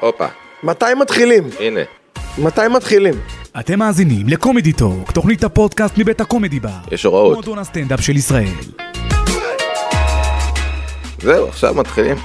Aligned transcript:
הופה, 0.00 0.26
מתי 0.62 0.84
מתחילים? 1.00 1.44
הנה. 1.60 1.80
מתי 2.38 2.60
מתחילים? 2.70 3.14
אתם 3.60 3.78
מאזינים 3.78 4.28
לקומדי 4.28 4.72
טוק, 4.72 5.12
תוכנית 5.12 5.44
הפודקאסט 5.44 5.98
מבית 5.98 6.20
הקומדי 6.20 6.60
בר. 6.60 6.68
יש 6.92 7.04
הוראות. 7.04 7.34
מועדון 7.34 7.58
הסטנדאפ 7.58 8.00
של 8.00 8.16
ישראל. 8.16 8.48
זהו, 11.22 11.48
עכשיו 11.48 11.74
מתחילים. 11.74 12.16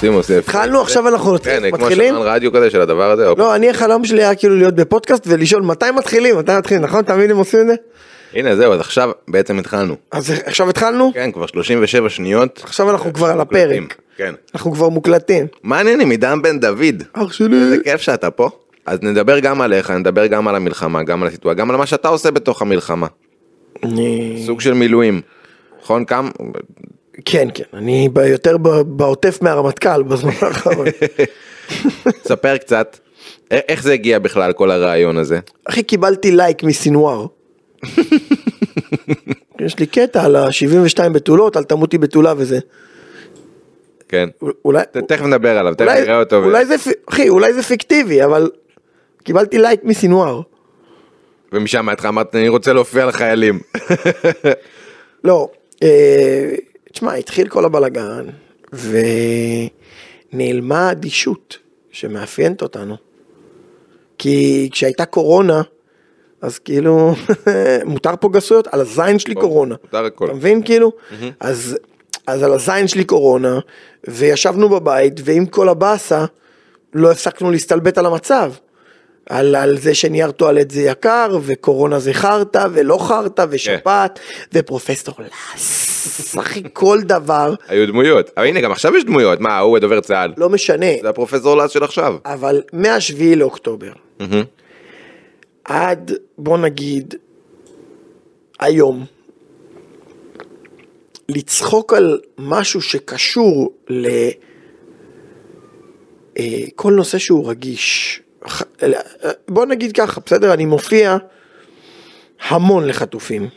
שימו 0.00 0.22
סף. 0.22 0.38
התחלנו, 0.38 0.80
עכשיו 0.80 1.08
אנחנו 1.08 1.36
כן, 1.42 1.62
כמו 1.70 1.78
מתחילים? 1.78 2.14
שמן 2.14 2.22
רדיו 2.26 2.52
כזה 2.52 2.70
של 2.70 2.80
הדבר 2.80 3.10
הזה. 3.10 3.26
לא, 3.38 3.54
אני 3.54 3.70
החלום 3.70 4.04
שלי 4.04 4.22
היה 4.24 4.34
כאילו 4.34 4.56
להיות 4.56 4.74
בפודקאסט 4.74 5.24
ולשאול 5.26 5.62
מתי 5.62 5.90
מתחילים, 5.96 6.38
מתי 6.38 6.52
מתחילים, 6.58 6.84
נכון? 6.84 7.02
תמיד 7.02 7.30
הם 7.30 7.36
עושים 7.36 7.60
את 7.60 7.66
זה? 7.66 7.74
הנה 8.34 8.56
זהו, 8.56 8.72
אז 8.72 8.80
עכשיו 8.80 9.10
בעצם 9.28 9.58
התחלנו. 9.58 9.96
אז 10.10 10.30
עכשיו 10.44 10.70
התחלנו? 10.70 11.10
כן, 11.14 11.32
כבר 11.32 11.46
37 11.46 12.08
שניות. 12.08 12.60
עכשיו 12.64 12.90
אנחנו 12.90 13.12
כבר 13.12 13.26
על. 13.26 13.40
הפרק. 13.40 13.94
כן. 14.16 14.34
אנחנו 14.54 14.72
כבר 14.72 14.88
מוקלטים. 14.88 15.46
מה 15.62 15.76
העניינים, 15.76 16.10
עידן 16.10 16.42
בן 16.42 16.60
דוד? 16.60 17.02
אח 17.12 17.32
שלי. 17.32 17.56
איזה 17.56 17.76
כיף 17.84 18.00
שאתה 18.00 18.30
פה. 18.30 18.50
אז 18.86 18.98
נדבר 19.02 19.38
גם 19.38 19.60
עליך, 19.60 19.90
נדבר 19.90 20.26
גם 20.26 20.48
על 20.48 20.56
המלחמה, 20.56 21.02
גם 21.02 21.22
על 21.22 21.28
הסיטואציה, 21.28 21.60
גם 21.60 21.70
על 21.70 21.76
מה 21.76 21.86
שאתה 21.86 22.08
עושה 22.08 22.30
בתוך 22.30 22.62
המלחמה. 22.62 23.06
אני... 23.82 24.42
סוג 24.46 24.60
של 24.60 24.74
מילואים. 24.74 25.20
נכון? 25.82 26.04
כמה? 26.04 26.30
כן, 27.24 27.48
כן, 27.54 27.64
אני 27.74 28.08
יותר 28.26 28.56
בעוטף 28.86 29.38
מהרמטכ"ל 29.42 30.02
בזמן 30.02 30.32
האחרון. 30.42 30.86
ספר 32.24 32.56
קצת. 32.56 32.98
איך 33.50 33.82
זה 33.82 33.92
הגיע 33.92 34.18
בכלל 34.18 34.52
כל 34.52 34.70
הרעיון 34.70 35.18
הזה? 35.18 35.38
אחי, 35.64 35.82
קיבלתי 35.82 36.30
לייק 36.32 36.62
מסינואר. 36.62 37.26
יש 39.64 39.78
לי 39.78 39.86
קטע 39.86 40.24
על 40.24 40.36
ה-72 40.36 41.08
בתולות, 41.08 41.56
על 41.56 41.64
תמותי 41.64 41.98
בתולה 41.98 42.34
וזה. 42.36 42.58
כן. 44.08 44.28
אולי... 44.64 44.82
תכף 45.08 45.24
נדבר 45.24 45.58
עליו, 45.58 45.74
תכף 45.74 45.88
נראה 45.88 46.18
אותו. 46.18 46.44
אולי 46.44 46.66
זה, 46.66 46.74
אחי, 47.10 47.28
אולי 47.28 47.54
זה 47.54 47.62
פיקטיבי, 47.62 48.24
אבל 48.24 48.50
קיבלתי 49.24 49.58
לייק 49.58 49.80
מסינואר. 49.84 50.40
ומשם 51.52 51.88
התחלת 51.88 52.08
אמרת 52.08 52.34
אני 52.34 52.48
רוצה 52.48 52.72
להופיע 52.72 53.06
לחיילים. 53.06 53.60
לא, 55.24 55.48
אה, 55.82 56.54
תשמע, 56.92 57.14
התחיל 57.14 57.48
כל 57.48 57.64
הבלגן, 57.64 58.26
ונעלמה 60.32 60.88
האדישות 60.88 61.58
שמאפיינת 61.90 62.62
אותנו. 62.62 62.96
כי 64.18 64.68
כשהייתה 64.72 65.04
קורונה, 65.04 65.62
אז 66.42 66.58
כאילו, 66.58 67.14
מותר 67.84 68.14
פה 68.20 68.28
גסויות, 68.28 68.68
על 68.72 68.80
הזין 68.80 69.18
שלי 69.18 69.34
קורונה. 69.34 69.74
מותר 69.84 70.04
הכל. 70.04 70.24
אתה 70.24 70.34
מבין 70.34 70.62
כאילו? 70.62 70.92
אז, 71.40 71.78
אז 72.26 72.42
על 72.42 72.52
הזין 72.52 72.88
שלי 72.88 73.04
קורונה, 73.04 73.58
וישבנו 74.08 74.68
בבית, 74.68 75.20
ועם 75.24 75.46
כל 75.46 75.68
הבאסה, 75.68 76.24
לא 76.94 77.10
הפסקנו 77.10 77.50
להסתלבט 77.50 77.98
על 77.98 78.06
המצב. 78.06 78.52
על, 79.28 79.54
על 79.54 79.78
זה 79.78 79.94
שנייר 79.94 80.30
טואלט 80.30 80.70
זה 80.70 80.80
יקר, 80.80 81.38
וקורונה 81.42 81.98
זה 81.98 82.12
חרטא, 82.12 82.66
ולא 82.72 82.98
חרטא, 82.98 83.46
ושפעת, 83.50 84.18
ופרופסור 84.52 85.14
לס, 85.18 86.38
אחי, 86.38 86.62
כל 86.72 87.00
דבר, 87.02 87.54
היו 87.68 87.86
דמויות. 87.86 88.30
אבל 88.36 88.46
הנה 88.46 88.60
גם 88.60 88.72
עכשיו 88.72 88.96
יש 88.96 89.04
דמויות. 89.04 89.40
מה, 89.40 89.50
ההוא 89.50 89.78
דובר 89.78 90.00
צה"ל. 90.00 90.32
לא 90.36 90.48
משנה. 90.48 90.86
זה 91.02 91.08
הפרופסור 91.08 91.56
לס 91.56 91.70
של 91.70 91.84
עכשיו. 91.84 92.14
אבל 92.24 92.62
מהשביעי 92.72 93.36
לאוקטובר, 93.36 93.92
מהמם. 94.20 94.42
עד, 95.70 96.12
בוא 96.38 96.58
נגיד, 96.58 97.14
היום, 98.60 99.04
לצחוק 101.28 101.92
על 101.92 102.20
משהו 102.38 102.80
שקשור 102.82 103.72
לכל 106.36 106.92
נושא 106.92 107.18
שהוא 107.18 107.50
רגיש. 107.50 108.20
ח- 108.48 108.62
בוא 109.48 109.66
נגיד 109.66 109.92
ככה, 109.96 110.20
בסדר? 110.26 110.52
אני 110.54 110.64
מופיע 110.66 111.16
המון 112.48 112.86
לחטופים. 112.86 113.48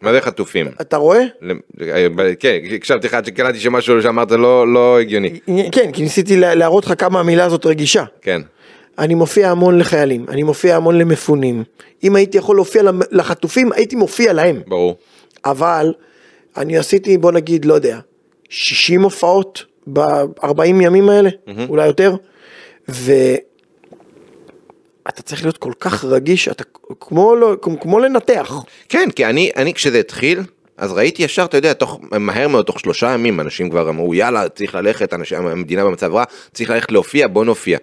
מה 0.00 0.12
זה 0.12 0.20
חטופים? 0.20 0.66
אתה 0.80 0.96
רואה? 0.96 1.20
ל- 1.42 1.52
כן, 2.40 2.58
הקשבתי 2.74 3.06
לך 3.06 3.14
עד 3.14 3.24
שקלטתי 3.26 3.58
שמשהו 3.60 4.02
שאמרת 4.02 4.30
לא 4.32 4.72
לא 4.72 5.00
הגיוני. 5.00 5.40
כן, 5.72 5.92
כי 5.92 6.02
ניסיתי 6.02 6.36
לה- 6.36 6.54
להראות 6.54 6.84
לך 6.86 6.92
כמה 6.98 7.20
המילה 7.20 7.44
הזאת 7.44 7.66
רגישה. 7.66 8.04
כן. 8.22 8.42
אני 9.00 9.14
מופיע 9.14 9.50
המון 9.50 9.78
לחיילים, 9.78 10.26
אני 10.28 10.42
מופיע 10.42 10.76
המון 10.76 10.98
למפונים. 10.98 11.64
אם 12.04 12.16
הייתי 12.16 12.38
יכול 12.38 12.56
להופיע 12.56 12.82
לחטופים, 13.10 13.72
הייתי 13.72 13.96
מופיע 13.96 14.32
להם. 14.32 14.62
ברור. 14.66 14.96
אבל 15.44 15.92
אני 16.56 16.78
עשיתי, 16.78 17.18
בוא 17.18 17.32
נגיד, 17.32 17.64
לא 17.64 17.74
יודע, 17.74 17.98
60 18.48 19.02
הופעות 19.02 19.64
ב-40 19.92 20.64
ימים 20.64 21.08
האלה, 21.08 21.30
אולי 21.68 21.86
יותר, 21.86 22.14
ואתה 22.88 23.22
צריך 25.24 25.42
להיות 25.42 25.56
כל 25.56 25.72
כך 25.80 26.04
רגיש, 26.04 26.48
אתה 26.48 26.64
כמו, 27.00 27.36
לא, 27.36 27.56
כמו, 27.62 27.80
כמו 27.80 27.98
לנתח. 27.98 28.64
כן, 28.88 29.08
כי 29.16 29.26
אני, 29.26 29.50
אני 29.56 29.74
כשזה 29.74 29.98
התחיל, 29.98 30.42
אז 30.76 30.92
ראיתי 30.92 31.22
ישר, 31.22 31.44
אתה 31.44 31.56
יודע, 31.56 31.72
תוך, 31.72 32.00
מהר 32.20 32.48
מאוד, 32.48 32.64
תוך 32.64 32.80
שלושה 32.80 33.10
ימים, 33.10 33.40
אנשים 33.40 33.70
כבר 33.70 33.88
אמרו, 33.88 34.14
יאללה, 34.14 34.48
צריך 34.48 34.74
ללכת, 34.74 35.14
אנשים, 35.14 35.46
המדינה 35.46 35.84
במצב 35.84 36.14
רע, 36.14 36.24
צריך 36.52 36.70
ללכת 36.70 36.92
להופיע, 36.92 37.28
בוא 37.28 37.44
נופיע. 37.44 37.78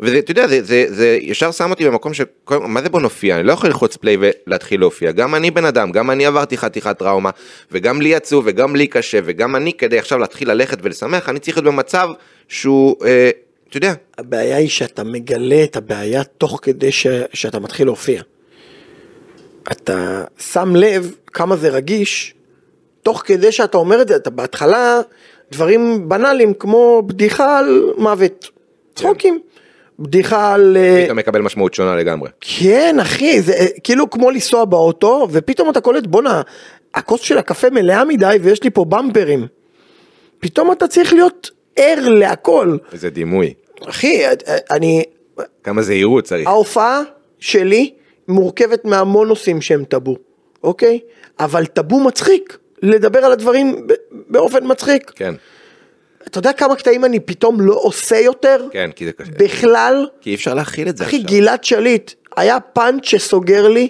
וזה, 0.00 0.18
אתה 0.18 0.30
יודע, 0.30 0.48
זה, 0.48 0.62
זה, 0.62 0.86
זה 0.88 1.18
ישר 1.20 1.50
שם 1.50 1.70
אותי 1.70 1.86
במקום 1.86 2.14
ש... 2.14 2.20
מה 2.50 2.82
זה 2.82 2.88
בוא 2.88 3.00
נופיע? 3.00 3.36
אני 3.36 3.46
לא 3.46 3.52
יכול 3.52 3.68
ללחוץ 3.68 3.96
פליי 3.96 4.16
ולהתחיל 4.20 4.80
להופיע. 4.80 5.12
גם 5.12 5.34
אני 5.34 5.50
בן 5.50 5.64
אדם, 5.64 5.92
גם 5.92 6.10
אני 6.10 6.26
עברתי 6.26 6.58
חתיכת 6.58 6.98
טראומה, 6.98 7.30
וגם 7.72 8.00
לי 8.00 8.14
עצוב, 8.14 8.44
וגם 8.46 8.76
לי 8.76 8.86
קשה, 8.86 9.18
וגם 9.24 9.56
אני, 9.56 9.72
כדי 9.72 9.98
עכשיו 9.98 10.18
להתחיל 10.18 10.50
ללכת 10.50 10.78
ולשמח, 10.82 11.28
אני 11.28 11.38
צריך 11.38 11.56
להיות 11.56 11.66
במצב 11.66 12.08
שהוא, 12.48 12.96
אה, 13.04 13.30
אתה 13.68 13.76
יודע, 13.76 13.94
הבעיה 14.18 14.56
היא 14.56 14.68
שאתה 14.68 15.04
מגלה 15.04 15.64
את 15.64 15.76
הבעיה 15.76 16.24
תוך 16.24 16.58
כדי 16.62 16.92
ש, 16.92 17.06
שאתה 17.32 17.58
מתחיל 17.58 17.86
להופיע. 17.86 18.22
אתה 19.72 20.24
שם 20.38 20.76
לב 20.76 21.14
כמה 21.26 21.56
זה 21.56 21.68
רגיש, 21.68 22.34
תוך 23.02 23.22
כדי 23.26 23.52
שאתה 23.52 23.78
אומר 23.78 24.02
את 24.02 24.08
זה, 24.08 24.16
אתה 24.16 24.30
בהתחלה 24.30 25.00
דברים 25.52 26.08
בנאליים 26.08 26.54
כמו 26.54 27.02
בדיחה 27.06 27.58
על 27.58 27.92
מוות, 27.96 28.50
צחוקים, 28.94 29.40
בדיחה 29.98 30.54
על... 30.54 30.76
אה, 30.76 31.02
פתאום 31.04 31.18
מקבל 31.18 31.40
משמעות 31.42 31.74
שונה 31.74 31.96
לגמרי. 31.96 32.30
כן 32.40 32.96
אחי, 33.00 33.42
זה 33.42 33.52
אה, 33.52 33.66
כאילו 33.84 34.10
כמו 34.10 34.30
לנסוע 34.30 34.64
באוטו, 34.64 35.28
ופתאום 35.30 35.70
אתה 35.70 35.80
קולט 35.80 36.06
בואנה, 36.06 36.42
הכוס 36.94 37.20
של 37.20 37.38
הקפה 37.38 37.70
מלאה 37.70 38.04
מדי 38.04 38.36
ויש 38.42 38.62
לי 38.62 38.70
פה 38.70 38.84
במפרים. 38.84 39.46
פתאום 40.38 40.72
אתה 40.72 40.88
צריך 40.88 41.12
להיות 41.12 41.50
ער 41.76 42.08
להכל. 42.08 42.76
איזה 42.92 43.10
דימוי. 43.10 43.54
אחי, 43.88 44.26
אה, 44.26 44.32
אני, 44.70 45.02
כמה 45.62 45.82
זהירות 45.82 46.24
צריך. 46.24 46.48
ההופעה 46.48 47.02
שלי 47.38 47.90
מורכבת 48.28 48.84
מהמון 48.84 49.28
נושאים 49.28 49.60
שהם 49.60 49.84
טאבו, 49.84 50.16
אוקיי? 50.64 50.98
אבל 51.40 51.66
טאבו 51.66 52.00
מצחיק, 52.00 52.58
לדבר 52.82 53.18
על 53.18 53.32
הדברים 53.32 53.86
באופן 54.28 54.58
מצחיק. 54.62 55.12
כן, 55.14 55.34
אתה 56.26 56.38
יודע 56.38 56.52
כמה 56.52 56.76
קטעים 56.76 57.04
אני 57.04 57.20
פתאום 57.20 57.60
לא 57.60 57.78
עושה 57.82 58.16
יותר? 58.16 58.66
כן, 58.72 58.90
כי 58.96 59.04
זה 59.04 59.12
קשה. 59.12 59.30
בכלל, 59.38 60.06
כי 60.20 60.30
אי 60.30 60.34
אפשר 60.34 60.54
להכיל 60.54 60.88
את 60.88 60.96
זה 60.96 61.04
אחי 61.04 61.16
עכשיו. 61.16 61.30
גלעד 61.30 61.64
שליט 61.64 62.12
היה 62.36 62.60
פאנץ' 62.60 63.04
שסוגר 63.04 63.68
לי 63.68 63.88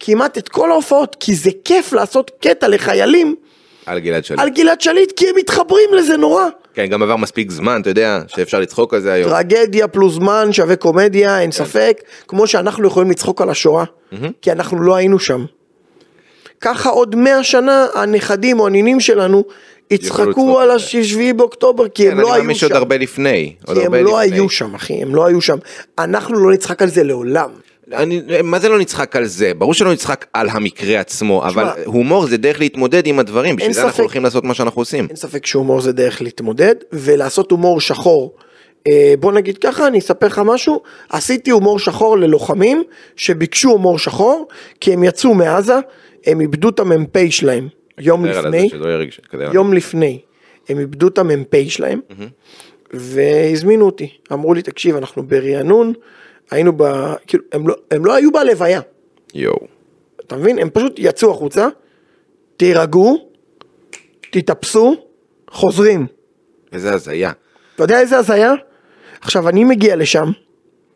כמעט 0.00 0.38
את 0.38 0.48
כל 0.48 0.70
ההופעות, 0.70 1.16
כי 1.20 1.34
זה 1.34 1.50
כיף 1.64 1.92
לעשות 1.92 2.30
קטע 2.40 2.68
לחיילים 2.68 3.34
על 3.86 3.98
גלעד 3.98 4.24
שליט. 4.24 4.40
על 4.40 4.50
גלעד 4.50 4.80
שליט, 4.80 5.12
כי 5.12 5.28
הם 5.28 5.36
מתחברים 5.36 5.94
לזה 5.94 6.16
נורא. 6.16 6.44
כן, 6.74 6.86
גם 6.86 7.02
עבר 7.02 7.16
מספיק 7.16 7.50
זמן, 7.50 7.80
אתה 7.80 7.90
יודע, 7.90 8.20
שאפשר 8.26 8.60
לצחוק 8.60 8.94
על 8.94 9.00
זה 9.00 9.12
היום. 9.12 9.30
טרגדיה 9.30 9.88
פלוס 9.88 10.14
זמן 10.14 10.52
שווה 10.52 10.76
קומדיה, 10.76 11.40
אין 11.40 11.52
ספק, 11.52 12.02
כמו 12.28 12.46
שאנחנו 12.46 12.86
יכולים 12.86 13.10
לצחוק 13.10 13.42
על 13.42 13.50
השואה, 13.50 13.84
כי 14.42 14.52
אנחנו 14.52 14.82
לא 14.82 14.94
היינו 14.94 15.18
שם. 15.18 15.44
ככה 16.60 16.90
עוד 16.90 17.16
מאה 17.16 17.44
שנה 17.44 17.86
הנכדים 17.94 18.60
או 18.60 18.66
הנינים 18.66 19.00
שלנו 19.00 19.44
יצחקו 19.90 20.60
על. 20.60 20.70
השביעי 20.70 21.32
באוקטובר, 21.32 21.88
כי 21.88 22.04
כן, 22.04 22.10
הם 22.10 22.20
לא 22.20 22.34
היו 22.34 22.54
שם. 22.54 22.72
הרבה 22.72 22.96
לפני. 22.96 23.54
עוד 23.66 23.78
כי 23.78 23.86
הם 23.86 23.94
לא. 23.94 24.18
היו 24.18 24.48
שם, 24.48 24.74
אחי, 24.74 25.02
הם 25.02 25.14
לא 25.14 25.26
היו 25.26 25.40
שם. 25.40 25.58
אנחנו 25.98 26.38
לא 26.38 26.52
נצחק 26.52 26.82
על 26.82 26.88
זה 26.88 27.04
לעולם. 27.04 27.50
אני, 27.92 28.22
מה 28.42 28.58
זה 28.58 28.68
לא 28.68 28.78
נצחק 28.78 29.16
על 29.16 29.24
זה? 29.24 29.54
ברור 29.54 29.74
שלא 29.74 29.92
נצחק 29.92 30.26
על 30.32 30.48
המקרה 30.50 31.00
עצמו, 31.00 31.44
אבל 31.46 31.66
הומור 31.84 32.26
זה 32.26 32.36
דרך 32.36 32.60
להתמודד 32.60 33.06
עם 33.06 33.18
הדברים, 33.18 33.56
בשביל 33.56 33.72
זה 33.72 33.80
אנחנו 33.80 33.92
ספק. 33.92 34.00
הולכים 34.00 34.24
לעשות 34.24 34.44
מה 34.44 34.54
שאנחנו 34.54 34.80
עושים. 34.80 35.06
אין 35.08 35.16
ספק 35.16 35.46
שהומור 35.46 35.80
זה 35.80 35.92
דרך 35.92 36.22
להתמודד, 36.22 36.74
ולעשות 36.92 37.50
הומור 37.50 37.80
שחור. 37.80 38.34
אה, 38.88 39.14
בוא 39.20 39.32
נגיד 39.32 39.58
ככה, 39.58 39.86
אני 39.86 39.98
אספר 39.98 40.26
לך 40.26 40.42
משהו, 40.44 40.82
עשיתי 41.08 41.50
הומור 41.50 41.78
שחור 41.78 42.18
ללוחמים 42.18 42.82
שביקשו 43.16 43.70
הומור 43.70 43.98
שחור, 43.98 44.48
כי 44.80 44.92
הם 44.92 45.04
יצאו 45.04 45.34
מעזה, 45.34 45.78
הם 46.26 46.40
איבדו 46.40 46.68
את 46.68 46.80
המ"פ 46.80 47.16
שלהם 47.30 47.68
יום 47.98 48.24
לפני, 48.24 48.68
יום 49.52 49.72
לפני, 49.72 50.20
הם 50.68 50.78
איבדו 50.78 51.08
את 51.08 51.18
המ"פ 51.18 51.68
שלהם, 51.68 52.00
והזמינו 52.90 53.86
אותי, 53.86 54.18
אמרו 54.32 54.54
לי 54.54 54.62
תקשיב 54.62 54.96
אנחנו 54.96 55.22
ברענון, 55.22 55.92
היינו 56.50 56.72
ב... 56.76 56.82
כאילו, 57.26 57.44
הם 57.52 57.68
לא, 57.68 57.74
הם 57.90 58.04
לא 58.04 58.14
היו 58.14 58.32
בלוויה, 58.32 58.80
יואו. 59.34 59.66
אתה 60.26 60.36
מבין? 60.36 60.58
הם 60.58 60.70
פשוט 60.70 60.94
יצאו 60.98 61.30
החוצה, 61.30 61.68
תירגעו, 62.56 63.28
תתאפסו, 64.30 64.96
חוזרים. 65.50 66.06
איזה 66.72 66.92
הזיה. 66.92 67.32
אתה 67.74 67.84
יודע 67.84 68.00
איזה 68.00 68.18
הזיה? 68.18 68.54
עכשיו, 69.20 69.48
אני 69.48 69.64
מגיע 69.64 69.96
לשם, 69.96 70.30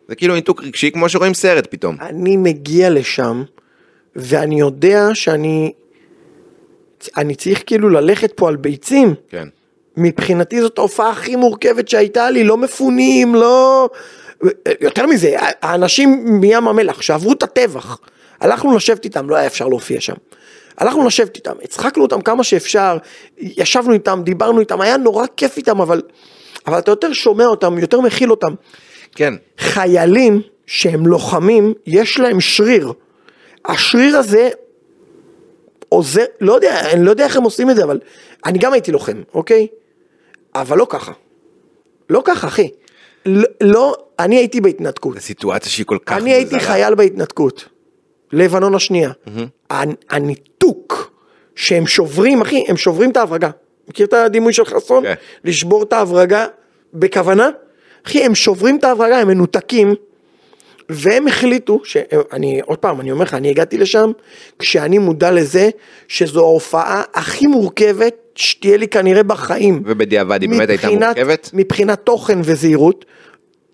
זה 0.09 0.15
כאילו 0.15 0.35
ניתוק 0.35 0.63
רגשי 0.63 0.91
כמו 0.91 1.09
שרואים 1.09 1.35
סרט 1.35 1.67
פתאום. 1.71 1.97
אני 2.01 2.37
מגיע 2.37 2.91
לשם, 2.91 3.43
ואני 4.17 4.61
יודע 4.61 5.09
שאני... 5.15 5.73
אני 7.17 7.35
צריך 7.35 7.63
כאילו 7.67 7.89
ללכת 7.89 8.33
פה 8.37 8.49
על 8.49 8.57
ביצים. 8.57 9.15
כן. 9.29 9.49
מבחינתי 9.97 10.61
זאת 10.61 10.79
ההופעה 10.79 11.11
הכי 11.11 11.37
מורכבת 11.37 11.89
שהייתה 11.89 12.31
לי, 12.31 12.45
לא 12.45 12.57
מפונים, 12.57 13.35
לא... 13.35 13.89
יותר 14.81 15.07
מזה, 15.07 15.37
האנשים 15.63 16.25
מים 16.41 16.69
המלח 16.69 17.03
שעברו 17.03 17.33
את 17.33 17.43
הטבח, 17.43 17.99
הלכנו 18.41 18.77
לשבת 18.77 19.05
איתם, 19.05 19.31
לא 19.31 19.37
היה 19.37 19.47
אפשר 19.47 19.69
להופיע 19.69 20.01
שם. 20.01 20.15
הלכנו 20.79 21.07
לשבת 21.07 21.37
איתם, 21.37 21.53
הצחקנו 21.63 22.03
אותם 22.03 22.21
כמה 22.21 22.45
שאפשר, 22.45 22.97
ישבנו 23.39 23.93
איתם, 23.93 24.21
דיברנו 24.25 24.61
איתם, 24.61 24.81
היה 24.81 24.97
נורא 24.97 25.27
כיף 25.37 25.57
איתם, 25.57 25.81
אבל, 25.81 26.03
אבל 26.67 26.79
אתה 26.79 26.91
יותר 26.91 27.13
שומע 27.13 27.47
אותם, 27.47 27.79
יותר 27.79 28.01
מכיל 28.01 28.31
אותם. 28.31 28.55
כן. 29.15 29.35
חיילים 29.59 30.43
שהם 30.67 31.07
לוחמים, 31.07 31.75
יש 31.87 32.19
להם 32.21 32.41
שריר. 32.41 32.93
השריר 33.65 34.17
הזה 34.17 34.51
עוזר, 35.89 36.25
לא 36.41 36.53
יודע, 36.53 36.81
אני 36.93 37.05
לא 37.05 37.11
יודע 37.11 37.25
איך 37.25 37.37
הם 37.37 37.43
עושים 37.43 37.71
את 37.71 37.77
זה, 37.77 37.85
אבל 37.85 38.01
אני 38.47 38.59
גם 38.59 38.73
הייתי 38.73 38.93
לוחם, 38.93 39.23
אוקיי? 39.35 39.67
אבל 40.55 40.79
לא 40.79 40.87
ככה. 40.89 41.13
לא 42.11 42.23
ככה, 42.25 42.47
אחי. 42.47 42.71
לא, 43.27 43.49
לא 43.61 43.97
אני 44.19 44.37
הייתי 44.37 44.61
בהתנתקות. 44.61 45.15
זו 45.15 45.21
סיטואציה 45.21 45.71
שהיא 45.73 45.87
כל 45.87 45.99
כך 46.07 46.17
אני 46.17 46.33
הייתי 46.33 46.55
מוזרה. 46.55 46.73
חייל 46.73 46.95
בהתנתקות. 46.95 47.69
לבנון 48.33 48.75
השנייה. 48.75 49.11
הנ- 49.71 49.95
הניתוק 50.11 51.13
שהם 51.55 51.87
שוברים, 51.87 52.41
אחי, 52.41 52.65
הם 52.69 52.77
שוברים 52.77 53.11
את 53.11 53.17
ההברגה. 53.17 53.51
מכיר 53.89 54.07
את 54.07 54.13
הדימוי 54.13 54.53
של 54.53 54.65
חסון? 54.65 55.05
כן. 55.05 55.15
לשבור 55.45 55.83
את 55.83 55.93
ההברגה 55.93 56.47
בכוונה? 56.95 57.51
אחי, 58.07 58.25
הם 58.25 58.35
שוברים 58.35 58.77
את 58.79 58.85
ההברגה, 58.85 59.19
הם 59.19 59.29
מנותקים. 59.29 59.95
והם 60.89 61.29
החליטו, 61.29 61.81
שאני, 61.85 62.61
עוד 62.65 62.79
פעם, 62.79 63.01
אני 63.01 63.13
אומר 63.13 63.25
לך, 63.25 63.35
אני 63.35 63.51
הגעתי 63.51 63.79
לשם 63.79 64.11
כשאני 64.59 64.99
מודע 64.99 65.31
לזה 65.31 65.71
שזו 66.09 66.45
ההופעה 66.45 67.03
הכי 67.15 67.47
מורכבת 67.47 68.15
שתהיה 68.35 68.77
לי 68.77 68.89
כנראה 68.89 69.23
בחיים. 69.23 69.83
ובדיעבד 69.85 70.43
היא 70.43 70.51
באמת 70.51 70.69
הייתה 70.69 70.91
מורכבת? 70.91 71.51
מבחינת 71.53 72.01
תוכן 72.05 72.39
וזהירות. 72.45 73.05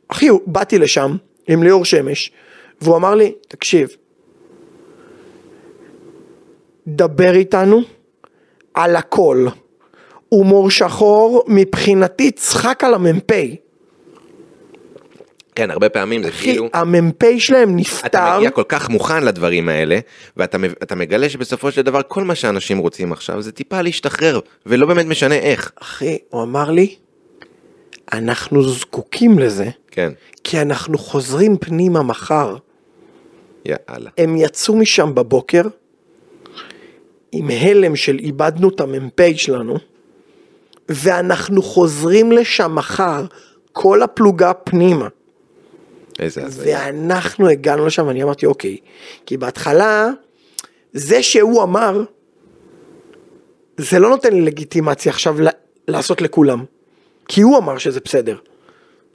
אחי, 0.08 0.28
באתי 0.46 0.78
לשם 0.78 1.16
עם 1.48 1.62
ליאור 1.62 1.84
שמש, 1.84 2.32
והוא 2.80 2.96
אמר 2.96 3.14
לי, 3.14 3.32
תקשיב, 3.48 3.88
דבר 6.86 7.34
איתנו 7.34 7.82
על 8.74 8.96
הכל. 8.96 9.46
הומור 10.28 10.70
שחור, 10.70 11.44
מבחינתי 11.48 12.30
צחק 12.30 12.84
על 12.84 12.94
המ"פ. 12.94 13.32
כן, 15.54 15.70
הרבה 15.70 15.88
פעמים 15.88 16.22
זה 16.22 16.28
אחי, 16.28 16.44
כאילו... 16.44 16.68
המ"פ 16.72 17.24
שלהם 17.38 17.76
נפטר. 17.76 18.06
אתה 18.06 18.34
מגיע 18.36 18.50
כל 18.50 18.62
כך 18.68 18.88
מוכן 18.88 19.24
לדברים 19.24 19.68
האלה, 19.68 19.98
ואתה 20.36 20.94
מגלה 20.96 21.28
שבסופו 21.28 21.72
של 21.72 21.82
דבר 21.82 22.00
כל 22.08 22.24
מה 22.24 22.34
שאנשים 22.34 22.78
רוצים 22.78 23.12
עכשיו 23.12 23.42
זה 23.42 23.52
טיפה 23.52 23.82
להשתחרר, 23.82 24.40
ולא 24.66 24.86
באמת 24.86 25.06
משנה 25.06 25.34
איך. 25.34 25.72
אחי, 25.82 26.18
הוא 26.30 26.42
אמר 26.42 26.70
לי, 26.70 26.94
אנחנו 28.12 28.62
זקוקים 28.62 29.38
לזה, 29.38 29.70
כן, 29.90 30.12
כי 30.44 30.60
אנחנו 30.60 30.98
חוזרים 30.98 31.56
פנימה 31.56 32.02
מחר. 32.02 32.56
יאללה. 33.64 34.10
הם 34.18 34.36
יצאו 34.36 34.76
משם 34.76 35.14
בבוקר 35.14 35.62
עם 37.32 37.50
הלם 37.50 37.96
של 37.96 38.18
איבדנו 38.18 38.68
את 38.68 38.80
המ"פ 38.80 39.20
שלנו, 39.36 39.76
ואנחנו 40.88 41.62
חוזרים 41.62 42.32
לשם 42.32 42.74
מחר, 42.74 43.24
כל 43.72 44.02
הפלוגה 44.02 44.52
פנימה. 44.54 45.08
איזה 46.18 46.44
הזיה. 46.44 46.78
ואנחנו 46.78 47.48
הגענו 47.48 47.86
לשם, 47.86 48.06
ואני 48.06 48.22
אמרתי, 48.22 48.46
אוקיי, 48.46 48.76
כי 49.26 49.36
בהתחלה, 49.36 50.08
זה 50.92 51.22
שהוא 51.22 51.62
אמר, 51.62 52.02
זה 53.76 53.98
לא 53.98 54.08
נותן 54.10 54.32
לי 54.32 54.40
לגיטימציה 54.40 55.12
עכשיו 55.12 55.36
לעשות 55.88 56.20
לכולם. 56.20 56.64
כי 57.28 57.40
הוא 57.40 57.58
אמר 57.58 57.78
שזה 57.78 58.00
בסדר. 58.04 58.36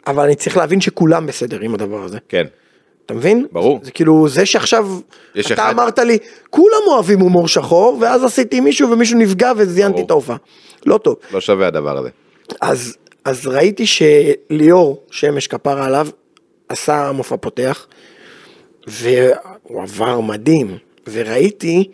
אבל 0.08 0.24
אני 0.24 0.36
צריך 0.36 0.58
להבין 0.58 0.82
שכולם 0.82 1.28
בסדר 1.28 1.60
עם 1.60 1.74
הדבר 1.74 2.04
הזה. 2.04 2.18
כן. 2.30 2.46
אתה 3.06 3.14
מבין? 3.14 3.46
ברור. 3.52 3.80
זה 3.84 3.92
כאילו 3.92 4.28
זה 4.30 4.46
שעכשיו 4.46 4.88
אתה 5.40 5.54
אחד- 5.54 5.70
אמרת 5.74 6.00
לי 6.00 6.18
כולם 6.50 6.82
אוהבים 6.88 7.20
הומור 7.20 7.48
שחור 7.48 7.98
ואז 8.02 8.24
עשיתי 8.24 8.60
מישהו 8.60 8.92
ומישהו 8.92 9.18
נפגע 9.20 9.52
וזיינתי. 9.58 10.02
את 10.02 10.12
ההופעה. 10.12 10.38
לא 10.86 10.98
טוב. 10.98 11.16
לא 11.32 11.42
שווה 11.42 11.68
הדבר 11.68 11.98
הזה. 11.98 12.10
אז, 12.62 12.96
אז 13.26 13.48
ראיתי 13.48 13.86
שליאור 13.88 15.04
שמש 15.12 15.48
כפרה 15.48 15.86
עליו 15.86 16.08
עשה 16.70 17.12
מופע 17.12 17.38
פותח 17.38 17.88
והוא 18.88 19.84
עבר 19.84 20.20
מדהים 20.20 20.78
וראיתי 21.12 21.92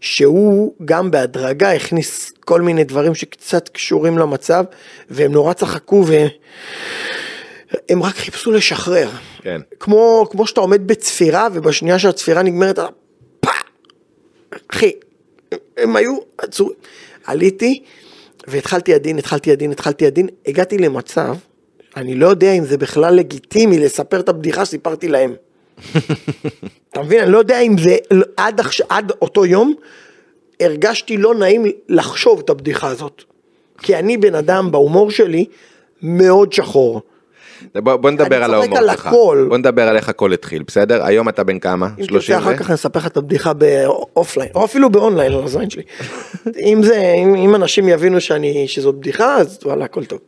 שהוא 0.00 0.74
גם 0.84 1.10
בהדרגה 1.10 1.72
הכניס 1.72 2.32
כל 2.40 2.62
מיני 2.62 2.84
דברים 2.84 3.14
שקצת 3.14 3.68
קשורים 3.68 4.18
למצב 4.18 4.64
והם 5.10 5.32
נורא 5.32 5.52
צחקו 5.52 6.04
והם 6.06 8.02
רק 8.02 8.14
חיפשו 8.14 8.52
לשחרר. 8.52 9.10
כן. 9.42 9.60
כמו, 9.80 10.26
כמו 10.30 10.46
שאתה 10.46 10.60
עומד 10.60 10.86
בצפירה 10.86 11.48
ובשנייה 11.52 11.98
שהצפירה 11.98 12.42
נגמרת, 12.42 12.78
אתה 12.78 12.86
פא! 13.40 13.50
אחי, 14.72 14.92
הם 15.76 15.96
היו 15.96 16.18
עצורים. 16.38 16.76
עליתי 17.24 17.82
והתחלתי 18.46 18.94
עדין, 18.94 19.18
התחלתי 19.18 19.52
עדין, 19.52 19.70
התחלתי 19.70 20.06
עדין, 20.06 20.28
הגעתי 20.46 20.78
למצב, 20.78 21.36
אני 21.96 22.14
לא 22.14 22.26
יודע 22.26 22.52
אם 22.52 22.64
זה 22.64 22.78
בכלל 22.78 23.14
לגיטימי 23.14 23.78
לספר 23.78 24.20
את 24.20 24.28
הבדיחה 24.28 24.64
שסיפרתי 24.64 25.08
להם. 25.08 25.34
אתה 26.90 27.02
מבין? 27.02 27.20
אני 27.20 27.32
לא 27.32 27.38
יודע 27.38 27.60
אם 27.60 27.78
זה 27.78 27.96
עד, 28.36 28.60
עד 28.88 29.12
אותו 29.22 29.46
יום, 29.46 29.74
הרגשתי 30.60 31.16
לא 31.16 31.34
נעים 31.34 31.64
לחשוב 31.88 32.40
את 32.44 32.50
הבדיחה 32.50 32.88
הזאת. 32.88 33.22
כי 33.82 33.96
אני 33.96 34.16
בן 34.16 34.34
אדם 34.34 34.70
בהומור 34.70 35.10
שלי 35.10 35.44
מאוד 36.02 36.52
שחור. 36.52 37.00
בוא, 37.74 37.96
בוא 37.96 38.10
נדבר 38.10 38.44
על 38.44 38.54
ההומור 38.54 38.78
שלך. 38.78 39.06
הכל. 39.06 39.46
בוא 39.48 39.58
נדבר 39.58 39.88
על 39.88 39.96
איך 39.96 40.08
הכל 40.08 40.32
התחיל, 40.32 40.62
בסדר? 40.66 41.04
היום 41.04 41.28
אתה 41.28 41.44
בן 41.44 41.58
כמה? 41.58 41.88
אם 41.98 42.04
30 42.04 42.36
תרצה 42.36 42.38
אחר? 42.38 42.56
כך 42.56 42.66
אני 42.66 42.74
אספר 42.74 42.98
לך 42.98 43.06
את 43.06 43.16
הבדיחה 43.16 43.52
באופליין, 43.52 44.50
או 44.54 44.64
אפילו 44.64 44.90
באונליין 44.90 45.32
על 45.32 45.44
הזין 45.44 45.70
שלי. 45.70 45.82
אם 46.72 46.82
זה, 46.82 47.12
אם, 47.22 47.34
אם 47.34 47.54
אנשים 47.54 47.88
יבינו 47.88 48.20
שאני, 48.20 48.68
שזו 48.68 48.92
בדיחה, 48.92 49.36
אז 49.36 49.58
וואלה, 49.64 49.84
הכל 49.84 50.04
טוב. 50.04 50.18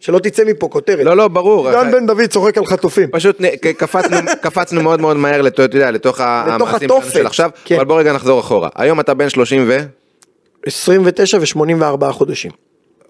שלא 0.00 0.18
תצא 0.18 0.44
מפה 0.44 0.68
כותרת. 0.68 1.04
לא, 1.04 1.16
לא, 1.16 1.28
ברור. 1.28 1.70
דן 1.72 1.90
בן 1.92 2.06
דוד 2.06 2.26
צוחק 2.26 2.58
על 2.58 2.66
חטופים. 2.66 3.08
פשוט 3.12 3.40
קפצנו, 3.78 4.16
קפצנו 4.42 4.82
מאוד 4.82 5.00
מאוד 5.00 5.16
מהר, 5.16 5.42
לתו- 5.42 5.64
אתה 5.64 5.76
יודע, 5.76 5.90
לתוך 5.90 6.20
המעשים 6.20 6.88
של 7.12 7.26
עכשיו, 7.26 7.50
כן. 7.64 7.74
אבל 7.76 7.84
בוא 7.84 7.98
רגע 8.00 8.12
נחזור 8.12 8.40
אחורה. 8.40 8.68
היום 8.74 9.00
אתה 9.00 9.14
בן 9.14 9.28
30 9.28 9.64
ו... 9.68 9.78
29 10.66 11.38
ו-84 11.40 12.12
חודשים. 12.12 12.50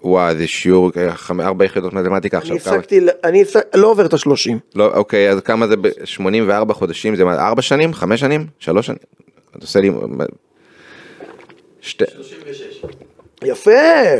וואי, 0.03 0.37
זה 0.37 0.47
שיעור, 0.47 0.91
אה, 0.97 1.13
ארבע 1.47 1.65
יחידות 1.65 1.93
מתמטיקה 1.93 2.39
אני 2.39 2.43
עכשיו. 2.51 2.59
כמה- 2.65 2.75
הפסקתי, 2.77 3.01
אני 3.25 3.43
הפסק- 3.43 3.63
לא 3.75 3.87
עובר 3.87 4.07
את 4.07 4.15
ה-30. 4.15 4.53
לא, 4.75 4.91
אוקיי, 4.95 5.31
אז 5.31 5.41
כמה 5.41 5.67
זה 5.67 5.77
ב-84 5.77 6.73
חודשים? 6.73 7.17
זה 7.17 7.25
מה, 7.25 7.47
ארבע 7.49 7.63
שנים? 7.63 7.95
חמש 7.95 8.21
שנים? 8.21 8.47
שלוש 8.59 8.87
שנים? 8.87 8.99
אתה 9.51 9.65
עושה 9.65 9.81
לי... 9.81 9.91
שתי... 11.81 12.05
יפה, 13.45 13.71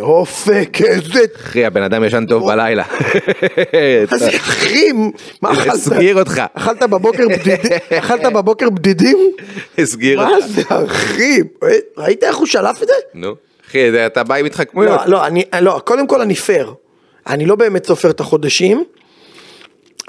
אופק, 0.01 0.79
איזה... 0.85 1.21
אחי, 1.37 1.65
הבן 1.65 1.83
אדם 1.83 2.05
ישן 2.05 2.27
טוב 2.27 2.47
בלילה. 2.47 2.85
מה 4.11 4.19
זה 4.19 4.29
אחי, 4.29 4.93
מה 5.43 5.53
אכלת? 5.53 5.67
הסגיר 5.67 6.19
אותך. 6.19 6.43
אכלת 6.55 6.83
בבוקר 6.83 7.25
בדידים? 7.29 7.73
אכלת 7.99 8.33
בבוקר 8.33 8.71
בדידים? 8.71 9.19
הסגיר 9.79 10.21
מה 10.21 10.29
אותך. 10.37 10.47
זה 10.47 10.63
אחי? 10.69 11.41
ראית 11.97 12.25
איך 12.25 12.37
הוא 12.37 12.47
שלף 12.47 12.83
את 12.83 12.89
זה? 12.89 12.95
נו. 13.15 13.35
אחי, 13.69 14.07
אתה 14.07 14.23
בא 14.23 14.35
עם 14.35 14.47
התחכמויות. 14.47 15.01
לא, 15.01 15.13
לא, 15.13 15.27
אני, 15.27 15.45
לא, 15.61 15.81
קודם 15.85 16.07
כל 16.07 16.21
אני 16.21 16.35
פייר. 16.35 16.75
אני 17.27 17.47
לא 17.47 17.55
באמת 17.55 17.87
סופר 17.87 18.11
את 18.11 18.21
החודשים. 18.21 18.85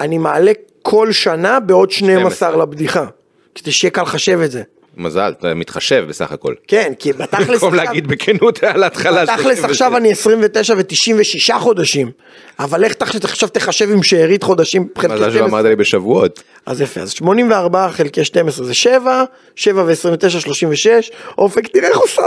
אני 0.00 0.18
מעלה 0.18 0.52
כל 0.82 1.12
שנה 1.12 1.60
בעוד 1.60 1.90
12 1.90 2.30
12. 2.30 2.62
לבדיחה. 2.62 3.06
כדי 3.54 3.72
שיהיה 3.72 3.90
קל 3.90 4.02
לחשב 4.02 4.40
את 4.40 4.50
זה. 4.50 4.62
מזל, 4.98 5.32
אתה 5.38 5.54
מתחשב 5.54 6.04
בסך 6.08 6.32
הכל. 6.32 6.54
כן, 6.68 6.92
כי 6.98 7.12
בתכלס 7.18 7.48
במקום 7.48 7.74
להגיד 7.74 8.06
בכנות 8.06 8.64
על 8.74 8.82
ההתחלה. 8.82 9.22
בתכלס 9.22 9.42
36. 9.58 9.64
עכשיו 9.64 9.96
אני 9.96 10.10
29 10.12 10.74
ו-96 10.76 11.58
חודשים. 11.58 12.10
אבל 12.58 12.84
איך 12.84 12.94
עכשיו 13.22 13.48
תחשב 13.48 13.90
עם 13.92 14.02
שארית 14.02 14.42
חודשים 14.42 14.88
חלקי 14.98 15.14
מזל 15.14 15.22
שלא 15.22 15.30
12? 15.30 15.48
אמרת 15.48 15.64
לי 15.64 15.76
בשבועות. 15.76 16.42
אז 16.66 16.80
יפה, 16.80 17.00
אז 17.00 17.10
84 17.10 17.88
חלקי 17.92 18.24
12 18.24 18.66
זה 18.66 18.74
7, 18.74 19.24
7 19.56 19.82
ו-29 19.86 20.28
36, 20.30 21.10
אופק 21.38 21.66
תראה 21.68 21.88
איך 21.88 21.98
הוא 21.98 22.06
שמח 22.08 22.24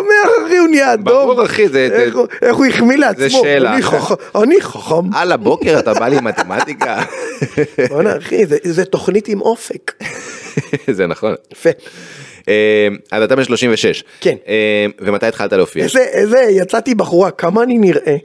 אחי, 0.48 0.58
הוא 0.58 0.68
נהיה 0.68 0.94
אדום. 0.94 1.04
ברור, 1.06 1.46
אחי, 1.46 1.68
זה- 1.70 1.90
איך 1.92 2.14
זה- 2.14 2.20
הוא- 2.52 2.66
החמיא 2.66 2.98
לעצמו, 2.98 3.30
שאלה. 3.30 3.74
אני 4.36 4.62
חכם. 4.62 4.96
על 5.20 5.32
הבוקר 5.32 5.80
אתה 5.80 5.94
בא 5.94 6.08
לי 6.08 6.18
מתמטיקה. 6.22 7.04
בוא'נה 7.90 8.18
אחי, 8.18 8.46
זה- 8.46 8.58
זה 8.64 8.86
תוכנית 8.86 9.28
עם 9.28 9.42
אופק. 9.42 9.92
זה 10.92 11.08
נכון. 11.08 11.36
יפה. 11.54 11.70
אה, 12.48 12.88
אז 13.12 13.24
אתה 13.24 13.36
בן 13.36 13.44
36. 13.44 14.04
כן. 14.22 14.36
אה, 14.48 14.86
ומתי 15.00 15.26
התחלת 15.26 15.54
להופיע? 15.54 15.84
איזה, 15.84 16.00
איזה, 16.00 16.40
יצאתי 16.50 16.96
בחורה, 16.96 17.32
כמה 17.32 17.64
אני 17.64 17.78
נראה. 17.78 18.16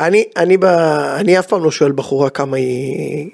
אני, 0.00 0.24
אני, 0.36 0.56
ב, 0.56 0.64
אני 1.16 1.38
אף 1.38 1.46
פעם 1.46 1.64
לא 1.64 1.70
שואל 1.70 1.92
בחורה 1.92 2.30
כמה 2.30 2.56
היא, 2.56 3.30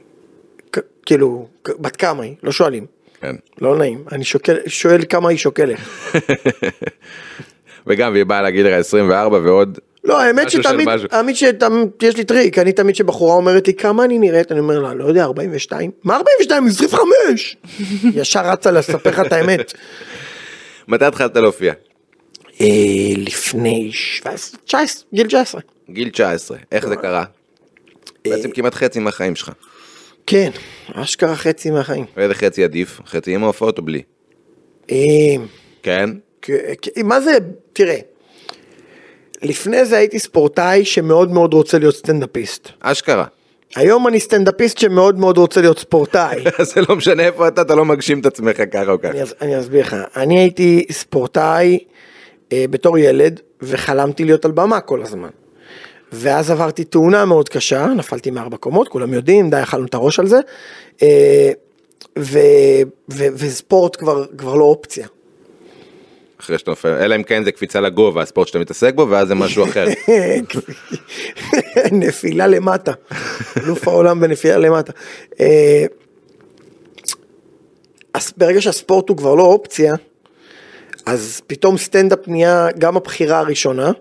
כ- 0.72 0.78
כאילו, 1.06 1.46
בת 1.78 1.96
כמה 1.96 2.22
היא, 2.22 2.34
לא 2.42 2.52
שואלים. 2.52 2.86
כן. 3.20 3.36
לא 3.60 3.76
נעים, 3.78 4.04
אני 4.12 4.24
שוקל, 4.24 4.56
שואל 4.66 5.00
כמה 5.08 5.28
היא 5.28 5.38
שוקלת. 5.38 5.76
וגם, 7.86 8.12
והיא 8.12 8.24
באה 8.24 8.42
להגיד 8.42 8.66
לך 8.66 8.72
24 8.72 9.38
ועוד... 9.44 9.78
לא, 10.04 10.20
האמת 10.20 10.50
שתמיד. 10.50 10.88
האמת 11.10 11.36
שתמיד, 11.36 11.88
יש 12.02 12.16
לי 12.16 12.24
טריק, 12.24 12.58
אני 12.58 12.72
תמיד 12.72 12.96
שבחורה 12.96 13.34
אומרת 13.34 13.66
לי 13.66 13.74
כמה 13.74 14.04
אני 14.04 14.18
נראית, 14.18 14.52
אני 14.52 14.60
אומר 14.60 14.78
לה, 14.78 14.94
לא 14.94 15.04
יודע, 15.04 15.24
42? 15.24 15.90
מה 16.04 16.16
42? 16.16 16.66
25! 16.66 17.56
ישר 18.20 18.50
רצה 18.50 18.70
לספר 18.70 19.10
לך 19.10 19.20
את 19.20 19.32
האמת. 19.32 19.72
מתי 20.88 21.04
התחלת 21.04 21.36
להופיע? 21.36 21.72
אה, 22.60 22.66
לפני 23.16 23.90
17, 23.92 24.60
19, 24.64 25.04
גיל 25.14 25.26
19. 25.26 25.60
גיל 25.90 26.08
19, 26.10 26.58
איך 26.72 26.88
זה 26.88 26.96
קרה? 26.96 27.24
בעצם 28.28 28.50
כמעט 28.50 28.74
חצי 28.74 28.98
מהחיים 28.98 29.36
שלך. 29.36 29.52
כן, 30.26 30.50
אשכרה 30.92 31.36
חצי 31.36 31.70
מהחיים. 31.70 32.04
ואיזה 32.16 32.34
חצי 32.34 32.64
עדיף? 32.64 33.00
חצי 33.06 33.34
עם 33.34 33.44
ההופעות 33.44 33.78
או 33.78 33.82
בלי? 33.82 34.02
אה, 34.90 34.96
כן? 35.82 36.10
מה 37.04 37.20
זה, 37.20 37.38
תראה, 37.72 37.98
לפני 39.42 39.84
זה 39.84 39.96
הייתי 39.96 40.18
ספורטאי 40.18 40.84
שמאוד 40.84 41.32
מאוד 41.32 41.54
רוצה 41.54 41.78
להיות 41.78 41.94
סטנדאפיסט. 41.94 42.68
אשכרה. 42.80 43.24
היום 43.76 44.08
אני 44.08 44.20
סטנדאפיסט 44.20 44.78
שמאוד 44.78 45.18
מאוד 45.18 45.38
רוצה 45.38 45.60
להיות 45.60 45.78
ספורטאי. 45.78 46.44
זה 46.74 46.80
לא 46.88 46.96
משנה 46.96 47.22
איפה 47.22 47.48
אתה, 47.48 47.62
אתה 47.62 47.74
לא 47.74 47.84
מגשים 47.84 48.20
את 48.20 48.26
עצמך 48.26 48.56
ככה 48.72 48.90
או 48.90 49.00
ככה. 49.00 49.12
אני 49.40 49.60
אסביר 49.60 49.80
לך, 49.80 49.96
אני 50.16 50.38
הייתי 50.38 50.86
ספורטאי 50.92 51.78
אה, 52.52 52.64
בתור 52.70 52.98
ילד 52.98 53.40
וחלמתי 53.62 54.24
להיות 54.24 54.44
על 54.44 54.50
במה 54.50 54.80
כל 54.80 55.02
הזמן. 55.02 55.28
ואז 56.12 56.50
עברתי 56.50 56.84
תאונה 56.84 57.24
מאוד 57.24 57.48
קשה, 57.48 57.86
נפלתי 57.86 58.30
מארבע 58.30 58.56
קומות, 58.56 58.88
כולם 58.88 59.14
יודעים, 59.14 59.50
די 59.50 59.62
אכלנו 59.62 59.86
את 59.86 59.94
הראש 59.94 60.18
על 60.18 60.26
זה. 60.26 60.40
אה, 61.02 61.50
ו, 62.18 62.38
ו, 63.12 63.24
וספורט 63.34 63.96
כבר, 63.96 64.24
כבר 64.38 64.54
לא 64.54 64.64
אופציה. 64.64 65.06
אחרי 66.40 66.58
שאתה 66.58 66.70
נופל, 66.70 66.88
אלא 66.88 67.16
אם 67.16 67.22
כן 67.22 67.44
זה 67.44 67.52
קפיצה 67.52 67.80
לגובה, 67.80 68.22
הספורט 68.22 68.48
שאתה 68.48 68.58
מתעסק 68.58 68.94
בו, 68.94 69.06
ואז 69.10 69.28
זה 69.28 69.34
משהו 69.34 69.64
אחר. 69.64 69.86
נפילה 71.92 72.46
למטה, 72.46 72.92
אלוף 73.56 73.88
העולם 73.88 74.20
בנפילה 74.20 74.58
למטה. 74.58 74.92
אה, 75.40 75.84
אז 78.14 78.32
ברגע 78.36 78.60
שהספורט 78.60 79.08
הוא 79.08 79.16
כבר 79.16 79.34
לא 79.34 79.42
אופציה, 79.42 79.94
אז 81.06 81.42
פתאום 81.46 81.78
סטנדאפ 81.78 82.18
נהיה 82.26 82.68
גם 82.78 82.96
הבחירה 82.96 83.38
הראשונה 83.38 83.92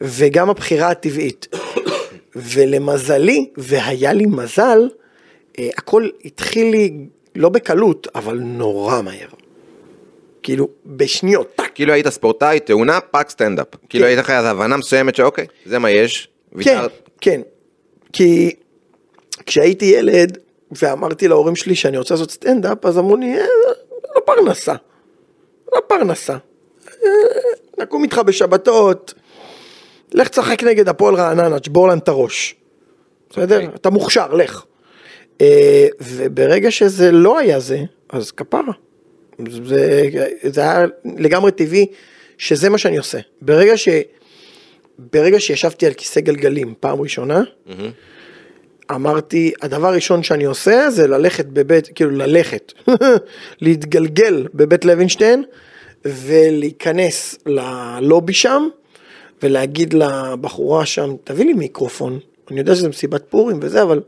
וגם 0.00 0.50
הבחירה 0.50 0.90
הטבעית. 0.90 1.48
ולמזלי, 2.36 3.50
והיה 3.56 4.12
לי 4.12 4.26
מזל, 4.26 4.88
אה, 5.58 5.68
הכל 5.78 6.08
התחיל 6.24 6.70
לי 6.70 6.92
לא 7.34 7.48
בקלות, 7.48 8.08
אבל 8.14 8.38
נורא 8.38 9.02
מהר. 9.02 9.28
כאילו, 10.42 10.68
בשניות, 10.86 11.52
טאק. 11.56 11.70
כאילו 11.74 11.92
היית 11.92 12.08
ספורטאי, 12.08 12.60
תאונה, 12.60 13.00
טאק 13.00 13.30
סטנדאפ. 13.30 13.66
כאילו 13.88 14.04
כן. 14.04 14.08
הייתה 14.08 14.22
לך 14.22 14.30
איזו 14.30 14.46
הבנה 14.48 14.76
מסוימת 14.76 15.14
שאוקיי, 15.14 15.46
זה 15.66 15.78
מה 15.78 15.90
יש. 15.90 16.28
כן. 16.60 16.80
כן. 17.20 17.40
כי 18.12 18.54
כשהייתי 19.46 19.84
ילד 19.84 20.38
ואמרתי 20.82 21.28
להורים 21.28 21.56
שלי 21.56 21.74
שאני 21.74 21.98
רוצה 21.98 22.14
לעשות 22.14 22.30
סטנדאפ, 22.30 22.86
אז 22.86 22.98
אמרו 22.98 23.16
לי, 23.16 23.34
"אה, 23.38 23.44
לא 24.16 24.20
פרנסה. 24.24 24.74
לא 25.74 25.80
פרנסה. 25.86 26.36
אה, 27.04 27.08
נקום 27.78 28.02
איתך 28.04 28.18
בשבתות, 28.18 29.14
לך 30.12 30.28
תשחק 30.28 30.62
נגד 30.64 30.88
הפועל 30.88 31.14
רעננה, 31.14 31.60
תשבור 31.60 31.88
להם 31.88 31.98
את 31.98 32.08
הראש. 32.08 32.54
בסדר? 33.30 33.56
אוקיי. 33.60 33.74
אתה 33.74 33.90
מוכשר, 33.90 34.34
לך. 34.34 34.64
אה, 35.40 35.86
וברגע 36.00 36.70
שזה 36.70 37.12
לא 37.12 37.38
היה 37.38 37.60
זה, 37.60 37.78
אז 38.08 38.30
כפרה. 38.30 38.72
זה, 39.64 40.08
זה 40.42 40.60
היה 40.60 40.84
לגמרי 41.18 41.52
טבעי 41.52 41.86
שזה 42.38 42.68
מה 42.70 42.78
שאני 42.78 42.98
עושה. 42.98 43.18
ברגע 43.42 43.76
ש... 43.76 43.88
ברגע 45.12 45.40
שישבתי 45.40 45.86
על 45.86 45.92
כיסא 45.92 46.20
גלגלים 46.20 46.74
פעם 46.80 47.00
ראשונה, 47.00 47.42
אמרתי, 48.90 49.52
הדבר 49.62 49.88
הראשון 49.88 50.22
שאני 50.22 50.44
עושה 50.44 50.90
זה 50.90 51.06
ללכת 51.06 51.46
בבית, 51.46 51.88
כאילו 51.94 52.10
ללכת, 52.10 52.72
להתגלגל 53.62 54.46
בבית 54.54 54.84
לוינשטיין 54.84 55.44
ולהיכנס 56.04 57.38
ללובי 57.46 58.32
שם 58.32 58.68
ולהגיד 59.42 59.94
לבחורה 59.94 60.86
שם, 60.86 61.14
תביא 61.24 61.44
לי 61.44 61.52
מיקרופון, 61.52 62.18
אני 62.50 62.60
יודע 62.60 62.74
שזה 62.74 62.88
מסיבת 62.88 63.22
פורים 63.28 63.58
וזה, 63.62 63.82
אבל 63.82 64.00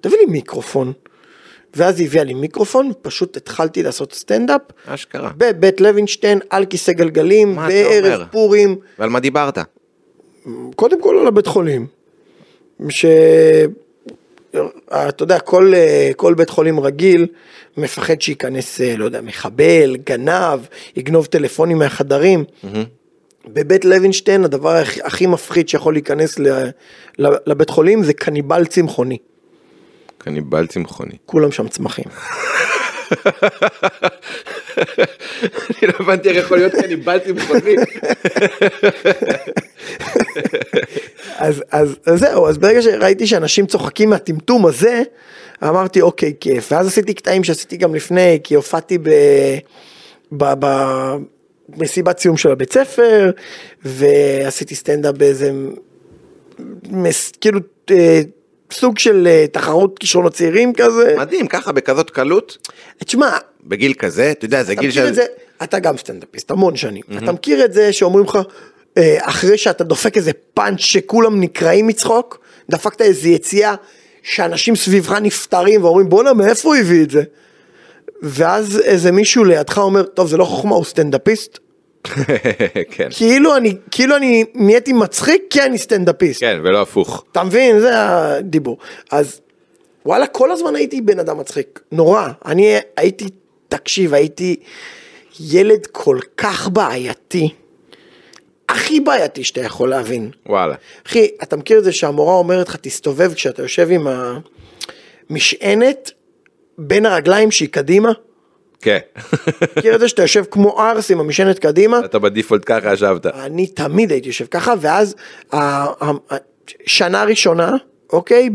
תביא 0.00 0.18
לי 0.18 0.26
מיקרופון. 0.26 0.92
ואז 1.76 2.00
היא 2.00 2.06
הביאה 2.06 2.24
לי 2.24 2.34
מיקרופון, 2.34 2.92
פשוט 3.02 3.36
התחלתי 3.36 3.82
לעשות 3.82 4.12
סטנדאפ 4.14 4.60
אשכרה. 4.86 5.30
בבית 5.36 5.80
לוינשטיין 5.80 6.38
על 6.50 6.64
כיסא 6.64 6.92
גלגלים, 6.92 7.56
בערב? 7.56 8.26
פורים. 8.30 8.76
ועל 8.98 9.08
מה 9.10 9.20
דיברת? 9.20 9.58
קודם 10.76 11.02
כל 11.02 11.18
על 11.18 11.26
הבית 11.26 11.46
חולים, 11.46 11.86
ש... 12.88 13.04
אתה 14.90 15.22
יודע, 15.22 15.38
כל, 15.38 15.72
אה, 15.74 16.10
כל 16.16 16.34
בית 16.34 16.50
חולים 16.50 16.80
רגיל 16.80 17.26
מפחד 17.76 18.20
שייכנס, 18.20 18.80
אה, 18.80 18.96
לא 18.96 19.04
יודע, 19.04 19.20
מחבל, 19.20 19.96
גנב, 20.06 20.60
יגנוב 20.96 21.26
טלפונים 21.26 21.78
מהחדרים. 21.78 22.44
בבית 23.46 23.84
לוינשטיין 23.84 24.44
הדבר 24.44 24.70
הכי, 24.76 25.00
הכי 25.02 25.26
מפחיד 25.26 25.68
שיכול 25.68 25.94
להיכנס 25.94 26.38
ל, 26.38 26.48
ל, 27.18 27.26
לבית 27.46 27.70
חולים 27.70 28.02
זה 28.02 28.12
קניבל 28.12 28.64
צמחוני, 28.66 29.18
קניבל 30.22 30.66
צמחוני. 30.66 31.16
כולם 31.26 31.52
שם 31.52 31.68
צמחים. 31.68 32.04
אני 35.70 35.82
לא 35.82 35.92
הבנתי 36.00 36.28
איך 36.28 36.44
יכול 36.44 36.56
להיות 36.56 36.72
קניבל 36.72 37.18
צמחוני. 37.18 37.74
אז, 41.36 41.62
אז, 41.70 41.96
אז 42.06 42.20
זהו, 42.20 42.48
אז 42.48 42.58
ברגע 42.58 42.82
שראיתי 42.82 43.26
שאנשים 43.26 43.66
צוחקים 43.66 44.10
מהטמטום 44.10 44.66
הזה, 44.66 45.02
אמרתי 45.62 46.00
אוקיי 46.00 46.32
כיף, 46.40 46.72
ואז 46.72 46.86
עשיתי 46.86 47.14
קטעים 47.14 47.44
שעשיתי 47.44 47.76
גם 47.76 47.94
לפני, 47.94 48.38
כי 48.44 48.54
הופעתי 48.54 48.98
ב... 48.98 49.10
ב, 50.32 50.44
ב 50.58 50.66
מסיבת 51.76 52.18
סיום 52.18 52.36
של 52.36 52.50
הבית 52.50 52.72
ספר, 52.72 53.30
ועשיתי 53.84 54.74
סטנדאפ 54.74 55.14
באיזה, 55.14 55.52
מס, 56.90 57.32
כאילו 57.40 57.60
אה, 57.90 58.20
סוג 58.72 58.98
של 58.98 59.26
אה, 59.26 59.46
תחרות 59.52 59.98
כישרונות 59.98 60.32
צעירים 60.32 60.72
כזה. 60.74 61.14
מדהים, 61.18 61.46
ככה 61.46 61.72
בכזאת 61.72 62.10
קלות, 62.10 62.68
תשמע, 63.04 63.36
בגיל 63.64 63.92
כזה, 63.92 64.30
אתה 64.30 64.44
יודע, 64.44 64.62
זה 64.62 64.72
אתה 64.72 64.80
גיל 64.80 64.90
של... 64.90 65.14
זה, 65.14 65.24
אתה 65.62 65.78
גם 65.78 65.96
סטנדאפיסט, 65.96 66.50
המון 66.50 66.76
שנים. 66.76 67.02
אתה 67.24 67.32
מכיר 67.32 67.64
את 67.64 67.72
זה 67.72 67.92
שאומרים 67.92 68.24
לך, 68.24 68.38
אה, 68.98 69.18
אחרי 69.20 69.58
שאתה 69.58 69.84
דופק 69.84 70.16
איזה 70.16 70.30
פאנץ' 70.54 70.80
שכולם 70.80 71.40
נקרעים 71.40 71.86
מצחוק, 71.86 72.38
דפקת 72.70 73.00
איזה 73.00 73.28
יציאה 73.28 73.74
שאנשים 74.22 74.76
סביבך 74.76 75.12
נפטרים 75.12 75.84
ואומרים 75.84 76.08
בואנה 76.08 76.32
מאיפה 76.32 76.68
הוא 76.68 76.76
הביא 76.76 77.02
את 77.02 77.10
זה? 77.10 77.22
ואז 78.22 78.80
איזה 78.84 79.12
מישהו 79.12 79.44
לידך 79.44 79.78
אומר, 79.78 80.02
טוב 80.02 80.28
זה 80.28 80.36
לא 80.36 80.44
חוכמה, 80.44 80.74
הוא 80.74 80.84
סטנדאפיסט. 80.84 81.58
כן, 82.94 83.08
כאילו 83.10 83.56
אני, 83.56 83.76
כאילו 83.90 84.16
אני 84.16 84.44
נהייתי 84.54 84.92
מצחיק 84.92 85.42
כי 85.50 85.62
אני 85.62 85.78
סטנדאפיסט. 85.78 86.40
כן, 86.40 86.60
ולא 86.64 86.82
הפוך. 86.82 87.24
אתה 87.32 87.44
מבין? 87.44 87.80
זה 87.80 87.90
הדיבור. 87.94 88.78
אז 89.10 89.40
וואלה, 90.06 90.26
כל 90.26 90.50
הזמן 90.50 90.76
הייתי 90.76 91.00
בן 91.00 91.18
אדם 91.18 91.38
מצחיק. 91.38 91.80
נורא. 91.92 92.28
אני 92.46 92.76
הייתי, 92.96 93.24
תקשיב, 93.68 94.14
הייתי 94.14 94.56
ילד 95.40 95.86
כל 95.86 96.18
כך 96.36 96.68
בעייתי. 96.68 97.48
הכי 98.68 99.00
בעייתי 99.00 99.44
שאתה 99.44 99.60
יכול 99.60 99.90
להבין. 99.90 100.30
וואלה. 100.46 100.74
אחי, 101.06 101.28
אתה 101.42 101.56
מכיר 101.56 101.78
את 101.78 101.84
זה 101.84 101.92
שהמורה 101.92 102.34
אומרת 102.34 102.68
לך, 102.68 102.76
תסתובב 102.76 103.34
כשאתה 103.34 103.62
יושב 103.62 103.88
עם 103.90 104.06
המשענת 105.30 106.10
בין 106.78 107.06
הרגליים 107.06 107.50
שהיא 107.50 107.68
קדימה? 107.68 108.12
כן. 108.80 108.98
מכיר 109.76 109.94
את 109.94 110.00
זה 110.00 110.08
שאתה 110.08 110.22
יושב 110.22 110.44
כמו 110.50 110.80
ארס 110.80 111.10
עם 111.10 111.20
המשענת 111.20 111.58
קדימה? 111.58 112.00
אתה 112.04 112.18
בדיפולט 112.18 112.62
ככה 112.66 112.92
ישבת. 112.92 113.26
אני 113.26 113.66
תמיד 113.66 114.12
הייתי 114.12 114.28
יושב 114.28 114.46
ככה, 114.46 114.74
ואז 114.80 115.14
שנה 116.86 117.24
ראשונה, 117.24 117.72
אוקיי, 118.12 118.50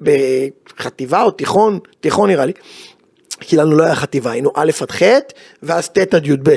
בחטיבה 0.00 1.22
או 1.22 1.30
תיכון, 1.30 1.78
תיכון 2.00 2.30
נראה 2.30 2.46
לי, 2.46 2.52
כי 3.40 3.56
לנו 3.56 3.76
לא 3.76 3.84
היה 3.84 3.94
חטיבה, 3.94 4.30
היינו 4.30 4.50
א' 4.54 4.70
עד 4.80 4.90
ח', 4.90 5.02
ואז 5.62 5.88
ט' 5.88 6.14
עד 6.14 6.26
י"ב. 6.26 6.56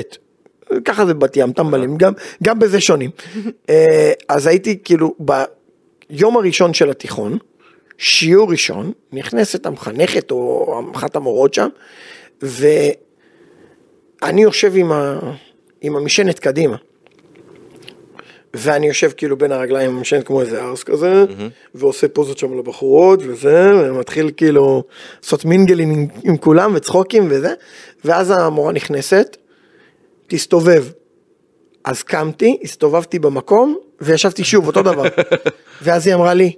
ככה 0.84 1.06
זה 1.06 1.14
בת 1.14 1.36
ים, 1.36 1.52
טמבלים, 1.52 1.96
גם, 1.96 2.12
גם 2.42 2.58
בזה 2.58 2.80
שונים. 2.80 3.10
אה, 3.70 4.12
אז 4.28 4.46
הייתי 4.46 4.78
כאילו 4.84 5.14
ביום 5.18 6.36
הראשון 6.36 6.74
של 6.74 6.90
התיכון, 6.90 7.38
שיעור 7.98 8.50
ראשון, 8.50 8.92
נכנסת 9.12 9.66
המחנכת 9.66 10.30
או 10.30 10.82
אחת 10.94 11.16
המורות 11.16 11.54
שם, 11.54 11.68
ואני 12.42 14.42
יושב 14.42 14.72
עם, 14.76 14.92
ה, 14.92 15.18
עם 15.80 15.96
המשענת 15.96 16.38
קדימה. 16.38 16.76
ואני 18.54 18.88
יושב 18.88 19.10
כאילו 19.16 19.38
בין 19.38 19.52
הרגליים, 19.52 19.96
משנת 19.96 20.26
כמו 20.26 20.40
איזה 20.40 20.62
ארס 20.62 20.82
כזה, 20.82 21.24
ועושה 21.74 22.08
פוזות 22.08 22.38
שם 22.38 22.58
לבחורות 22.58 23.20
וזה, 23.22 23.70
ומתחיל 23.74 24.30
כאילו 24.36 24.84
לעשות 25.22 25.44
מינגלים 25.44 25.90
עם, 25.90 26.06
עם 26.24 26.36
כולם 26.36 26.72
וצחוקים 26.74 27.26
וזה, 27.30 27.54
ואז 28.04 28.30
המורה 28.30 28.72
נכנסת, 28.72 29.36
תסתובב. 30.26 30.84
אז 31.84 32.02
קמתי, 32.02 32.58
הסתובבתי 32.62 33.18
במקום, 33.18 33.78
וישבתי 34.00 34.44
שוב, 34.44 34.66
אותו 34.66 34.82
דבר. 34.82 35.04
ואז 35.82 36.06
היא 36.06 36.14
אמרה 36.14 36.34
לי, 36.34 36.52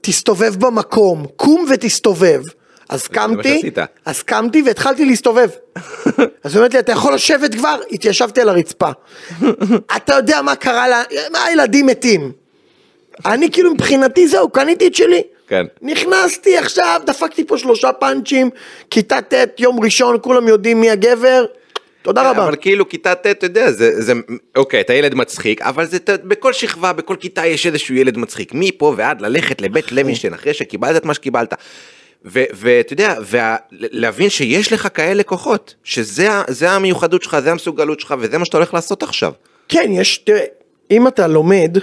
תסתובב 0.00 0.54
במקום, 0.58 1.26
קום 1.36 1.66
ותסתובב. 1.74 2.42
אז 2.90 3.06
קמתי. 3.08 3.62
אז 4.04 4.22
קמתי 4.22 4.62
והתחלתי 4.66 5.04
להסתובב. 5.04 5.48
אז 6.44 6.52
היא 6.52 6.56
אומרת 6.56 6.74
לי, 6.74 6.80
אתה 6.80 6.92
יכול 6.92 7.14
לשבת 7.14 7.54
כבר? 7.54 7.76
התיישבתי 7.90 8.40
על 8.40 8.48
הרצפה. 8.48 8.88
אתה 9.96 10.14
יודע 10.14 10.42
מה 10.42 10.56
קרה 10.56 10.88
לה, 10.88 11.02
מה 11.32 11.44
הילדים 11.44 11.86
מתים. 11.86 12.32
אני 13.26 13.50
כאילו 13.50 13.74
מבחינתי 13.74 14.28
זהו, 14.28 14.50
קניתי 14.50 14.86
את 14.86 14.94
שלי. 14.94 15.22
כן. 15.48 15.66
נכנסתי 15.82 16.56
עכשיו, 16.58 17.00
דפקתי 17.06 17.44
פה 17.46 17.58
שלושה 17.58 17.92
פאנצ'ים, 17.92 18.50
כיתה 18.90 19.20
ט', 19.22 19.34
יום 19.60 19.80
ראשון, 19.84 20.16
כולם 20.20 20.48
יודעים 20.48 20.80
מי 20.80 20.90
הגבר. 20.90 21.44
תודה 22.02 22.30
רבה. 22.30 22.44
אבל 22.44 22.56
כאילו 22.60 22.88
כיתה 22.88 23.14
ט', 23.14 23.26
אתה 23.26 23.46
יודע, 23.46 23.70
זה, 23.70 24.02
זה, 24.02 24.12
אוקיי, 24.56 24.80
אתה 24.80 24.94
ילד 24.94 25.14
מצחיק, 25.14 25.62
אבל 25.62 25.86
זה, 25.86 25.96
אתה- 25.96 26.16
בכל 26.16 26.52
שכבה, 26.52 26.92
בכל 26.92 27.16
כיתה 27.20 27.46
יש 27.46 27.66
איזשהו 27.66 27.94
ילד 27.94 28.18
מצחיק. 28.18 28.50
מפה 28.54 28.94
ועד 28.96 29.20
ללכת 29.20 29.60
לבית 29.62 29.92
לוינשטיין 29.92 30.34
אחרי 30.34 30.54
שקיבלת 30.54 30.96
את 30.96 31.04
מה 31.04 31.14
שקיבלת. 31.14 31.54
ואתה 32.24 32.92
יודע, 32.92 33.14
להבין 33.72 34.30
שיש 34.30 34.72
לך 34.72 34.88
כאלה 34.94 35.22
כוחות, 35.22 35.74
שזה 35.84 36.70
המיוחדות 36.70 37.22
שלך, 37.22 37.36
זה 37.40 37.50
המסוגלות 37.50 38.00
שלך, 38.00 38.14
וזה 38.20 38.38
מה 38.38 38.44
שאתה 38.44 38.56
הולך 38.56 38.74
לעשות 38.74 39.02
עכשיו. 39.02 39.32
כן, 39.68 39.90
יש, 39.92 40.18
תראה, 40.18 40.44
אם 40.90 41.08
אתה 41.08 41.26
לומד 41.26 41.78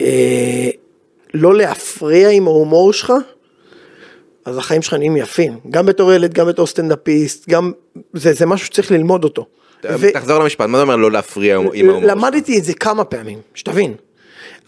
אה, 0.00 0.70
לא 1.34 1.54
להפריע 1.54 2.30
עם 2.30 2.46
ההומור 2.46 2.92
שלך, 2.92 3.12
אז 4.44 4.58
החיים 4.58 4.82
שלך 4.82 4.94
נהיים 4.94 5.16
יפים. 5.16 5.58
גם 5.70 5.86
בתור 5.86 6.12
ילד, 6.12 6.34
גם 6.34 6.46
בתור 6.46 6.66
סטנדאפיסט, 6.66 7.48
גם, 7.48 7.72
זה, 8.12 8.32
זה 8.32 8.46
משהו 8.46 8.66
שצריך 8.66 8.90
ללמוד 8.90 9.24
אותו. 9.24 9.46
ו- 9.84 10.12
תחזור 10.12 10.38
למשפט, 10.38 10.66
מה 10.66 10.78
זה 10.78 10.82
אומר 10.82 10.96
לא 10.96 11.10
להפריע 11.10 11.56
עם 11.56 11.66
ההומור? 11.66 12.00
שלך? 12.00 12.10
למדתי 12.10 12.58
את 12.58 12.64
זה 12.64 12.74
כמה 12.74 13.04
פעמים, 13.04 13.38
שתבין. 13.54 13.94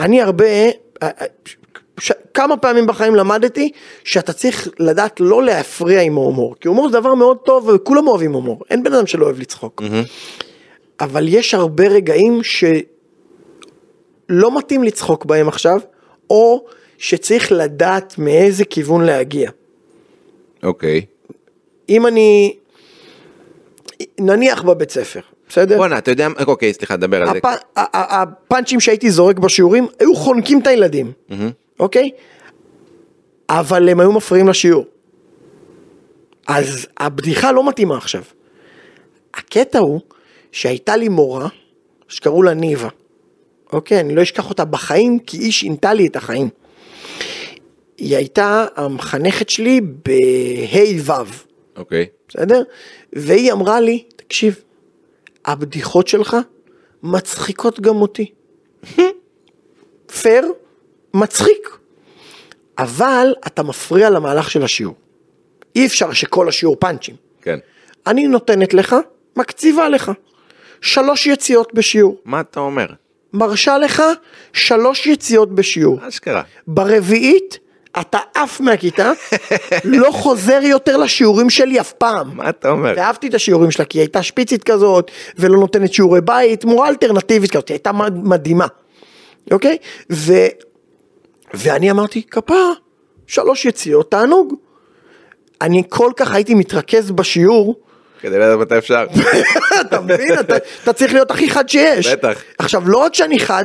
אני 0.00 0.22
הרבה, 0.22 0.44
אה, 0.44 0.70
אה, 1.02 1.26
ש... 2.00 2.12
כמה 2.34 2.56
פעמים 2.56 2.86
בחיים 2.86 3.14
למדתי 3.14 3.70
שאתה 4.04 4.32
צריך 4.32 4.68
לדעת 4.78 5.20
לא 5.20 5.42
להפריע 5.42 6.00
עם 6.00 6.18
ההומור, 6.18 6.54
כי 6.60 6.68
הומור 6.68 6.88
זה 6.90 7.00
דבר 7.00 7.14
מאוד 7.14 7.36
טוב 7.36 7.68
וכולם 7.68 8.08
אוהבים 8.08 8.32
הומור, 8.32 8.62
אין 8.70 8.82
בן 8.82 8.92
אדם 8.92 9.06
שלא 9.06 9.24
אוהב 9.24 9.40
לצחוק. 9.40 9.82
אבל 11.00 11.28
יש 11.28 11.54
הרבה 11.54 11.88
רגעים 11.88 12.40
שלא 12.42 12.78
מתאים 14.58 14.84
לצחוק 14.84 15.24
בהם 15.24 15.48
עכשיו, 15.48 15.80
או 16.30 16.64
שצריך 16.98 17.52
לדעת 17.52 18.18
מאיזה 18.18 18.64
כיוון 18.64 19.04
להגיע. 19.04 19.50
אוקיי. 20.62 21.04
אם 21.88 22.06
אני, 22.06 22.56
נניח 24.20 24.62
בבית 24.62 24.90
ספר, 24.90 25.20
בסדר? 25.48 25.76
בואנה, 25.76 25.98
אתה 25.98 26.10
יודע, 26.10 26.28
אוקיי, 26.46 26.72
סליחה, 26.72 26.96
דבר 26.96 27.22
על 27.22 27.28
זה. 27.32 27.38
הפ... 27.38 27.60
הפאנצ'ים 27.94 28.80
שהייתי 28.80 29.10
זורק 29.10 29.38
בשיעורים 29.38 29.86
היו 30.00 30.14
חונקים 30.14 30.60
את 30.60 30.66
הילדים, 30.66 31.12
אוקיי? 31.80 32.10
אבל 33.48 33.88
הם 33.88 34.00
היו 34.00 34.12
מפריעים 34.12 34.48
לשיעור. 34.48 34.84
אז 36.46 36.86
הבדיחה 36.98 37.52
לא 37.52 37.68
מתאימה 37.68 37.96
עכשיו. 37.96 38.22
הקטע 39.34 39.78
הוא 39.78 40.00
שהייתה 40.52 40.96
לי 40.96 41.08
מורה 41.08 41.48
שקראו 42.08 42.42
לה 42.42 42.54
ניבה, 42.54 42.88
אוקיי? 43.72 44.00
אני 44.00 44.14
לא 44.14 44.22
אשכח 44.22 44.50
אותה 44.50 44.64
בחיים 44.64 45.18
כי 45.18 45.36
היא 45.36 45.52
שינתה 45.52 45.94
לי 45.94 46.06
את 46.06 46.16
החיים. 46.16 46.48
היא 47.98 48.16
הייתה 48.16 48.66
המחנכת 48.76 49.48
שלי 49.48 49.80
בה' 49.80 51.22
ו'. 51.22 51.22
אוקיי. 51.76 52.06
בסדר? 52.28 52.62
והיא 53.12 53.52
אמרה 53.52 53.80
לי, 53.80 54.04
תקשיב, 54.16 54.62
הבדיחות 55.44 56.08
שלך 56.08 56.36
מצחיקות 57.02 57.80
גם 57.80 57.96
אותי. 57.96 58.32
פייר, 60.20 60.52
מצחיק. 61.14 61.76
אבל 62.78 63.34
אתה 63.46 63.62
מפריע 63.62 64.10
למהלך 64.10 64.50
של 64.50 64.62
השיעור. 64.62 64.94
אי 65.76 65.86
אפשר 65.86 66.12
שכל 66.12 66.48
השיעור 66.48 66.76
פאנצ'ים. 66.76 67.16
כן. 67.42 67.58
אני 68.06 68.26
נותנת 68.28 68.74
לך, 68.74 68.96
מקציבה 69.36 69.88
לך. 69.88 70.12
שלוש 70.80 71.26
יציאות 71.26 71.74
בשיעור. 71.74 72.16
מה 72.24 72.40
אתה 72.40 72.60
אומר? 72.60 72.86
מרשה 73.32 73.78
לך 73.78 74.02
שלוש 74.52 75.06
יציאות 75.06 75.54
בשיעור. 75.54 75.98
אשכרה. 76.08 76.42
ברביעית, 76.66 77.58
אתה 78.00 78.18
עף 78.34 78.60
מהכיתה, 78.60 79.12
לא 79.84 80.10
חוזר 80.12 80.60
יותר 80.62 80.96
לשיעורים 80.96 81.50
שלי 81.50 81.80
אף 81.80 81.92
פעם. 81.92 82.36
מה 82.36 82.48
אתה 82.48 82.70
אומר? 82.70 82.94
ואהבתי 82.96 83.28
את 83.28 83.34
השיעורים 83.34 83.70
שלה, 83.70 83.84
כי 83.84 83.98
היא 83.98 84.02
הייתה 84.02 84.22
שפיצית 84.22 84.64
כזאת, 84.64 85.10
ולא 85.38 85.58
נותנת 85.60 85.92
שיעורי 85.92 86.20
בית, 86.20 86.64
מורה 86.64 86.88
אלטרנטיבית 86.88 87.50
כזאת, 87.50 87.68
היא 87.68 87.74
הייתה 87.74 87.92
מד- 87.92 88.24
מדהימה, 88.24 88.66
אוקיי? 89.52 89.76
ו... 90.12 90.32
ואני 91.54 91.90
אמרתי, 91.90 92.22
כפרה, 92.22 92.72
שלוש 93.26 93.64
יציאות, 93.64 94.10
תענוג. 94.10 94.54
אני 95.62 95.82
כל 95.88 96.12
כך 96.16 96.32
הייתי 96.32 96.54
מתרכז 96.54 97.10
בשיעור, 97.10 97.80
כדי 98.20 98.38
לדעת 98.38 98.58
מתי 98.58 98.78
אפשר. 98.78 99.06
אתה 99.80 100.00
מבין? 100.00 100.40
אתה, 100.40 100.56
אתה 100.82 100.92
צריך 100.92 101.12
להיות 101.12 101.30
הכי 101.30 101.50
חד 101.50 101.68
שיש. 101.68 102.06
בטח. 102.06 102.42
עכשיו, 102.58 102.88
לא 102.88 102.98
רק 102.98 103.14
שאני 103.14 103.38
חד, 103.38 103.64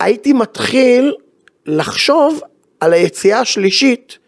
הייתי 0.00 0.32
מתחיל 0.32 1.14
לחשוב 1.66 2.40
על 2.80 2.92
היציאה 2.92 3.40
השלישית, 3.40 4.18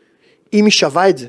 אם 0.52 0.64
היא 0.64 0.72
שווה 0.72 1.08
את 1.08 1.18
זה. 1.18 1.26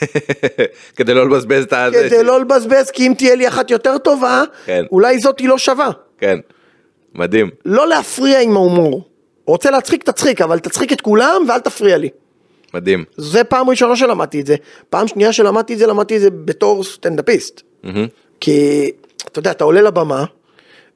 כדי 0.96 1.14
לא 1.14 1.26
לבזבז 1.26 1.62
את 1.62 1.72
ה... 1.72 1.88
כדי 1.92 2.24
לא 2.24 2.40
לבזבז, 2.40 2.90
כי 2.90 3.06
אם 3.06 3.14
תהיה 3.18 3.34
לי 3.34 3.48
אחת 3.48 3.70
יותר 3.70 3.98
טובה, 3.98 4.42
כן. 4.66 4.84
אולי 4.92 5.18
זאת 5.18 5.38
היא 5.38 5.48
לא 5.48 5.58
שווה. 5.58 5.90
כן. 6.18 6.38
מדהים. 7.14 7.50
לא 7.64 7.88
להפריע 7.88 8.40
עם 8.40 8.56
ההומור. 8.56 9.08
רוצה 9.46 9.70
להצחיק, 9.70 10.02
תצחיק, 10.02 10.40
אבל 10.40 10.58
תצחיק 10.58 10.92
את 10.92 11.00
כולם 11.00 11.44
ואל 11.48 11.60
תפריע 11.60 11.98
לי. 11.98 12.08
מדהים. 12.74 13.04
זה 13.16 13.44
פעם 13.44 13.70
ראשונה 13.70 13.96
שלמדתי 13.96 14.40
את 14.40 14.46
זה. 14.46 14.56
פעם 14.90 15.08
שנייה 15.08 15.32
שלמדתי 15.32 15.74
את 15.74 15.78
זה, 15.78 15.86
למדתי 15.86 16.16
את 16.16 16.20
זה 16.20 16.30
בתור 16.30 16.84
סטנדאפיסט. 16.84 17.62
כי, 18.40 18.90
אתה 19.26 19.38
יודע, 19.38 19.50
אתה 19.50 19.64
עולה 19.64 19.80
לבמה, 19.82 20.24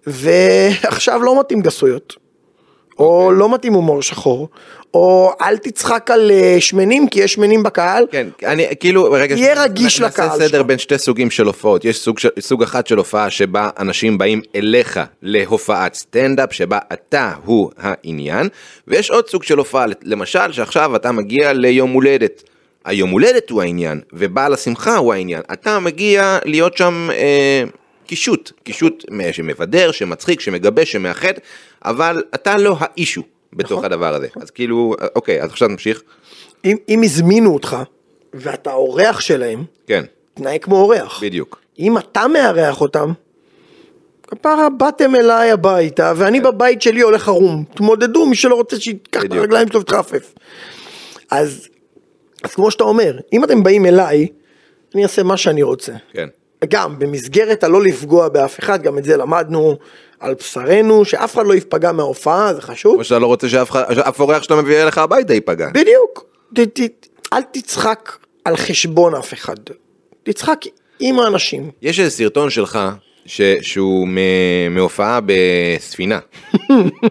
ועכשיו 0.06 1.22
לא 1.22 1.40
מתאים 1.40 1.60
גסויות. 1.60 2.16
או 2.98 3.24
אוקיי. 3.24 3.38
לא 3.38 3.54
מתאים 3.54 3.72
הומור 3.72 4.02
שחור, 4.02 4.48
או 4.94 5.32
אל 5.42 5.56
תצחק 5.56 6.10
על 6.10 6.30
אה, 6.30 6.56
שמנים, 6.60 7.08
כי 7.08 7.20
יש 7.20 7.32
שמנים 7.32 7.62
בקהל. 7.62 8.06
כן, 8.10 8.26
אני 8.44 8.66
כאילו, 8.80 9.12
רגע, 9.12 9.34
תהיה 9.34 9.62
רגיש 9.62 10.00
לקהל 10.00 10.26
נעשה 10.26 10.38
סדר 10.38 10.48
שלך. 10.48 10.66
בין 10.66 10.78
שתי 10.78 10.98
סוגים 10.98 11.30
של 11.30 11.46
הופעות, 11.46 11.84
יש 11.84 12.08
סוג, 12.40 12.62
אחד 12.62 12.86
של 12.86 12.98
הופעה 12.98 13.30
שבה 13.30 13.70
אנשים 13.78 14.18
באים 14.18 14.40
אליך 14.54 15.00
להופעת 15.22 15.94
סטנדאפ, 15.94 16.52
שבה 16.52 16.78
אתה 16.92 17.32
הוא 17.44 17.70
העניין, 17.78 18.48
ויש 18.88 19.10
עוד 19.10 19.28
סוג 19.28 19.42
של 19.42 19.58
הופעה, 19.58 19.86
למשל 20.02 20.52
שעכשיו 20.52 20.96
אתה 20.96 21.12
מגיע 21.12 21.52
ליום 21.52 21.90
הולדת. 21.90 22.42
היום 22.84 23.10
הולדת 23.10 23.50
הוא 23.50 23.62
העניין, 23.62 24.00
ובעל 24.12 24.54
השמחה 24.54 24.96
הוא 24.96 25.12
העניין. 25.12 25.42
אתה 25.52 25.78
מגיע 25.78 26.38
להיות 26.44 26.76
שם 26.76 27.08
אה, 27.12 27.64
קישוט, 28.08 28.52
קישוט 28.62 29.04
שמבדר, 29.32 29.92
שמצחיק, 29.92 30.40
שמגבש, 30.40 30.92
שמאחד, 30.92 31.32
אבל 31.84 32.22
אתה 32.34 32.56
לא 32.56 32.76
האישו 32.78 33.22
בתוך 33.52 33.72
נכון. 33.72 33.84
הדבר 33.84 34.14
הזה. 34.14 34.26
אז 34.42 34.50
כאילו, 34.50 34.94
אוקיי, 35.16 35.42
אז 35.42 35.50
עכשיו 35.50 35.68
נמשיך. 35.68 36.02
אם, 36.64 36.76
אם 36.88 37.02
הזמינו 37.04 37.54
אותך, 37.54 37.76
ואתה 38.34 38.72
אורח 38.72 39.20
שלהם, 39.20 39.64
כן, 39.86 40.04
תנהג 40.34 40.62
כמו 40.62 40.76
אורח. 40.76 41.22
בדיוק. 41.22 41.60
אם 41.78 41.98
אתה 41.98 42.28
מארח 42.28 42.80
אותם, 42.80 43.12
כפרה 44.22 44.68
באתם 44.70 45.14
אליי 45.14 45.50
הביתה, 45.50 46.12
ואני 46.16 46.40
בבית 46.40 46.82
שלי 46.82 47.00
הולך 47.00 47.28
ערום. 47.28 47.64
תמודדו, 47.74 48.26
מי 48.26 48.36
שלא 48.36 48.54
רוצה 48.54 48.80
שייקח 48.80 49.24
את. 49.24 49.32
הרגליים 49.32 49.68
שלו 49.68 49.80
ותחפף. 49.80 50.34
אז, 51.30 51.68
אז 52.42 52.54
כמו 52.54 52.70
שאתה 52.70 52.84
אומר, 52.84 53.18
אם 53.32 53.44
אתם 53.44 53.62
באים 53.62 53.86
אליי, 53.86 54.28
אני 54.94 55.02
אעשה 55.02 55.22
מה 55.22 55.36
שאני 55.36 55.62
רוצה. 55.62 55.92
כן. 56.12 56.28
גם 56.64 56.98
במסגרת 56.98 57.64
הלא 57.64 57.82
לפגוע 57.82 58.28
באף 58.28 58.58
אחד, 58.58 58.82
גם 58.82 58.98
את 58.98 59.04
זה 59.04 59.16
למדנו 59.16 59.76
על 60.20 60.34
בשרנו, 60.34 61.04
שאף 61.04 61.34
אחד 61.34 61.46
לא 61.46 61.54
יפגע 61.54 61.92
מההופעה, 61.92 62.54
זה 62.54 62.62
חשוב. 62.62 62.94
כמו 62.94 63.04
שאתה 63.04 63.18
לא 63.18 63.26
רוצה 63.26 63.48
שאף 63.48 64.20
אורח 64.20 64.42
שאתה 64.42 64.56
מביא 64.56 64.82
אליך 64.82 64.98
הביתה 64.98 65.34
ייפגע. 65.34 65.68
בדיוק. 65.74 66.24
ת, 66.54 66.60
ת, 66.60 67.06
אל 67.32 67.42
תצחק 67.42 68.16
על 68.44 68.56
חשבון 68.56 69.14
אף 69.14 69.34
אחד. 69.34 69.56
תצחק 70.22 70.60
עם 71.00 71.20
האנשים. 71.20 71.70
יש 71.82 72.00
איזה 72.00 72.10
סרטון 72.10 72.50
שלך 72.50 72.78
ש... 73.26 73.40
שהוא. 73.60 74.08
מהופעה 74.70 75.20
בספינה, 75.26 76.18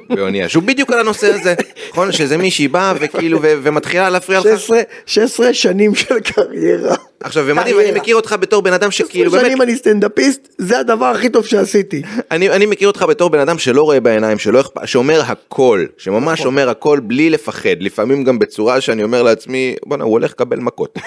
באונייה, 0.10 0.50
שהוא 0.50 0.64
בדיוק 0.64 0.92
על 0.92 1.00
הנושא 1.00 1.34
הזה. 1.34 1.56
נכון? 1.90 2.12
שזה 2.12 2.38
מישהי 2.38 2.68
באה 2.68 2.94
וכאילו, 3.00 3.40
ומתחילה 3.42 4.10
להפריע 4.10 4.40
לך. 4.40 4.46
16 4.46 4.82
16 5.06 5.54
שנים 5.54 5.96
של 5.96 6.20
קריירה. 6.20 6.96
עכשיו, 7.20 7.44
ומדהים, 7.48 7.80
אני. 7.80 7.92
מכיר 7.92 8.16
אותך 8.16 8.36
בתור 8.40 8.62
בן 8.62 8.74
אדם 8.74 8.92
שכאילו, 8.92 9.32
16 9.32 9.40
באמת, 9.40 9.52
שנים 9.52 9.62
אני 9.62 9.76
סטנדאפיסט, 9.76 10.48
זה 10.58 10.80
הדבר 10.80 11.06
הכי 11.06 11.30
טוב 11.30 11.46
שעשיתי. 11.46 12.02
אני, 12.32 12.66
מכיר 12.66 12.88
אותך 12.88 13.06
בתור 13.10 13.30
בן 13.30 13.40
אדם 13.40 13.58
שלא 13.58 13.82
רואה 13.82 14.00
בעיניים. 14.00 14.38
שאומר 14.86 15.22
הכל, 15.22 15.86
שממש 15.98 16.46
אומר 16.46 16.70
הכל 16.70 17.00
בלי 17.00 17.30
לפחד, 17.30 17.76
לפעמים 17.80 18.24
גם 18.24 18.40
בצורה 18.40 18.82
שאני 18.82 19.04
אומר 19.04 19.24
לעצמי, 19.24 19.76
בואנה, 19.86 20.04
הוא 20.04 20.12
הולך 20.12 20.32
לקבל 20.32 20.60
מכות. 20.60 21.00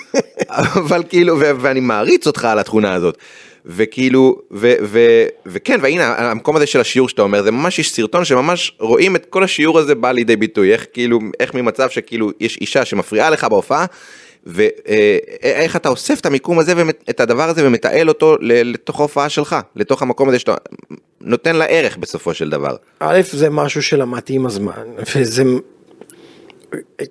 אבל 0.48 1.02
כאילו, 1.08 1.38
ואני 1.40 1.80
מעריץ 1.80 2.26
אותך 2.26 2.44
על 2.44 2.58
התכונה 2.58 2.94
הזאת. 2.94 3.18
וכאילו, 3.66 4.38
ו- 4.50 4.74
ו- 4.82 5.26
וכן, 5.46 5.78
והנה, 5.82 6.14
המקום 6.30 6.56
הזה 6.56 6.66
של 6.66 6.80
השיעור 6.80 7.08
שאתה 7.08 7.22
אומר, 7.22 7.42
זה 7.42 7.50
ממש 7.50 7.78
יש 7.78 7.90
סרטון 7.90 8.24
שממש 8.24 8.76
רואים 8.80 9.16
את 9.16 9.26
כל 9.26 9.44
השיעור 9.44 9.78
הזה 9.78 9.94
בא 9.94 10.12
לידי 10.12 10.36
ביטוי, 10.36 10.72
איך 10.72 10.86
כאילו, 10.92 11.18
איך 11.40 11.54
ממצב 11.54 11.88
שכאילו 11.88 12.30
יש 12.40 12.58
אישה 12.60 12.84
שמפריעה 12.84 13.30
לך 13.30 13.44
בהופעה, 13.44 13.86
ואיך 14.46 15.76
אתה 15.76 15.88
אוסף 15.88 16.20
את 16.20 16.26
המיקום 16.26 16.58
הזה, 16.58 16.72
ואת 16.76 17.20
הדבר 17.20 17.48
הזה 17.48 17.66
ומתעל 17.66 18.08
אותו 18.08 18.36
לתוך 18.40 19.00
ההופעה 19.00 19.28
שלך, 19.28 19.56
לתוך 19.76 20.02
המקום 20.02 20.28
הזה 20.28 20.38
שאתה 20.38 20.54
נותן 21.20 21.56
לה 21.56 21.64
ערך 21.64 21.96
בסופו 21.96 22.34
של 22.34 22.50
דבר. 22.50 22.76
א', 23.00 23.20
זה 23.32 23.50
משהו 23.50 23.82
שלמדתי 23.82 24.34
עם 24.34 24.46
הזמן, 24.46 24.84
וזה... 25.16 25.42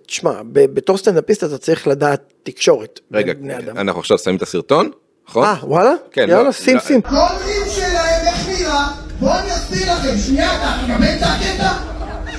תשמע, 0.08 0.42
בתור 0.52 0.98
סטנדאפיסט 0.98 1.44
אתה 1.44 1.58
צריך 1.58 1.88
לדעת 1.88 2.34
תקשורת. 2.44 3.00
רגע. 3.12 3.34
אנחנו 3.68 4.00
עכשיו 4.00 4.18
שמים 4.18 4.36
את 4.36 4.42
הסרטון, 4.42 4.92
נכון? 5.30 5.44
אה, 5.46 5.56
וואלה? 5.64 5.92
כן, 6.12 6.26
יאללה, 6.30 6.44
לא, 6.44 6.52
שים, 6.52 6.76
לא. 6.76 6.82
שים. 6.82 7.02
כל 7.02 7.16
רים 7.46 7.62
שלהם 7.76 8.28
איך 8.28 8.48
נראה? 8.48 8.88
בואו 9.20 9.40
אני 9.40 9.52
אסביר 9.54 9.94
לכם. 9.94 10.18
שנייה, 10.18 10.56
אתה 10.56 10.76
מקבל 10.84 11.08
את 11.18 11.22
הקטע? 11.24 11.70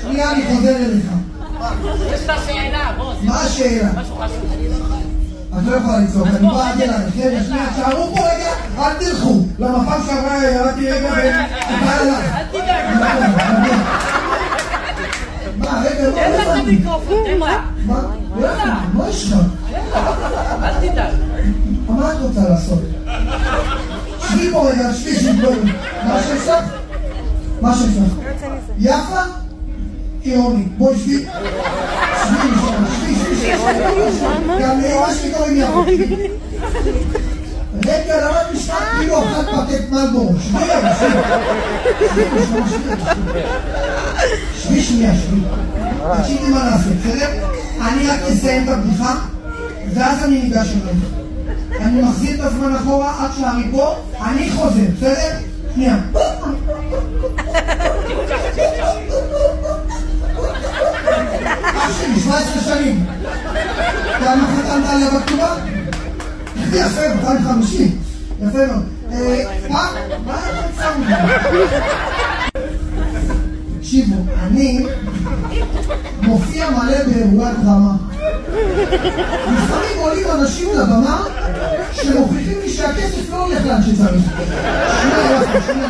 שנייה, 0.03 0.31
אני 0.31 0.43
חוזר 0.47 0.77
אליך. 0.77 1.07
יש 2.15 2.27
לך 2.29 2.47
שאלה, 2.47 2.93
בוס. 2.99 3.17
מה 3.23 3.41
השאלה? 3.41 3.89
משהו 3.97 4.17
חשוב. 4.17 4.45
את 5.59 5.63
לא 5.67 5.77
יכולה 5.77 5.99
לצעוק, 5.99 6.27
אני 6.27 6.49
בא 6.49 6.53
להגן 6.79 6.93
עליך. 6.95 7.15
רגע, 7.19 7.43
שנייה, 7.45 7.67
תשארו 7.73 8.15
פה 8.17 8.21
רגע, 8.21 8.51
אל 8.79 8.95
תלכו. 8.95 9.43
למפעם 9.59 10.01
שעברה 10.07 10.45
ירדתי 10.45 10.91
רגע 10.91 11.13
אליי. 11.15 11.31
אל 11.31 12.45
תדאג. 12.53 12.85
מה, 15.59 15.83
רגע, 15.85 16.11
תן 16.11 16.31
לה 16.31 16.43
את 16.43 16.47
לא 16.47 16.53
הבנתי. 16.53 16.71
המיקרופון, 16.71 17.25
תן 17.25 17.39
לה. 17.39 17.65
מה? 17.87 18.01
לא 18.41 18.49
מה 18.95 19.09
יש 19.09 19.33
לך? 19.33 19.39
אל 20.63 20.89
תדאג. 20.89 21.15
מה 21.89 22.13
את 22.13 22.19
רוצה 22.21 22.49
לעשות? 22.49 22.83
שבי 24.29 24.51
פה 24.53 24.71
רגע, 24.71 24.95
שבי, 24.95 25.17
שבי. 25.17 25.73
מה 26.07 26.21
שיש 26.23 26.49
לך? 26.49 26.65
מה 27.61 27.75
שיש 27.75 27.97
לך? 27.97 28.13
יפה? 28.79 29.21
עירוני. 30.23 30.63
בואי 30.79 30.99
שבי. 30.99 31.13
שבי, 31.13 31.27
שבי, 32.25 33.15
שבי, 33.15 33.47
שבי. 33.47 34.63
גם 34.63 34.81
שלי 35.21 35.33
קוראים 35.33 35.57
יפה. 35.57 35.85
שבי. 35.87 36.29
רגע, 37.87 38.29
למה 38.29 38.43
את 38.43 38.55
נשמעת 38.55 38.79
כאילו 38.99 39.19
אכלת 39.23 39.47
פקט 39.49 39.91
מלבורו? 39.91 40.33
שבי 40.41 40.59
שבי. 40.61 41.09
שבי, 44.63 44.83
שבי. 44.83 44.83
שבי 44.83 44.83
שבי. 44.83 45.41
תקשיבי 46.19 46.49
מה 46.49 46.71
נעשה, 46.71 46.91
בסדר? 46.91 47.29
אני 47.81 48.09
רק 48.09 48.21
אסיים 48.33 48.65
את 48.65 48.69
הבדיחה, 48.69 49.15
ואז 49.95 50.25
אני 50.25 50.43
ניגש 50.43 50.69
אליך. 50.69 51.24
אני 51.81 52.03
מחזיר 52.03 52.35
את 52.35 52.41
הזמן 52.41 52.75
אחורה 52.77 53.25
עד 53.25 53.31
שאני 53.37 53.73
פה, 53.73 53.97
אני 54.25 54.51
חוזר, 54.51 54.81
בסדר? 54.97 55.37
שנייה. 55.75 55.97
אח 61.77 62.01
שלי, 62.01 62.21
17 62.21 62.63
שנים. 62.63 63.07
כמה 64.19 64.47
חתמת 64.57 64.89
עליה 64.89 65.11
בכתובה? 65.11 65.55
יפה, 66.73 67.15
250. 67.15 67.99
יפה 68.43 68.67
מאוד. 68.67 68.85
אה, 69.13 69.45
מה? 69.69 69.89
מה 70.27 70.39
אתה 70.49 70.83
שם? 70.83 72.51
תקשיבו, 73.85 74.17
אני 74.43 74.87
מופיע 76.23 76.71
מלא 76.71 77.05
באירועי 77.07 77.53
דרמה. 77.63 77.93
לפעמים 79.53 79.99
עולים 79.99 80.27
אנשים 80.31 80.69
לבמה 80.75 81.25
שמוכיחים 81.93 82.59
לי 82.63 82.71
שהכסף 82.71 83.31
לא 83.31 83.45
הולך 83.47 83.67
לאן 83.67 83.83
שצריך. 83.83 84.23
שנייה, 85.03 85.43
שנייה, 85.67 85.89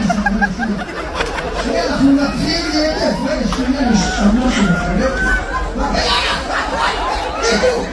שנייה, 1.64 1.86
אנחנו 1.86 2.12
נתחיל 2.12 2.66
להיטף. 2.74 3.16
רגע, 3.26 3.48
שנייה, 3.56 3.90
משהו, 4.34 4.64
בסדר? 4.64 5.16
מה, 5.76 5.90
רגע, 5.90 6.12
ביטו, 7.40 7.84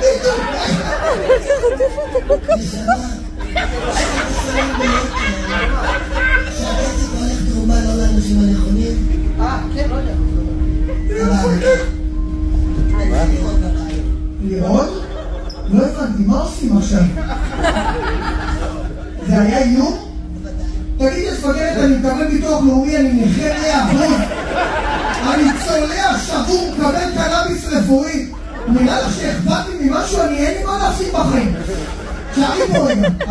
ביטו. 2.57 3.20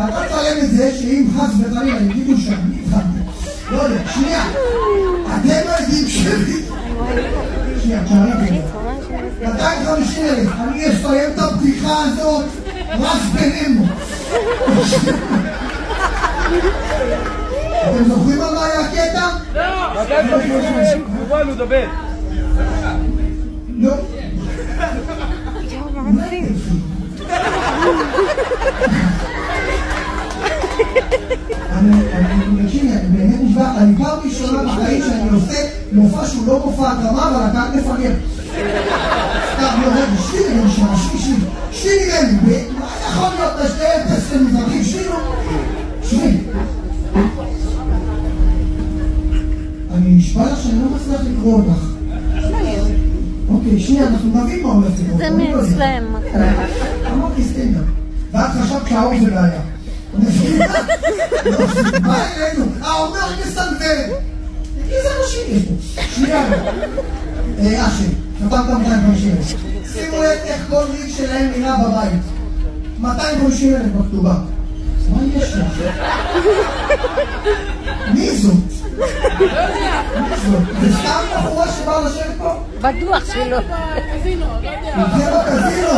פה 0.09 0.17
רגע, 0.17 0.25
אתה 0.25 0.27
תצלם 0.27 0.63
את 0.63 0.71
זה 0.71 0.91
שאם 0.99 1.27
חס 1.37 1.49
וחלילה 1.59 1.99
יגידו 2.01 2.41
שאני 2.41 2.75
התחלתי. 2.85 3.19
לא 3.71 3.81
יודע, 3.81 4.01
שנייה. 4.13 4.43
אתם 5.25 5.69
העדים 5.69 6.07
שלי. 6.07 6.61
שנייה, 7.83 8.03
תשארי 8.05 8.31
פה. 8.49 8.81
250 9.41 10.25
אלף, 10.25 10.49
אני 10.59 10.87
אסיים 10.89 11.29
את 11.33 11.39
הבדיחה 11.39 12.03
הזאת 12.03 12.45
רק 12.99 13.21
בינינו. 13.33 13.85
אתם 17.81 18.03
זוכרים 18.07 18.41
על 18.41 18.55
מה 18.55 18.65
היה 18.65 18.79
הקטע? 18.79 19.27
לא. 23.77 23.93
אני, 26.07 26.47
ראשונה 34.25 34.63
בחיים 34.63 35.01
שאני 35.01 35.29
עושה 35.29 35.67
מופע 35.91 36.27
שהוא 36.27 36.47
לא 36.47 36.61
מופע 36.65 36.91
הקרמה, 36.91 37.29
אבל 37.29 37.43
הקהל 37.43 37.79
מפגר. 37.79 38.13
סתם, 39.53 39.81
לא, 39.81 39.87
רגע, 39.87 40.21
שבי 40.27 40.39
רגע, 40.39 40.63
נשמע, 40.65 40.97
שבי, 40.97 41.17
שבי, 41.17 41.35
שבי 41.71 41.91
ממני, 42.31 42.63
מה 42.79 42.85
יכול 43.09 43.29
להיות 43.39 43.53
לשתי 43.63 43.83
אפס 43.83 44.33
למזרחים? 44.33 44.83
שבי, 44.83 45.03
נו. 45.09 45.15
שבי. 46.03 46.37
אני 49.93 50.15
נשבע 50.15 50.51
לך 50.51 50.59
שאני 50.63 50.79
לא 50.79 50.89
מצליח 50.95 51.21
לקרוא 51.21 51.53
אותך. 51.53 51.81
אוקיי, 53.49 53.79
שנייה, 53.79 54.07
אנחנו 54.07 54.43
נבין 54.43 54.63
מה 54.63 54.69
הולך 54.73 54.87
לקרות. 54.99 55.17
זה 55.17 55.29
לא 55.29 55.35
יודע. 55.35 55.55
מאצלם. 55.55 56.03
אמרתי 57.13 57.43
סטנדאפ. 57.43 57.83
ואת 58.33 58.51
חשבת 58.61 58.87
שהאור 58.89 59.13
זה 59.23 59.31
בעיה. 59.31 59.61
לא, 61.45 61.57
בא 62.03 62.23
אלינו, 62.35 62.50
אשי, 67.67 68.07
חתמת 68.37 68.51
250 68.51 69.31
אלף. 69.37 69.47
שימו 69.93 70.23
לב 70.23 70.39
איך 70.43 70.61
כל 70.69 70.83
ריג 70.91 71.13
שלהם 71.17 71.51
נראה 71.57 71.75
בבית. 71.77 72.21
250 72.99 73.75
אלף 73.75 73.85
בכתובה. 73.97 74.33
מה 75.09 75.17
יש 75.35 75.53
לך? 75.53 75.81
מי 78.13 78.37
זאת? 78.37 78.53
מי 80.19 80.35
זאת? 80.51 80.63
זה 80.81 80.97
סתם 80.97 81.23
בחורה 81.35 81.67
שבאה 81.71 82.01
לשבת 82.01 82.35
פה? 82.37 82.53
בטוח 82.81 83.33
שלא. 83.33 83.57
זה 85.17 85.31
בקזינו, 85.31 85.97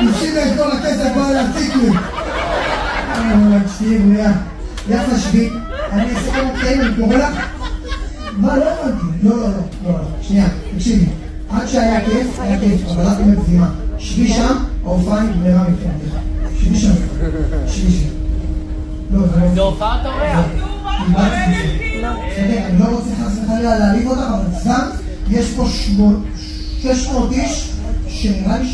הפסידה 0.00 0.42
את 0.42 0.58
כל 0.58 0.70
הכסף, 0.76 1.08
באה 1.16 1.32
להציג 1.32 1.76
לי. 1.76 1.88
אה, 3.14 3.58
תקשיב, 3.64 4.12
לאה, 4.12 4.32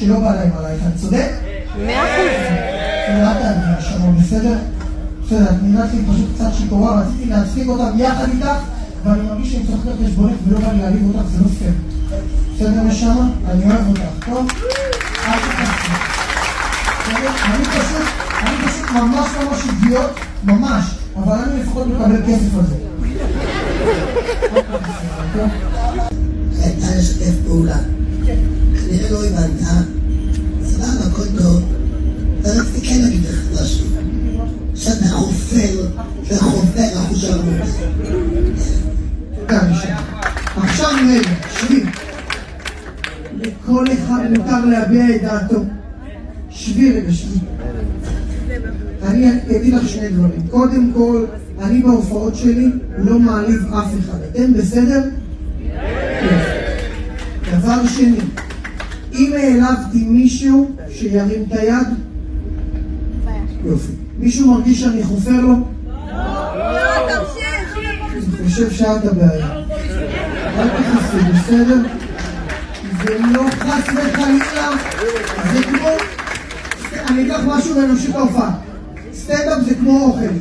שלא 0.03 0.21
בא 0.21 0.35
להם 0.35 0.51
עלייך, 0.59 0.83
אני 0.87 0.93
צודק? 0.97 1.31
מאה 1.87 2.03
אחוז. 2.03 2.33
אל 3.09 3.35
תעני 3.35 3.79
נשמה, 3.79 4.11
בסדר? 4.21 4.59
בסדר, 5.27 5.45
את 5.45 5.63
נראית 5.63 5.91
לי 5.95 6.01
פשוט 6.13 6.35
קצת 6.35 6.51
שיכורה, 6.59 7.01
רציתי 7.01 7.31
להצחיק 7.31 7.69
אותם 7.69 7.99
יחד 7.99 8.29
איתך, 8.33 8.59
ואני 9.05 9.23
מרגיש 9.23 9.53
שאני 9.53 9.65
צריך 9.67 9.87
לקחת 9.87 10.07
חשבונך 10.07 10.35
ולא 10.49 10.61
בא 10.61 10.73
לי 10.73 10.79
להעליב 10.79 11.09
אותך, 11.09 11.29
זה 11.31 11.39
לא 11.41 11.49
פייר. 11.59 11.73
בסדר 12.55 12.83
נשמה? 12.83 13.29
אני 13.51 13.65
אוהב 13.65 13.89
אותך, 13.89 14.01
הבנת, 29.73 30.67
סבבה, 30.67 31.07
הכל 31.11 31.43
טוב. 31.43 31.63
ורציתי 32.43 32.87
כן 32.87 33.01
להגיד 33.03 33.21
לך 33.25 33.63
משהו. 33.63 33.87
שאתה 34.75 35.09
חופר, 35.09 35.87
וחופר. 36.29 36.89
רגע, 39.49 39.63
נשמה. 39.71 40.01
עכשיו 40.57 40.89
רגע, 41.09 41.31
שבי. 41.61 41.83
לכל 43.41 43.85
אחד 43.93 44.23
מותר 44.31 44.65
להביע 44.65 45.17
את 45.17 45.23
דעתו. 45.23 45.65
שבי 46.51 46.93
רגע, 46.93 47.13
שבי. 47.13 47.39
אני 49.03 49.31
אגיד 49.57 49.75
לך 49.75 49.89
שני 49.89 50.09
דברים. 50.09 50.47
קודם 50.51 50.93
כל, 50.95 51.25
אני 51.63 51.83
בהופעות 51.83 52.37
שלי 52.37 52.69
לא 52.99 53.19
מעליב 53.19 53.75
אף 53.75 53.89
אחד. 54.01 54.19
אתם 54.33 54.53
בסדר? 54.55 55.03
יופי. 56.23 56.63
דבר 57.53 57.87
שני, 57.87 58.17
אם 59.23 59.33
העלבתי 59.33 60.05
מישהו, 60.05 60.71
שירים 60.91 61.43
את 61.49 61.53
היד. 61.53 61.87
יופי. 63.65 63.93
מישהו 64.19 64.55
מרגיש 64.55 64.81
שאני 64.81 65.03
חופר 65.03 65.41
לו? 65.41 65.55
אני 68.41 68.49
חושב 68.49 68.71
שאת 68.71 69.05
הבעיה. 69.05 69.47
אל 70.59 70.69
תכנסי, 70.69 71.33
בסדר? 71.33 71.77
זה 73.05 73.19
לא 73.33 73.43
חס 73.51 73.89
וחלילה, 73.89 74.71
זה 75.53 75.63
כמו... 75.63 75.89
אני 77.09 77.27
אקח 77.27 77.41
משהו 77.47 77.77
ונמשיך 77.77 78.11
את 78.11 78.15
ההופעה. 78.15 78.55
סטנדאפ 79.15 79.63
זה 79.69 79.75
כמו 79.75 80.05
אוכל. 80.05 80.35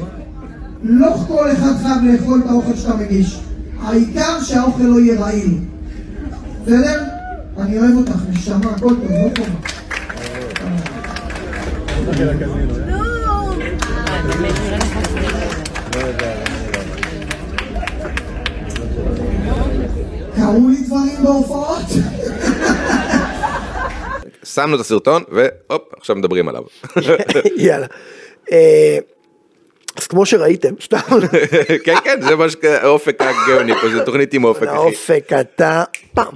לא 0.84 1.16
כל 1.28 1.52
אחד 1.52 1.74
חייב 1.84 2.04
לאכול 2.04 2.42
את 2.46 2.50
האוכל 2.50 2.76
שאתה 2.76 2.96
מגיש. 2.96 3.40
העיקר 3.84 4.44
שהאוכל 4.44 4.84
לא 4.84 5.00
יהיה 5.00 5.20
רעיל. 5.20 5.58
בסדר? 6.66 7.11
אני 7.62 7.80
אוהב 7.80 7.98
אותך, 7.98 8.12
נשמה, 8.30 8.72
הכל 8.76 8.90
טוב, 8.90 9.12
לא 9.12 9.30
טוב. 9.36 9.48
קרו 20.36 20.70
לי 20.70 20.76
דברים 20.86 21.24
בהופעות? 21.24 21.86
שמנו 24.44 24.76
את 24.76 24.80
הסרטון 24.80 25.24
והופ 25.32 25.94
עכשיו 25.98 26.16
מדברים 26.16 26.48
עליו. 26.50 26.64
יאללה. 27.58 27.88
אה, 28.52 28.98
אז 29.98 30.08
כמו 30.08 30.26
שראיתם, 30.26 30.74
סתם, 30.82 30.98
כן 31.86 31.96
כן 32.04 32.20
זה 32.22 32.36
מה 32.36 32.50
שהאופק 32.50 33.22
הגאוני 33.22 33.74
פה 33.82 33.90
זה 33.90 34.06
תוכנית 34.06 34.34
עם 34.34 34.44
אופק 34.44 34.64
אחי. 34.64 34.70
האופק 34.76 35.30
אתה 35.42 35.84
פעם. 36.14 36.34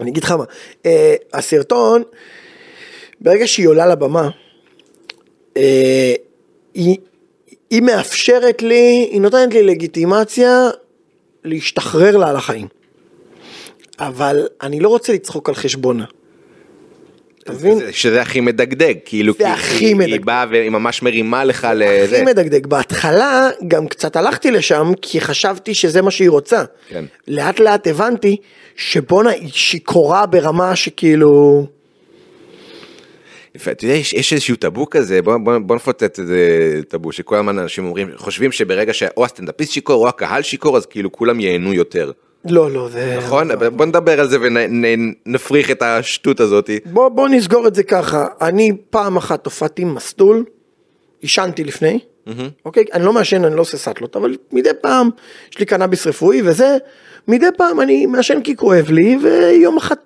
אני 0.00 0.10
אגיד 0.10 0.24
לך 0.24 0.30
מה, 0.30 0.44
אה, 0.86 1.14
הסרטון, 1.32 2.02
ברגע 3.20 3.46
שהיא 3.46 3.68
עולה 3.68 3.86
לבמה, 3.86 4.28
אה, 5.56 6.14
היא, 6.74 6.96
היא 7.70 7.82
מאפשרת 7.82 8.62
לי, 8.62 9.08
היא 9.10 9.20
נותנת 9.20 9.54
לי 9.54 9.62
לגיטימציה 9.62 10.68
להשתחרר 11.44 12.16
לה 12.16 12.30
על 12.30 12.36
החיים. 12.36 12.68
אבל 13.98 14.46
אני 14.62 14.80
לא 14.80 14.88
רוצה 14.88 15.12
לצחוק 15.12 15.48
על 15.48 15.54
חשבונה. 15.54 16.04
אתה 17.42 17.52
מבין? 17.52 17.78
זה- 17.78 17.92
שזה 17.92 18.22
הכי 18.22 18.40
מדגדג 18.40 18.94
כאילו 19.04 19.36
כי 19.36 19.44
הכי 19.44 19.74
היא- 19.84 19.86
היא 19.88 19.96
מדגדג. 19.96 20.24
באה 20.24 20.44
והיא 20.50 20.70
ממש 20.70 21.02
מרימה 21.02 21.44
לך 21.44 21.64
הכי 21.64 21.74
לזה. 21.78 22.22
מדגדג. 22.26 22.66
בהתחלה 22.66 23.48
גם 23.68 23.88
קצת 23.88 24.16
הלכתי 24.16 24.50
לשם 24.50 24.92
כי 25.02 25.20
חשבתי 25.20 25.74
שזה 25.74 26.02
מה 26.02 26.10
שהיא 26.10 26.30
רוצה. 26.30 26.64
כן. 26.88 27.04
לאט 27.28 27.60
לאט 27.60 27.86
הבנתי 27.86 28.36
שבואנה 28.76 29.30
היא 29.30 29.48
שיכורה 29.52 30.26
ברמה 30.26 30.76
שכאילו... 30.76 31.66
אתה 33.56 33.84
יודע, 33.84 33.94
יש, 33.94 34.12
יש 34.12 34.32
איזשהו 34.32 34.56
טאבו 34.56 34.90
כזה, 34.90 35.22
בוא, 35.22 35.36
בוא, 35.36 35.58
בוא 35.58 35.76
נפוצץ 35.76 36.18
איזה 36.18 36.38
טאבו, 36.88 37.12
שכל 37.12 37.36
הזמן 37.36 37.58
אנשים 37.58 37.84
אומרים, 37.86 38.08
חושבים 38.16 38.52
שברגע 38.52 38.92
שאו 38.92 39.24
הסטנדאפיסט 39.24 39.72
שיכור 39.72 40.02
או 40.04 40.08
הקהל 40.08 40.42
שיכור, 40.42 40.76
אז 40.76 40.86
כאילו 40.86 41.12
כולם 41.12 41.40
ייהנו 41.40 41.72
יותר. 41.74 42.10
לא, 42.44 42.70
לא, 42.70 42.88
זה... 42.88 43.16
נכון? 43.18 43.48
בוא 43.76 43.86
נדבר 43.86 44.20
על 44.20 44.28
זה 44.28 44.38
ונפריך 44.40 45.70
את 45.70 45.82
השטות 45.82 46.40
הזאתי. 46.40 46.78
בוא, 46.84 47.08
בוא 47.08 47.28
נסגור 47.28 47.66
את 47.68 47.74
זה 47.74 47.82
ככה. 47.82 48.26
אני 48.40 48.72
פעם 48.90 49.16
אחת 49.16 49.44
הופעתי 49.44 49.84
מסטול, 49.84 50.44
עישנתי 51.20 51.64
לפני, 51.64 51.98
אוקיי? 52.64 52.84
אני 52.92 53.04
לא 53.04 53.12
מעשן, 53.12 53.44
אני 53.44 53.56
לא 53.56 53.60
עושה 53.60 53.78
סאטלות, 53.78 54.16
אבל 54.16 54.36
מדי 54.52 54.70
פעם 54.80 55.10
יש 55.52 55.58
לי 55.58 55.66
קנאביס 55.66 56.06
רפואי 56.06 56.42
וזה, 56.44 56.76
מדי 57.28 57.46
פעם 57.56 57.80
אני 57.80 58.06
מעשן 58.06 58.40
כי 58.42 58.56
כואב 58.56 58.90
לי, 58.90 59.18
ויום 59.22 59.76
אחד, 59.76 59.96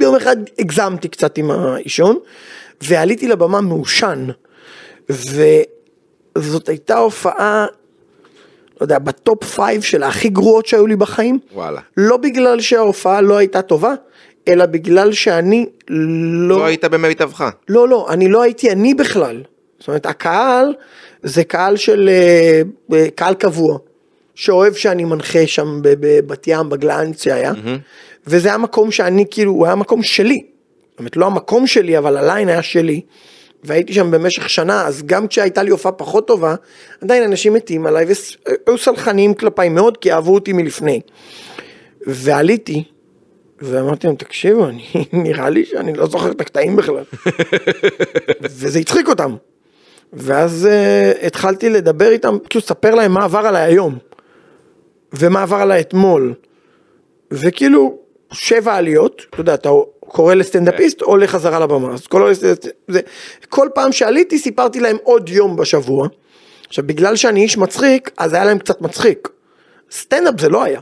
יום 0.00 0.16
אחד 0.16 0.36
הגזמתי 0.58 1.08
קצת 1.08 1.38
עם 1.38 1.50
העישון, 1.50 2.18
ועליתי 2.82 3.28
לבמה 3.28 3.60
מעושן, 3.60 4.26
וזאת 5.08 6.68
הייתה 6.68 6.98
הופעה, 6.98 7.66
לא 8.80 8.84
יודע, 8.84 8.98
ב 8.98 9.10
top 9.10 9.44
five 9.44 9.82
של 9.82 10.02
הכי 10.02 10.28
גרועות 10.28 10.66
שהיו 10.66 10.86
לי 10.86 10.96
בחיים. 10.96 11.38
וואלה. 11.52 11.80
לא 11.96 12.16
בגלל 12.16 12.60
שההופעה 12.60 13.20
לא 13.20 13.36
הייתה 13.36 13.62
טובה, 13.62 13.94
אלא 14.48 14.66
בגלל 14.66 15.12
שאני 15.12 15.66
לא... 15.88 16.58
לא 16.58 16.64
היית 16.64 16.84
במיטבך. 16.84 17.50
לא, 17.68 17.88
לא, 17.88 18.06
אני 18.10 18.28
לא 18.28 18.42
הייתי 18.42 18.70
אני 18.70 18.94
בכלל. 18.94 19.42
זאת 19.78 19.88
אומרת, 19.88 20.06
הקהל 20.06 20.74
זה 21.22 21.44
קהל 21.44 21.76
של... 21.76 22.08
אה, 22.08 22.62
אה, 22.96 23.10
קהל 23.14 23.34
קבוע, 23.34 23.78
שאוהב 24.34 24.74
שאני 24.74 25.04
מנחה 25.04 25.46
שם 25.46 25.80
בבת 25.82 26.44
ים, 26.46 26.68
בגלאנץ 26.68 27.22
שהיה, 27.22 27.52
וזה 28.26 28.48
היה 28.48 28.58
מקום 28.58 28.90
שאני 28.90 29.24
כאילו, 29.30 29.52
הוא 29.52 29.66
היה 29.66 29.74
מקום 29.74 30.02
שלי. 30.02 30.44
זאת 30.90 30.98
אומרת, 30.98 31.16
לא 31.16 31.26
המקום 31.26 31.66
שלי, 31.66 31.98
אבל 31.98 32.16
הליין 32.16 32.48
היה 32.48 32.62
שלי. 32.62 33.00
והייתי 33.64 33.92
שם 33.92 34.10
במשך 34.10 34.48
שנה, 34.48 34.86
אז 34.86 35.02
גם 35.06 35.28
כשהייתה 35.28 35.62
לי 35.62 35.70
הופעה 35.70 35.92
פחות 35.92 36.26
טובה, 36.26 36.54
עדיין 37.00 37.22
אנשים 37.22 37.52
מתים 37.52 37.86
עליי 37.86 38.06
והיו 38.66 38.78
סלחניים 38.78 39.34
כלפיי 39.34 39.68
מאוד, 39.68 39.96
כי 39.96 40.12
אהבו 40.12 40.34
אותי 40.34 40.52
מלפני. 40.52 41.00
ועליתי, 42.06 42.84
ואמרתי 43.62 44.06
להם, 44.06 44.16
תקשיבו, 44.16 44.68
אני, 44.68 44.84
נראה 45.24 45.50
לי 45.50 45.64
שאני 45.64 45.94
לא 45.94 46.06
זוכר 46.06 46.30
את 46.30 46.40
הקטעים 46.40 46.76
בכלל. 46.76 47.04
וזה 48.42 48.78
הצחיק 48.78 49.08
אותם. 49.08 49.36
ואז 50.12 50.68
uh, 50.70 51.26
התחלתי 51.26 51.70
לדבר 51.70 52.10
איתם, 52.10 52.36
כאילו 52.50 52.62
לספר 52.64 52.94
להם 52.94 53.12
מה 53.12 53.24
עבר 53.24 53.38
עליי 53.38 53.62
היום, 53.62 53.98
ומה 55.12 55.42
עבר 55.42 55.56
עליי 55.56 55.80
אתמול. 55.80 56.34
וכאילו, 57.30 57.98
שבע 58.32 58.74
עליות, 58.74 59.26
אתה 59.30 59.40
יודע, 59.40 59.54
אתה 59.54 59.68
קורא 60.08 60.34
לסטנדאפיסט, 60.34 61.00
עולה 61.02 61.26
חזרה 61.26 61.58
לבמה. 61.58 61.94
אז 61.94 62.06
כל, 62.06 62.32
זה, 62.88 63.00
כל 63.48 63.68
פעם 63.74 63.92
שעליתי 63.92 64.38
סיפרתי 64.38 64.80
להם 64.80 64.96
עוד 65.02 65.28
יום 65.28 65.56
בשבוע. 65.56 66.08
עכשיו, 66.68 66.86
בגלל 66.86 67.16
שאני 67.16 67.42
איש 67.42 67.58
מצחיק, 67.58 68.10
אז 68.18 68.32
היה 68.34 68.44
להם 68.44 68.58
קצת 68.58 68.80
מצחיק. 68.80 69.28
סטנדאפ 69.92 70.40
זה 70.40 70.48
לא 70.48 70.62
היה. 70.62 70.80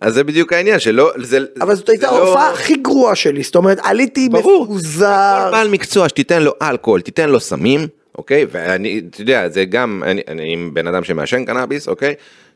אז 0.00 0.14
זה 0.14 0.24
בדיוק 0.24 0.52
העניין, 0.52 0.78
שלא, 0.78 1.12
זה, 1.16 1.38
אבל 1.60 1.74
זאת 1.74 1.88
הייתה 1.88 2.06
לא- 2.06 2.16
ההופעה 2.16 2.50
הכי 2.50 2.76
גרועה 2.76 3.14
שלי, 3.14 3.42
זאת 3.42 3.54
אומרת, 3.54 3.78
עליתי. 3.82 4.28
מפוזר. 4.28 5.44
כל 5.46 5.50
בעל 5.52 5.68
מקצוע 5.68 6.08
שתיתן 6.08 6.42
לו 6.42 6.52
אלכוהול, 6.62 7.00
תיתן 7.00 7.30
לו 7.30 7.40
סמים, 7.40 7.86
אוקיי? 8.18 8.46
ואני, 8.50 9.02
אתה 9.10 9.20
יודע, 9.20 9.48
זה 9.48 9.64
גם, 9.64 10.02
אני, 10.06 10.20
אני 10.28 10.56
בן 10.72 10.86
אדם 10.86 11.04
שמעשן 11.04 11.44
קנאביס, 11.44 11.88
אוקיי? 11.88 12.14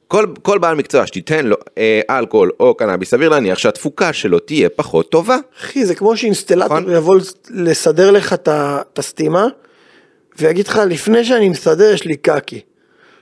כל, 0.08 0.26
כל 0.42 0.58
בעל 0.58 0.76
מקצוע 0.76 1.06
שתיתן 1.06 1.46
לו 1.46 1.56
אה, 1.78 2.00
אלכוהול 2.10 2.50
או 2.60 2.74
קנאביס, 2.74 3.10
סביר 3.10 3.28
להניח 3.28 3.58
שהתפוקה 3.58 4.12
שלו 4.12 4.38
תהיה 4.38 4.68
פחות 4.68 5.10
טובה. 5.10 5.36
אחי, 5.60 5.86
זה 5.86 5.94
כמו 5.94 6.16
שאינסטלטור 6.16 6.78
נכון. 6.80 6.94
יבוא 6.94 7.18
לסדר 7.50 8.10
לך 8.10 8.32
את 8.32 8.98
הסתימה, 8.98 9.46
ויגיד 10.38 10.68
לך, 10.68 10.80
לפני 10.88 11.24
שאני 11.24 11.48
מסדר 11.48 11.92
יש 11.94 12.04
לי 12.04 12.16
קקי. 12.16 12.60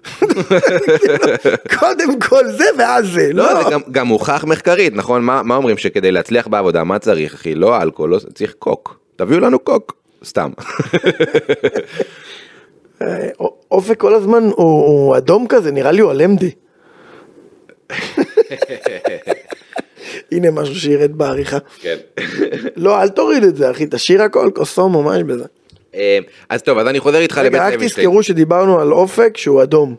קודם 1.78 2.20
כל 2.20 2.48
זה 2.48 2.64
ואז 2.78 3.06
זה, 3.12 3.32
לא, 3.32 3.54
לא. 3.54 3.64
זה 3.64 3.70
גם, 3.70 3.80
גם 3.90 4.08
הוכח 4.08 4.44
מחקרית, 4.44 4.94
נכון? 4.94 5.22
מה, 5.22 5.42
מה 5.42 5.56
אומרים 5.56 5.78
שכדי 5.78 6.12
להצליח 6.12 6.46
בעבודה, 6.46 6.84
מה 6.84 6.98
צריך, 6.98 7.34
אחי? 7.34 7.54
לא 7.54 7.82
אלכוהול, 7.82 8.10
לא, 8.10 8.18
צריך 8.34 8.54
קוק. 8.58 8.98
תביאו 9.16 9.40
לנו 9.40 9.58
קוק. 9.58 9.92
סתם. 10.24 10.50
אה, 13.02 13.28
אופק 13.70 14.00
כל 14.00 14.14
הזמן 14.14 14.42
הוא 14.42 14.86
הוא 14.86 15.16
אדום 15.16 15.46
כזה, 15.48 15.70
נראה 15.70 15.92
לי 15.92 16.00
הוא 16.00 16.10
הלמדי. 16.10 16.50
הנה 20.32 20.50
משהו 20.50 20.74
שירד 20.74 21.12
בעריכה. 21.18 21.58
כן. 21.80 21.96
לא, 22.76 23.02
אל 23.02 23.08
תוריד 23.08 23.44
את 23.44 23.56
זה, 23.56 23.70
אחי, 23.70 23.86
תשאיר 23.90 24.22
הכל, 24.22 24.50
כוסאומו, 24.54 25.02
מה 25.02 25.16
יש 25.16 25.22
בזה? 25.22 25.44
אה, 25.94 26.18
אז 26.48 26.62
טוב, 26.62 26.78
אז 26.78 26.86
אני 26.86 27.00
חוזר 27.00 27.18
איתך 27.18 27.38
לבית 27.38 27.52
רגע, 27.52 27.66
רק 27.66 27.74
לוינשטיין. 27.74 28.06
תזכרו 28.06 28.22
שדיברנו 28.22 28.80
על 28.80 28.92
אופק 28.92 29.36
שהוא 29.36 29.62
אדום. 29.62 29.96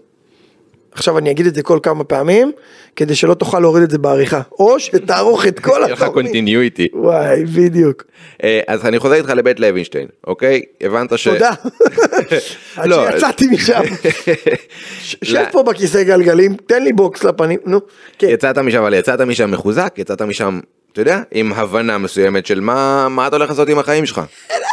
עכשיו 0.95 1.17
אני 1.17 1.31
אגיד 1.31 1.45
את 1.45 1.55
זה 1.55 1.63
כל 1.63 1.79
כמה 1.83 2.03
פעמים, 2.03 2.51
כדי 2.95 3.15
שלא 3.15 3.33
תוכל 3.33 3.59
להוריד 3.59 3.83
את 3.83 3.91
זה 3.91 3.97
בעריכה. 3.97 4.41
או 4.59 4.79
שתערוך 4.79 5.47
את 5.47 5.59
כל 5.59 5.71
יהיה 5.71 5.93
לך 5.93 6.01
התוכנית. 6.01 6.25
continuity. 6.25 6.87
וואי, 6.93 7.45
בדיוק. 7.45 8.03
אה, 8.43 8.59
אז 8.67 8.85
אני 8.85 8.99
חוזר 8.99 9.15
איתך 9.15 9.29
לבית 9.29 9.59
לוינשטיין, 9.59 10.07
אוקיי? 10.27 10.61
הבנת 10.81 11.17
ש... 11.17 11.27
תודה. 11.27 11.51
עד 12.77 12.89
לא. 12.89 13.11
שיצאתי 13.11 13.47
משם. 13.47 13.81
שב. 15.23 15.43
פה 15.51 15.63
בכיסא 15.63 16.03
גלגלים, 16.03 16.55
תן 16.65 16.83
לי 16.83 16.93
בוקס 16.93 17.23
לפנים, 17.23 17.59
נו. 17.65 17.79
כן. 18.19 18.27
יצאת 18.29 18.57
משם, 18.57 18.79
אבל 18.81 18.93
יצאת 18.93 19.21
משם 19.21 19.51
מחוזק, 19.51 19.93
יצאת 19.97 20.21
משם, 20.21 20.59
אתה 20.95 21.01
יודע, 21.01 21.21
עם 21.31 21.53
הבנה 21.53 21.97
מסוימת 21.97 22.45
של 22.45 22.59
מה, 22.59 23.07
מה 23.09 23.27
אתה 23.27 23.35
הולך 23.35 23.49
לעשות 23.49 23.69
עם 23.69 23.79
החיים 23.79 24.05
שלך. 24.05 24.21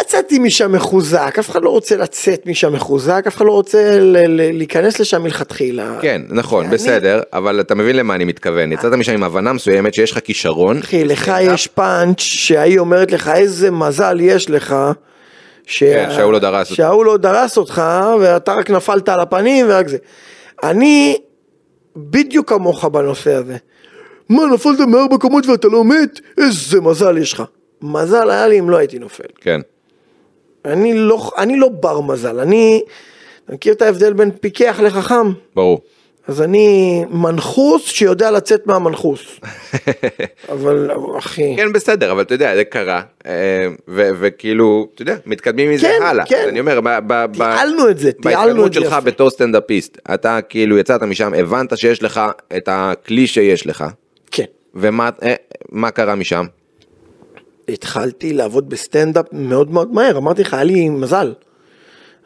יצאתי 0.03 0.39
משם 0.39 0.73
מחוזק, 0.73 1.35
אף 1.39 1.51
אחד 1.51 1.63
לא 1.63 1.71
רוצה 1.71 1.97
לצאת 1.97 2.47
משם 2.47 2.73
מחוזק, 2.73 3.25
אף 3.29 3.37
אחד 3.37 3.45
לא 3.47 3.53
רוצה 3.53 3.97
להיכנס 4.29 5.01
לשם 5.01 5.23
מלכתחילה. 5.23 5.99
כן, 6.01 6.23
נכון, 6.29 6.65
אני- 6.65 6.75
בסדר, 6.75 7.21
אבל 7.33 7.61
אתה 7.61 7.75
מבין 7.75 7.97
למה 7.97 8.15
אני 8.15 8.25
מתכוון. 8.25 8.73
יצאת 8.73 8.93
משם 8.93 9.13
עם 9.13 9.23
הבנה 9.23 9.53
מסוימת 9.53 9.95
שיש 9.95 10.11
לך 10.13 10.19
כישרון. 10.25 10.79
אחי, 10.79 11.05
לך 11.05 11.29
בסטנדאפ. 11.29 11.55
יש 11.55 11.67
פאנץ' 11.67 12.21
שהיא 12.21 12.79
אומרת 12.79 13.13
לך 13.13 13.29
איזה 13.35 13.71
מזל 13.71 14.19
יש 14.21 14.51
לך. 14.51 14.77
שה- 15.67 16.07
כן, 16.07 16.15
שההוא 16.17 16.33
לא 16.33 16.39
דרס 16.39 16.67
אותך. 16.71 16.77
שההוא 16.77 17.05
לא 17.05 17.17
דרס 17.17 17.57
אותך 17.59 17.83
ואתה 18.21 18.55
רק 18.55 18.71
נפלת 18.71 19.09
על 19.09 19.21
הפנים 19.21 19.67
ורק 19.69 19.89
זה. 19.89 19.97
אני 20.63 21.17
בדיוק 21.97 22.49
כמוך 22.49 22.85
בנושא 22.85 23.35
הזה. 23.35 23.57
מה 24.29 24.43
נפלת 24.55 24.81
מארבע 24.81 25.17
קומות 25.19 25.47
ואתה 25.47 25.69
לא 25.69 25.85
מת? 25.85 26.21
איזה 26.39 26.81
מזל 26.81 27.19
יש 27.19 27.33
לך. 27.33 27.43
מזל 27.83 28.31
היה 28.31 28.49
לי 28.49 28.59
אם 28.59 28.71
לא 28.71 28.77
הייתי 28.77 28.99
נופל. 28.99 29.25
כן, 29.41 29.61
אני 30.65 30.95
לא, 30.95 31.31
אני 31.39 31.57
לא 31.59 31.69
בר 31.69 32.01
מזל, 32.01 32.41
אני... 32.41 32.83
אתה 33.45 33.53
מכיר 33.55 33.73
את 33.73 33.83
ההבדל 33.83 34.13
בין 34.13 34.31
פיקח 34.41 34.81
לחכם? 34.83 35.33
ברור. 35.55 35.81
אז 36.29 36.43
אני 36.43 37.05
מנחוס 37.11 37.85
שיודע 37.87 38.31
לצאת 38.31 38.67
מהמנחוס. 38.67 39.21
אבל 40.53 40.91
אחי... 41.19 41.57
כן, 41.57 41.73
בסדר, 41.73 42.13
אבל 42.13 42.23
אתה 42.23 42.35
יודע, 42.35 42.57
זה 42.57 42.65
קרה, 42.65 43.03
אה, 43.27 43.33
ו- 43.89 44.11
וכאילו, 44.21 44.87
אתה 44.95 45.03
יודע, 45.03 45.17
מתקדמים 45.27 45.71
מזה 45.71 45.87
כן, 45.87 46.03
הלאה. 46.07 46.27
כן. 46.27 46.45
אני 46.49 46.61
אומר, 46.61 46.81
ב- 46.81 46.89
ב- 47.07 47.25
ב- 47.31 47.35
תיעלנו 47.37 47.89
את 47.89 47.99
זה, 47.99 48.13
תיעלנו 48.13 48.45
בהתקדמות 48.45 48.67
את 48.67 48.73
זה 48.75 48.81
שלך 48.81 48.93
יפה. 48.93 49.01
בתור 49.01 49.31
סטנדאפיסט, 49.31 49.99
אתה 50.15 50.39
כאילו 50.49 50.79
יצאת 50.79 51.03
משם, 51.03 51.35
הבנת 51.35 51.79
שיש 51.79 52.03
לך 52.03 52.21
את 52.57 52.69
הכלי 52.73 53.27
שיש 53.27 53.67
לך, 53.67 53.79
כן. 53.79 53.87
ומה 54.75 55.11
אה, 55.85 55.91
קרה 55.91 56.15
משם? 56.15 56.47
התחלתי 57.69 58.33
לעבוד 58.33 58.69
בסטנדאפ 58.69 59.27
מאוד 59.33 59.71
מאוד 59.71 59.93
מהר, 59.93 60.19
אמרתי 60.19 60.43
לך, 60.43 60.55
היה 60.55 60.65
לי 60.65 60.89
מזל. 60.89 61.35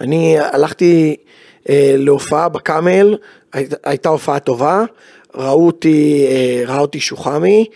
אני 0.01 0.39
הלכתי 0.39 1.17
אה, 1.69 1.95
להופעה 1.99 2.49
בקאמל, 2.49 3.17
היית, 3.53 3.75
הייתה 3.85 4.09
הופעה 4.09 4.39
טובה, 4.39 4.85
ראו 5.35 5.67
אותי, 5.67 6.27
אה, 6.31 6.63
ראה 6.67 6.81
אותי 6.81 7.01
שוחמי, 7.01 7.67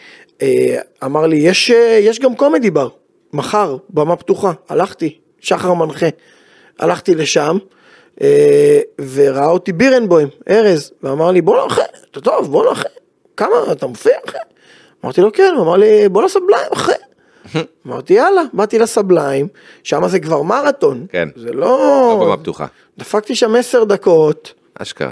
אה, 0.42 0.78
אמר 1.04 1.26
לי, 1.26 1.36
יש, 1.36 1.70
אה, 1.70 1.98
יש 2.02 2.20
גם 2.20 2.36
קומדי 2.36 2.70
בר, 2.70 2.88
מחר, 3.32 3.76
במה 3.90 4.16
פתוחה, 4.16 4.52
הלכתי, 4.68 5.18
שחר 5.40 5.74
מנחה, 5.74 6.06
הלכתי 6.78 7.14
לשם, 7.14 7.58
אה, 8.22 8.80
וראה 9.14 9.46
אותי 9.46 9.72
בירנבוים, 9.72 10.28
ארז, 10.50 10.92
ואמר 11.02 11.30
לי, 11.30 11.40
בוא 11.40 11.62
נלכה, 11.62 11.82
אתה 12.10 12.20
טוב, 12.20 12.50
בוא 12.50 12.68
נלכה, 12.68 12.88
כמה, 13.36 13.72
אתה 13.72 13.86
מופיע 13.86 14.12
אחי? 14.28 14.38
אמרתי 15.04 15.20
לו, 15.20 15.32
כן, 15.32 15.52
הוא 15.56 15.64
אמר 15.64 15.76
לי, 15.76 16.08
בוא 16.08 16.22
לסבליים 16.22 16.72
אחי. 16.72 16.92
אמרתי 17.86 18.14
יאללה, 18.14 18.42
באתי 18.52 18.78
לסבליים, 18.78 19.48
שם 19.82 20.08
זה 20.08 20.20
כבר 20.20 20.42
מרתון, 20.42 21.06
כן. 21.12 21.28
זה 21.36 21.52
לא... 21.52 21.60
לא 22.20 22.24
במה 22.26 22.36
פתוחה. 22.36 22.66
דפקתי 22.98 23.34
שם 23.34 23.54
עשר 23.54 23.84
דקות, 23.84 24.52
אשכרה. 24.74 25.10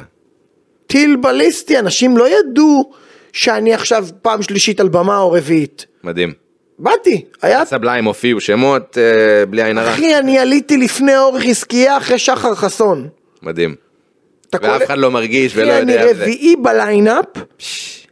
טיל 0.87 1.17
בליסטי, 1.17 1.79
אנשים 1.79 2.17
לא 2.17 2.29
ידעו 2.29 2.91
שאני 3.33 3.75
עכשיו 3.75 4.07
פעם 4.23 4.43
שלישית 4.43 4.81
על 4.81 4.89
במה 4.89 5.19
או 5.19 5.33
רביעית. 5.33 5.87
מדהים. 6.05 6.33
באתי, 6.79 7.25
היה... 7.43 7.65
סבליים 7.65 8.05
הופיעו 8.05 8.41
שמות 8.41 8.99
אה, 8.99 9.47
בלי 9.47 9.63
עין 9.63 9.79
הרע. 9.79 9.91
אחי, 9.91 10.19
אני 10.19 10.39
עליתי 10.39 10.77
לפני 10.77 11.19
אורך 11.19 11.43
חזקיה 11.43 11.97
אחרי 11.97 12.19
שחר 12.19 12.55
חסון. 12.55 13.09
מדהים. 13.43 13.75
ואף? 14.63 14.83
אחד 14.83 14.99
לא 14.99 15.11
מרגיש 15.11 15.57
ולא 15.57 15.73
אחי, 15.73 15.83
אני 15.83 15.93
יודע. 15.93 16.11
רביעי 16.11 16.57
בליינאפ, 16.57 17.27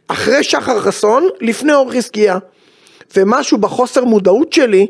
אחרי 0.07 0.43
שחר 0.43 0.79
חסון, 0.79 1.27
לפני 1.41 1.73
אור 1.73 1.91
חזקיה. 1.91 2.37
ומשהו 3.15 3.57
בחוסר 3.57 4.05
מודעות 4.05 4.53
שלי, 4.53 4.87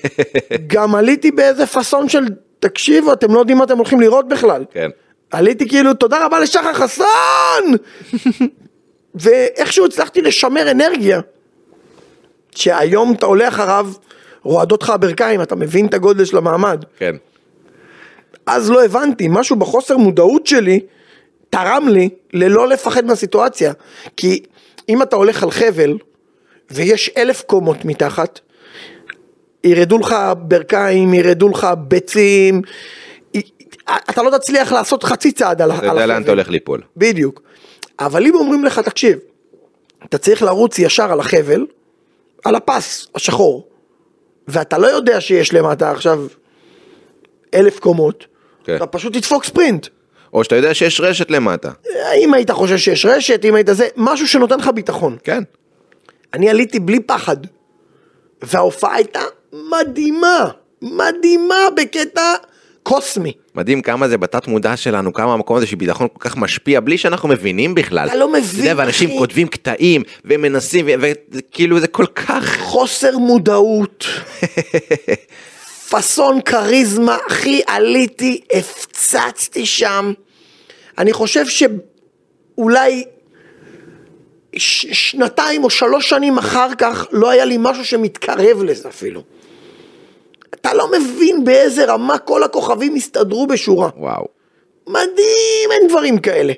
גם 0.72 0.94
עליתי 0.94 1.30
באיזה 1.30 1.66
פאסון 1.66 2.08
של, 2.08 2.24
תקשיבו, 2.60 3.12
אתם 3.12 3.34
לא 3.34 3.38
יודעים 3.38 3.58
מה 3.58 3.64
אתם 3.64 3.76
הולכים 3.76 4.00
לראות 4.00 4.28
בכלל. 4.28 4.64
כן. 4.70 4.90
עליתי 5.30 5.68
כאילו, 5.68 5.94
תודה 5.94 6.26
רבה 6.26 6.40
לשחר 6.40 6.72
חסון! 6.72 7.76
ואיכשהו 9.14 9.86
הצלחתי 9.86 10.20
לשמר 10.20 10.70
אנרגיה. 10.70 11.20
שהיום 12.54 13.12
אתה 13.12 13.26
הולך 13.26 13.60
אחריו, 13.60 13.88
רועדות 14.42 14.82
לך 14.82 14.90
הברכיים, 14.90 15.42
אתה 15.42 15.56
מבין 15.56 15.86
את 15.86 15.94
הגודל 15.94 16.24
של 16.24 16.36
המעמד. 16.36 16.84
כן. 16.98 17.16
אז 18.46 18.70
לא 18.70 18.84
הבנתי, 18.84 19.28
משהו 19.30 19.56
בחוסר 19.56 19.96
מודעות 19.96 20.46
שלי 20.46 20.80
תרם 21.52 21.88
לי 21.88 22.08
ללא 22.32 22.68
לפחד 22.68 23.04
מהסיטואציה. 23.04 23.72
כי 24.16 24.42
אם 24.88 25.02
אתה 25.02 25.16
הולך 25.16 25.42
על 25.42 25.50
חבל 25.50 25.98
ויש 26.70 27.10
אלף 27.16 27.42
קומות 27.42 27.84
מתחת, 27.84 28.40
ירדו 29.64 29.98
לך 29.98 30.16
ברכיים, 30.38 31.14
ירדו 31.14 31.48
לך 31.48 31.66
ביצים, 31.78 32.62
אתה 34.10 34.22
לא 34.22 34.38
תצליח 34.38 34.72
לעשות 34.72 35.04
חצי 35.04 35.32
צעד 35.32 35.62
על, 35.62 35.70
אתה 35.70 35.78
על 35.78 35.86
יודע 35.86 36.06
לאן 36.06 36.10
החבל. 36.10 36.22
אתה 36.22 36.30
הולך 36.32 36.48
ליפול. 36.48 36.82
בדיוק. 36.96 37.42
אבל 37.98 38.26
אם 38.26 38.34
אומרים 38.34 38.64
לך, 38.64 38.78
תקשיב, 38.78 39.18
אתה 40.04 40.18
צריך 40.18 40.42
לרוץ 40.42 40.78
ישר 40.78 41.12
על 41.12 41.20
החבל, 41.20 41.66
על 42.44 42.54
הפס 42.54 43.06
השחור, 43.14 43.68
ואתה 44.48 44.78
לא 44.78 44.86
יודע 44.86 45.20
שיש 45.20 45.54
למטה 45.54 45.90
עכשיו 45.90 46.26
אלף 47.54 47.78
קומות, 47.78 48.26
כן. 48.64 48.76
אתה 48.76 48.86
פשוט 48.86 49.12
תדפוק 49.12 49.44
ספרינט. 49.44 49.86
או 50.32 50.44
שאתה 50.44 50.56
יודע 50.56 50.74
שיש 50.74 51.00
רשת 51.00 51.30
למטה. 51.30 51.70
אם 52.16 52.34
היית 52.34 52.50
חושב 52.50 52.78
שיש 52.78 53.06
רשת, 53.06 53.44
אם 53.44 53.54
היית 53.54 53.66
זה, 53.72 53.88
משהו 53.96 54.28
שנותן 54.28 54.58
לך 54.58 54.68
ביטחון. 54.74 55.16
כן. 55.24 55.42
אני 56.34 56.50
עליתי 56.50 56.80
בלי 56.80 57.00
פחד, 57.00 57.36
וההופעה 58.42 58.94
הייתה 58.94 59.20
מדהימה, 59.52 60.48
מדהימה 60.82 61.68
בקטע 61.76 62.34
קוסמי. 62.82 63.32
מדהים 63.54 63.82
כמה 63.82 64.08
זה 64.08 64.18
בתת 64.18 64.48
מודע 64.48 64.76
שלנו, 64.76 65.12
כמה 65.12 65.32
המקום 65.32 65.56
הזה 65.56 65.66
של 65.66 65.76
ביטחון 65.76 66.08
כל 66.12 66.28
כך 66.28 66.36
משפיע 66.36 66.80
בלי 66.80 66.98
שאנחנו 66.98 67.28
מבינים 67.28 67.74
בכלל. 67.74 68.08
אתה 68.08 68.16
לא 68.16 68.32
מבין, 68.32 68.60
יודע, 68.60 68.74
ואנשים 68.76 69.08
אחי. 69.08 69.18
כותבים 69.18 69.48
קטעים 69.48 70.02
ומנסים, 70.24 70.86
וכאילו 71.32 71.80
זה 71.80 71.86
כל 71.86 72.06
כך... 72.06 72.58
חוסר 72.60 73.18
מודעות, 73.18 74.06
פאסון 75.92 76.40
כריזמה, 76.40 77.18
אחי, 77.28 77.62
עליתי, 77.66 78.40
הפצצתי 78.52 79.66
שם. 79.66 80.12
אני 80.98 81.12
חושב 81.12 81.44
שאולי 81.46 83.04
ש- 84.56 84.86
שנתיים 85.10 85.64
או 85.64 85.70
שלוש 85.70 86.08
שנים 86.08 86.38
אחר 86.38 86.74
כך 86.78 87.06
לא 87.10 87.30
היה 87.30 87.44
לי 87.44 87.56
משהו 87.60 87.84
שמתקרב 87.84 88.62
לזה 88.62 88.88
אפילו. 88.88 89.22
אתה 90.54 90.74
לא 90.74 90.90
מבין 90.92 91.44
באיזה 91.44 91.84
רמה 91.84 92.18
כל 92.18 92.42
הכוכבים 92.42 92.94
הסתדרו 92.94 93.46
בשורה. 93.46 93.88
וואו. 93.96 94.26
מדהים, 94.86 95.70
אין 95.70 95.88
דברים 95.88 96.18
כאלה. 96.18 96.52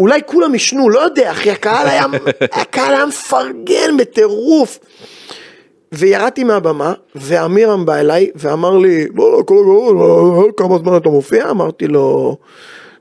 אולי 0.00 0.20
כולם 0.26 0.52
עישנו, 0.52 0.90
לא 0.90 1.00
יודע, 1.00 1.30
אחי, 1.30 1.50
הקהל 1.50 1.86
היה, 1.88 2.04
הקהל 2.60 2.94
היה 2.94 3.06
מפרגן 3.06 3.96
בטירוף. 3.96 4.78
וירדתי 5.98 6.44
מהבמה, 6.44 6.94
ואמירם 7.14 7.86
בא 7.86 7.94
אליי 7.94 8.30
ואמר 8.34 8.78
לי, 8.78 9.06
בוא, 9.08 9.42
כל 9.42 9.54
הכבוד, 9.54 10.54
כמה 10.56 10.78
זמן 10.78 10.96
אתה 10.96 11.08
מופיע? 11.08 11.50
אמרתי 11.50 11.86
לו, 11.86 12.36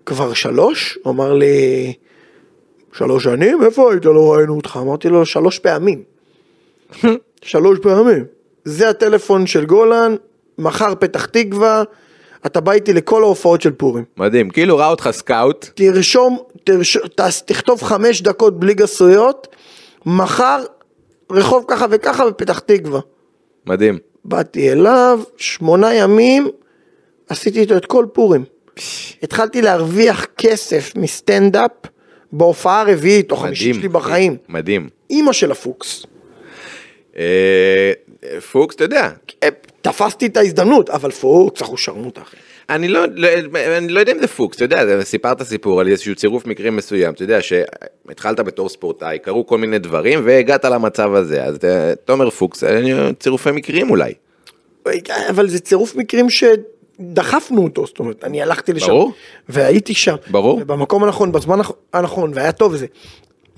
כבר 0.05 0.33
שלוש? 0.33 0.97
הוא 1.03 1.13
אמר 1.13 1.33
לי, 1.33 1.93
שלוש 2.93 3.23
שנים? 3.23 3.63
איפה 3.63 3.91
היית? 3.91 4.05
לא 4.05 4.33
ראינו 4.33 4.55
אותך. 4.55 4.79
אמרתי 4.81 5.09
לו, 5.09 5.25
שלוש 5.25 5.59
פעמים. 5.59 6.03
שלוש 7.41 7.79
פעמים. 7.79 8.25
זה 8.65 8.89
הטלפון 8.89 9.47
של 9.47 9.65
גולן, 9.65 10.15
מחר 10.57 10.95
פתח 10.99 11.25
תקווה, 11.25 11.83
אתה 12.45 12.61
בא 12.61 12.71
איתי 12.71 12.93
לכל 12.93 13.23
ההופעות 13.23 13.61
של 13.61 13.71
פורים. 13.71 14.03
מדהים, 14.17 14.49
כאילו 14.49 14.77
ראה 14.77 14.89
אותך 14.89 15.09
סקאוט, 15.11 15.69
תרשום, 15.75 16.39
תרש... 16.63 16.97
תכתוב 17.45 17.83
חמש 17.83 18.21
דקות 18.21 18.59
בלי 18.59 18.73
גסויות, 18.73 19.47
מחר 20.05 20.63
רחוב 21.33 21.65
ככה 21.67 21.85
וככה 21.89 22.25
בפתח 22.29 22.59
תקווה. 22.59 22.99
מדהים. 23.65 23.97
באתי 24.25 24.71
אליו, 24.71 25.19
שמונה 25.37 25.93
ימים, 25.93 26.49
עשיתי 27.29 27.59
איתו 27.59 27.77
את 27.77 27.85
כל 27.85 28.05
פורים. 28.13 28.43
התחלתי 29.23 29.61
להרוויח 29.61 30.25
כסף 30.37 30.91
מסטנדאפ 30.95 31.71
בהופעה 32.31 32.81
הרביעית 32.81 33.31
או 33.31 33.37
חמישית. 33.37 33.75
שלי 33.75 33.87
בחיים. 33.87 34.37
מדהים. 34.49 34.89
אימא 35.09 35.33
של 35.33 35.51
הפוקס. 35.51 36.05
אה, 37.17 37.91
פוקס, 38.51 38.75
אתה 38.75 38.83
יודע, 38.83 39.09
אה, 39.43 39.49
תפסתי 39.81 40.25
את 40.25 40.37
ההזדמנות, 40.37 40.89
אבל 40.89 41.11
פוקס, 41.11 41.61
אנחנו 41.61 41.77
שרמוטה 41.77 42.21
אחי. 42.21 42.37
אני 42.69 42.87
לא, 42.87 43.05
לא, 43.15 43.27
אני 43.77 43.87
לא 43.87 43.99
יודע 43.99 44.11
אם 44.11 44.19
זה 44.19 44.27
פוקס, 44.27 44.55
אתה 44.57 44.65
יודע, 44.65 45.03
סיפרת 45.03 45.43
סיפור 45.43 45.79
על 45.81 45.87
איזשהו 45.87 46.15
צירוף 46.15 46.45
מקרים 46.45 46.75
מסוים, 46.75 47.13
אתה 47.13 47.23
יודע 47.23 47.39
שהתחלת 47.41 48.39
בתור 48.39 48.69
ספורטאי, 48.69 49.19
קרו 49.19 49.47
כל 49.47 49.57
מיני 49.57 49.79
דברים 49.79 50.21
והגעת 50.25 50.65
למצב 50.65 51.13
הזה, 51.13 51.43
אז 51.43 51.55
אתה 51.55 52.13
אומר 52.13 52.29
פוקס, 52.29 52.63
אה, 52.63 52.81
צירופי 53.19 53.51
מקרים 53.51 53.89
אולי. 53.89 54.13
אבל 55.29 55.47
זה 55.49 55.59
צירוף 55.59 55.95
מקרים 55.95 56.27
שדחפנו 56.29 57.63
אותו, 57.63 57.85
זאת 57.85 57.99
אומרת, 57.99 58.23
אני 58.23 58.41
הלכתי 58.41 58.73
לשם, 58.73 58.87
ברור. 58.87 59.13
והייתי 59.49 59.93
שם, 59.93 60.15
ברור. 60.31 60.59
ובמקום 60.61 61.03
הנכון, 61.03 61.31
בזמן 61.31 61.59
הנכ- 61.61 61.73
הנכון, 61.93 62.31
והיה 62.35 62.51
טוב 62.51 62.73
וזה. 62.73 62.85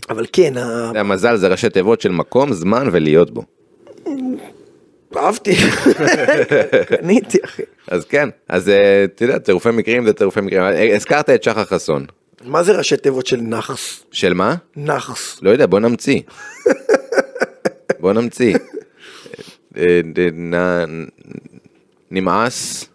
אבל 0.09 0.25
כן, 0.33 0.57
ה- 0.57 0.61
אתה 0.61 0.89
יודע, 0.89 1.03
מזל 1.03 1.35
זה 1.35 1.47
ראשי 1.47 1.69
תיבות 1.69 2.01
של 2.01 2.11
מקום, 2.11 2.53
זמן 2.53 2.87
ולהיות 2.91 3.31
בו. 3.31 3.43
אהבתי, 5.17 5.55
קניתי 6.87 7.37
אחי. 7.45 7.63
אז 7.87 8.05
כן, 8.05 8.29
אז 8.49 8.69
אה, 8.69 9.03
אתה 9.03 9.23
יודע, 9.23 9.39
צירופי 9.39 9.69
מקרים 9.71 10.05
זה 10.05 10.13
צירופי 10.13 10.41
מקרים, 10.41 10.61
אה, 10.61 10.95
הזכרת 10.95 11.29
את 11.29 11.43
שחר 11.43 11.65
חסון, 11.65 12.05
מה 12.43 12.63
זה 12.63 12.77
ראשי 12.77 12.97
תיבות 12.97 13.25
של 13.25 13.37
נאחס? 13.37 14.03
של 14.11 14.33
מה? 14.33 14.55
נאחס. 14.75 15.39
לא 15.41 15.49
יודע, 15.49 15.65
בוא 15.65 15.79
נמציא. 15.79 16.21
בוא 17.99 18.13
נמציא. 18.13 18.57
אה, 19.77 20.01
נמאס, 22.11 22.85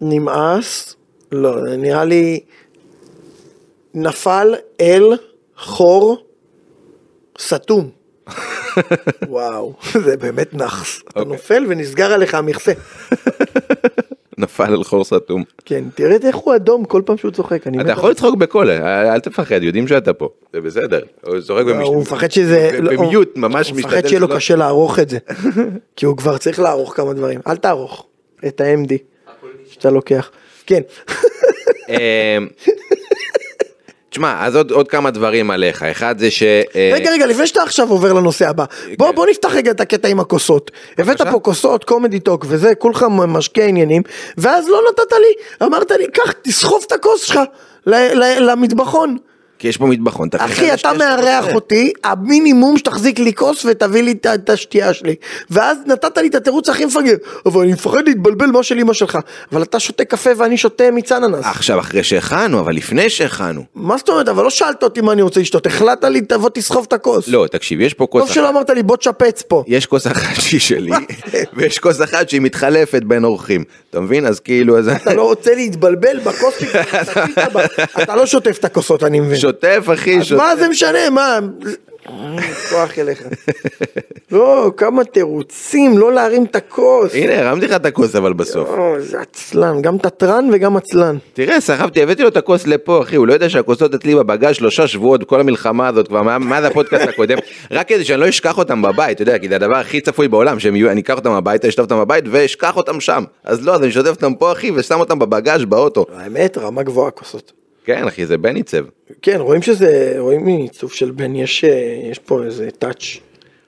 נמאס, 0.00 0.96
לא, 1.32 1.76
נראה 1.76 2.04
לי 2.04 2.40
נפל 3.94 4.54
אל 4.80 5.04
חור 5.56 6.26
סתום. 7.38 7.90
וואו, 9.28 9.74
זה 10.04 10.16
באמת 10.16 10.54
נאחס. 10.54 11.00
אתה 11.08 11.20
אוקיי. 11.20 11.32
נופל 11.32 11.64
ונסגר 11.68 12.12
עליך 12.12 12.34
המכסה. 12.34 12.72
נפל 14.38 14.72
על 14.72 14.84
חור 14.84 15.04
סתום. 15.04 15.42
כן, 15.64 15.84
תראה 15.94 16.16
איך 16.26 16.36
הוא 16.36 16.56
אדום 16.56 16.84
כל 16.84 17.02
פעם 17.06 17.16
שהוא 17.16 17.30
צוחק. 17.30 17.66
אתה 17.80 17.92
יכול 17.92 18.10
לצחוק 18.10 18.34
בקול, 18.36 18.70
אה, 18.70 19.14
אל 19.14 19.20
תפחד, 19.20 19.62
יודעים 19.62 19.88
שאתה 19.88 20.12
פה, 20.12 20.28
זה 20.52 20.60
בסדר. 20.60 21.00
הוא 21.26 21.40
צוחק. 21.40 21.64
במש- 21.64 21.86
הוא 21.86 22.02
מפחד 22.02 22.30
שזה... 22.30 22.70
לא, 22.80 22.92
במיוט, 22.96 23.36
ממש 23.36 23.70
הוא 23.70 23.76
משתדל 23.76 23.94
מפחד 23.96 24.08
שיהיה 24.08 24.20
לו 24.20 24.28
קשה 24.28 24.56
לערוך 24.56 24.98
את 24.98 25.08
זה. 25.08 25.18
כי 25.96 26.06
הוא 26.06 26.16
כבר 26.16 26.38
צריך 26.38 26.60
לערוך 26.60 26.96
כמה 26.96 27.12
דברים. 27.12 27.40
אל 27.46 27.56
תערוך 27.56 28.06
את 28.46 28.60
ה-MD 28.60 28.94
שאתה 29.70 29.90
לוקח. 29.90 30.30
כן. 30.66 30.80
תשמע, 34.12 34.46
אז 34.46 34.56
עוד 34.56 34.70
עוד 34.70 34.88
כמה 34.88 35.10
דברים 35.10 35.50
עליך, 35.50 35.82
אחד 35.82 36.18
זה 36.18 36.30
ש... 36.30 36.42
אה, 36.42 36.90
רגע, 36.94 37.10
רגע, 37.10 37.26
לפני 37.26 37.46
שאתה 37.46 37.62
עכשיו 37.62 37.90
עובר 37.90 38.12
לנושא 38.12 38.48
הבא, 38.48 38.64
בוא, 38.98 39.12
בוא 39.12 39.26
נפתח 39.26 39.54
רגע 39.54 39.70
את 39.70 39.80
הקטע 39.80 40.08
עם 40.08 40.20
הכוסות. 40.20 40.70
הבאת. 40.98 41.22
פה 41.22 41.40
כוסות, 41.40 41.84
קומדי 41.84 42.20
טוק 42.20 42.44
וזה, 42.48 42.74
כולך 42.74 43.06
משקה 43.28 43.64
עניינים, 43.64 44.02
ואז 44.38 44.68
לא 44.68 44.80
נתת 44.90 45.12
לי, 45.12 45.66
אמרת 45.66 45.90
לי, 45.90 46.06
קח, 46.10 46.32
תסחוב 46.42 46.84
את 46.86 46.92
הכוס 46.92 47.22
שלך 47.22 47.40
למטבחון. 48.40 49.16
כי 49.62 49.68
יש 49.68 49.76
פה 49.76 49.86
מטבחון, 49.86 50.28
אחי, 50.38 50.74
אתה 50.74 50.92
מארח. 50.92 51.54
אותי, 51.54 51.92
המינימום 52.04 52.78
שתחזיק 52.78 53.18
לי 53.18 53.32
כוס 53.34 53.64
ותביא 53.64 54.02
לי 54.02 54.12
את- 54.12 54.50
השתייה 54.50 54.94
שלי. 54.94 55.14
ואז 55.50 55.78
נתת 55.86 56.18
לי 56.18 56.28
את 56.28 56.34
התירוץ 56.34 56.68
הכי 56.68 56.84
מפגר, 56.84 57.14
אבל 57.46 57.62
אני 57.62 57.72
מפחד 57.72 58.08
להתבלבל 58.08 58.46
מה 58.46 58.62
של 58.62 58.78
אמא 58.78 58.92
שלך. 58.92 59.18
אבל 59.52 59.62
אתה 59.62 59.80
שותה 59.80 60.04
קפה 60.04 60.30
ואני 60.36 60.56
שותה 60.56 60.90
מיץ 60.90 61.12
אננס. 61.12 61.44
עכשיו 61.46 61.80
אחרי 61.80 62.02
שהכנו, 62.04 62.60
אבל 62.60 62.74
לפני 62.74 63.10
שהכנו. 63.10 63.64
מה 63.74 63.96
זאת 63.96 64.08
אומרת, 64.08 64.28
אבל 64.28 64.44
לא 64.44 64.50
שאלת 64.50 64.82
אותי 64.82 65.00
מה 65.00 65.12
אני 65.12 65.22
רוצה 65.22 65.40
לשתות, 65.40 65.66
החלטת 65.66 66.04
לי, 66.04 66.20
תבוא 66.20 66.50
תסחוב 66.54 66.84
את 66.88 66.92
הכוס. 66.92 67.28
לא, 67.28 67.46
תקשיב, 67.50 67.80
יש 67.80 67.94
פה 67.94 68.06
כוס 68.06 68.22
טוב 68.22 68.32
שלא 68.32 68.48
אמרת 68.48 68.70
לי, 68.70 68.82
בוא 68.82 68.96
תשפץ 68.96 69.42
פה. 69.42 69.64
יש 69.66 69.86
כוס 69.86 70.06
אחת 70.06 70.40
שהיא 70.40 70.60
שלי, 70.60 70.90
ויש 71.56 71.78
כוס 71.78 72.02
אחת 72.02 72.28
שהיא 72.28 72.40
מתחלפת 72.40 73.02
בין 73.02 73.24
אורחים. 73.24 73.64
אתה 73.90 74.00
מבין? 74.00 74.26
אז 74.26 74.40
כאילו, 74.40 74.78
אז... 74.78 74.88
אתה 74.88 75.14
לא 75.14 75.22
רוצה 75.22 75.54
להתבלבל 75.54 76.18
בכוס. 76.24 76.54
אתה 78.02 78.16
לא 78.16 78.26
שוטף 78.26 78.56
את 78.58 78.64
הכוסות, 78.64 79.02
אני 79.04 79.20
מבין. 79.20 79.36
שוטף, 79.52 79.86
אחי, 79.92 80.24
שוטף. 80.24 80.42
מה 80.42 80.56
זה 80.56 80.68
משנה, 80.68 81.10
מה? 81.10 81.38
כוח 82.70 82.98
אליך. 82.98 83.22
לא, 84.32 84.72
כמה 84.76 85.04
תירוצים, 85.04 85.98
לא 85.98 86.12
להרים 86.12 86.44
את 86.44 86.56
הכוס. 86.56 87.14
הנה, 87.14 87.38
הרמתי 87.40 87.66
לך 87.66 87.76
את 87.76 87.86
הכוס 87.86 88.16
אבל 88.16 88.32
בסוף. 88.32 88.68
לא, 88.68 88.94
זה 88.98 89.20
עצלן, 89.20 89.82
גם 89.82 89.98
תתרן 89.98 90.48
וגם 90.52 90.76
עצלן. 90.76 91.16
תראה, 91.32 91.60
סחבתי, 91.60 92.02
הבאתי 92.02 92.22
לו 92.22 92.28
את 92.28 92.36
הכוס 92.36 92.66
לפה, 92.66 93.02
אחי, 93.02 93.16
הוא 93.16 93.26
לא 93.26 93.32
יודע 93.32 93.48
שהכוסות 93.48 93.94
אצלי 93.94 94.14
בבגז 94.14 94.54
שלושה 94.54 94.86
שבועות, 94.86 95.24
כל 95.24 95.40
המלחמה 95.40 95.88
הזאת 95.88 96.08
כבר, 96.08 96.22
מאז 96.22 96.64
הפודקאסט 96.64 97.08
הקודם, 97.08 97.38
רק 97.70 97.88
כדי 97.88 98.04
שאני 98.04 98.20
לא 98.20 98.28
אשכח 98.28 98.58
אותם 98.58 98.82
בבית, 98.82 99.14
אתה 99.14 99.22
יודע, 99.22 99.38
כי 99.38 99.48
זה 99.48 99.56
הדבר 99.56 99.76
הכי 99.76 100.00
צפוי 100.00 100.28
בעולם, 100.28 100.60
שהם 100.60 100.76
יהיו, 100.76 100.90
אני 100.90 101.00
אקח 101.00 101.14
אותם 101.14 101.30
הביתה, 101.30 101.68
אשטוף 101.68 101.84
אותם 101.84 101.98
בבית 101.98 102.24
ואשכח 102.30 102.76
אותם 102.76 103.00
שם. 103.00 103.24
אז 103.44 103.66
לא, 103.66 103.74
אז 103.74 103.82
אני 103.82 103.92
שוטף 103.92 104.10
אותם 104.10 104.34
פה, 104.34 104.52
אחי, 104.52 104.70
ושם 104.70 105.00
אותם 105.00 105.18
בבגז 105.18 105.64
באוטו. 105.64 106.06
האמת, 106.16 106.58
רמה 106.58 106.82
גבוהה 106.82 107.10
כוסות. 107.10 107.61
כן, 107.84 108.06
אחי, 108.08 108.26
זה 108.26 108.38
בן 108.38 108.56
עיצב. 108.56 108.84
כן, 109.22 109.36
רואים 109.40 109.62
שזה, 109.62 110.14
רואים 110.18 110.44
מעיצוב 110.44 110.92
של 110.92 111.10
בן, 111.10 111.36
יש 111.36 111.64
אה, 111.64 111.70
יש 112.10 112.18
פה 112.18 112.44
איזה 112.44 112.70
טאץ'. 112.78 113.02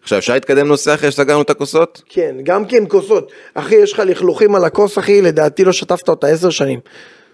עכשיו, 0.03 0.19
אפשר 0.19 0.35
להתקדם 0.35 0.69
נושא 0.69 0.95
אחרי 0.95 1.11
שסגרנו 1.11 1.43
את 1.43 1.51
הכוסות? 1.51 2.03
כן, 2.09 2.37
גם 2.43 2.65
כן 2.65 2.85
כוסות. 2.89 3.33
אחי, 3.55 3.75
יש 3.75 3.93
לך 3.93 3.99
לכלוכים 3.99 4.55
על 4.55 4.65
הכוס, 4.65 4.99
אחי, 4.99 5.23
לדעתי 5.23 5.65
לא 5.65 5.73
שטפת 5.73 6.09
אותה 6.09 6.27
עשר 6.27 6.51
שנים. 6.51 6.81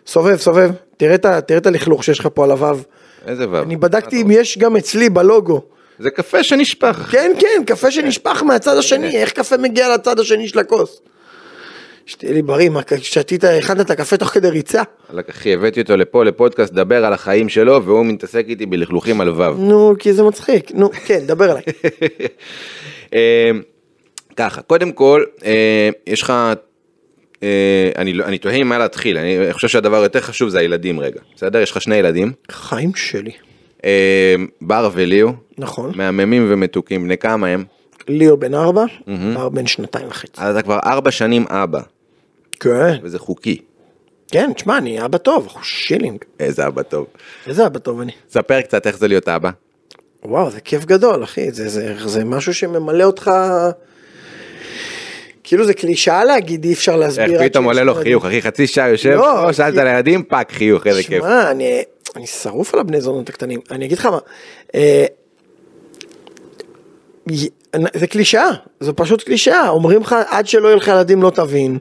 סובב, 0.06 0.36
סובב, 0.36 0.70
תראה 0.96 1.14
את 1.56 1.66
הלכלוך 1.66 2.04
שיש 2.04 2.18
לך 2.18 2.28
פה 2.34 2.44
על 2.44 2.50
הוו. 2.50 2.78
איזה 3.26 3.48
וו. 3.48 3.58
אני 3.58 3.76
בדקתי 3.76 4.22
אם 4.22 4.30
יש 4.30 4.58
גם 4.58 4.76
אצלי 4.76 5.08
בלוגו. 5.08 5.60
זה 5.98 6.10
קפה 6.10 6.42
שנשפך. 6.42 7.08
כן, 7.10 7.32
כן, 7.38 7.62
קפה 7.66 7.90
שנשפך 7.90 8.42
מהצד 8.42 8.76
השני, 8.76 9.16
איך 9.16 9.32
קפה 9.32 9.56
מגיע 9.56 9.94
לצד 9.94 10.18
השני 10.18 10.48
של 10.48 10.58
הכוס? 10.58 11.00
שתהיה 12.10 12.32
לי 12.32 12.42
בריא, 12.42 12.68
מה, 12.68 12.80
שתית, 13.00 13.44
הכנת 13.44 13.80
את 13.80 13.90
הקפה 13.90 14.16
תוך 14.16 14.28
כדי 14.28 14.48
ריצה? 14.48 14.82
אחי, 15.30 15.54
הבאתי 15.54 15.80
אותו 15.80 15.96
לפה 15.96 16.24
לפודקאסט, 16.24 16.72
דבר 16.72 17.04
על 17.04 17.12
החיים 17.12 17.48
שלו, 17.48 17.84
והוא 17.84 18.06
מתעסק 18.06 18.44
איתי 18.48 18.66
בלכלוכים 18.66 19.20
על 19.20 19.28
וו. 19.28 19.50
נו, 19.50 19.94
כי 19.98 20.12
זה 20.12 20.22
מצחיק, 20.22 20.70
נו, 20.74 20.90
כן, 21.06 21.18
דבר 21.26 21.50
אליי. 21.50 21.62
אה, 23.14 23.50
ככה, 24.36 24.62
קודם 24.62 24.92
כל, 24.92 25.24
אה, 25.44 25.90
יש 26.06 26.22
לך, 26.22 26.32
אה, 27.42 27.90
אני 27.96 28.12
לא- 28.12 28.24
אני 28.24 28.38
תוהה 28.38 28.64
מה 28.64 28.78
להתחיל, 28.78 29.18
אני 29.18 29.52
חושב 29.52 29.68
שהדבר 29.68 30.02
יותר 30.02 30.20
חשוב 30.20 30.48
זה 30.48 30.58
הילדים 30.58 31.00
רגע, 31.00 31.20
בסדר? 31.36 31.60
יש 31.60 31.70
לך 31.70 31.80
שני 31.80 31.96
ילדים, 31.96 32.32
חיים 32.50 32.92
שלי. 32.94 33.32
בר 34.60 34.90
וליאו, 34.92 35.32
נכון. 35.58 35.92
מהממים 35.96 36.46
ומתוקים, 36.48 37.04
בני 37.04 37.18
כמה 37.18 37.46
הם? 37.46 37.64
ליאו 38.08 38.36
בן 38.36 38.54
ארבע, 38.54 38.84
בר 39.34 39.48
בן 39.48 39.66
שנתיים 39.66 40.08
וחצי. 40.08 40.40
אז 40.42 40.56
אתה 40.56 40.62
כבר 40.62 40.78
ארבע 40.84 41.10
שנים 41.10 41.44
אבא, 41.48 41.80
כן, 42.60 42.96
וזה 43.02 43.18
חוקי. 43.18 43.58
כן, 44.30 44.52
תשמע, 44.52 44.78
אני 44.78 45.04
אבא 45.04 45.18
טוב, 45.18 45.46
אחושילינג. 45.46 46.18
איזה 46.40 46.66
אבא 46.66 46.82
טוב. 46.82 47.06
איזה 47.46 47.66
אבא 47.66 47.78
טוב 47.78 48.00
אני. 48.00 48.12
ספר 48.30 48.60
קצת 48.60 48.86
איך 48.86 48.98
זה 48.98 49.08
להיות 49.08 49.28
אבא. 49.28 49.50
וואו, 50.24 50.50
זה 50.50 50.60
כיף 50.60 50.84
גדול, 50.84 51.24
אחי, 51.24 51.50
זה, 51.52 51.68
זה, 51.68 51.94
זה 52.08 52.24
משהו 52.24 52.54
שממלא 52.54 53.04
אותך... 53.04 53.30
כאילו 55.44 55.66
זה 55.66 55.74
קלישאה 55.74 56.24
להגיד, 56.24 56.64
אי 56.64 56.72
אפשר 56.72 56.96
להסביר. 56.96 57.42
איך 57.42 57.50
פתאום 57.50 57.64
עולה 57.64 57.84
לו. 57.84 57.94
חיוך, 57.94 58.26
אחי, 58.26 58.42
חצי 58.42 58.66
שעה 58.66 58.88
יושב, 58.88 59.10
לא, 59.10 59.52
שאלת 59.52 59.78
על 59.78 59.86
הילדים, 59.86 60.22
טאק 60.22 60.52
חיוך, 60.52 60.86
איזה 60.86 61.02
כיף. 61.02 61.22
שמע, 61.22 61.50
אני, 61.50 61.82
אני 62.16 62.26
שרוף 62.26 62.74
על 62.74 62.80
הבני 62.80 63.00
זונות 63.00 63.28
הקטנים. 63.28 63.60
אני 63.70 63.86
אגיד 63.86 63.98
לך 63.98 64.06
מה, 64.06 64.18
אה, 64.74 65.06
זה 67.94 68.06
קלישאה, 68.06 68.50
זה 68.80 68.92
פשוט 68.92 69.22
קלישאה. 69.22 69.68
אומרים 69.68 70.00
לך, 70.00 70.16
עד 70.28 70.46
שלא 70.46 70.68
יהיה 70.68 70.76
לך 70.76 70.88
ילדים 70.88 71.22
לא 71.22 71.30
תבין. 71.30 71.78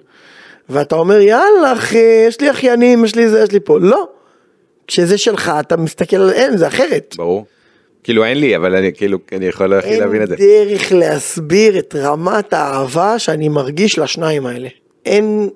ואתה 0.69 0.95
אומר, 0.95 1.19
יאללה 1.19 1.73
אחי, 1.73 2.23
יש 2.27 2.41
לי 2.41 2.51
אחיינים, 2.51 3.05
יש 3.05 3.15
לי 3.15 3.29
זה, 3.29 3.39
יש 3.43 3.51
לי 3.51 3.59
פה. 3.59 3.79
לא. 3.79 4.07
כשזה 4.87 5.17
שלך, 5.17 5.51
אתה 5.59 5.77
מסתכל 5.77 6.15
על 6.15 6.29
אין, 6.29 6.57
זה 6.57 6.67
אחרת. 6.67 7.15
ברור. 7.17 7.45
כאילו 8.03 8.25
אין 8.25 8.39
לי, 8.39 8.55
אבל 8.55 8.75
אני 8.75 8.93
כאילו, 8.93 9.17
אני 9.31 9.45
יכול 9.45 9.73
הכי 9.73 9.87
אין 9.87 9.99
להבין 9.99 10.23
את 10.23 10.27
זה. 10.27 10.35
דרך 10.35 10.91
להסביר 10.91 11.79
את 11.79 11.95
רמת 11.95 12.53
האהבה 12.53 13.19
שאני 13.19 13.49
מרגיש 13.49 13.99
לשניים 13.99 14.45
האלה. 14.45 14.69
אין... 15.05 15.49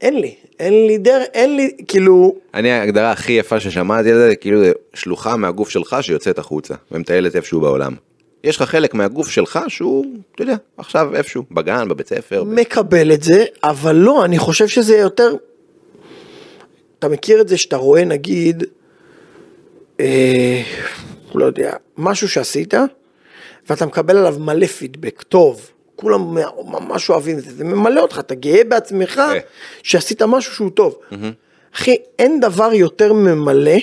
אין 0.00 0.20
לי, 0.20 0.34
אין 0.60 0.86
לי 0.86 0.98
דרך, 0.98 1.22
אין 1.34 1.56
לי, 1.56 1.70
כאילו, 1.88 2.34
אני 2.54 2.70
ההגדרה 2.70 3.10
הכי 3.10 3.32
יפה 3.32 3.60
ששמעתי 3.60 4.10
על 4.10 4.16
זה, 4.16 4.28
זה 4.28 4.36
כאילו 4.36 4.60
זה 4.60 4.72
שלוחה 4.94 5.36
מהגוף 5.36 5.70
שלך 5.70 5.96
שיוצאת 6.00 6.38
החוצה 6.38 6.74
ומטיילת 6.92 7.36
איפשהו 7.36 7.60
בעולם. 7.60 7.94
יש 8.44 8.56
לך 8.56 8.62
חלק 8.62 8.94
מהגוף 8.94 9.30
שלך 9.30 9.60
שהוא, 9.68 10.06
אתה 10.34 10.42
יודע, 10.42 10.56
עכשיו 10.76 11.16
איפשהו, 11.16 11.44
בגן, 11.50 11.88
בבית 11.88 12.08
ספר. 12.08 12.44
ב- 12.44 12.48
מקבל 12.48 13.12
את 13.12 13.22
זה, 13.22 13.44
אבל 13.62 13.96
לא, 13.96 14.24
אני 14.24 14.38
חושב 14.38 14.68
שזה 14.68 14.96
יותר... 14.96 15.34
אתה 16.98 17.08
מכיר 17.08 17.40
את 17.40 17.48
זה 17.48 17.56
שאתה 17.56 17.76
רואה 17.76 18.04
נגיד, 18.04 18.64
אה, 20.00 20.62
לא 21.34 21.44
יודע, 21.44 21.76
משהו 21.98 22.28
שעשית, 22.28 22.74
ואתה 23.70 23.86
מקבל 23.86 24.16
עליו 24.16 24.36
מלא 24.38 24.66
פידבק, 24.66 25.22
טוב, 25.22 25.70
כולם 25.96 26.36
ממש 26.66 27.10
אוהבים 27.10 27.38
את 27.38 27.44
זה, 27.44 27.54
זה 27.54 27.64
ממלא 27.64 28.00
אותך, 28.00 28.18
אתה 28.18 28.34
גאה 28.34 28.64
בעצמך 28.64 29.18
אה. 29.18 29.38
שעשית 29.82 30.22
משהו 30.22 30.54
שהוא 30.54 30.70
טוב. 30.70 30.98
אחי, 31.74 31.96
אין 32.18 32.40
דבר 32.40 32.70
יותר 32.74 33.12
ממלא 33.12 33.76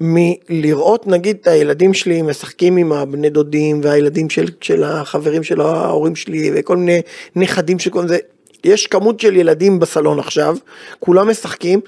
מלראות 0.00 1.06
נגיד 1.06 1.36
את 1.40 1.46
הילדים 1.46 1.94
שלי 1.94 2.22
משחקים 2.22 2.76
עם 2.76 2.92
הבני 2.92 3.30
דודים 3.30 3.80
והילדים 3.82 4.30
של, 4.30 4.46
של 4.60 4.84
החברים 4.84 5.42
של 5.42 5.60
ההורים 5.60 6.16
שלי 6.16 6.50
וכל 6.54 6.76
מיני 6.76 7.00
נכדים 7.36 7.78
של 7.78 7.90
כל 7.90 8.08
זה. 8.08 8.18
יש 8.64 8.86
כמות 8.86 9.20
של 9.20 9.36
ילדים 9.36 9.78
בסלון 9.78 10.18
עכשיו, 10.18 10.56
כולם 11.00 11.28
משחקים, 11.28 11.80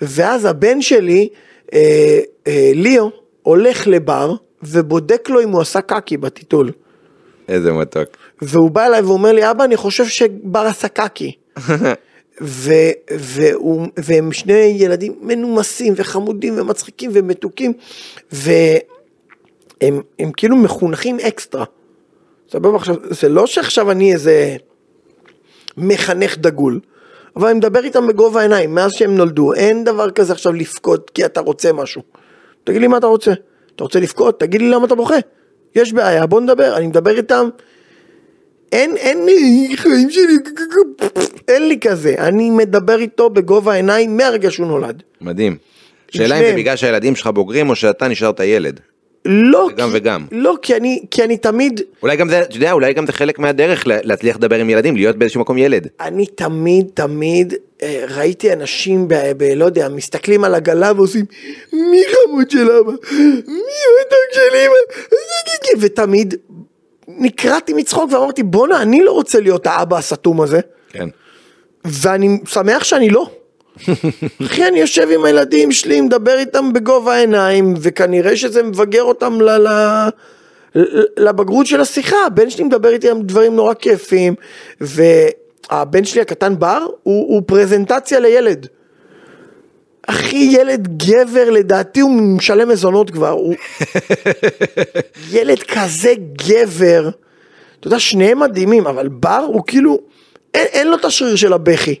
ואז 0.00 0.44
הבן 0.44 0.82
שלי, 0.82 1.28
אה, 1.74 2.20
אה, 2.46 2.70
ליאו, 2.74 3.10
הולך 3.42 3.88
לבר 3.88 4.34
ובודק 4.62 5.30
לו 5.30 5.42
אם 5.42 5.48
הוא 5.48 5.60
עשה 5.60 5.80
קקי 5.80 6.16
בטיטול. 6.16 6.70
איזה 7.48 7.72
מתוק. 7.72 8.08
והוא 8.42 8.70
בא 8.70 8.86
אליי 8.86 9.02
ואומר 9.02 9.32
לי, 9.32 9.50
אבא, 9.50 9.64
אני 9.64 9.76
חושב 9.76 10.06
שבר 10.06 10.60
עשה 10.60 10.88
קקי. 10.88 11.32
ו, 12.40 12.72
והוא, 13.10 13.86
והם 13.96 14.32
שני 14.32 14.74
ילדים 14.78 15.14
מנומסים 15.20 15.94
וחמודים 15.96 16.54
ומצחיקים 16.56 17.10
ומתוקים, 17.14 17.72
והם 18.32 20.00
הם 20.18 20.32
כאילו 20.36 20.56
מחונכים 20.56 21.20
אקסטרה. 21.20 21.64
סבבה 22.50 22.76
עכשיו, 22.76 22.96
זה 23.10 23.28
לא 23.28 23.46
שעכשיו 23.46 23.90
אני 23.90 24.12
איזה 24.12 24.56
מחנך 25.76 26.38
דגול, 26.38 26.80
אבל 27.36 27.48
אני 27.48 27.58
מדבר 27.58 27.84
איתם 27.84 28.06
בגובה 28.06 28.40
העיניים, 28.40 28.74
מאז 28.74 28.92
שהם 28.92 29.16
נולדו, 29.16 29.54
אין 29.54 29.84
דבר 29.84 30.10
כזה 30.10 30.32
עכשיו 30.32 30.52
לבכות 30.52 31.10
כי 31.10 31.24
אתה 31.24 31.40
רוצה 31.40 31.72
משהו. 31.72 32.02
תגיד 32.64 32.80
לי 32.80 32.86
מה 32.86 32.98
אתה 32.98 33.06
רוצה. 33.06 33.32
אתה 33.76 33.84
רוצה 33.84 34.00
לבכות? 34.00 34.40
תגיד 34.40 34.60
לי 34.60 34.68
למה 34.68 34.86
אתה 34.86 34.94
בוכה. 34.94 35.16
יש 35.74 35.92
בעיה, 35.92 36.26
בוא 36.26 36.40
נדבר. 36.40 36.76
אני 36.76 36.86
מדבר 36.86 37.16
איתם 37.16 37.48
אין, 38.72 38.96
אין 38.96 39.24
לי 39.26 39.68
חיים 39.76 40.10
שלי, 40.10 40.36
אין 41.48 41.68
לי 41.68 41.78
כזה, 41.80 42.14
אני 42.18 42.50
מדבר 42.50 42.98
איתו 43.00 43.30
בגובה 43.30 43.72
העיניים 43.72 44.16
מהרגע 44.16 44.50
שהוא 44.50 44.66
נולד. 44.66 45.02
מדהים. 45.20 45.56
שאלה 46.10 46.36
אם 46.40 46.44
זה. 46.44 46.54
בגלל 46.56 46.76
שהילדים 46.76 47.16
שלך 47.16 47.26
בוגרים 47.26 47.70
או 47.70 47.76
שאתה 47.76 48.08
נשארת 48.08 48.40
ילד. 48.40 48.80
לא, 49.24 49.68
גם 49.76 49.90
כי, 49.90 49.96
וגם. 49.96 50.26
לא, 50.32 50.56
כי 50.62 50.76
אני, 50.76 51.04
כי 51.10 51.22
אני 51.24 51.36
תמיד, 51.36 51.80
אולי 52.02 52.16
גם 52.16 52.28
זה, 52.28 52.42
אתה 52.42 52.56
יודע, 52.56 52.72
אולי 52.72 52.92
גם 52.92 53.06
זה 53.06 53.12
חלק 53.12 53.38
מהדרך 53.38 53.86
לה- 53.86 53.98
להצליח 54.02 54.36
לדבר 54.36 54.60
עם 54.60 54.70
ילדים, 54.70 54.96
להיות 54.96 55.16
באיזשהו 55.16 55.40
מקום 55.40 55.58
ילד. 55.58 55.86
אני 56.00 56.26
תמיד, 56.26 56.86
תמיד 56.94 57.54
אה, 57.82 58.04
ראיתי 58.16 58.52
אנשים 58.52 59.08
ב, 59.08 59.14
ב... 59.36 59.42
לא 59.56 59.64
יודע, 59.64 59.88
מסתכלים 59.88 60.44
על 60.44 60.54
עגלה 60.54 60.92
ועושים, 60.96 61.24
מי 61.72 62.02
חמוד 62.26 62.50
של 62.50 62.70
אבא? 62.70 62.92
מי 63.46 63.72
המתוק 63.88 64.32
של 64.32 64.56
אמא? 64.56 64.74
ותמיד 65.80 66.34
נקרעתי 67.18 67.72
מצחוק 67.72 68.12
ואמרתי, 68.12 68.42
בואנה, 68.42 68.82
אני 68.82 69.02
לא 69.04 69.12
רוצה 69.12 69.40
להיות 69.40 69.66
האבא 69.66 69.96
הסתום 69.96 70.40
הזה. 70.40 70.60
כן. 70.88 71.08
ואני 71.84 72.38
שמח 72.48 72.84
שאני 72.84 73.10
לא. 73.10 73.30
אחי, 74.46 74.68
אני 74.68 74.80
יושב 74.80 75.08
עם 75.14 75.24
הילדים 75.24 75.72
שלי, 75.72 76.00
מדבר 76.00 76.38
איתם 76.38 76.72
בגובה 76.72 77.14
העיניים, 77.14 77.74
וכנראה 77.80 78.36
שזה 78.36 78.62
מבגר 78.62 79.02
אותם 79.02 79.40
ל... 79.40 79.50
ל... 79.50 79.68
לבגרות 81.16 81.66
של 81.66 81.80
השיחה, 81.80 82.16
הבן 82.26 82.50
שלי 82.50 82.64
מדבר 82.64 82.88
איתי 82.88 83.08
על 83.08 83.22
דברים 83.22 83.56
נורא 83.56 83.74
כיפים, 83.74 84.34
והבן 84.80 86.04
שלי 86.04 86.20
הקטן 86.20 86.58
בר 86.58 86.86
הוא, 87.02 87.34
הוא 87.34 87.42
פרזנטציה 87.46 88.20
לילד. 88.20 88.66
אחי, 90.06 90.36
ילד 90.36 90.88
גבר, 90.96 91.50
לדעתי 91.50 92.00
הוא 92.00 92.10
משלם 92.10 92.68
מזונות 92.68 93.10
כבר, 93.10 93.28
הוא... 93.30 93.54
ילד 95.32 95.62
כזה 95.62 96.14
גבר, 96.48 97.10
אתה 97.80 97.86
יודע, 97.86 97.98
שניהם 97.98 98.40
מדהימים, 98.40 98.86
אבל 98.86 99.08
בר 99.08 99.46
הוא 99.48 99.62
כאילו, 99.66 99.98
אין, 100.54 100.66
אין 100.66 100.88
לו 100.88 100.96
את 100.96 101.04
השריר 101.04 101.36
של 101.36 101.52
הבכי, 101.52 101.94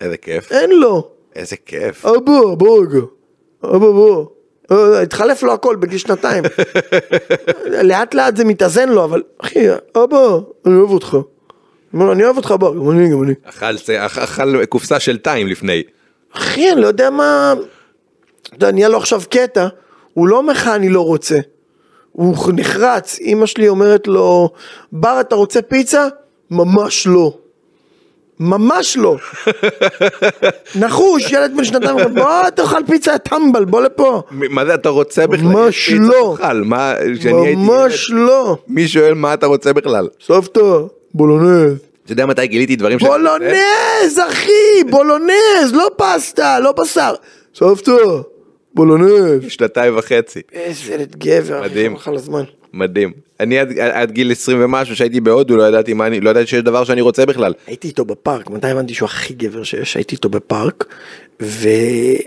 איזה 0.00 0.16
כיף. 0.16 0.52
אין 0.52 0.70
לו. 0.70 1.10
איזה 1.36 1.56
כיף. 1.66 2.06
אבא, 2.06 2.54
בוא 2.58 2.82
רגע, 2.82 3.00
אבא 3.64 3.78
בוא. 3.78 4.26
אה, 4.72 5.02
התחלף 5.02 5.42
לו 5.42 5.52
הכל 5.52 5.76
בגיל 5.76 5.98
שנתיים. 5.98 6.44
לאט 7.88 8.14
לאט 8.14 8.36
זה 8.36 8.44
מתאזן 8.44 8.88
לו, 8.88 9.04
אבל 9.04 9.22
אחי, 9.38 9.66
אבא, 9.96 10.38
אני 10.66 10.74
אוהב 10.74 10.90
אותך. 10.90 11.16
אני 11.94 12.24
אוהב 12.24 12.36
אותך 12.36 12.54
בר, 12.60 12.74
גם 12.74 12.90
אני, 12.90 13.10
גם 13.10 13.22
אני. 13.22 13.34
אכל 14.06 14.64
קופסה 14.66 15.00
של 15.00 15.18
טיים 15.18 15.46
לפני. 15.46 15.82
אחי, 16.32 16.72
אני 16.72 16.80
לא 16.80 16.86
יודע 16.86 17.10
מה... 17.10 17.54
אתה 18.42 18.54
יודע, 18.54 18.72
נהיה 18.72 18.88
לו 18.88 18.98
עכשיו 18.98 19.20
קטע, 19.30 19.68
הוא 20.14 20.28
לא 20.28 20.36
אומר 20.36 20.52
לך 20.52 20.66
אני 20.66 20.88
לא 20.88 21.00
רוצה. 21.00 21.38
הוא 22.12 22.36
נחרץ, 22.52 23.18
אימא 23.20 23.46
שלי 23.46 23.68
אומרת 23.68 24.06
לו, 24.06 24.50
בר 24.92 25.20
אתה 25.20 25.34
רוצה 25.34 25.62
פיצה? 25.62 26.08
ממש 26.50 27.06
לא. 27.06 27.36
ממש 28.40 28.96
לא. 28.96 29.16
נחוש, 30.80 31.32
ילד 31.32 31.56
בן 31.56 31.64
שנתיים, 31.64 32.14
בוא 32.14 32.50
תאכל 32.50 32.80
פיצה, 32.86 33.18
טמבל, 33.18 33.64
בוא 33.64 33.80
לפה. 33.80 34.22
מה 34.30 34.64
זה 34.64 34.74
אתה 34.74 34.88
רוצה 34.88 35.26
בכלל? 35.26 35.46
ממש 35.46 35.90
לא. 35.92 36.36
ממש 37.56 38.10
לא. 38.10 38.56
מי 38.68 38.88
שואל 38.88 39.14
מה 39.14 39.34
אתה 39.34 39.46
רוצה 39.46 39.72
בכלל? 39.72 40.08
סבתא, 40.26 40.60
בולונז. 41.14 41.89
אתה 42.10 42.22
יודע 42.22 42.26
מתי 42.26 42.46
גיליתי 42.46 42.76
דברים 42.76 42.98
רוצה? 42.98 43.18
בולונז, 43.18 44.18
אחי, 44.28 44.84
בולונז, 44.90 45.72
לא 45.72 45.90
פסטה, 45.96 46.60
לא 46.60 46.72
בשר. 46.72 47.14
סבתא, 47.54 47.92
בולונז. 48.74 49.42
שנתיים 49.48 49.98
וחצי. 49.98 50.40
איזה 50.52 50.94
ילד 50.94 51.16
גבר, 51.16 51.62
מדהים. 51.62 51.94
אחי, 51.94 52.02
חבל 52.02 52.12
על 52.12 52.18
הזמן. 52.18 52.44
מדהים. 52.72 53.12
אני 53.40 53.58
עד, 53.58 53.78
עד 53.78 54.10
גיל 54.10 54.32
20 54.32 54.64
ומשהו 54.64 54.96
שהייתי 54.96 55.20
בהודו 55.20 55.56
לא 55.56 55.62
ידעתי 55.62 55.92
מה 55.92 56.06
אני, 56.06 56.20
לא 56.20 56.30
ידעתי 56.30 56.46
שיש 56.46 56.62
דבר 56.62 56.84
שאני 56.84 57.00
רוצה 57.00 57.26
בכלל. 57.26 57.54
הייתי 57.66 57.88
איתו 57.88 58.04
בפארק, 58.04 58.50
מתי 58.50 58.66
הבנתי 58.66 58.94
שהוא 58.94 59.06
הכי 59.06 59.34
גבר 59.34 59.62
שיש, 59.62 59.96
הייתי 59.96 60.14
איתו 60.14 60.28
בפארק, 60.28 60.84
והיו 61.40 62.20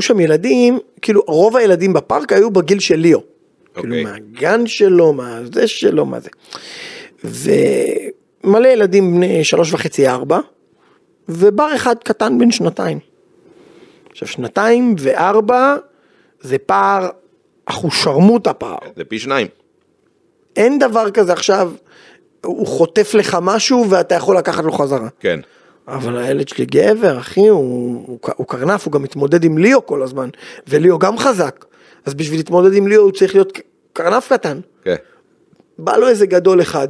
שם 0.00 0.20
ילדים, 0.20 0.78
כאילו 1.02 1.22
רוב 1.26 1.56
הילדים 1.56 1.92
בפארק 1.92 2.32
היו 2.32 2.50
בגיל 2.50 2.78
של 2.78 2.96
ליאו. 2.96 3.22
כאילו 3.74 3.96
אוקיי. 3.96 4.04
מהגן 4.04 4.66
שלו, 4.66 5.12
מה 5.12 5.40
זה 5.52 5.66
שלו, 5.66 6.06
מה 6.06 6.18
זה. 6.20 6.28
ומלא 8.44 8.68
ילדים 8.68 9.16
בני 9.16 9.44
שלוש 9.44 9.72
וחצי 9.72 10.08
ארבע, 10.08 10.38
ובר 11.28 11.74
אחד 11.74 11.96
קטן 12.04 12.38
בן 12.38 12.50
שנתיים. 12.50 12.98
עכשיו 14.10 14.28
שנתיים 14.28 14.94
וארבע 14.98 15.76
זה 16.40 16.58
פער 16.58 17.08
אחושרמוטה 17.66 18.52
פער. 18.52 18.78
זה 18.96 19.04
פי 19.04 19.18
שניים. 19.18 19.46
אין 20.56 20.78
דבר 20.78 21.10
כזה 21.10 21.32
עכשיו, 21.32 21.72
הוא 22.44 22.66
חוטף 22.66 23.14
לך 23.14 23.38
משהו 23.42 23.90
ואתה 23.90 24.14
יכול 24.14 24.36
לקחת 24.36 24.64
לו 24.64 24.72
חזרה. 24.72 25.08
כן. 25.20 25.40
אבל 25.88 26.18
הילד 26.18 26.48
שלי 26.48 26.66
גבר, 26.66 27.18
אחי, 27.18 27.48
הוא, 27.48 28.04
הוא, 28.06 28.18
הוא 28.36 28.46
קרנף, 28.46 28.84
הוא 28.84 28.92
גם 28.92 29.02
מתמודד 29.02 29.44
עם 29.44 29.58
ליאו 29.58 29.86
כל 29.86 30.02
הזמן, 30.02 30.28
וליאו 30.68 30.98
גם 30.98 31.18
חזק. 31.18 31.64
אז 32.06 32.14
בשביל 32.14 32.38
להתמודד 32.38 32.74
עם 32.74 32.86
ליאו 32.86 33.02
הוא 33.02 33.12
צריך 33.12 33.34
להיות 33.34 33.58
קרנף 33.92 34.32
קטן. 34.32 34.60
כן. 34.84 34.96
בא 35.78 35.96
לו 35.96 36.08
איזה 36.08 36.26
גדול 36.26 36.62
אחד, 36.62 36.88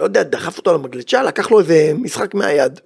לא 0.00 0.04
יודע, 0.04 0.22
דחף 0.22 0.58
אותו 0.58 0.74
למגלצ'ה, 0.74 1.22
לקח 1.22 1.50
לו 1.50 1.60
איזה 1.60 1.92
משחק 1.98 2.34
מהיד. 2.34 2.80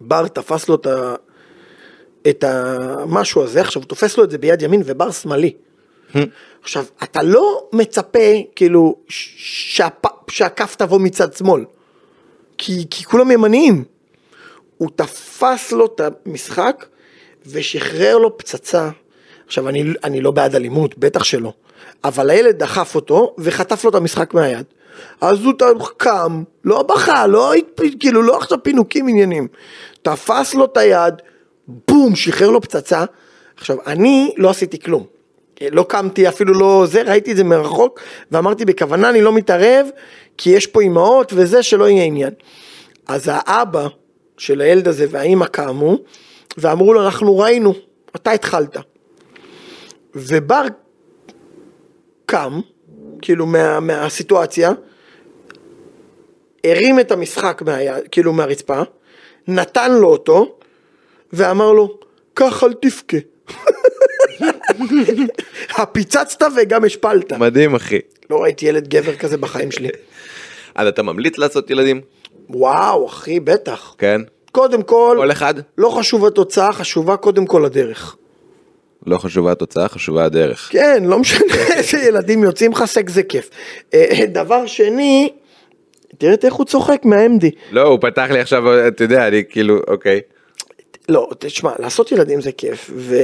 בר 0.00 0.28
תפס 0.28 0.68
לו 0.68 0.74
את 0.74 0.86
ה... 0.86 1.14
את 2.28 2.44
המשהו 2.44 3.42
הזה, 3.42 3.60
עכשיו 3.60 3.82
הוא 3.82 3.88
תופס 3.88 4.18
לו 4.18 4.24
את 4.24 4.30
זה 4.30 4.38
ביד 4.38 4.62
ימין 4.62 4.82
ובר 4.84 5.10
שמאלי. 5.10 5.52
עכשיו, 6.62 6.84
אתה 7.02 7.22
לא 7.22 7.68
מצפה, 7.72 8.18
כאילו, 8.56 8.96
שהפ... 9.08 10.06
שהכף 10.30 10.76
תבוא 10.76 11.00
מצד 11.00 11.32
שמאל. 11.32 11.64
כי, 12.58 12.86
כי 12.90 13.04
כולם 13.04 13.30
ימניים. 13.30 13.84
הוא 14.78 14.90
תפס 14.96 15.72
לו 15.72 15.86
את 15.86 16.00
המשחק 16.26 16.86
ושחרר 17.46 18.18
לו 18.18 18.38
פצצה. 18.38 18.90
עכשיו, 19.46 19.68
אני, 19.68 19.84
אני 20.04 20.20
לא 20.20 20.30
בעד 20.30 20.54
אלימות, 20.54 20.98
בטח 20.98 21.24
שלא. 21.24 21.52
אבל 22.04 22.30
הילד 22.30 22.58
דחף 22.58 22.94
אותו 22.94 23.34
וחטף 23.38 23.84
לו 23.84 23.90
את 23.90 23.94
המשחק 23.94 24.34
מהיד. 24.34 24.66
אז 25.20 25.44
הוא 25.44 25.52
קם, 25.96 26.42
לא 26.64 26.82
בכה, 26.82 27.26
לא, 27.26 27.52
כאילו, 28.00 28.22
לא 28.22 28.36
עכשיו 28.36 28.58
פינוקים 28.62 29.08
עניינים. 29.08 29.48
תפס 30.02 30.54
לו 30.54 30.64
את 30.64 30.76
היד, 30.76 31.14
בום, 31.88 32.16
שחרר 32.16 32.50
לו 32.50 32.60
פצצה. 32.60 33.04
עכשיו, 33.56 33.76
אני 33.86 34.34
לא 34.36 34.50
עשיתי 34.50 34.78
כלום. 34.78 35.06
לא 35.70 35.82
קמתי, 35.88 36.28
אפילו 36.28 36.54
לא 36.54 36.84
זה, 36.86 37.02
ראיתי 37.02 37.32
את 37.32 37.36
זה 37.36 37.44
מרחוק, 37.44 38.00
ואמרתי 38.32 38.64
בכוונה 38.64 39.10
אני 39.10 39.22
לא 39.22 39.32
מתערב, 39.32 39.86
כי 40.38 40.50
יש 40.50 40.66
פה 40.66 40.80
אימהות 40.80 41.32
וזה, 41.36 41.62
שלא 41.62 41.88
יהיה 41.88 42.04
עניין. 42.04 42.30
אז 43.06 43.30
האבא 43.32 43.86
של 44.38 44.60
הילד 44.60 44.88
הזה 44.88 45.06
והאימא 45.10 45.46
קמו, 45.46 45.96
ואמרו 46.58 46.94
לו, 46.94 47.04
אנחנו 47.04 47.38
ראינו, 47.38 47.74
אתה 48.16 48.30
התחלת. 48.30 48.76
ובר 50.14 50.62
קם, 52.26 52.60
כאילו 53.22 53.46
מה, 53.46 53.80
מהסיטואציה, 53.80 54.72
הרים 56.64 57.00
את 57.00 57.12
המשחק 57.12 57.62
מהיד, 57.66 58.08
כאילו 58.10 58.32
מהרצפה, 58.32 58.80
נתן 59.48 59.92
לו 59.92 60.08
אותו, 60.08 60.58
ואמר 61.32 61.72
לו, 61.72 61.98
קח 62.34 62.64
אל 62.64 62.72
תבכה. 62.72 63.16
הפיצצת 65.70 66.42
וגם 66.56 66.84
השפלת. 66.84 67.32
מדהים 67.32 67.74
אחי. 67.74 67.98
לא 68.30 68.42
ראיתי 68.42 68.66
ילד 68.66 68.88
גבר 68.88 69.16
כזה 69.16 69.36
בחיים 69.36 69.70
שלי. 69.70 69.88
אז 70.74 70.86
אתה 70.86 71.02
ממליץ 71.02 71.38
לעשות 71.38 71.70
ילדים? 71.70 72.00
וואו, 72.50 73.06
אחי, 73.06 73.40
בטח. 73.40 73.94
כן. 73.98 74.20
קודם 74.52 74.82
כל, 74.82 75.14
כל 75.18 75.32
אחד? 75.32 75.54
לא 75.78 75.88
חשוב 75.90 76.26
התוצאה, 76.26 76.72
חשובה 76.72 77.16
קודם 77.16 77.46
כל 77.46 77.64
הדרך. 77.64 78.16
לא 79.06 79.18
חשובה 79.18 79.52
התוצאה, 79.52 79.88
חשובה 79.88 80.24
הדרך. 80.24 80.68
כן, 80.72 81.02
לא 81.06 81.18
משנה 81.18 81.54
איזה 81.76 81.98
ילדים 81.98 82.44
יוצאים 82.44 82.72
לך 82.72 82.84
סק 82.84 83.10
זה 83.10 83.22
כיף. 83.22 83.50
אה, 83.94 84.24
דבר 84.28 84.66
שני, 84.66 85.30
תראה 86.18 86.34
איך 86.44 86.54
הוא 86.54 86.66
צוחק 86.66 87.00
מה-MD. 87.04 87.46
לא, 87.70 87.82
הוא 87.82 87.98
פתח 88.00 88.26
לי 88.30 88.40
עכשיו, 88.40 88.88
אתה 88.88 89.04
יודע, 89.04 89.28
אני 89.28 89.42
כאילו, 89.48 89.80
אוקיי. 89.88 90.20
לא, 91.08 91.30
תשמע, 91.38 91.72
לעשות 91.78 92.12
ילדים 92.12 92.40
זה 92.40 92.52
כיף, 92.52 92.90
ו... 92.94 93.16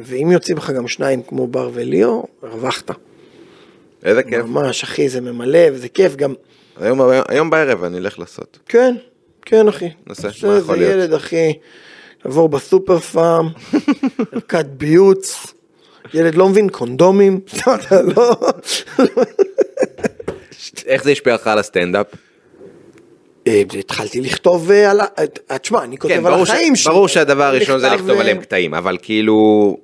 ואם 0.00 0.30
יוצאים 0.32 0.56
לך 0.56 0.70
גם 0.70 0.88
שניים 0.88 1.22
כמו 1.22 1.46
בר 1.46 1.70
וליאו, 1.74 2.26
הרווחת. 2.42 2.90
איזה 4.04 4.22
כיף. 4.22 4.44
ממש, 4.44 4.82
אחי, 4.82 5.08
זה 5.08 5.20
ממלא, 5.20 5.58
וזה 5.72 5.88
כיף 5.88 6.16
גם. 6.16 6.34
היום, 6.80 7.00
היום 7.28 7.50
בערב 7.50 7.84
אני 7.84 7.98
אלך 7.98 8.18
לעשות. 8.18 8.58
כן, 8.68 8.96
כן, 9.42 9.68
אחי. 9.68 9.90
נעשה, 10.06 10.28
מה 10.46 10.58
יכול 10.58 10.76
להיות? 10.76 10.92
ילד, 10.92 11.12
אחי, 11.12 11.52
לעבור 12.24 12.48
בסופר 12.48 12.98
פארם, 12.98 13.48
ערכת 14.32 14.66
ביוץ, 14.66 15.54
ילד 16.14 16.34
לא 16.34 16.48
מבין 16.48 16.68
קונדומים, 16.68 17.40
אתה 17.74 18.02
לא... 18.02 18.36
איך 20.86 21.04
זה 21.04 21.10
השפיע 21.10 21.34
לך 21.34 21.46
על 21.46 21.58
הסטנדאפ? 21.58 22.06
אה, 23.46 23.62
התחלתי 23.78 24.20
לכתוב 24.20 24.70
אה, 24.70 24.90
על 24.90 25.00
ה... 25.00 25.04
אה, 25.50 25.58
תשמע, 25.58 25.84
אני 25.84 25.98
כותב 25.98 26.14
כן, 26.14 26.26
על. 26.26 26.42
החיים 26.42 26.76
שלי. 26.76 26.92
ברור 26.92 27.08
שהדבר 27.08 27.44
הראשון 27.44 27.78
זה 27.80 27.88
לכתוב 27.88 28.20
עליהם 28.20 28.40
קטעים, 28.40 28.74
אבל 28.74 28.98
כאילו. 29.02 29.76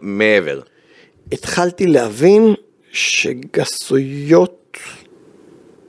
מעבר. 0.00 0.60
התחלתי 1.32 1.86
להבין 1.86 2.54
שגסויות 2.92 4.78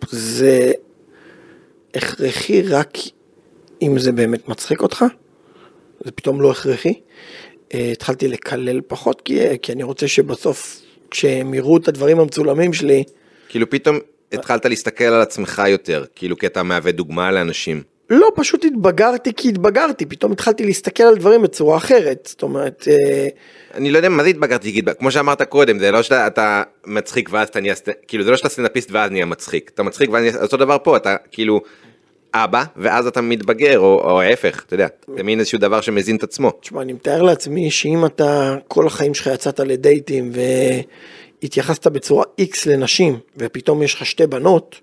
זה 0.09 0.71
הכרחי 1.95 2.61
רק 2.61 2.97
אם 3.81 3.99
זה 3.99 4.11
באמת 4.11 4.49
מצחיק 4.49 4.81
אותך, 4.81 5.05
זה 6.05 6.11
פתאום 6.11 6.41
לא 6.41 6.51
הכרחי. 6.51 6.93
אה, 7.73 7.89
התחלתי 7.91 8.27
לקלל 8.27 8.81
פחות 8.87 9.21
כי, 9.21 9.39
כי 9.61 9.71
אני 9.71 9.83
רוצה 9.83 10.07
שבסוף 10.07 10.81
כשהם 11.11 11.53
יראו 11.53 11.77
את 11.77 11.87
הדברים 11.87 12.19
המצולמים 12.19 12.73
שלי, 12.73 13.03
כאילו 13.49 13.69
פתאום 13.69 13.99
התחלת 14.33 14.65
להסתכל 14.65 15.03
על 15.03 15.21
עצמך 15.21 15.61
יותר, 15.67 16.05
כאילו 16.15 16.37
כי 16.37 16.47
אתה 16.47 16.63
מהווה 16.63 16.91
דוגמה 16.91 17.31
לאנשים. 17.31 17.83
לא, 18.09 18.31
פשוט 18.35 18.65
התבגרתי 18.65 19.33
כי 19.33 19.49
התבגרתי, 19.49 20.05
פתאום 20.05 20.31
התחלתי 20.31 20.65
להסתכל 20.65 21.03
על 21.03 21.17
דברים 21.17 21.41
בצורה 21.41 21.77
אחרת, 21.77 22.27
זאת 22.31 22.43
אומרת, 22.43 22.87
אה, 22.87 23.27
אני 23.73 23.91
לא 23.91 23.97
יודע 23.97 24.09
מה 24.09 24.23
זה 24.23 24.29
התבגרתי, 24.29 24.81
כמו 24.99 25.11
שאמרת 25.11 25.41
קודם, 25.41 25.79
זה 25.79 25.91
לא 25.91 26.01
שאתה 26.01 26.27
אתה 26.27 26.63
מצחיק 26.85 27.29
ואז 27.31 27.47
אתה 27.47 27.59
נהיה, 27.59 27.73
כאילו 28.07 28.23
זה 28.23 28.31
לא 28.31 28.37
שאתה 28.37 28.49
סטנדאפיסט 28.49 28.91
ואז 28.91 29.11
נהיה 29.11 29.25
מצחיק, 29.25 29.71
אתה 29.73 29.83
מצחיק 29.83 30.09
ואז 30.09 30.23
נהיה, 30.23 30.41
אותו 30.41 30.57
דבר 30.57 30.77
פה, 30.83 30.97
אתה 30.97 31.15
כאילו 31.31 31.61
אבא, 32.33 32.63
ואז 32.77 33.07
אתה 33.07 33.21
מתבגר, 33.21 33.79
או, 33.79 34.01
או 34.11 34.21
ההפך, 34.21 34.63
אתה 34.65 34.73
יודע, 34.73 34.87
זה 35.17 35.23
מין 35.23 35.39
איזשהו 35.39 35.59
דבר 35.59 35.81
שמזין 35.81 36.15
את 36.15 36.23
עצמו. 36.23 36.51
תשמע, 36.61 36.81
אני 36.81 36.93
מתאר 36.93 37.21
לעצמי 37.21 37.71
שאם 37.71 38.05
אתה 38.05 38.55
כל 38.67 38.87
החיים 38.87 39.13
שלך 39.13 39.27
יצאת 39.33 39.59
לדייטים 39.59 40.31
והתייחסת 41.41 41.87
בצורה 41.87 42.23
איקס 42.39 42.65
לנשים, 42.65 43.17
ופתאום 43.37 43.83
יש 43.83 43.93
לך 43.93 44.05
שתי 44.05 44.27
בנות, 44.27 44.75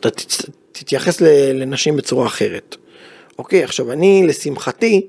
אתה 0.00 0.08
תצ- 0.08 0.46
תתייחס 0.72 1.20
ל- 1.20 1.52
לנשים 1.52 1.96
בצורה 1.96 2.26
אחרת. 2.26 2.76
אוקיי, 3.38 3.64
עכשיו 3.64 3.92
אני, 3.92 4.24
לשמחתי, 4.26 5.06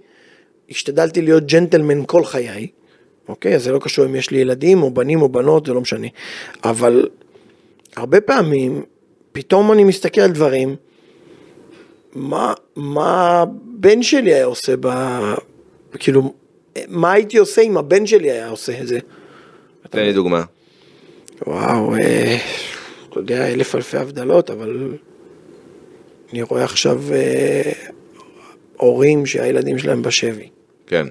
השתדלתי 0.69 1.21
להיות 1.21 1.45
ג'נטלמן 1.47 2.03
כל 2.07 2.25
חיי, 2.25 2.67
אוקיי, 3.27 3.59
זה 3.59 3.71
לא 3.71 3.79
קשור 3.79 4.05
אם 4.05 4.15
יש 4.15 4.31
לי 4.31 4.37
ילדים 4.37 4.83
או 4.83 4.91
בנים 4.91 5.21
או 5.21 5.29
בנות, 5.29 5.65
זה 5.65 5.73
לא 5.73 5.81
משנה. 5.81 6.07
אבל 6.63 7.07
הרבה 7.95 8.21
פעמים, 8.21 8.83
פתאום 9.31 9.71
אני 9.71 9.83
מסתכל 9.83 10.21
על 10.21 10.31
דברים, 10.31 10.75
מה, 12.15 12.53
מה 12.75 13.41
הבן 13.41 14.03
שלי 14.03 14.33
היה 14.33 14.45
עושה 14.45 14.73
ב... 14.79 14.87
כאילו, 15.99 16.33
מה 16.87 17.11
הייתי 17.11 17.37
עושה 17.37 17.61
אם 17.61 17.77
הבן 17.77 18.05
שלי 18.05 18.31
היה 18.31 18.49
עושה 18.49 18.81
את 18.81 18.87
זה? 18.87 18.99
תן 19.89 20.03
לי 20.03 20.13
דוגמה. 20.13 20.43
וואו, 21.47 21.95
אה, 21.95 22.37
אתה 23.09 23.19
יודע, 23.19 23.47
אלף 23.47 23.75
אלפי 23.75 23.97
הבדלות, 23.97 24.49
אבל 24.49 24.97
אני 26.31 26.41
רואה 26.41 26.63
עכשיו 26.63 27.01
אה, 27.11 27.71
הורים 28.77 29.25
שהילדים 29.25 29.77
שלהם 29.77 30.01
בשבי. 30.01 30.49
כן. 30.87 31.07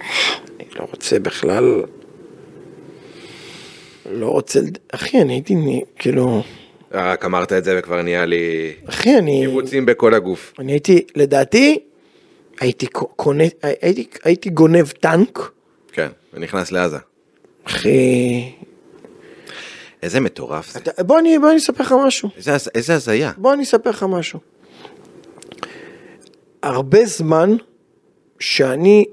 אני 0.00 0.68
לא 0.76 0.86
רוצה 0.90 1.18
בכלל... 1.18 1.82
לא 4.10 4.26
רוצה... 4.26 4.60
אחי, 4.92 5.20
אני 5.20 5.32
הייתי... 5.32 5.54
כאילו... 5.98 6.42
רק 6.92 7.24
אמרת 7.24 7.52
את 7.52 7.64
זה 7.64 7.76
וכבר 7.78 8.02
נהיה 8.02 8.24
לי 8.24 8.72
אחי, 8.86 9.18
אני... 9.18 9.40
קיבוצים 9.46 9.86
בכל 9.86 10.14
הגוף. 10.14 10.52
אני 10.58 10.72
הייתי, 10.72 11.06
לדעתי, 11.16 11.78
הייתי 12.60 12.86
קונה... 13.16 13.44
הייתי, 13.62 14.06
הייתי 14.24 14.50
גונב 14.50 14.86
טנק, 14.88 15.50
כן, 15.92 16.08
ונכנס 16.34 16.72
לעזה. 16.72 16.96
אחי... 17.64 18.52
איזה 20.02 20.20
מטורף 20.20 20.72
זה. 20.72 20.78
אתה- 20.78 21.02
בוא 21.02 21.18
אני, 21.18 21.38
בוא 21.38 21.48
אני 21.50 21.56
אספר 21.58 21.84
לך 21.84 21.94
משהו. 22.06 22.28
איזה 22.36 22.52
איזה 22.74 22.94
הזיה. 22.94 23.32
בוא 23.36 23.52
אני 23.52 23.62
אספר 23.62 23.90
לך 23.90 24.02
משהו. 24.08 24.38
הרבה 26.62 27.04
זמן 27.04 27.56
שאני 28.40 29.04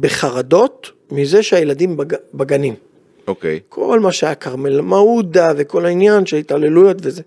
בחרדות 0.00 0.90
מזה 1.10 1.42
שהילדים 1.42 1.96
בג... 1.96 2.14
בגנים. 2.34 2.74
אוקיי. 3.26 3.60
כל 3.68 4.00
מה 4.00 4.12
שהיה 4.12 4.34
כרמל 4.34 4.80
מעודה 4.80 5.52
וכל 5.56 5.86
העניין 5.86 6.26
של 6.26 6.36
התעללויות 6.36 6.96
וזה. 7.02 7.22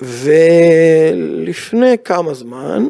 ולפני 0.00 1.96
כמה 2.04 2.34
זמן, 2.34 2.86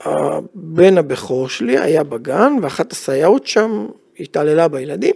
הבן 0.00 0.98
הבכור 0.98 1.48
שלי 1.48 1.78
היה 1.78 2.04
בגן 2.04 2.52
ואחת 2.62 2.92
הסייעות 2.92 3.46
שם 3.46 3.86
התעללה 4.20 4.68
בילדים. 4.68 5.14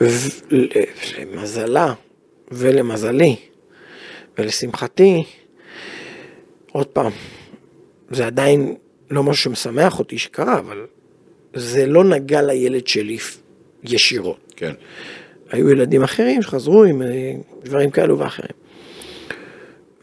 ולמזלה 0.00 1.94
ולמזלי 2.50 3.36
ולשמחתי, 4.38 5.24
עוד 6.72 6.86
פעם, 6.86 7.12
זה 8.10 8.26
עדיין 8.26 8.74
לא 9.10 9.22
משהו 9.22 9.42
שמשמח 9.42 9.98
אותי 9.98 10.18
שקרה, 10.18 10.58
אבל 10.58 10.86
זה 11.54 11.86
לא 11.86 12.04
נגע 12.04 12.42
לילד 12.42 12.86
שלי 12.86 13.18
ישירות. 13.84 14.52
כן. 14.56 14.72
היו 15.50 15.70
ילדים 15.70 16.02
אחרים 16.02 16.42
שחזרו 16.42 16.84
עם 16.84 17.02
אה, 17.02 17.32
דברים 17.64 17.90
כאלו 17.90 18.18
ואחרים. 18.18 18.52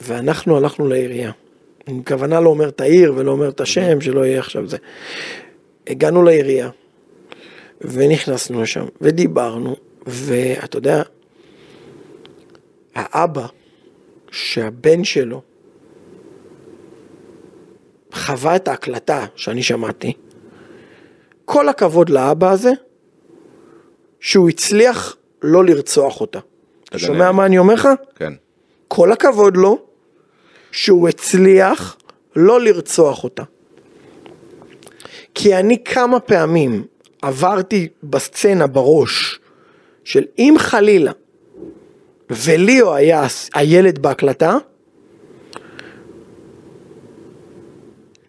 ואנחנו 0.01 0.57
הלכנו 0.57 0.87
לעירייה. 0.87 1.31
אני 1.87 1.99
בכוונה 1.99 2.39
לא 2.39 2.49
אומר 2.49 2.69
את 2.69 2.81
העיר 2.81 3.13
ולא 3.15 3.31
אומר 3.31 3.49
את 3.49 3.61
השם, 3.61 4.01
שלא 4.01 4.25
יהיה 4.25 4.39
עכשיו 4.39 4.67
זה. 4.67 4.77
הגענו 5.87 6.23
לעירייה, 6.23 6.69
ונכנסנו 7.81 8.61
לשם, 8.61 8.85
ודיברנו, 9.01 9.75
ואתה 10.07 10.77
יודע, 10.77 11.01
האבא, 12.95 13.45
שהבן 14.31 15.03
שלו 15.03 15.41
חווה 18.13 18.55
את 18.55 18.67
ההקלטה 18.67 19.25
שאני 19.35 19.63
שמעתי, 19.63 20.13
כל 21.45 21.69
הכבוד 21.69 22.09
לאבא 22.09 22.51
הזה, 22.51 22.71
שהוא 24.19 24.49
הצליח 24.49 25.15
לא 25.41 25.65
לרצוח 25.65 26.21
אותה. 26.21 26.39
אתה 26.83 26.99
שומע. 26.99 27.31
מה 27.31 27.45
אני 27.45 27.57
אומר 27.57 27.73
לך? 27.73 27.87
כן. 28.15 28.33
כל 28.87 29.11
הכבוד 29.11 29.57
לו, 29.57 29.79
שהוא 30.71 31.09
הצליח 31.09 31.97
לא 32.35 32.61
לרצוח 32.61 33.23
אותה. 33.23 33.43
כי 35.35 35.55
אני 35.55 35.83
כמה 35.83 36.19
פעמים 36.19 36.85
עברתי 37.21 37.87
בסצנה 38.03 38.67
בראש 38.67 39.39
של 40.03 40.23
אם 40.39 40.55
חלילה 40.57 41.11
וליאו 42.29 42.95
היה 42.95 43.27
הילד 43.53 43.99
בהקלטה, 43.99 44.57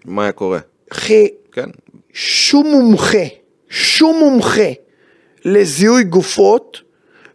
מה 0.05 0.23
היה 0.23 0.33
קורה? 0.33 0.59
אחי, 0.93 1.29
כן. 1.53 1.71
שום 2.13 2.67
מומחה, 2.67 3.25
שום 3.69 4.19
מומחה 4.19 4.71
לזיהוי 5.45 6.05
גופות 6.05 6.81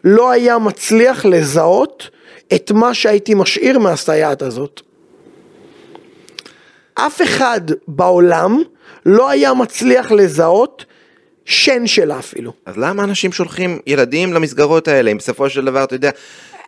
לא 0.04 0.32
היה 0.32 0.58
מצליח 0.58 1.26
לזהות 1.26 2.10
את 2.56 2.72
מה 2.72 2.94
שהייתי 2.94 3.34
משאיר 3.34 3.80
מהסייעת 3.80 4.42
הזאת. 4.42 4.82
אף 6.94 7.22
אחד 7.22 7.62
בעולם 7.88 8.62
לא 9.06 9.30
היה 9.30 9.54
מצליח 9.54 10.12
לזהות 10.12 10.86
שן 11.46 11.88
שלה 11.88 12.20
אפילו. 12.20 12.54
אז 12.66 12.78
למה 12.78 13.04
אנשים 13.04 13.32
שולחים 13.32 13.80
ילדים 13.88 14.34
למסגרות 14.34 14.88
האלה, 14.88 15.12
אם 15.12 15.18
בסופו 15.18 15.50
של 15.50 15.66
דבר, 15.66 15.84
אתה 15.84 15.96
יודע, 15.96 16.10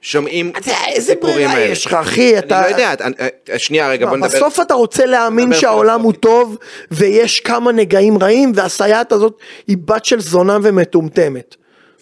שומעים 0.02 0.50
אתה 0.50 0.70
יודע, 0.70 0.80
איזה 0.88 1.12
סיפורים 1.12 1.36
ברירה 1.36 1.52
האלה? 1.54 1.66
יש 1.72 1.86
לך, 1.86 1.94
אחי? 1.94 2.38
אתה... 2.40 2.60
אני 2.60 2.72
לא 2.72 2.76
יודע, 2.76 2.94
אני- 3.02 3.16
אה, 3.52 3.60
שנייה 3.60 3.90
רגע, 3.90 4.06
בוא 4.06 4.18
נדבר. 4.18 4.28
בסוף 4.30 4.60
אתה 4.60 4.74
רוצה 4.74 5.06
להאמין 5.06 5.54
שהעולם 5.54 6.02
הוא. 6.02 6.14
טוב 6.14 6.58
ויש 6.92 7.40
כמה 7.40 7.72
נגעים 7.72 8.18
רעים 8.18 8.52
והסייעת 8.56 9.12
הזאת 9.12 9.38
היא 9.68 9.78
בת 9.86 10.06
של 10.06 10.20
זונה 10.20 10.58
ומטומטמת. 10.64 11.56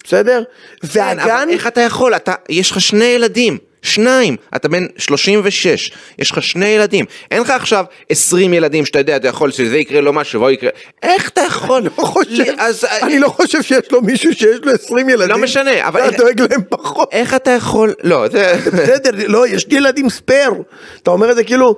בסדר? 0.04 0.42
כן, 0.82 0.88
והגן... 0.92 1.48
איך 1.50 1.66
אתה 1.66 1.80
יכול? 1.80 2.16
אתה, 2.16 2.34
יש 2.48 2.70
לך 2.70 2.80
שני 2.80 3.04
ילדים, 3.04 3.58
שניים, 3.86 4.36
אתה 4.56 4.68
בן 4.68 4.86
36, 4.96 5.90
יש 6.18 6.30
לך 6.30 6.42
שני 6.42 6.66
ילדים, 6.68 7.04
אין 7.30 7.42
לך 7.42 7.50
עכשיו 7.50 7.84
20 8.10 8.54
ילדים 8.54 8.86
שאתה 8.86 8.98
יודע, 8.98 9.16
אתה 9.16 9.28
יכול 9.28 9.50
שזה 9.50 9.76
יקרה 9.78 10.00
לו 10.00 10.12
משהו, 10.12 10.40
והוא 10.40 10.50
יקרה, 10.50 10.70
איך 11.02 11.28
אתה 11.28 11.40
יכול? 11.46 11.82
לא 11.82 12.02
חושב, 12.04 12.44
אז, 12.58 12.84
אני 13.02 13.18
לא 13.18 13.28
חושב 13.28 13.62
שיש 13.62 13.92
לו 13.92 14.02
מישהו 14.02 14.34
שיש 14.34 14.58
לו 14.62 14.72
20 14.72 15.08
ילדים. 15.08 15.28
לא 15.28 15.38
משנה, 15.38 15.88
אבל- 15.88 16.00
ואתה 16.00 16.16
דואג 16.16 16.40
להם 16.40 16.60
פחות. 16.68 17.08
איך 17.12 17.34
אתה 17.34 17.50
יכול, 17.50 17.94
לא, 18.02 18.28
זה, 18.28 18.56
בסדר, 18.72 19.10
לא, 19.28 19.46
יש 19.48 19.68
לי 19.68 19.76
ילדים 19.76 20.10
ספייר. 20.10 20.50
אתה 21.02 21.10
אומר 21.10 21.30
את 21.30 21.36
זה 21.36 21.44
כאילו, 21.44 21.76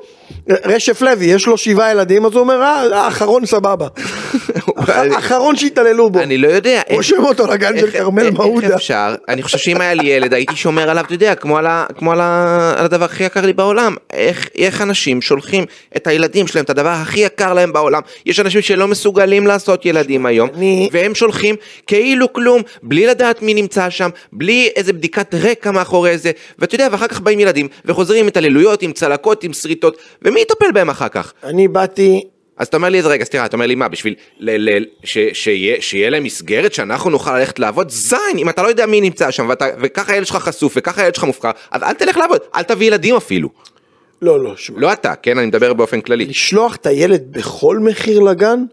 רשף 0.48 1.02
לוי, 1.02 1.26
יש 1.26 1.46
לו 1.46 1.58
שבעה 1.58 1.90
ילדים, 1.90 2.26
אז 2.26 2.32
הוא 2.32 2.40
אומר, 2.40 2.62
אה, 2.62 3.04
האחרון 3.04 3.46
סבבה. 3.46 3.86
האחרון 4.88 5.56
שהתעללו 5.56 6.10
בו. 6.10 6.20
אני 6.20 6.38
לא 6.38 6.48
יודע. 6.48 6.82
רושם 6.90 7.24
אותו 7.24 7.46
לגן 7.46 7.78
של 7.78 7.90
כרמל 7.90 8.30
מעודה. 8.30 8.66
איך 8.66 8.76
אפשר? 8.76 9.14
אני 9.28 9.42
חושב 9.42 9.58
שאם 9.58 9.80
היה 9.80 9.94
לי 9.94 10.08
ילד 10.08 10.34
הייתי 10.34 10.56
שומר 10.56 10.90
עליו, 10.90 11.04
אתה 11.04 11.14
יודע, 11.14 11.34
כמו 11.34 11.58
על, 11.58 11.66
הדבר 12.76 13.04
הכי 13.04 13.24
יקר 13.24 13.46
לי 13.46 13.52
בעולם. 13.52 13.96
איך, 14.54 14.82
אנשים 14.82 15.22
שולחים 15.22 15.64
את 15.96 16.06
הילדים 16.06 16.46
שלהם, 16.46 16.64
את 16.64 16.70
הדבר 16.70 16.88
הכי 16.88 17.20
יקר 17.20 17.54
להם 17.54 17.72
בעולם. 17.72 18.00
יש 18.26 18.40
אנשים 18.40 18.62
שלא 18.62 18.88
מסוגלים 18.88 19.46
לעשות 19.46 19.86
ילדים 19.86 20.26
היום, 20.26 20.48
והם 20.92 21.14
שולחים 21.14 21.56
כאילו 21.86 22.32
כלום, 22.32 22.62
בלי 22.82 23.06
לדעת 23.06 23.42
מי 23.42 23.54
נמצא 23.54 23.90
שם, 23.90 24.10
בלי 24.32 24.68
איזה 24.76 24.92
בדיקת 24.92 25.34
רקע 25.34 25.70
מאחורי 25.70 26.18
זה, 26.18 26.30
ואתה 26.58 26.74
יודע, 26.74 26.88
ואחר 26.92 27.08
כך 27.08 27.20
באים 27.20 27.40
ילדים, 27.40 27.68
וחוזרים 27.84 28.20
עם 28.20 28.28
התעללויות, 28.28 28.82
עם 28.82 28.92
צלקות, 28.92 29.44
עם 29.44 29.52
שריטות, 29.52 29.98
ומי 30.22 30.40
יטפל 30.40 30.72
בהם 30.74 30.90
אחר 30.90 31.08
כך? 31.08 31.32
אני 31.44 31.68
באתי, 31.68 32.22
אז 32.56 32.66
אתה 32.66 32.76
אומר 32.76 32.88
לי, 32.88 33.00
רגע, 33.00 33.24
סליחה, 33.24 33.46
אתה 33.46 33.56
אומר 33.56 33.66
לי 33.66 33.74
מה, 33.74 33.88
בשביל 33.88 34.14
ל- 34.38 34.70
ל- 34.78 34.84
ש- 35.04 35.18
שיהיה 35.32 35.76
שיהיה 35.80 36.10
להם 36.10 36.24
מסגרת 36.24 36.74
שאנחנו 36.74 37.10
נוכל 37.10 37.38
ללכת 37.38 37.58
לעבוד? 37.58 37.90
זין, 37.90 38.18
אם 38.38 38.48
אתה 38.48 38.62
לא 38.62 38.68
יודע 38.68 38.86
מי 38.86 39.00
נמצא 39.00 39.30
שם, 39.30 39.48
ואתה- 39.48 39.66
וככה 39.82 40.12
הילד 40.12 40.26
שלך 40.26 40.36
חשוף, 40.36 40.72
וככה 40.76 41.02
הילד 41.02 41.14
שלך 41.14 41.24
מופקר, 41.24 41.50
אז 41.70 41.82
אל 41.82 41.92
תלך 41.92 42.16
לעבוד, 42.16 42.40
אל 42.54 42.62
תביא 42.62 42.86
ילדים 42.86 43.16
אפילו. 43.16 43.48
לא, 44.22 44.44
לא, 44.44 44.56
שמע. 44.56 44.80
לא 44.80 44.92
אתה, 44.92 45.14
כן, 45.14 45.38
אני 45.38 45.46
מדבר 45.46 45.72
באופן 45.72 46.00
כללי. 46.00 46.24
לשלוח 46.24 46.76
את 46.76 46.86
הילד 46.86 47.22
בכל 47.30 47.78
מחיר 47.78 48.20
לגן? 48.20 48.64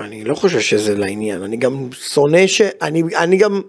אני 0.00 0.24
לא 0.24 0.34
חושב 0.34 0.60
שזה 0.60 0.94
לעניין, 0.98 1.42
אני 1.42 1.56
גם 1.56 1.88
שונא 1.92 2.46
ש... 2.46 2.62
אני, 2.82 3.02
אני 3.16 3.36
גם 3.36 3.60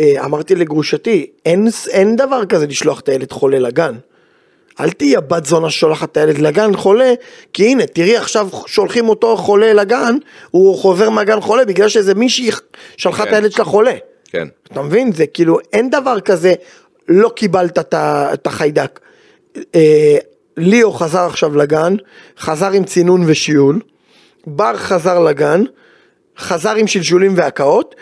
אה, 0.00 0.24
אמרתי 0.24 0.54
לגרושתי, 0.54 1.26
אין, 1.46 1.68
אין 1.90 2.16
דבר 2.16 2.44
כזה 2.46 2.66
לשלוח 2.66 3.00
את 3.00 3.08
הילד 3.08 3.32
חולה 3.32 3.58
לגן. 3.58 3.94
אל 4.80 4.90
תהיי 4.90 5.16
הבת 5.16 5.44
זונה 5.44 5.70
ששולחת 5.70 6.12
את 6.12 6.16
הילד 6.16 6.38
לגן 6.38 6.76
חולה, 6.76 7.14
כי 7.52 7.64
הנה, 7.66 7.86
תראי 7.86 8.16
עכשיו 8.16 8.48
שולחים 8.66 9.08
אותו 9.08 9.36
חולה 9.36 9.72
לגן, 9.72 10.16
הוא 10.50 10.78
חוזר 10.78 11.10
מהגן 11.10 11.40
חולה 11.40 11.64
בגלל 11.64 11.88
שאיזה 11.88 12.14
מישהי 12.14 12.50
שלחה 12.96 13.22
את 13.22 13.28
כן. 13.28 13.34
הילד 13.34 13.52
שלה 13.52 13.64
חולה. 13.64 13.94
כן. 14.30 14.48
אתה 14.72 14.82
מבין? 14.82 15.12
זה 15.12 15.26
כאילו, 15.26 15.58
אין 15.72 15.90
דבר 15.90 16.20
כזה, 16.20 16.54
לא 17.08 17.28
קיבלת 17.28 17.78
את 17.78 17.94
את 18.34 18.46
החיידק. 18.46 19.00
אה, 19.74 20.16
ליאו 20.56 20.92
חזר 20.92 21.26
עכשיו 21.26 21.56
לגן, 21.56 21.96
חזר 22.38 22.70
עם 22.70 22.84
צינון 22.84 23.24
ושיעול, 23.26 23.80
בר 24.46 24.76
חזר 24.76 25.18
לגן, 25.18 25.62
חזר 26.38 26.74
עם 26.74 26.86
שלשולים 26.86 27.32
והקאות, 27.36 27.94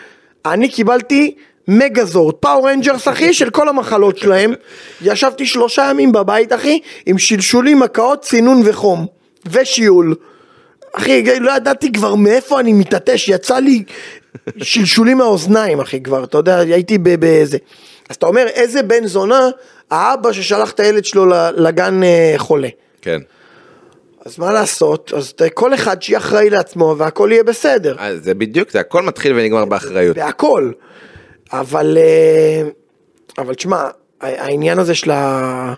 אני 0.45 0.69
קיבלתי 0.69 1.35
Megazord, 1.67 2.35
Power 2.35 2.69
Rangers 2.69 3.07
אחי, 3.07 3.33
של 3.39 3.49
כל 3.49 3.69
המחלות 3.69 4.17
שלהם, 4.17 4.53
ישבתי 5.01 5.45
שלושה 5.45 5.87
ימים 5.89 6.11
בבית 6.11 6.53
אחי, 6.53 6.79
עם 7.05 7.17
שלשולים, 7.17 7.83
הקאות, 7.83 8.21
צינון 8.21 8.61
וחום, 8.65 9.05
ושיעול. 9.51 10.15
אחי, 10.93 11.39
לא 11.39 11.51
ידעתי 11.51 11.91
כבר 11.91 12.15
מאיפה 12.15 12.59
אני 12.59 12.73
מתעטש, 12.73 13.29
יצא 13.29 13.59
לי 13.59 13.83
שלשולים 14.57 15.17
מהאוזניים, 15.17 15.79
אחי, 15.79 16.03
כבר, 16.03 16.23
אתה 16.23 16.37
יודע, 16.37 16.57
הייתי 16.57 16.97
באיזה. 16.97 17.57
אז 18.09 18.15
אתה 18.15 18.25
אומר, 18.25 18.47
איזה 18.47 18.83
בן 18.83 19.07
זונה, 19.07 19.49
האבא 19.91 20.31
ששלח 20.31 20.71
את 20.71 20.79
הילד 20.79 21.05
שלו 21.05 21.25
לגן 21.55 22.03
אה, 22.03 22.33
חולה. 22.37 22.67
כן. 23.01 23.19
אז 24.25 24.39
מה 24.39 24.53
לעשות? 24.53 25.13
אז 25.15 25.33
כל 25.53 25.73
אחד 25.73 26.01
שיהיה 26.01 26.19
אחראי 26.19 26.49
לעצמו 26.49 26.95
והכל 26.97 27.29
יהיה 27.31 27.43
בסדר. 27.43 27.95
אז 27.99 28.23
זה 28.23 28.33
בדיוק, 28.33 28.71
זה 28.71 28.79
הכל 28.79 29.01
מתחיל 29.01 29.33
ונגמר 29.35 29.65
באחריות. 29.65 30.17
בהכל. 30.17 30.71
אבל, 31.53 31.97
אה, 31.97 32.69
אבל 33.37 33.53
תשמע, 33.53 33.83
העניין 34.21 34.79
הזה 34.79 34.95
של 34.95 35.11
ה... 35.11 35.73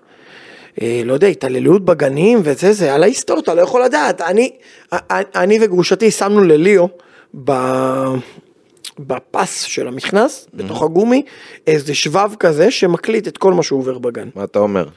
אה, 0.82 1.02
לא 1.06 1.14
יודע, 1.14 1.28
התעללות 1.28 1.86
בגנים 1.86 2.40
וזה, 2.44 2.74
זה 2.74 2.94
על 2.94 3.04
ההיסטוריה, 3.04 3.44
אתה 3.44 3.54
לא 3.54 3.62
יכול 3.62 3.84
לדעת. 3.84 4.22
אני, 4.22 4.52
אני 5.12 5.60
וגרושתי 5.62 6.12
שמנו 6.12 6.44
לליאו 6.44 6.90
ב... 7.44 7.52
בפס 9.00 9.62
של 9.62 9.88
המכנס, 9.88 10.48
בתוך 10.54 10.84
הגומי, 10.84 11.24
איזה 11.68 11.96
שבב 11.96 12.32
כזה 12.40 12.72
שמקליט 12.72 13.28
את 13.28 13.38
כל 13.38 13.54
מה 13.54 13.64
שהוא 13.64 13.80
עובר 13.80 13.98
בגן. 13.98 14.30
מה 14.36 14.44
אתה 14.44 14.60
אומר? 14.60 14.88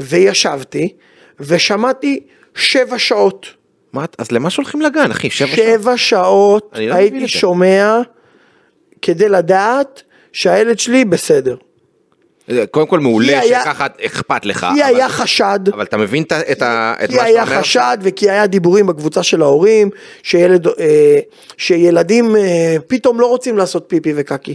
וישבתי, 0.00 0.92
ושמעתי 1.40 2.20
שבע 2.54 2.98
שעות. 2.98 3.46
מה, 3.92 4.04
אז 4.18 4.32
למה 4.32 4.50
שולחים 4.50 4.80
לגן, 4.80 5.10
אחי? 5.10 5.30
שבע 5.30 5.46
שעות? 5.46 5.56
שבע 5.56 5.96
שעות 5.96 6.70
אני 6.74 6.88
לא 6.88 6.94
הייתי. 6.94 7.28
שומע 7.28 8.00
כדי 9.02 9.28
לדעת 9.28 10.02
שהילד 10.32 10.78
שלי 10.78 11.04
בסדר. 11.04 11.56
קודם 12.70 12.86
כל 12.86 13.00
מעולה 13.00 13.26
כי 13.40 13.48
היה- 13.48 13.60
שככה 13.62 13.86
אכפת 14.06 14.44
לך. 14.44 14.66
כי 14.74 14.84
אבל- 14.84 14.94
היה 14.96 15.08
חשד, 15.08 15.60
אבל 15.72 15.82
אתה 15.84 15.96
מבין 15.96 16.22
את 16.22 16.32
ה- 16.32 16.40
את 16.52 16.62
ה- 16.62 16.94
את 17.04 17.10
כי 17.10 17.16
מה 17.16 17.22
היה 17.22 17.40
שאתה 17.42 17.50
אומר? 17.52 17.62
חשד 17.62 17.98
וכי 18.02 18.30
היה 18.30 18.46
דיבורים 18.46 18.86
בקבוצה 18.86 19.22
של 19.22 19.42
ההורים, 19.42 19.90
שילד, 20.22 20.66
אה, 20.66 21.18
שילדים 21.56 22.36
אה, 22.36 22.76
פתאום 22.86 23.20
לא 23.20 23.26
רוצים 23.26 23.58
לעשות 23.58 23.84
פיפי 23.88 24.12
וקקי. 24.16 24.54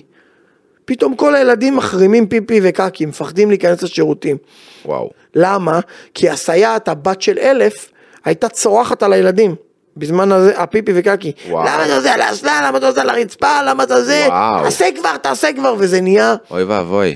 פתאום 0.86 1.16
כל 1.16 1.36
הילדים 1.36 1.76
מחרימים 1.76 2.28
פיפי 2.28 2.60
וקקי, 2.64 3.06
מפחדים 3.06 3.50
להיכנס 3.50 3.84
לשירותים. 3.84 4.38
וואו. 4.86 5.10
למה? 5.36 5.80
כי 6.14 6.30
הסייעת, 6.30 6.88
הבת 6.88 7.22
של 7.22 7.40
אלף, 7.40 7.92
הייתה 8.26 8.50
צורחת 8.50 9.04
על 9.04 9.14
הילדים. 9.14 9.56
בזמן 9.98 10.32
הזה, 10.32 10.60
הפיפי 10.60 10.92
וקקי. 10.96 11.32
וואו. 11.50 11.66
למה 11.66 11.86
אתה 11.86 11.96
עושה 11.98 12.14
על 12.14 12.22
האסלה? 12.22 12.68
למה 12.68 12.78
אתה 12.78 12.88
עושה 12.88 13.02
על 13.02 13.10
הרצפה? 13.10 13.62
למה 13.64 13.84
אתה 13.84 14.04
זה? 14.04 14.24
וואו. 14.28 14.64
תעשה 14.64 14.86
כבר, 15.00 15.18
תעשה 15.18 15.54
כבר, 15.54 15.76
וזה 15.78 16.02
נהיה, 16.02 16.36
אוי 16.52 16.64
ואבוי. 16.64 17.16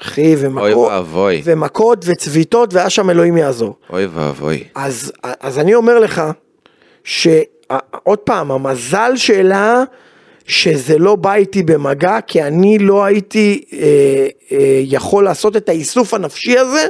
אחי, 0.00 0.36
ומכות. 0.38 0.92
ומכות 1.44 2.04
וצביטות, 2.08 2.74
והיה 2.74 2.90
שם 2.90 3.10
אלוהים 3.10 3.36
יעזור. 3.36 3.76
אוי 3.90 4.06
ואבוי. 4.06 4.64
אז, 4.74 5.12
אז 5.40 5.58
אני 5.58 5.74
אומר 5.74 5.98
לך, 5.98 6.22
שעוד 7.04 8.18
פעם, 8.24 8.50
המזל 8.50 9.12
שלה, 9.16 9.84
שזה 10.46 10.98
לא 10.98 11.16
בא 11.16 11.34
איתי 11.34 11.62
במגע, 11.62 12.18
כי 12.26 12.42
אני 12.42 12.78
לא 12.78 13.04
הייתי 13.04 13.64
אה, 13.72 13.78
אה, 14.52 14.80
יכול 14.82 15.24
לעשות 15.24 15.56
את 15.56 15.68
האיסוף 15.68 16.14
הנפשי 16.14 16.58
הזה, 16.58 16.86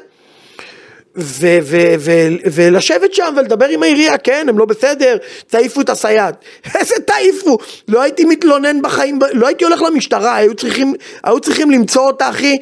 ו- 1.17 1.59
ו- 1.63 1.95
ו- 1.99 2.29
ולשבת 2.53 3.15
שם 3.15 3.35
ולדבר 3.37 3.67
עם 3.67 3.83
העירייה, 3.83 4.19
כן, 4.19 4.47
הם 4.49 4.59
לא 4.59 4.65
בסדר, 4.65 5.17
תעיפו 5.47 5.81
את 5.81 5.89
הסייעת. 5.91 6.45
איזה 6.79 6.95
תעיפו? 7.07 7.59
לא 7.89 8.03
הייתי 8.03 8.25
מתלונן 8.25 8.83
בחיים, 8.83 9.19
לא 9.33 9.47
הייתי 9.47 9.65
הולך 9.65 9.83
למשטרה, 9.83 10.37
היו 10.37 10.55
צריכים, 10.55 10.95
היו 11.25 11.41
צריכים 11.41 11.71
למצוא 11.71 12.07
אותה, 12.07 12.31
אחי, 12.31 12.57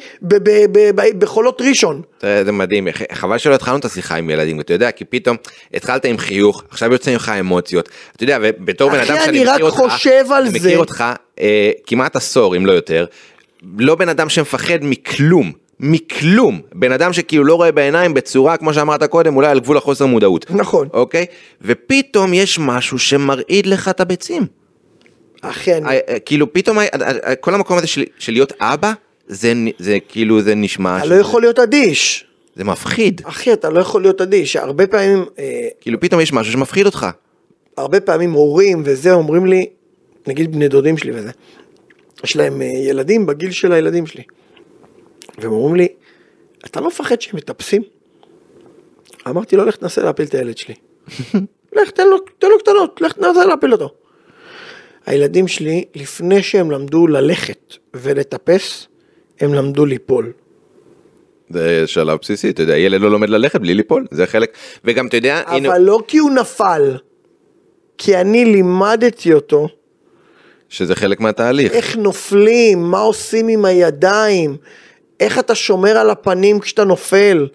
בחולות 1.17 1.61
ראשון. 1.61 2.01
זה 2.21 2.51
מדהים, 2.51 2.87
חבל 3.11 3.37
שלא 3.37 3.55
התחלנו 3.55 3.77
את 3.77 3.85
השיחה 3.85 4.15
עם 4.15 4.29
ילדים, 4.29 4.59
אתה 4.59 4.73
יודע, 4.73 4.91
כי 4.91 5.05
פתאום 5.05 5.37
התחלת 5.73 6.05
עם 6.05 6.17
חיוך, 6.17 6.63
עכשיו 6.69 6.91
יוצא 6.91 7.11
ממך 7.11 7.31
אמוציות, 7.39 7.89
אתה 8.15 8.23
יודע, 8.23 8.37
ובתור 8.41 8.89
בן 8.89 8.99
אדם 8.99 9.17
שאני 9.25 9.43
מכיר 9.43 9.63
אותך, 9.65 9.93
אני 10.31 10.49
זה. 10.49 10.67
מכיר 10.67 10.79
אותך 10.79 11.03
אה, 11.39 11.71
כמעט 11.87 12.15
עשור, 12.15 12.57
אם 12.57 12.65
לא 12.65 12.71
יותר, 12.71 13.05
לא 13.77 13.95
בן 13.95 14.09
אדם 14.09 14.29
שמפחד 14.29 14.77
מכלום. 14.81 15.68
מכלום, 15.79 16.61
בן 16.73 16.91
אדם 16.91 17.13
שכאילו 17.13 17.43
לא 17.43 17.55
רואה 17.55 17.71
בעיניים 17.71 18.13
בצורה, 18.13 18.57
כמו 18.57 18.73
שאמרת 18.73 19.03
קודם, 19.03 19.35
אולי 19.35 19.47
על 19.47 19.59
גבול 19.59 19.77
החוסר 19.77 20.05
מודעות. 20.05 20.45
נכון. 20.51 20.87
אוקיי? 20.93 21.25
ופתאום 21.61 22.33
יש 22.33 22.59
משהו 22.59 22.99
שמרעיד 22.99 23.65
לך 23.65 23.87
את 23.89 23.99
הביצים. 23.99 24.45
אחי, 25.41 25.73
אני... 25.75 25.85
אה, 25.89 25.99
אה, 26.09 26.19
כאילו 26.19 26.53
פתאום, 26.53 26.77
כל 27.39 27.53
המקום 27.55 27.77
הזה 27.77 27.87
של 27.87 28.03
של 28.19 28.31
להיות 28.31 28.53
אבא, 28.61 28.93
זה 29.27 29.53
זה 29.79 29.97
כאילו, 30.07 30.41
זה 30.41 30.55
נשמע, 30.55 30.97
אתה 30.97 31.05
שזה- 31.05 31.15
לא 31.15 31.19
יכול 31.21 31.41
להיות 31.41 31.59
אדיש. 31.59 32.25
זה 32.55 32.63
מפחיד. 32.63 33.21
אחי, 33.25 33.53
אתה 33.53 33.69
לא 33.69 33.79
יכול 33.79 34.01
להיות 34.01 34.21
אדיש. 34.21 34.55
הרבה 34.55 34.87
פעמים, 34.87 35.25
אה, 35.39 35.67
כאילו 35.81 35.99
פתאום 35.99 36.21
יש 36.21 36.33
משהו 36.33 36.53
שמפחיד 36.53 36.85
אותך. 36.85 37.07
הרבה 37.77 37.99
פעמים 37.99 38.31
הורים 38.31 38.81
וזה 38.85 39.13
אומרים 39.13 39.45
לי, 39.45 39.65
נגיד 40.27 40.51
בני 40.51 40.67
דודים 40.67 40.97
שלי 40.97 41.11
וזה, 41.11 41.31
יש 42.23 42.35
להם 42.35 42.61
ילדים 42.61 43.25
בגיל 43.25 43.51
של 43.51 43.71
הילדים 43.73 44.05
שלי. 44.05 44.23
והם 45.41 45.51
אומרים 45.51 45.75
לי, 45.75 45.87
אתה 46.65 46.81
לא 46.81 46.87
מפחד 46.87 47.21
שהם 47.21 47.35
מטפסים? 47.35 47.81
אמרתי 49.27 49.55
לו, 49.55 49.65
לך 49.65 49.75
תנסה 49.75 50.03
להפיל 50.03 50.25
את 50.25 50.33
הילד 50.33 50.57
שלי. 50.57 50.73
לך, 51.75 51.89
תן 51.89 52.07
לו, 52.07 52.17
תן 52.39 52.47
לו 52.47 52.59
קטנות, 52.59 53.01
לך 53.01 53.13
תנסה 53.13 53.45
להפיל 53.45 53.71
אותו. 53.71 53.93
הילדים 55.05 55.47
שלי, 55.47 55.85
לפני 55.95 56.43
שהם 56.43 56.71
למדו 56.71 57.07
ללכת 57.07 57.75
ולטפס, 57.93 58.87
הם 59.39 59.53
למדו 59.53 59.85
ליפול. 59.85 60.31
זה 61.49 61.87
שלב 61.87 62.17
בסיסי, 62.21 62.49
אתה 62.49 62.61
יודע, 62.61 62.77
ילד 62.77 63.01
לא 63.01 63.11
לומד 63.11 63.29
ללכת 63.29 63.61
בלי 63.61 63.73
ליפול, 63.73 64.07
זה 64.11 64.25
חלק, 64.25 64.57
וגם 64.85 65.07
אתה 65.07 65.17
יודע, 65.17 65.41
הנה, 65.47 65.69
אבל 65.69 65.81
לא 65.81 65.99
כי 66.07 66.17
הוא 66.17 66.31
נפל, 66.31 66.97
כי 67.97 68.17
אני 68.17 68.45
לימדתי 68.45 69.33
אותו 69.33 69.67
שזה 70.69 70.95
חלק 70.95 71.19
מהתהליך. 71.19 71.71
איך 71.71 71.97
נופלים, 71.97 72.83
מה 72.83 72.99
עושים 72.99 73.47
עם 73.47 73.65
הידיים, 73.65 74.57
איך 75.19 75.39
אתה 75.39 75.55
שומר 75.55 75.97
על 75.97 76.09
הפנים 76.09 76.59
כשאתה 76.59 76.83
נופל. 76.83 77.47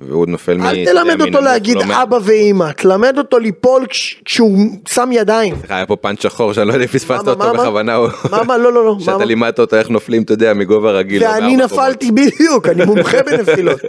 והוא 0.00 0.26
נופל 0.26 0.56
מ... 0.56 0.62
אל 0.62 0.84
תלמד 0.84 1.20
אותו 1.20 1.40
להגיד 1.40 1.76
לא 1.76 2.02
אבא 2.02 2.18
ואימא, 2.22 2.70
תלמד 2.72 3.18
אותו 3.18 3.38
ליפול 3.38 3.86
כש- 3.86 4.22
כשהוא 4.24 4.58
שם 4.88 5.10
ידיים. 5.12 5.56
סליחה, 5.58 5.76
היה 5.76 5.86
פה 5.86 5.96
פאנץ' 5.96 6.22
שחור 6.22 6.52
שאני 6.52 6.68
לא 6.68 6.72
יודע 6.72 6.84
אם 6.84 6.88
פספסת 6.88 7.28
אותו? 7.28 7.52
בכוונה. 7.54 7.98
מה, 8.46 8.58
לא, 8.58 8.72
לא, 8.72 8.84
לא, 8.84 8.96
שאתה? 9.00 9.24
לימדת 9.24 9.58
אותו 9.58 9.76
איך 9.76 9.90
נופלים, 9.90 10.22
אתה 10.22 10.32
יודע, 10.32 10.54
מגובה 10.54 10.90
רגיל. 10.90 11.24
או 11.24 11.30
ואני. 11.30 11.56
נפלתי 11.56 12.10
בדיוק, 12.10 12.68
אני 12.68 12.84
מומחה 12.84 13.22
בנפילות. 13.22 13.80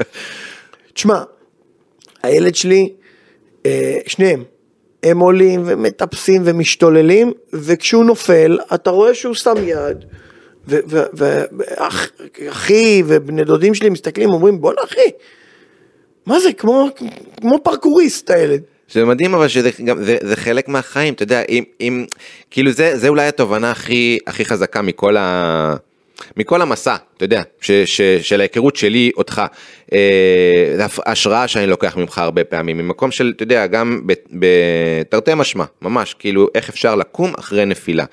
תשמע, 0.93 1.21
הילד 2.23 2.55
שלי, 2.55 2.89
אה, 3.65 3.97
שניהם, 4.07 4.43
הם 5.03 5.19
עולים 5.19 5.63
ומטפסים 5.65 6.41
ומשתוללים, 6.45 7.31
וכשהוא 7.53 8.05
נופל, 8.05 8.57
אתה 8.73 8.89
רואה 8.89 9.13
שהוא 9.15 9.33
שם 9.33 9.53
יד, 9.63 10.05
ואחי 11.13 13.03
ובני 13.05 13.43
דודים 13.43 13.73
שלי 13.73 13.89
מסתכלים, 13.89 14.29
אומרים, 14.29 14.61
בואנה 14.61 14.81
אחי, 14.83 15.09
מה 16.25 16.39
זה, 16.39 16.53
כמו, 16.53 16.89
כמו 17.41 17.59
פרקוריסט 17.63 18.29
הילד. 18.29 18.61
שזה 18.87 19.05
מדהים 19.05 19.33
אבל 19.33 19.47
שזה 19.47 19.69
גם 19.85 20.03
זה, 20.03 20.17
זה 20.21 20.35
חלק 20.35 20.67
מהחיים 20.67 21.13
אתה 21.13 21.23
יודע 21.23 21.41
אם 21.49 21.63
אם 21.81 22.05
כאילו 22.51 22.71
זה 22.71 22.97
זה 22.97 23.07
אולי 23.07 23.27
התובנה 23.27 23.71
הכי 23.71 24.17
הכי 24.27 24.45
חזקה 24.45 24.81
מכל 24.81 25.17
ה... 25.17 25.75
מכל 26.37 26.61
המסע 26.61 26.95
אתה 27.17 27.25
יודע 27.25 27.41
ש, 27.61 27.71
ש, 27.71 28.01
של 28.01 28.39
ההיכרות 28.39 28.75
שלי 28.75 29.11
אותך 29.17 29.41
אה, 29.93 30.73
זה 30.77 30.83
השראה 31.05 31.47
שאני 31.47 31.67
לוקח 31.67 31.97
ממך 31.97 32.17
הרבה 32.17 32.43
פעמים 32.43 32.77
ממקום 32.77 33.11
של 33.11 33.33
אתה 33.35 33.43
יודע 33.43 33.67
גם 33.67 34.01
בתרתי 34.31 35.31
משמע 35.35 35.65
ממש 35.81 36.15
כאילו 36.19 36.47
איך 36.55 36.69
אפשר 36.69 36.95
לקום 36.95 37.33
אחרי 37.39 37.65
נפילה. 37.65 38.05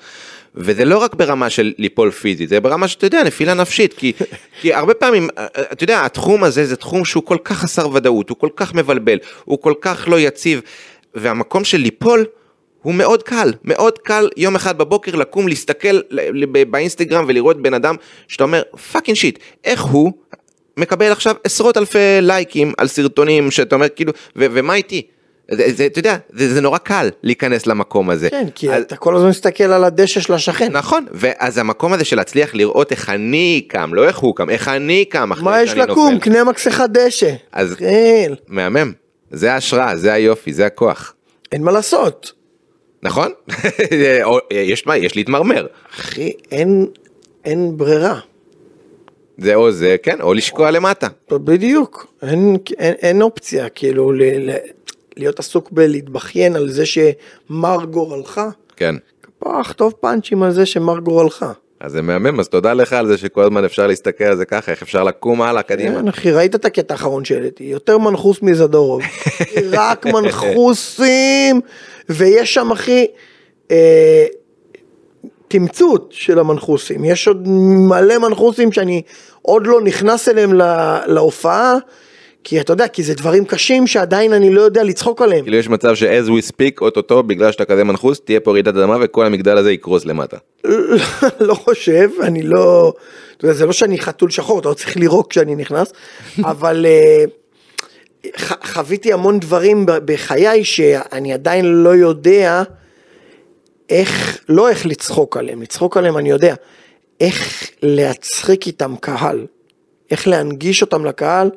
וזה 0.55 0.85
לא 0.85 0.97
רק 0.97 1.13
ברמה 1.13 1.49
של 1.49 1.73
ליפול 1.77 2.11
פיזית, 2.11 2.49
זה 2.49 2.59
ברמה 2.59 2.87
שאתה 2.87 3.05
יודע, 3.05 3.23
נפילה 3.23 3.53
נפשית, 3.53 3.93
כי, 3.93 4.13
כי 4.61 4.73
הרבה 4.73 4.93
פעמים, 4.93 5.29
אה, 5.37 5.45
אתה 5.71 5.83
יודע, 5.83 6.05
התחום 6.05 6.43
הזה 6.43 6.65
זה 6.65 6.75
תחום 6.75 7.05
שהוא 7.05 7.23
כל 7.23 7.37
כך 7.43 7.57
חסר 7.57 7.89
ודאות, 7.93 8.29
הוא 8.29 8.37
כל 8.37 8.49
כך 8.55 8.73
מבלבל, 8.73 9.17
הוא 9.45 9.61
כל 9.61 9.73
כך 9.81 10.05
לא 10.07 10.19
יציב, 10.19 10.61
והמקום 11.15 11.63
של 11.63 11.77
ליפול 11.77 12.25
הוא 12.81 12.93
מאוד 12.93 13.23
קל, 13.23 13.53
מאוד 13.63 13.99
קל 13.99 14.29
יום 14.37 14.55
אחד 14.55 14.77
בבוקר 14.77 15.15
לקום, 15.15 15.47
להסתכל 15.47 15.99
באינסטגרם 16.69 17.25
ולראות 17.27 17.61
בן 17.61 17.73
אדם 17.73 17.95
שאתה 18.27 18.43
אומר, 18.43 18.61
פאקינג 18.91 19.17
שיט, 19.17 19.39
איך 19.63 19.81
הוא 19.81 20.11
מקבל 20.77 21.11
עכשיו 21.11 21.35
עשרות 21.43 21.77
אלפי 21.77 21.97
לייקים 22.21 22.73
על 22.77 22.87
סרטונים 22.87 23.51
שאתה 23.51 23.75
אומר 23.75 23.89
כאילו, 23.89 24.11
ו- 24.35 24.45
ומה 24.51 24.75
איתי? 24.75 25.01
זה, 25.51 25.73
זה, 25.73 25.85
אתה 25.85 25.99
יודע, 25.99 26.17
זה, 26.29 26.53
זה 26.53 26.61
נורא 26.61 26.77
קל 26.77 27.09
להיכנס 27.23 27.67
למקום 27.67 28.09
הזה. 28.09 28.29
כן, 28.29 28.47
כי 28.55 28.73
אז- 28.73 28.83
אתה 28.83 28.95
כל 28.95 29.15
הזמן 29.15 29.29
מסתכל 29.29 29.63
על 29.63 29.83
הדשא 29.83 30.19
של 30.19 30.33
השכן. 30.33 30.71
נכון, 30.71 31.05
ואז 31.11 31.57
המקום 31.57 31.93
הזה 31.93 32.05
של 32.05 32.15
להצליח 32.17 32.55
לראות 32.55 32.91
איך 32.91 33.09
אני 33.09 33.65
קם, 33.67 33.93
לא 33.93 34.07
איך 34.07 34.17
הוא 34.17 34.35
קם, 34.35 34.49
איך 34.49 34.67
אני 34.67 35.05
קם 35.05 35.31
אחרי 35.31 35.43
מה 35.43 35.51
שאני 35.51 35.63
יש 35.63 35.87
נופל. 35.87 35.91
לקום? 35.91 36.19
קנה 36.19 36.43
מקסך 36.43 36.81
דשא. 36.91 37.33
אז- 37.51 37.75
כן, 37.75 38.33
מהמם, 38.47 38.91
זה 39.31 39.53
ההשראה, 39.53 39.95
זה 39.97 40.13
היופי, 40.13 40.53
זה 40.53 40.65
הכוח. 40.65 41.13
אין 41.51 41.63
מה 41.63 41.71
לעשות. 41.71 42.31
נכון? 43.03 43.31
יש 44.51 44.87
מה, 44.87 44.97
יש 44.97 45.15
להתמרמר. 45.15 45.67
אחי, 45.99 46.31
אין, 46.51 46.87
אין 47.45 47.77
ברירה. 47.77 48.19
זה 49.37 49.55
או 49.55 49.71
זה, 49.71 49.95
כן, 50.03 50.21
או 50.21 50.33
לשקוע 50.33 50.71
למטה. 50.71 51.07
בדיוק, 51.31 52.07
אין, 52.21 52.57
אין, 52.79 52.93
אין 53.01 53.21
אופציה, 53.21 53.69
כאילו, 53.69 54.11
ל, 54.11 54.21
ל, 54.23 54.51
להיות 55.17 55.39
עסוק 55.39 55.71
בלהתבכיין 55.71 56.55
על 56.55 56.69
זה 56.69 56.85
שמר 56.85 57.85
גורלך. 57.85 58.41
כן. 58.75 58.95
פח, 59.39 59.71
טוב 59.71 59.93
פאנצ'ים 59.99 60.43
על 60.43 60.51
זה 60.51 60.65
שמר 60.65 60.99
גורלך. 60.99 61.45
אז 61.79 61.91
זה 61.91 62.01
מהמם, 62.01 62.39
אז 62.39 62.47
תודה 62.47 62.73
לך 62.73 62.93
על 62.93 63.07
זה 63.07 63.17
שכל 63.17 63.43
הזמן 63.43 63.65
אפשר 63.65 63.87
להסתכל 63.87 64.23
על 64.23 64.37
זה 64.37 64.45
ככה, 64.45 64.71
איך 64.71 64.81
אפשר 64.81 65.03
לקום 65.03 65.41
הלאה 65.41 65.61
קדימה. 65.61 65.99
כן, 65.99 66.07
אחי, 66.07 66.31
ראית 66.31 66.55
את 66.55 66.65
הקטע 66.65 66.93
האחרון 66.93 67.25
שהעליתי, 67.25 67.63
יותר 67.63 67.97
מנחוס 67.97 68.41
מזדורוב. 68.41 69.01
רק 69.71 70.05
מנחוסים, 70.05 71.61
ויש 72.09 72.53
שם, 72.53 72.71
אחי, 72.71 73.07
אה, 73.71 74.25
תמצות 75.47 76.09
של 76.11 76.39
המנחוסים. 76.39 77.05
יש 77.05 77.27
עוד 77.27 77.47
מלא 77.87 78.17
מנחוסים 78.17 78.71
שאני 78.71 79.01
עוד 79.41 79.67
לא 79.67 79.81
נכנס 79.81 80.29
אליהם 80.29 80.53
לה, 80.53 81.01
להופעה, 81.05 81.77
כי 82.43 82.61
אתה 82.61 82.73
יודע, 82.73 82.87
כי 82.87 83.03
זה 83.03 83.13
דברים 83.13 83.45
קשים 83.45 83.87
שעדיין 83.87 84.33
אני 84.33 84.53
לא 84.53 84.61
יודע 84.61 84.83
לצחוק 84.83 85.21
עליהם. 85.21 85.43
כאילו 85.43 85.57
יש 85.57 85.69
מצב 85.69 85.95
ש-as 85.95 86.27
we 86.27 86.51
speak, 86.51 86.81
אוטוטו, 86.81 87.23
בגלל 87.23 87.51
שאתה 87.51 87.65
כזה 87.65 87.83
מנחוס, 87.83 88.21
תהיה 88.21 88.39
פה 88.39 88.51
רעידת 88.51 88.75
אדמה 88.75 88.97
וכל 89.01 89.25
המגדל 89.25 89.57
הזה 89.57 89.71
יקרוס 89.71 90.05
למטה. 90.05 90.37
לא 91.39 91.53
חושב, 91.53 92.09
אני 92.21 92.43
לא, 92.43 92.93
אתה 93.37 93.45
יודע, 93.45 93.55
זה 93.55 93.65
לא 93.65 93.71
שאני 93.71 93.99
חתול 93.99 94.29
שחור, 94.29 94.59
אתה 94.59 94.69
לא 94.69 94.73
צריך 94.73 94.97
לירוק 94.97 95.29
כשאני 95.29 95.55
נכנס, 95.55 95.93
אבל 96.51 96.85
אה, 96.85 97.25
חוויתי 98.63 99.13
המון 99.13 99.39
דברים 99.39 99.85
בחיי 99.87 100.63
שאני 100.63 101.33
עדיין 101.33 101.65
לא 101.65 101.89
יודע 101.89 102.63
איך, 103.89 104.37
לא 104.49 104.69
איך 104.69 104.85
לצחוק 104.85 105.37
עליהם, 105.37 105.61
לצחוק 105.61 105.97
עליהם 105.97 106.17
אני 106.17 106.29
יודע, 106.29 106.55
איך 107.19 107.69
להצחיק 107.81 108.67
איתם 108.67 108.95
קהל, 108.99 109.45
איך 110.11 110.27
להנגיש 110.27 110.81
אותם 110.81 111.05
לקהל, 111.05 111.49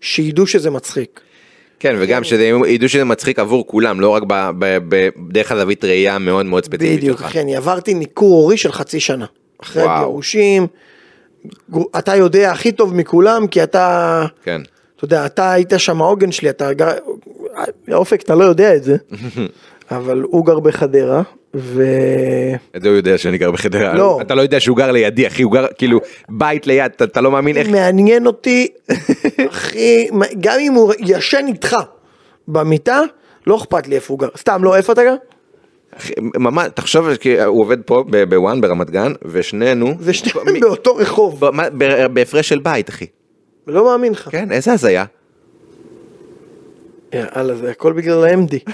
שידעו 0.00 0.46
שזה 0.46 0.70
מצחיק. 0.70 1.20
כן, 1.80 1.96
וגם 1.98 2.24
שזה 2.24 2.50
ידעו 2.66 2.88
שזה 2.88 3.04
מצחיק 3.04 3.38
עבור 3.38 3.66
כולם, 3.66 4.00
לא 4.00 4.08
רק 4.08 4.22
בדרך 4.28 5.52
הזווית 5.52 5.84
ראייה 5.84 6.14
המאוד 6.14 6.46
מאוד 6.46 6.64
ספציפית 6.64 6.98
בדיוק, 6.98 7.18
שלך. 7.18 7.26
אחי, 7.26 7.40
אני 7.40 7.56
עברתי 7.56 7.94
ניכור 7.94 8.34
הורי 8.34 8.56
של 8.56 8.72
חצי 8.72 9.00
שנה. 9.00 9.26
אחרי 9.62 9.84
גו- 11.70 11.88
אתה 11.98 12.16
יודע 12.16 12.52
הכי 12.52 12.72
טוב 12.72 12.94
מכולם, 12.94 13.46
כי 13.46 13.62
אתה, 13.62 14.26
כן. 14.44 14.62
אתה 14.96 15.04
יודע, 15.04 15.26
אתה 15.26 15.52
היית 15.52 15.72
שם 15.78 16.02
העוגן 16.02 16.32
שלי, 16.32 16.50
אתה 16.50 16.72
גר, 16.72 16.90
אופק, 17.92 18.22
אתה 18.22 18.34
לא 18.34 18.44
יודע 18.44 18.76
את 18.76 18.84
זה, 18.84 18.96
אבל 19.90 20.22
הוא 20.22 20.46
גר 20.46 20.60
בחדרה, 20.60 21.22
ו... 21.56 21.84
את 22.76 22.82
זה 22.82 22.88
הוא 22.88 22.96
יודע 22.96 23.18
שאני 23.18 23.38
גר 23.38 23.50
בחדרה. 23.50 23.94
לא. 23.94 24.18
אתה 24.20 24.34
לא 24.34 24.42
יודע 24.42 24.60
שהוא 24.60 24.76
גר 24.76 24.90
לידי, 24.92 25.26
אחי, 25.26 25.42
הוא 25.42 25.52
גר 25.52 25.66
כאילו 25.78 26.00
בית 26.28 26.66
ליד, 26.66 26.92
אתה- 26.96 27.04
אתה 27.04 27.20
לא 27.20 27.30
מאמין 27.30 27.56
איך... 27.56 27.68
מעניין 27.68 28.26
אותי, 28.26 28.66
אחי, 29.50 30.08
גם 30.40 30.56
אם 30.60 30.72
הוא 30.72 30.92
ישן 30.98 31.44
איתך 31.48 31.76
במיטה, 32.48 33.00
לא 33.46 33.56
אכפת 33.56 33.86
לי 33.88 33.94
איפה 33.94 34.12
הוא 34.14 34.18
גר. 34.20 34.28
סתם, 34.38 34.64
לא, 34.64 34.76
איפה 34.76 34.92
אתה 34.92 35.02
גר? 35.04 35.14
ממש, 36.36 36.68
תחשוב, 36.74 37.16
כי 37.16 37.40
הוא 37.42 37.60
עובד 37.60 37.82
פה 37.82 38.04
בוואן 38.28 38.60
ברמת 38.60 38.90
גן, 38.90 39.12
ושנינו... 39.24 39.94
ושניהם 40.00 40.60
באותו 40.60 40.96
רחוב. 40.96 41.40
בהפרש 42.12 42.48
של 42.48 42.58
בית, 42.58 42.88
אחי. 42.88 43.06
לא 43.66 43.84
מאמין 43.84 44.12
לך. 44.12 44.28
כן, 44.32 44.52
איזה 44.52 44.72
הזיה. 44.72 45.04
יאללה, 47.12 47.54
זה 47.54 47.70
הכל 47.70 47.92
בגלל 47.92 48.24
ה-MD. 48.24 48.72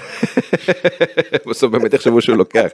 בסוף 1.49 1.71
באמת 1.71 1.93
יחשבו 1.93 2.21
שהוא 2.21 2.37
לוקח. 2.37 2.67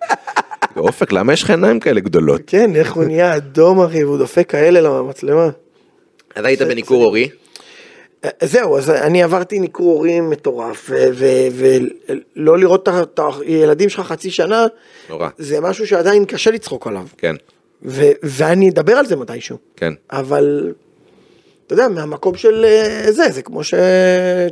אופק, 0.78 1.12
למה 1.12 1.34
יש 1.34 1.44
לך 1.44 1.50
עיניים 1.50 1.80
כאלה 1.80 2.02
גדולות? 2.02 2.42
כן, 2.48 2.76
איך 2.76 2.94
הוא 2.94 3.04
נהיה 3.04 3.36
אדום 3.36 3.82
אחי, 3.82 4.04
והוא 4.04 4.18
דופק 4.18 4.50
כאלה 4.50 4.82
למצלמה. 4.82 5.50
אז 6.36 6.46
היית 6.46 6.62
בניכור 6.62 7.04
הורי? 7.04 7.30
אה, 8.26 8.30
זהו, 8.42 8.78
אז 8.78 8.90
אני 8.90 9.24
עברתי 9.24 9.60
ניכור 9.60 9.94
הורים 9.94 10.30
מטורף, 10.30 10.90
ולא 12.36 12.58
לראות 12.58 12.90
את 12.90 13.20
הילדים 13.42 13.90
שלך 13.90 14.02
חצי 14.02 14.32
שנה, 14.32 14.66
נורא. 15.10 15.30
זה 15.38 15.62
משהו 15.62 15.88
שעדיין 15.88 16.26
קשה 16.26 16.52
לצחוק 16.52 16.88
עליו, 16.88 17.08
כן, 17.18 17.36
ו- 17.86 18.12
ואני 18.24 18.70
אדבר 18.70 18.94
על 18.94 19.06
זה 19.06 19.16
מתישהו, 19.16 19.58
כן. 19.76 19.94
אבל 20.12 20.74
אתה 21.66 21.74
יודע, 21.74 21.88
מהמקום 21.88 22.36
של 22.36 22.66
אה, 22.66 23.12
זה, 23.12 23.24
זה 23.32 23.42
כמו 23.42 23.64
שאתה 23.64 23.82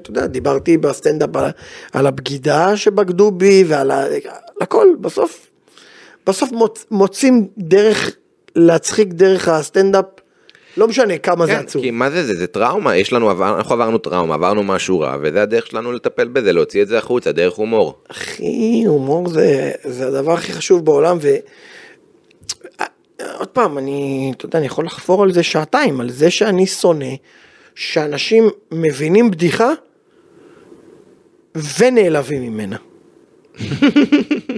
יודע, 0.10 0.28
דיברתי 0.28 0.78
בסטנדאפ 0.78 1.36
על, 1.36 1.50
על 1.94 2.08
הבגידה 2.08 2.78
שבגדו 2.78 3.32
בי 3.32 3.64
ועל 3.68 3.92
ה- 3.92 4.06
הכל, 4.62 4.88
בסוף, 5.02 5.48
בסוף 6.28 6.52
מוצ, 6.52 6.86
מוצאים 6.92 7.48
דרך 7.58 8.12
להצחיק 8.56 9.08
דרך 9.08 9.48
הסטנדאפ, 9.48 10.06
לא 10.78 10.88
משנה 10.88 11.18
כמה 11.18 11.46
זה 11.46 11.52
כן, 11.52 11.60
עצוב. 11.60 11.82
כי 11.82 11.92
מה 11.92 12.10
זה 12.10 12.24
זה? 12.24 12.34
זה 12.34 12.48
טראומה, 12.48 12.96
יש 12.98 13.14
לנו, 13.14 13.30
עבר- 13.30 13.58
אנחנו 13.58 13.74
עברנו 13.76 13.98
טראומה, 13.98 14.34
עברנו 14.36 14.64
משהו 14.64 15.00
רע, 15.00 15.18
וזה 15.22 15.42
הדרך 15.42 15.68
שלנו 15.68 15.92
לטפל 15.92 16.28
בזה, 16.28 16.54
להוציא 16.54 16.82
את 16.82 16.88
זה 16.88 16.98
החוצה, 16.98 17.32
דרך 17.32 17.54
הומור. 17.54 17.94
אחי, 18.12 18.84
הומור 18.88 19.30
זה, 19.30 19.72
זה 19.84 20.08
הדבר 20.08 20.34
הכי 20.34 20.54
חשוב 20.54 20.86
בעולם, 20.86 21.18
ו... 21.22 21.30
עוד 23.38 23.48
פעם, 23.48 23.78
אני, 23.78 24.32
אתה 24.38 24.46
יודע, 24.46 24.58
אני 24.60 24.66
יכול 24.66 24.86
לחפור 24.86 25.24
על 25.24 25.32
זה 25.34 25.44
שעתיים, 25.44 26.02
על 26.02 26.10
זה 26.10 26.32
שאני 26.32 26.66
שונא, 26.68 27.06
שאנשים 27.76 28.50
מבינים 28.72 29.32
בדיחה 29.32 29.70
ונעלבים 31.80 32.42
ממנה. 32.42 32.78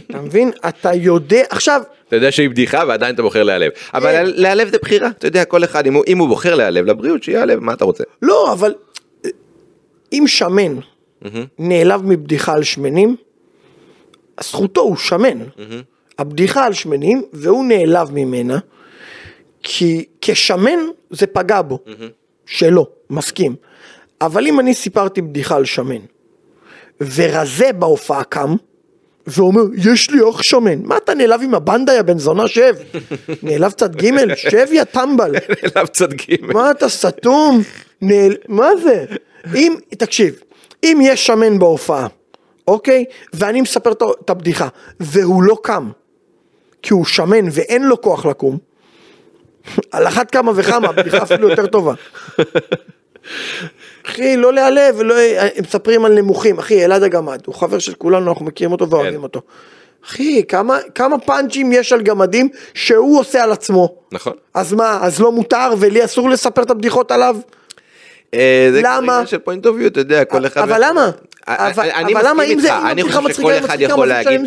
אתה 0.10 0.22
מבין? 0.22 0.52
אתה 0.68 0.94
יודע, 0.94 1.44
עכשיו, 1.50 1.82
אתה 2.08 2.16
יודע 2.16 2.32
שהיא 2.32 2.50
בדיחה 2.50 2.84
ועדיין 2.88 3.14
אתה 3.16 3.22
בוחר 3.22 3.44
להיעלב. 3.44 3.72
אבל 3.94 4.22
להיעלב 4.36 4.70
זה 4.70 4.78
בחירה, 4.82 5.08
אתה 5.10 5.28
יודע, 5.28 5.46
כל 5.46 5.64
אחד, 5.64 5.88
אם 5.88 5.94
הוא- 5.94 6.04
אם 6.08 6.18
הוא 6.18 6.28
בוחר 6.28 6.56
להיעלב 6.56 6.86
לבריאות, 6.86 7.24
שיעלב, 7.24 7.60
מה 7.60 7.74
אתה 7.74 7.86
רוצה? 7.86 8.04
לא, 8.22 8.54
אבל 8.54 8.74
אה, 9.26 9.30
אם 10.14 10.24
שמן 10.28 10.76
נעלב 11.60 12.02
מבדיחה 12.06 12.54
על 12.54 12.64
שמנים, 12.64 13.16
זכותו 14.44 14.82
הוא 14.82 14.98
שמן. 14.98 15.38
הבדיחה 16.20 16.66
על 16.66 16.74
שמנים, 16.74 17.24
והוא 17.34 17.66
נעלב 17.66 18.12
ממנה, 18.12 18.60
כי 19.64 20.06
כשמן 20.22 20.80
זה 21.10 21.28
פגע 21.28 21.62
בו, 21.62 21.80
שלא, 22.46 22.88
מסכים. 23.10 23.56
אבל 24.22 24.48
אם 24.48 24.60
אני 24.60 24.74
סיפרתי 24.74 25.22
בדיחה 25.22 25.56
על 25.56 25.66
שמן, 25.66 26.02
ורזה 27.02 27.72
בהופעה 27.74 28.24
קם, 28.24 28.56
ואומר, 29.28 29.62
יש 29.92 30.10
לי 30.12 30.20
אח 30.30 30.42
שמן, 30.42 30.82
מה 30.84 30.98
אתה 30.98 31.14
נעלב 31.14 31.42
עם 31.44 31.56
הבנדה 31.56 31.94
יא 31.94 32.02
בן 32.02 32.20
זונה 32.20 32.48
שב? 32.48 32.76
נעלב 33.44 33.72
צד 33.72 33.96
ג' 33.96 34.36
שב 34.36 34.68
יא 34.72 34.84
טמבל. 34.84 35.36
אליו 35.64 35.88
צד 35.88 36.14
ג'. 36.14 36.46
מה 36.54 36.72
אתה 36.72 36.90
סתום? 36.90 37.62
נעל... 38.02 38.36
מה 38.48 38.70
זה? 38.84 39.06
אם, 39.56 39.76
תקשיב, 39.90 40.40
אם 40.84 41.00
יש 41.04 41.28
שמן 41.28 41.60
בהופעה, 41.60 42.08
אוקיי? 42.68 43.06
ואני 43.34 43.62
מספר 43.62 43.92
את 43.92 44.30
הבדיחה, 44.30 44.68
והוא 45.00 45.44
לא 45.44 45.58
קם, 45.64 45.90
כי 46.86 46.94
הוא 46.94 47.06
שמן 47.06 47.46
ואין 47.52 47.84
לו 47.84 48.02
כוח 48.02 48.26
לקום, 48.26 48.58
על 49.92 50.08
אחת 50.08 50.32
כמה 50.32 50.52
וכמה, 50.56 50.88
הבדיחה 50.88 51.24
אפילו 51.24 51.50
יותר 51.50 51.66
טובה. 51.66 51.94
אחי, 54.06 54.38
לא 54.38 54.54
להיעלב, 54.54 54.96
ולא... 54.98 55.16
הם 55.56 55.64
מספרים 55.64 56.06
על 56.06 56.14
נמוכים, 56.14 56.60
אחי, 56.60 56.86
אלעד 56.86 57.04
הגמד, 57.04 57.40
הוא 57.46 57.56
חבר 57.56 57.80
של 57.80 57.94
כולנו, 57.94 58.32
אנחנו 58.32 58.46
מכירים 58.46 58.72
אותו 58.72 58.90
ואוהבים 58.90 59.14
כן. 59.14 59.24
אותו. 59.24 59.42
אחי, 60.06 60.44
כמה, 60.48 60.78
כמה 60.96 61.20
פאנצ'ים 61.20 61.72
יש 61.72 61.94
על 61.94 62.02
גמדים 62.02 62.50
שהוא 62.74 63.20
עושה 63.20 63.44
על 63.44 63.52
עצמו. 63.52 63.96
נכון. 64.12 64.34
אז 64.54 64.74
מה, 64.74 65.00
אז 65.02 65.20
לא 65.20 65.32
מותר 65.32 65.74
ולי 65.80 66.06
אסור 66.06 66.30
לספר 66.30 66.62
את 66.62 66.70
הבדיחות 66.70 67.12
עליו? 67.12 67.36
אה, 68.34 68.70
זה 68.72 68.82
למה? 68.84 69.14
עניין 69.14 69.28
של 69.28 69.38
point 69.38 69.66
of 69.66 69.76
אתה 69.88 70.00
יודע, 70.00 70.26
כל 70.26 70.46
אחד... 70.46 70.62
אבל 70.62 70.84
למה? 70.90 71.10
אה, 71.50 71.70
אבל- 71.70 71.90
אני 71.96 72.14
אבל 72.14 72.28
למה 72.28 72.44
אם 72.44 72.60
זה- 72.60 72.78
אני 72.78 73.04
חושב 73.04 73.34
שכל 73.34 73.54
אחד 73.66 73.82
יכול 73.82 74.08
להגיד. 74.08 74.42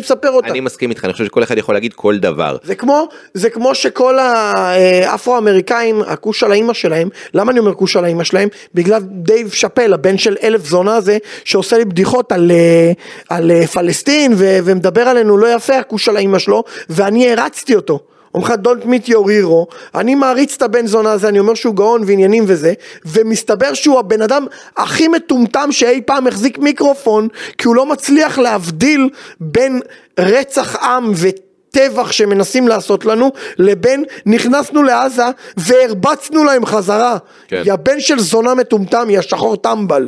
אני 0.51 0.59
מסכים 0.59 0.89
איתך, 0.89 1.05
אני 1.05 1.13
חושב 1.13 1.25
שכל 1.25 1.43
אחד 1.43 1.57
יכול 1.57 1.75
להגיד 1.75 1.93
כל 1.93 2.17
דבר. 2.17 2.57
זה 2.63 2.75
כמו, 2.75 3.07
זה 3.33 3.49
כמו 3.49 3.75
שכל 3.75 4.19
האפרו-אמריקאים, 4.19 6.01
הכוש 6.07 6.43
על 6.43 6.51
האימא 6.51 6.73
שלהם, 6.73 7.09
למה 7.33 7.51
אני 7.51 7.59
אומר 7.59 7.73
כוש 7.73 7.95
על 7.95 8.05
האימא 8.05 8.23
שלהם? 8.23 8.49
בגלל 8.73 9.01
דייב 9.03 9.51
שאפל, 9.51 9.93
הבן 9.93 10.17
של 10.17 10.35
אלף 10.43 10.65
זונה 10.65 10.95
הזה, 10.95 11.17
שעושה 11.43 11.77
לי 11.77 11.85
בדיחות 11.85 12.31
על, 12.31 12.51
אה, 12.51 12.91
על 13.29 13.51
אה, 13.51 13.67
פלסטין, 13.67 14.33
ומדבר 14.37 15.01
עלינו 15.01 15.37
לא 15.37 15.53
יפה, 15.55 15.77
הכוש 15.77 16.09
על 16.09 16.15
האימא 16.17 16.39
שלו, 16.39 16.63
ואני 16.89 17.31
הרצתי 17.31 17.75
אותו. 17.75 17.99
אומר 18.33 18.45
לך 18.45 18.53
Don't 18.63 18.85
meet 18.85 19.09
your 19.09 19.25
hero, 19.25 19.75
אני 19.95 20.15
מעריץ 20.15 20.55
את 20.55 20.61
הבן 20.61 20.87
זונה 20.87 21.11
הזה, 21.11 21.27
אני 21.29 21.39
אומר 21.39 21.53
שהוא 21.53 21.75
גאון 21.75 22.03
ועניינים 22.05 22.43
וזה, 22.47 22.73
ומסתבר 23.05 23.73
שהוא 23.73 23.99
הבן 23.99 24.21
אדם 24.21 24.45
הכי 24.77 25.07
מטומטם 25.07 25.71
שאי 25.71 26.01
פעם 26.05 26.27
החזיק 26.27 26.57
מיקרופון, 26.57 27.27
כי 27.57 27.67
הוא 27.67 27.75
לא 27.75 27.85
מצליח 27.85 28.39
להבדיל 28.39 29.09
בין 29.39 29.79
רצח 30.19 30.75
עם 30.75 31.11
ו... 31.15 31.27
טבח 31.71 32.11
שמנסים 32.11 32.67
לעשות 32.67 33.05
לנו, 33.05 33.31
לבין 33.57 34.03
נכנסנו 34.25 34.83
לעזה 34.83 35.23
והרבצנו 35.57 36.43
להם 36.43 36.65
חזרה. 36.65 37.17
כן. 37.47 37.63
יא 37.65 37.75
בן 37.75 37.99
של 37.99 38.19
זונה 38.19 38.55
מטומטם, 38.55 39.09
יא 39.09 39.21
שחור 39.21 39.55
טמבל. 39.55 40.07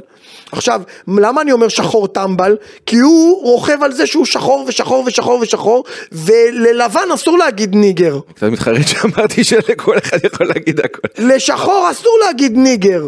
עכשיו, 0.52 0.82
למה 1.08 1.42
אני 1.42 1.52
אומר 1.52 1.68
שחור 1.68 2.08
טמבל? 2.08 2.58
כי 2.86 2.98
הוא 2.98 3.44
רוכב 3.44 3.84
על 3.84 3.94
זה 3.94 4.06
שהוא 4.08 4.26
שחור 4.26 4.66
ושחור 4.68 5.04
ושחור 5.08 5.40
ושחור, 5.40 5.84
וללבן 6.12 7.12
אסור 7.14 7.38
להגיד 7.38 7.76
ניגר. 7.76 8.20
קצת 8.36 8.44
מתחרט 8.44 8.88
שאמרתי 8.88 9.44
שלכל 9.44 9.98
אחד 9.98 10.18
יכול 10.24 10.48
להגיד 10.48 10.80
הכל. 10.80 11.08
לשחור 11.18 11.88
אסור 11.92 12.18
להגיד 12.26 12.58
ניגר. 12.58 13.08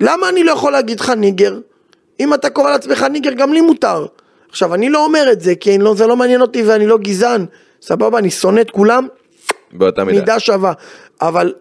למה 0.00 0.28
אני 0.28 0.44
לא 0.44 0.52
יכול 0.52 0.72
להגיד 0.72 1.00
לך 1.00 1.10
ניגר? 1.10 1.58
אם 2.20 2.34
אתה 2.34 2.50
קורא 2.50 2.70
לעצמך 2.70 3.02
ניגר, 3.02 3.32
גם 3.32 3.52
לי 3.52 3.60
מותר. 3.60 4.06
עכשיו, 4.50 4.74
אני 4.74 4.88
לא 4.88 5.04
אומר 5.04 5.32
את 5.32 5.40
זה, 5.40 5.54
כי 5.54 5.78
לא, 5.78 5.94
זה 5.94 6.06
לא 6.06 6.16
מעניין 6.16 6.40
אותי 6.40 6.62
ואני 6.62 6.86
לא 6.86 6.98
גזען. 6.98 7.46
סבבה, 7.82 8.18
אני 8.18 8.30
שונא 8.30 8.60
את 8.60 8.70
כולם, 8.70 9.06
באותה 9.72 10.04
מידה. 10.04 10.20
מידה 10.20 10.40
שווה. 10.40 10.72
אבל, 11.20 11.54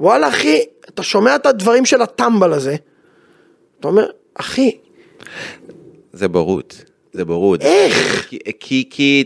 וואלה, 0.00 0.28
אחי, 0.28 0.62
אתה 0.88 1.02
שומע 1.02 1.36
את 1.36 1.46
הדברים 1.46 1.84
של 1.84 2.02
הטמבל 2.02 2.52
הזה, 2.52 2.76
אתה 3.80 3.88
אומר, 3.88 4.06
אחי, 4.34 4.78
זה 6.12 6.28
בורות. 6.28 6.84
זה 7.12 7.24
בורות. 7.24 7.60
איך? 7.60 8.26
כי, 8.28 8.38
כי, 8.60 8.88
כי 8.90 9.24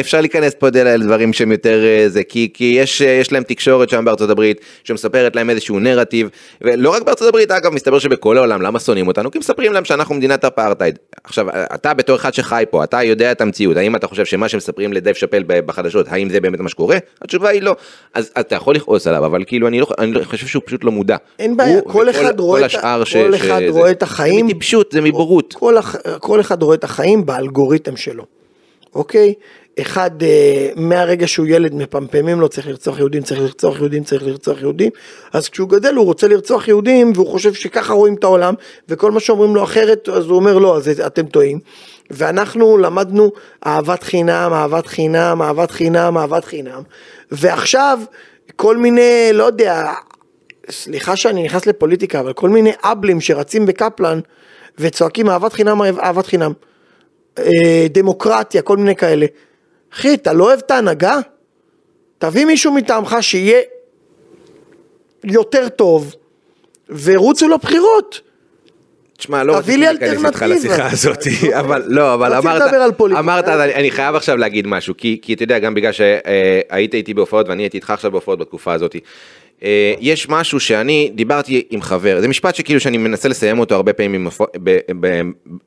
אפשר 0.00 0.20
להיכנס 0.20 0.54
פה 0.58 0.70
די 0.70 0.84
לדברים 0.84 1.32
שהם 1.32 1.52
יותר 1.52 1.84
אה, 1.84 2.08
זה, 2.08 2.22
כי, 2.24 2.50
כי 2.54 2.76
יש, 2.80 3.02
אה, 3.02 3.08
יש 3.10 3.32
להם 3.32 3.42
תקשורת 3.42 3.88
שם 3.88 4.04
בארצות 4.04 4.30
הברית 4.30 4.60
שמספרת 4.84 5.36
להם 5.36 5.50
איזשהו 5.50 5.78
נרטיב, 5.78 6.28
ולא 6.62 6.90
רק 6.90 7.02
בארצות 7.02 7.28
הברית 7.28 7.50
אגב, 7.50 7.72
מסתבר 7.72 7.98
שבכל 7.98 8.38
העולם, 8.38 8.62
למה 8.62 8.80
שונאים 8.80 9.08
אותנו? 9.08 9.30
כי 9.30 9.38
מספרים 9.38 9.72
להם 9.72 9.84
שאנחנו 9.84 10.14
מדינת 10.14 10.44
אפרטהייד. 10.44 10.98
עכשיו, 11.24 11.46
אתה 11.74 11.94
בתור 11.94 12.16
אחד 12.16 12.34
שחי 12.34 12.64
פה, 12.70 12.84
אתה 12.84 13.02
יודע 13.02 13.32
את 13.32 13.40
המציאות, 13.40 13.76
האם 13.76 13.96
אתה 13.96 14.06
חושב 14.06 14.24
שמה 14.24 14.48
שמספרים 14.48 14.92
לדייב 14.92 15.16
שאפל 15.16 15.42
בחדשות, 15.46 16.06
האם 16.08 16.30
זה 16.30 16.40
באמת 16.40 16.60
מה 16.60 16.68
שקורה? 16.68 16.96
התשובה 17.22 17.48
היא 17.48 17.62
לא. 17.62 17.76
אז 18.14 18.30
אתה 18.40 18.54
יכול 18.54 18.74
לכעוס 18.74 19.06
עליו, 19.06 19.26
אבל 19.26 19.44
כאילו 19.46 19.68
אני 19.68 19.80
לא, 19.80 19.86
אני 19.98 20.12
לא 20.12 20.24
חושב 20.24 20.46
שהוא 20.46 20.62
פשוט 20.66 20.84
לא 20.84 20.92
מודע. 20.92 21.16
אין 21.38 21.56
בעיה, 21.56 21.80
כל 21.80 21.88
וכל- 21.90 22.10
אחד 22.10 22.40
רואה 22.40 22.60
כל 22.60 22.64
את 22.64 22.70
ש- 22.70 22.76
כל 22.76 23.04
ש- 23.04 23.16
אחד 23.16 23.60
זה- 23.66 23.70
רואה 23.70 23.90
את 23.90 24.02
החיים. 24.02 24.36
זה 24.46 24.54
מטיפשות, 24.54 24.92
זה 24.92 25.00
מבורות. 25.00 25.54
כל. 25.58 25.74
כל 26.20 26.40
אחד 26.40 26.62
רואה 26.62 26.74
את 26.74 26.84
החיים 26.84 27.26
באלגוריתם 27.26 27.96
שלו, 27.96 28.24
אוקיי? 28.96 29.34
אחד, 29.80 30.22
אה, 30.22 30.68
מהרגע 30.76 31.26
שהוא 31.26 31.46
ילד 31.46 31.74
מפמפמים 31.74 32.40
לו 32.40 32.48
צריך 32.48 32.66
לרצוח 32.66 32.98
יהודים, 32.98 33.22
צריך 33.22 33.40
לרצוח 33.40 33.76
יהודים, 33.76 34.04
צריך 34.04 34.22
לרצוח 34.22 34.60
יהודים, 34.60 34.90
אז 35.32 35.48
כשהוא 35.48 35.68
גדל 35.68 35.94
הוא 35.94 36.04
רוצה 36.04 36.28
לרצוח 36.28 36.68
יהודים 36.68 37.12
והוא 37.14 37.26
חושב 37.26 37.54
שככה 37.54 37.92
רואים 37.92 38.14
את 38.14 38.24
העולם, 38.24 38.54
וכל 38.88 39.10
מה 39.10 39.20
שאומרים 39.20 39.54
לו 39.54 39.64
אחרת, 39.64 40.08
אז 40.08 40.26
הוא 40.26 40.36
אומר 40.36 40.58
לא, 40.58 40.76
אז 40.76 41.00
אתם 41.06 41.26
טועים. 41.26 41.58
ואנחנו 42.10 42.78
למדנו 42.78 43.32
אהבת 43.66 44.02
חינם, 44.02 44.50
אהבת 44.52 44.86
חינם, 44.86 45.42
אהבת 45.42 45.70
חינם, 45.70 46.18
אהבת 46.18 46.44
חינם, 46.44 46.82
ועכשיו 47.32 47.98
כל 48.56 48.76
מיני, 48.76 49.28
לא 49.32 49.44
יודע, 49.44 49.92
סליחה 50.70 51.16
שאני 51.16 51.44
נכנס 51.44 51.66
לפוליטיקה, 51.66 52.20
אבל 52.20 52.32
כל 52.32 52.48
מיני 52.48 52.72
אבלים 52.82 53.20
שרצים 53.20 53.66
בקפלן 53.66 54.20
וצועקים 54.78 55.30
אהבת 55.30 55.52
חינם, 55.52 55.82
אהבת 55.82 56.26
חינם, 56.26 56.52
אה, 57.38 57.86
דמוקרטיה, 57.90 58.62
כל 58.62 58.76
מיני 58.76 58.96
כאלה. 58.96 59.26
אחי, 59.92 60.14
אתה 60.14 60.32
לא 60.32 60.44
אוהב 60.44 60.58
את 60.58 60.70
ההנהגה? 60.70 61.18
תביא 62.18 62.44
מישהו 62.44 62.72
מטעמך 62.72 63.16
שיהיה 63.20 63.60
יותר 65.24 65.68
טוב, 65.68 66.14
ורוצו 66.88 67.48
לבחירות. 67.48 68.20
תשמע, 69.16 69.44
לא 69.44 69.56
רציתי 69.56 69.76
להיכנס 69.76 70.24
איתך. 70.24 70.44
לשיחה 70.48 70.90
הזאת, 70.90 71.18
אבל 71.60 71.82
לא, 71.86 72.14
אבל 72.14 72.34
אמרת. 72.34 72.62
אמרת, 73.18 73.48
אני 73.48 73.90
חייב 73.90 74.14
עכשיו 74.14 74.36
להגיד 74.36 74.66
משהו, 74.66 74.94
כי 74.96 75.18
כי 75.22 75.34
אתה 75.34 75.42
יודע, 75.42 75.58
גם 75.58 75.74
בגלל 75.74 75.92
שהיית 75.92 76.94
איתי 76.94 77.14
בהופעות 77.14 77.48
ואני 77.48 77.62
הייתי 77.62 77.76
איתך 77.76 77.90
עכשיו 77.90 78.10
בהופעות 78.10 78.38
בתקופה 78.38 78.72
הזאת. 78.72 78.96
אה, 79.62 79.94
יש 80.00 80.28
משהו 80.28 80.60
שאני 80.60 81.10
דיברתי 81.14 81.62
עם 81.70 81.82
חבר, 81.82 82.20
זה 82.20 82.28
משפט 82.28 82.54
שכאילו 82.54 82.80
שאני 82.80 82.98
מנסה 82.98 83.28
לסיים 83.28 83.58
אותו 83.58 83.74
הרבה 83.74 83.92
פעמים 83.92 84.28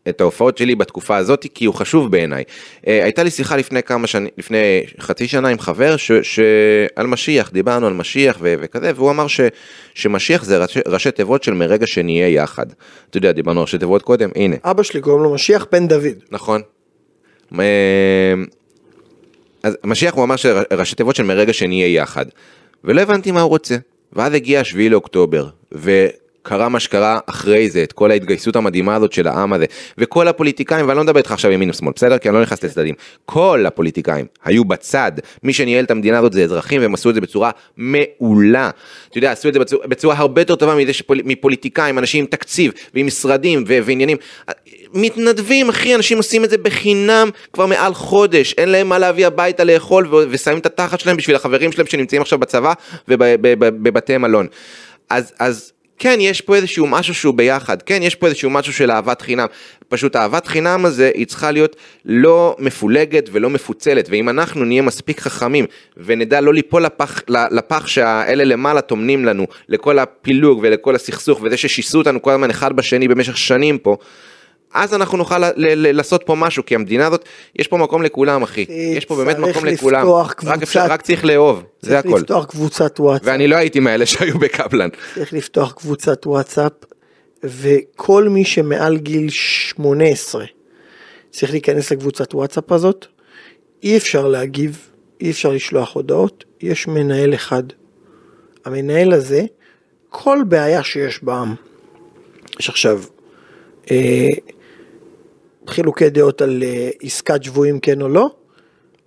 את 0.09 0.21
ההופעות 0.21 0.57
שלי 0.57 0.75
בתקופה 0.75 1.17
הזאת, 1.17 1.45
כי 1.53 1.65
הוא 1.65 1.75
חשוב 1.75 2.11
בעיניי. 2.11 2.43
אה, 2.87 3.03
הייתה 3.03 3.23
לי 3.23 3.29
שיחה 3.31 3.57
לפני 3.57 3.83
כמה 3.83 4.07
שנים, 4.07 4.29
לפני 4.37 4.57
חצי 4.99 5.27
שנה 5.27 5.47
עם 5.49 5.59
חבר, 5.59 5.97
ש- 5.97 6.11
שעל 6.11 7.07
משיח, 7.07 7.49
דיברנו 7.53 7.87
על 7.87 7.93
משיח 7.93 8.37
ו- 8.41 8.53
וכזה, 8.59 8.91
והוא 8.95 9.11
אמר 9.11 9.27
ש- 9.27 9.41
שמשיח 9.93 10.43
זה 10.43 10.57
ראשי- 10.57 10.79
ראשי 10.87 11.11
תיבות 11.11 11.43
של 11.43 11.53
מרגע 11.53 11.87
שנהיה 11.87 12.29
יחד. 12.29 12.65
אתה 13.09 13.17
יודע, 13.17 13.31
דיברנו 13.31 13.59
על 13.59 13.63
ראשי 13.63 13.77
תיבות 13.77 14.01
קודם, 14.01 14.29
הנה. 14.35 14.55
אבא 14.63 14.83
שלי 14.83 15.01
קוראים 15.01 15.23
לו 15.23 15.33
משיח 15.33 15.65
בן 15.71 15.87
דוד. 15.87 16.15
נכון. 16.31 16.61
אז 19.63 19.77
משיח 19.83 20.13
הוא 20.13 20.23
אמר 20.23 20.35
שראשי 20.35 20.95
תיבות 20.95 21.15
של 21.15 21.23
מרגע 21.23 21.53
שנהיה 21.53 21.87
יחד. 21.93 22.25
ולא 22.83 23.01
הבנתי 23.01 23.31
מה 23.31 23.41
הוא 23.41 23.49
רוצה. 23.49 23.77
ואז 24.13 24.33
הגיע 24.33 24.59
השביעי 24.59 24.89
לאוקטובר, 24.89 25.49
וקרה 26.41 26.69
מה 26.69 26.79
שקרה 26.79 27.19
אחרי 27.25 27.69
זה, 27.69 27.83
את 27.83 27.93
כל 27.93 28.11
ההתגייסות 28.11 28.55
המדהימה 28.55 28.95
הזאת 28.95 29.13
של 29.13 29.27
העם 29.27 29.53
הזה, 29.53 29.65
וכל 29.97 30.27
הפוליטיקאים, 30.27 30.87
ואני 30.87 30.97
לא 30.97 31.03
מדבר 31.03 31.17
איתך 31.17 31.31
עכשיו 31.31 31.51
ימין 31.51 31.69
ושמאל, 31.69 31.93
בסדר? 31.95 32.17
כי 32.17 32.29
אני 32.29 32.35
לא 32.35 32.41
נכנס 32.41 32.63
לצדדים. 32.63 32.95
כל 33.25 33.63
הפוליטיקאים 33.67 34.25
היו 34.43 34.65
בצד, 34.65 35.11
מי 35.43 35.53
שניהל 35.53 35.85
את 35.85 35.91
המדינה 35.91 36.19
הזאת 36.19 36.33
זה 36.33 36.43
אזרחים, 36.43 36.81
והם 36.81 36.93
עשו 36.93 37.09
את 37.09 37.15
זה 37.15 37.21
בצורה 37.21 37.51
מעולה. 37.77 38.69
אתה 39.09 39.17
יודע, 39.17 39.31
עשו 39.31 39.49
את 39.49 39.53
זה 39.53 39.59
בצורה, 39.59 39.87
בצורה 39.87 40.15
הרבה 40.17 40.41
יותר 40.41 40.55
טובה 40.55 40.75
מזה 40.75 40.93
שפול, 40.93 41.19
מפוליטיקאים, 41.25 41.99
אנשים 41.99 42.19
עם 42.19 42.25
תקציב, 42.25 42.71
ועם 42.93 43.05
משרדים, 43.05 43.63
ו- 43.67 43.79
ועניינים. 43.85 44.17
מתנדבים, 44.93 45.69
אחי, 45.69 45.95
אנשים 45.95 46.17
עושים 46.17 46.43
את 46.43 46.49
זה 46.49 46.57
בחינם 46.57 47.29
כבר 47.53 47.65
מעל 47.65 47.93
חודש, 47.93 48.53
אין 48.57 48.69
להם 48.69 48.89
מה 48.89 48.99
להביא 48.99 49.27
הביתה 49.27 49.63
לאכול 49.63 50.07
ו- 50.07 50.23
ושמים 50.29 50.57
את 50.57 50.65
התחת 50.65 50.99
שלהם 50.99 51.17
בשביל 51.17 51.35
החברים 51.35 51.71
שלהם 51.71 51.87
שנמצאים 51.87 52.21
עכשיו 52.21 52.39
בצבא 52.39 52.73
ובבתי 53.07 54.17
מלון. 54.17 54.47
אז, 55.09 55.33
אז 55.39 55.71
כן, 55.99 56.17
יש 56.21 56.41
פה 56.41 56.55
איזשהו 56.55 56.87
משהו 56.87 57.13
שהוא 57.13 57.33
ביחד, 57.33 57.81
כן, 57.81 57.99
יש 58.03 58.15
פה 58.15 58.27
איזשהו 58.27 58.49
משהו 58.49 58.73
של 58.73 58.91
אהבת 58.91 59.21
חינם. 59.21 59.45
פשוט 59.87 60.15
אהבת 60.15 60.47
חינם 60.47 60.85
הזה, 60.85 61.11
היא 61.13 61.25
צריכה 61.25 61.51
להיות 61.51 61.75
לא 62.05 62.55
מפולגת 62.59 63.29
ולא 63.31 63.49
מפוצלת, 63.49 64.07
ואם 64.09 64.29
אנחנו 64.29 64.65
נהיה 64.65 64.81
מספיק 64.81 65.19
חכמים 65.19 65.65
ונדע 65.97 66.41
לא 66.41 66.53
ליפול 66.53 66.85
לפח, 66.85 67.21
לפח 67.29 67.87
שהאלה 67.87 68.43
למעלה 68.43 68.81
טומנים 68.81 69.25
לנו, 69.25 69.47
לכל 69.69 69.99
הפילוג 69.99 70.59
ולכל 70.63 70.95
הסכסוך 70.95 71.41
וזה 71.43 71.57
ששיסו 71.57 71.97
אותנו 71.97 72.21
כל 72.21 72.31
הזמן 72.31 72.49
אחד 72.49 72.75
בשני 72.75 73.07
במשך 73.07 73.37
שנים 73.37 73.77
פה, 73.77 73.97
אז 74.73 74.93
אנחנו 74.93 75.17
נוכל 75.17 75.39
ל- 75.39 75.53
ל- 75.57 75.91
לעשות 75.97 76.23
פה 76.25 76.35
משהו, 76.35 76.65
כי 76.65 76.75
המדינה 76.75 77.07
הזאת, 77.07 77.25
יש 77.55 77.67
פה 77.67 77.77
מקום 77.77 78.03
לכולם, 78.03 78.43
אחי. 78.43 78.65
יש 78.69 79.05
פה 79.05 79.15
באמת 79.15 79.35
צריך 79.35 79.47
מקום 79.57 79.65
לכולם. 79.65 79.99
לפתוח 80.01 80.29
רק, 80.43 80.61
אפשר, 80.63 80.79
קבוצת- 80.79 80.93
רק 80.93 81.01
צריך 81.01 81.25
לאהוב, 81.25 81.63
זה 81.81 81.89
צריך 81.91 82.05
הכל. 82.05 82.17
לפתוח 82.21 82.45
קבוצת 82.45 82.99
וואטסאפ. 82.99 83.27
ואני 83.27 83.47
לא 83.47 83.55
הייתי 83.55 83.79
מאלה 83.79 84.05
שהיו 84.11 84.39
בקפלן. 84.39 84.89
צריך 85.15 85.33
לפתוח 85.33 85.71
קבוצת 85.71 86.27
וואטסאפ, 86.27 86.71
וכל 87.43 88.29
מי 88.29 88.45
שמעל 88.45 88.97
גיל 88.97 89.29
18 89.29 90.45
צריך 91.31 91.51
להיכנס 91.51 91.91
לקבוצת 91.91 92.33
וואטסאפ 92.35 92.71
הזאת. 92.71 93.05
אי 93.83 93.97
אפשר 93.97 94.27
להגיב, 94.27 94.89
אי 95.21 95.31
אפשר 95.31 95.49
לשלוח 95.51 95.95
הודעות, 95.95 96.43
יש 96.61 96.87
מנהל 96.87 97.33
אחד. 97.33 97.63
המנהל 98.65 99.13
הזה, 99.13 99.41
כל 100.09 100.37
בעיה 100.47 100.83
שיש 100.83 101.23
בעם, 101.23 101.55
יש 102.59 102.69
עכשיו 102.69 103.01
אה, 103.91 104.27
חילוקי 105.69 106.09
דעות 106.09 106.41
על 106.41 106.63
אה, 106.65 106.89
עסקת 107.03 107.43
שבויים 107.43 107.79
כן 107.79 108.01
או 108.01 108.09
לא, 108.09 108.29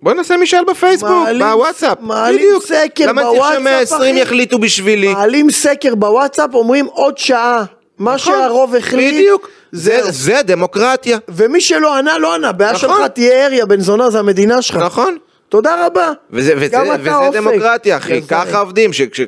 בוא 0.01 0.13
נעשה 0.13 0.37
משאל 0.37 0.63
בפייסבוק, 0.71 1.09
מעלים- 1.11 1.47
בוואטסאפ. 1.47 1.97
מעלים 2.01 2.39
בדיוק. 2.39 2.63
סקר 2.65 3.05
למה 3.07 3.21
צריך 3.21 3.33
בוואטסאפ, 3.35 3.87
ש-120 3.89 3.95
אחי? 3.97 4.19
יחליטו 4.19 4.59
בשבילי? 4.59 5.13
מעלים 5.13 5.51
סקר 5.51 5.95
בוואטסאפ, 5.95 6.53
אומרים 6.53 6.85
עוד 6.85 7.17
שעה, 7.17 7.63
מה 7.99 8.15
נכון, 8.15 8.33
שהרוב 8.33 8.75
החליט, 8.75 9.13
בדיוק. 9.13 9.49
זה, 9.71 9.99
זהו. 10.03 10.11
זה 10.11 10.41
דמוקרטיה. 10.43 11.17
ומי 11.29 11.61
שלא 11.61 11.97
ענה, 11.97 12.17
לא 12.17 12.35
ענה, 12.35 12.51
בעיה 12.51 12.71
נכון. 12.73 12.89
שלך 12.97 13.07
תהיה 13.07 13.45
אריה 13.45 13.65
בן 13.65 13.79
זונה, 13.79 14.09
זה 14.09 14.19
המדינה 14.19 14.61
שלך. 14.61 14.75
נכון. 14.77 15.17
תודה 15.49 15.85
רבה. 15.85 16.11
וזה, 16.31 16.53
וזה, 16.57 16.67
גם 16.71 16.85
אתה 16.85 16.95
וזה 17.01 17.15
אופק. 17.15 17.35
דמוקרטיה 17.37 17.97
אחי, 17.97 18.21
זה 18.21 18.27
ככה 18.27 18.45
זה. 18.51 18.57
עובדים, 18.57 18.93
ש, 18.93 19.01
ש, 19.13 19.21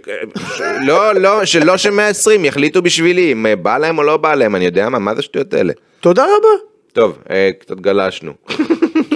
ש, 0.58 0.62
לא, 0.86 1.14
לא, 1.16 1.46
שלא 1.46 1.78
ש-120 1.78 1.92
יחליטו 2.44 2.82
בשבילי, 2.82 3.32
אם 3.32 3.46
בא 3.62 3.78
להם 3.78 3.98
או 3.98 4.04
לא 4.04 4.18
בא 4.18 4.36
להם, 4.36 4.56
אני 4.56 4.66
יודע 4.66 4.90
מה, 4.90 5.00
מה 5.00 5.14
זה 5.14 5.20
השטויות 5.20 5.54
האלה? 5.54 5.74
תודה 6.00 6.24
רבה. 6.24 6.75
טוב, 6.96 7.18
אה, 7.30 7.50
קצת 7.60 7.80
גלשנו. 7.80 8.34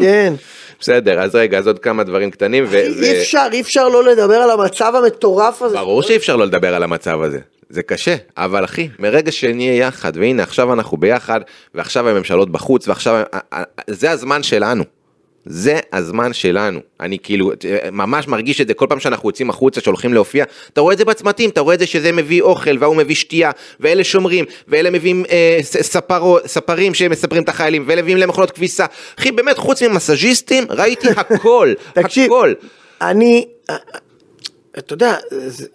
כן. 0.02 0.34
בסדר, 0.80 1.20
אז 1.20 1.36
רגע, 1.36 1.58
אז 1.58 1.68
עוד 1.68 1.80
כמה 1.80 2.04
דברים 2.04 2.32
קטנים. 2.32 2.64
ו- 2.64 2.70
ו- 2.70 3.04
אי 3.04 3.22
אפשר, 3.22 3.48
אי 3.52 3.62
אפשר 3.62 3.90
לא 3.90 4.04
לדבר 4.04 4.36
על 4.36 4.52
המצב 4.52 4.94
המטורף 4.96 5.62
הזה. 5.62 5.76
ברור 5.76 6.02
שאי 6.02 6.16
אפשר 6.16 6.36
לא 6.36 6.46
לדבר 6.46 6.76
על 6.76 6.84
המצב 6.84 7.22
הזה. 7.22 7.40
זה 7.70 7.84
קשה, 7.84 8.16
אבל 8.38 8.66
אחי, 8.66 8.90
מרגע 9.00 9.32
שנהיה 9.32 9.78
יחד, 9.78 10.18
והנה 10.18 10.44
עכשיו 10.44 10.74
אנחנו 10.74 10.98
ביחד, 10.98 11.40
ועכשיו 11.76 12.10
הממשלות 12.10 12.52
בחוץ, 12.52 12.88
ועכשיו, 12.88 13.24
זה 13.88 14.12
הזמן 14.12 14.44
שלנו. 14.44 14.84
זה 15.46 15.80
הזמן 15.94 16.34
שלנו. 16.34 16.80
אני 17.00 17.18
כאילו 17.24 17.52
אה, 17.52 17.92
ממש 17.92 18.28
מרגיש 18.28 18.62
את 18.62 18.68
זה 18.68 18.74
כל 18.74 18.86
פעם 18.90 19.00
שאנחנו 19.00 19.30
יוצאים 19.30 19.50
החוצה, 19.50 19.82
שהולכים 19.82 20.14
להופיע, 20.14 20.46
אתה 20.74 20.82
רואה 20.82 20.94
את 20.94 20.98
זה 20.98 21.06
בצמתים, 21.06 21.50
אתה 21.50 21.62
רואה 21.62 21.74
את 21.74 21.80
זה 21.80 21.86
שזה 21.86 22.12
מביא 22.12 22.42
אוכל, 22.42 22.78
וההוא 22.80 22.96
מביא 22.96 23.16
שתייה, 23.16 23.52
ואלה 23.80 24.04
שומרים, 24.04 24.46
ואלה 24.68 24.90
מביאים 24.90 25.26
אה, 25.30 25.60
ספרו, 25.64 26.38
ספרים 26.46 26.94
שמספרים 26.94 27.44
את 27.44 27.50
החיילים, 27.50 27.84
ואלה 27.88 28.02
מביאים 28.02 28.18
להם 28.18 28.30
מכונות 28.30 28.52
כביסה. 28.52 28.86
אחי, 29.20 29.32
באמת, 29.32 29.58
חוץ 29.58 29.84
ממסאז'יסטים, 29.84 30.66
ראיתי 30.70 31.08
הכל, 31.18 31.74
תקשיב, 31.94 32.26
הכל. 32.26 32.54
אני, 33.02 33.46
אתה 34.78 34.94
יודע, 34.94 35.16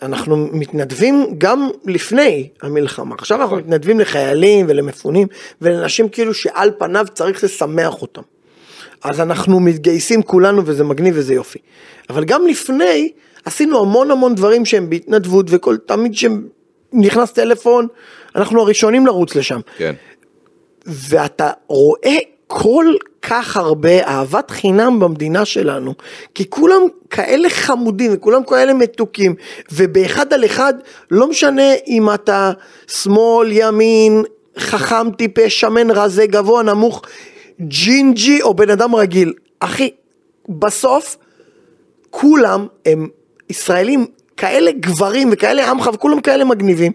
אנחנו 0.03 0.37
מתנדבים 0.37 1.27
גם 1.39 1.69
לפני 1.85 2.49
המלחמה. 2.63 3.15
עכשיו 3.19 3.41
אנחנו 3.41 3.57
נכון. 3.57 3.69
מתנדבים 3.69 4.01
לחיילים 4.01 4.67
ולמפונים 4.69 5.29
ולאנשים 5.63 6.09
כאילו 6.09 6.35
שעל 6.35 6.71
פניו 6.79 7.07
צריך 7.15 7.45
לשמח 7.45 8.03
אותם. 8.03 8.23
אז 9.05 9.21
אנחנו 9.21 9.61
מתגייסים 9.61 10.23
כולנו 10.23 10.63
וזה 10.67 10.85
מגניב 10.85 11.15
וזה 11.17 11.35
יופי. 11.35 11.59
אבל 12.11 12.25
גם 12.25 12.47
לפני 12.47 13.13
עשינו 13.45 13.81
המון 13.81 14.11
המון 14.11 14.35
דברים 14.35 14.65
שהם 14.65 14.91
בהתנדבות 14.91 15.47
וכל 15.49 15.77
תמיד 15.77 16.13
שנכנס 16.15 17.33
טלפון 17.33 17.87
אנחנו 18.37 18.61
הראשונים 18.61 19.07
לרוץ 19.07 19.35
לשם. 19.35 19.61
כן. 19.77 19.95
ואתה 20.87 21.51
רואה 21.67 22.17
כל 22.47 22.87
כך 23.23 23.57
הרבה 23.57 24.07
אהבת 24.07 24.51
חינם 24.51 25.01
במדינה 25.01 25.45
שלנו, 25.45 25.95
כי 26.35 26.51
כולם 26.51 26.81
כאלה 27.11 27.51
חמודים 27.51 28.11
וכולם 28.15 28.45
כאלה 28.45 28.75
מתוקים, 28.75 29.35
ובאחד 29.73 30.33
על 30.33 30.45
אחד, 30.45 30.75
לא 31.11 31.29
משנה 31.29 31.73
אם 31.87 32.15
אתה 32.15 32.53
שמאל, 32.89 33.49
ימין, 33.53 34.23
חכם, 34.59 35.11
טיפש, 35.11 35.61
שמן, 35.61 35.91
רזה, 35.91 36.27
גבוה, 36.27 36.63
נמוך, 36.63 37.03
ג'ינג'י 37.61 38.43
או 38.43 38.55
בן 38.55 38.71
אדם 38.71 38.95
רגיל. 38.95 39.33
אחי, 39.61 39.91
בסוף 40.49 41.17
כולם 42.11 42.67
הם 42.87 43.09
ישראלים 43.51 44.07
כאלה 44.37 44.71
גברים 44.73 45.29
וכאלה 45.33 45.71
עמך 45.71 45.91
וכולם 45.95 46.21
כאלה 46.21 46.45
מגניבים. 46.45 46.93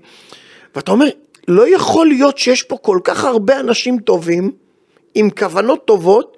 ואתה 0.75 0.91
אומר, 0.91 1.07
לא 1.47 1.75
יכול 1.75 2.07
להיות 2.07 2.37
שיש 2.37 2.63
פה 2.63 2.77
כל 2.77 2.99
כך 3.03 3.23
הרבה 3.23 3.59
אנשים 3.59 3.99
טובים, 3.99 4.51
עם 5.15 5.29
כוונות 5.29 5.85
טובות, 5.85 6.37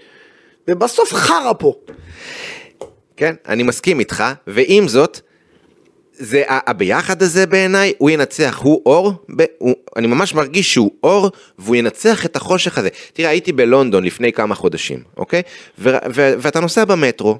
ובסוף 0.67 1.13
חרא 1.13 1.53
פה. 1.59 1.73
כן, 3.17 3.35
אני 3.47 3.63
מסכים 3.63 3.99
איתך, 3.99 4.23
ועם 4.47 4.87
זאת, 4.87 5.19
זה 6.13 6.43
הביחד 6.47 7.21
הזה 7.21 7.45
בעיניי, 7.45 7.93
הוא 7.97 8.09
ינצח, 8.09 8.59
הוא 8.63 8.81
אור, 8.85 9.13
ב, 9.35 9.43
הוא, 9.57 9.75
אני 9.95 10.07
ממש 10.07 10.33
מרגיש 10.33 10.73
שהוא 10.73 10.91
אור, 11.03 11.31
והוא 11.59 11.75
ינצח 11.75 12.25
את 12.25 12.35
החושך 12.35 12.77
הזה. 12.77 12.89
תראה, 13.13 13.29
הייתי 13.29 13.51
בלונדון 13.51 14.03
לפני 14.03 14.33
כמה 14.33 14.55
חודשים, 14.55 14.99
אוקיי? 15.17 15.41
ו, 15.79 15.89
ו, 15.89 16.33
ואתה 16.39 16.59
נוסע 16.59 16.85
במטרו, 16.85 17.37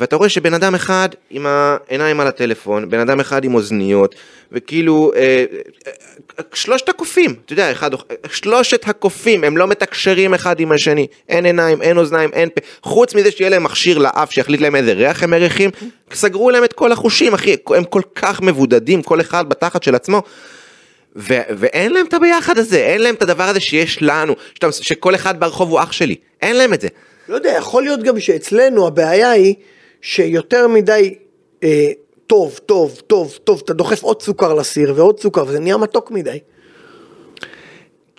ואתה 0.00 0.16
רואה 0.16 0.28
שבן 0.28 0.54
אדם 0.54 0.74
אחד 0.74 1.08
עם 1.30 1.46
העיניים 1.46 2.20
על 2.20 2.26
הטלפון, 2.26 2.90
בן 2.90 3.00
אדם 3.00 3.20
אחד 3.20 3.44
עם 3.44 3.54
אוזניות, 3.54 4.14
וכאילו, 4.52 5.12
אה, 5.16 5.44
אה, 5.86 6.42
שלושת 6.54 6.88
הקופים, 6.88 7.34
אתה 7.44 7.52
יודע, 7.52 7.72
אחד, 7.72 7.90
שלושת 8.32 8.88
הקופים, 8.88 9.44
הם 9.44 9.56
לא 9.56 9.66
מתקשרים 9.66 10.34
אחד 10.34 10.60
עם 10.60 10.72
השני, 10.72 11.06
אין 11.28 11.46
עיניים, 11.46 11.82
אין 11.82 11.98
אוזניים, 11.98 12.30
אין 12.32 12.48
פה, 12.54 12.60
חוץ 12.82 13.14
מזה 13.14 13.30
שיהיה 13.30 13.50
להם 13.50 13.64
מכשיר 13.64 13.98
לאף 13.98 14.32
שיחליט 14.32 14.60
להם 14.60 14.76
איזה 14.76 14.92
ריח 14.92 15.22
הם 15.22 15.30
מריחים, 15.30 15.70
סגרו 16.12 16.50
להם 16.50 16.64
את 16.64 16.72
כל 16.72 16.92
החושים, 16.92 17.34
אחי, 17.34 17.56
הם 17.66 17.84
כל 17.84 18.02
כך 18.14 18.42
מבודדים, 18.42 19.02
כל 19.02 19.20
אחד 19.20 19.48
בתחת 19.48 19.82
של 19.82 19.94
עצמו. 19.94 20.22
ו- 21.16 21.42
ואין 21.58 21.92
להם 21.92 22.06
את 22.06 22.14
הביחד 22.14 22.58
הזה, 22.58 22.78
אין 22.78 23.02
להם 23.02 23.14
את 23.14 23.22
הדבר 23.22 23.44
הזה 23.44 23.60
שיש 23.60 24.02
לנו, 24.02 24.34
שאתה, 24.54 24.72
שכל 24.72 25.14
אחד 25.14 25.40
ברחוב 25.40 25.70
הוא 25.70 25.80
אח 25.80 25.92
שלי, 25.92 26.16
אין 26.42 26.56
להם 26.56 26.74
את 26.74 26.80
זה. 26.80 26.88
לא 27.28 27.34
יודע, 27.34 27.54
יכול 27.58 27.82
להיות 27.82 28.02
גם 28.02 28.20
שאצלנו 28.20 28.86
הבעיה 28.86 29.30
היא 29.30 29.54
שיותר 30.02 30.68
מדי 30.68 31.14
אה, 31.62 31.90
טוב, 32.26 32.60
טוב, 32.66 33.00
טוב, 33.06 33.38
טוב, 33.44 33.62
אתה 33.64 33.72
דוחף 33.72 34.02
עוד 34.02 34.22
סוכר 34.22 34.54
לסיר 34.54 34.92
ועוד 34.96 35.20
סוכר 35.20 35.44
וזה 35.46 35.60
נהיה 35.60 35.76
מתוק 35.76 36.10
מדי. 36.10 36.38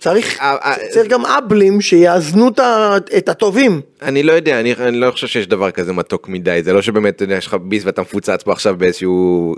צריך, 0.02 0.40
אה, 0.40 0.56
אה, 0.64 0.74
צריך 0.90 1.08
גם 1.08 1.26
אבלים 1.26 1.80
שיאזנו 1.80 2.48
את 3.16 3.28
הטובים. 3.28 3.80
אני 4.02 4.22
לא 4.22 4.32
יודע, 4.32 4.60
אני, 4.60 4.72
אני 4.74 4.96
לא 4.96 5.10
חושב 5.10 5.26
שיש 5.26 5.46
דבר 5.46 5.70
כזה 5.70 5.92
מתוק 5.92 6.28
מדי, 6.28 6.60
זה 6.64 6.72
לא 6.72 6.82
שבאמת, 6.82 7.16
אתה 7.16 7.24
יודע, 7.24 7.34
יש 7.36 7.46
לך 7.46 7.54
ביס 7.54 7.84
ואתה 7.84 8.02
מפוצץ 8.02 8.42
פה 8.42 8.52
עכשיו 8.52 8.76
באיזשהו... 8.78 9.54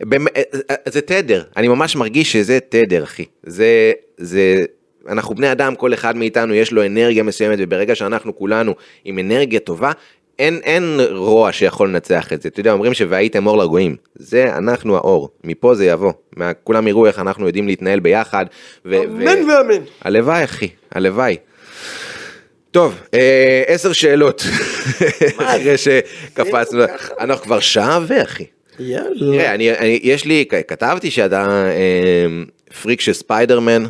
באמת, 0.00 0.36
אה, 0.70 0.76
זה 0.88 1.00
תדר, 1.00 1.42
אני 1.56 1.68
ממש 1.68 1.96
מרגיש 1.96 2.32
שזה 2.32 2.58
תדר, 2.68 3.02
אחי. 3.04 3.24
זה, 3.42 3.92
זה, 4.16 4.64
אנחנו 5.08 5.34
בני 5.34 5.52
אדם, 5.52 5.74
כל 5.74 5.94
אחד 5.94 6.16
מאיתנו 6.16 6.54
יש 6.54 6.72
לו 6.72 6.86
אנרגיה 6.86 7.22
מסוימת, 7.22 7.58
וברגע 7.62 7.94
שאנחנו 7.94 8.36
כולנו 8.36 8.74
עם 9.04 9.18
אנרגיה 9.18 9.60
טובה, 9.60 9.92
אין, 10.38 10.60
אין 10.64 11.00
רוע 11.10 11.52
שיכול 11.52 11.88
לנצח 11.88 12.32
את 12.32 12.42
זה. 12.42 12.48
אתה 12.48 12.60
יודע, 12.60 12.72
אומרים 12.72 12.94
שהייתם 12.94 13.46
אור 13.46 13.58
לגויים. 13.58 13.96
זה 14.14 14.56
אנחנו 14.56 14.96
האור, 14.96 15.28
מפה 15.44 15.74
זה 15.74 15.86
יבוא. 15.86 16.12
מה, 16.36 16.52
כולם 16.52 16.88
יראו 16.88 17.06
איך 17.06 17.18
אנחנו 17.18 17.46
יודעים 17.46 17.66
להתנהל 17.66 18.00
ביחד. 18.00 18.46
ו- 18.84 19.04
אמן 19.04 19.50
ואמן. 19.50 19.82
הלוואי, 20.02 20.44
אחי, 20.44 20.68
הלוואי. 20.90 21.36
טוב, 22.70 22.94
אה, 23.14 23.62
עשר 23.66 23.92
שאלות, 23.92 24.44
אחרי 25.38 25.76
שקפצנו? 25.76 26.82
אנחנו 27.20 27.44
כבר 27.44 27.60
שעה 27.60 28.00
ו... 28.08 28.22
אחי. 28.22 28.44
יאללה. 28.78 29.36
תראה, 29.36 29.54
אני, 29.54 29.72
אני, 29.72 30.00
יש 30.02 30.24
לי, 30.24 30.44
כתבתי 30.68 31.10
שאתה 31.10 31.64
אה, 31.66 32.26
פריק 32.82 33.00
של 33.00 33.12
ספיידרמן 33.12 33.84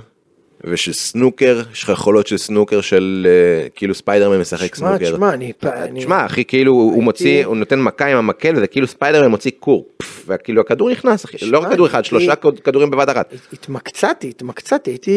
ושל 0.64 0.92
סנוקר, 0.92 1.62
יש 1.72 1.82
לך 1.82 1.88
יכולות 1.88 2.26
של 2.26 2.36
סנוקר 2.38 2.80
של 2.80 3.26
אה, 3.30 3.68
כאילו 3.68 3.94
ספיידרמן 3.94 4.40
משחק 4.40 4.74
שמע, 4.74 4.88
סנוקר. 4.88 5.12
תשמע, 5.12 5.32
אני... 5.34 5.52
אני- 5.64 6.00
תשמע, 6.00 6.26
אחי, 6.26 6.44
כאילו 6.44 6.72
הוא 6.72 6.92
הוא 6.94 7.02
מוציא, 7.02 7.44
הוא 7.46 7.56
נותן 7.56 7.80
מכה 7.82 8.06
עם 8.06 8.16
המקל 8.16 8.56
וזה 8.56 8.66
כאילו 8.66 8.86
ספיידרמן 8.86 9.30
מוציא 9.30 9.50
קור, 9.60 9.86
וכאילו 10.26 10.60
הכדור 10.60 10.90
נכנס, 10.90 11.24
אחי, 11.24 11.36
לא 11.42 11.58
רק 11.58 11.72
כדור 11.72 11.86
אחד, 11.86 11.94
הייתי- 11.98 12.08
שלושה 12.08 12.34
כדורים 12.36 12.90
בבת 12.90 13.08
אחת. 13.08 13.34
התמקצעתי, 13.52 14.28
התמקצעתי, 14.28 14.90
הייתי... 14.90 15.12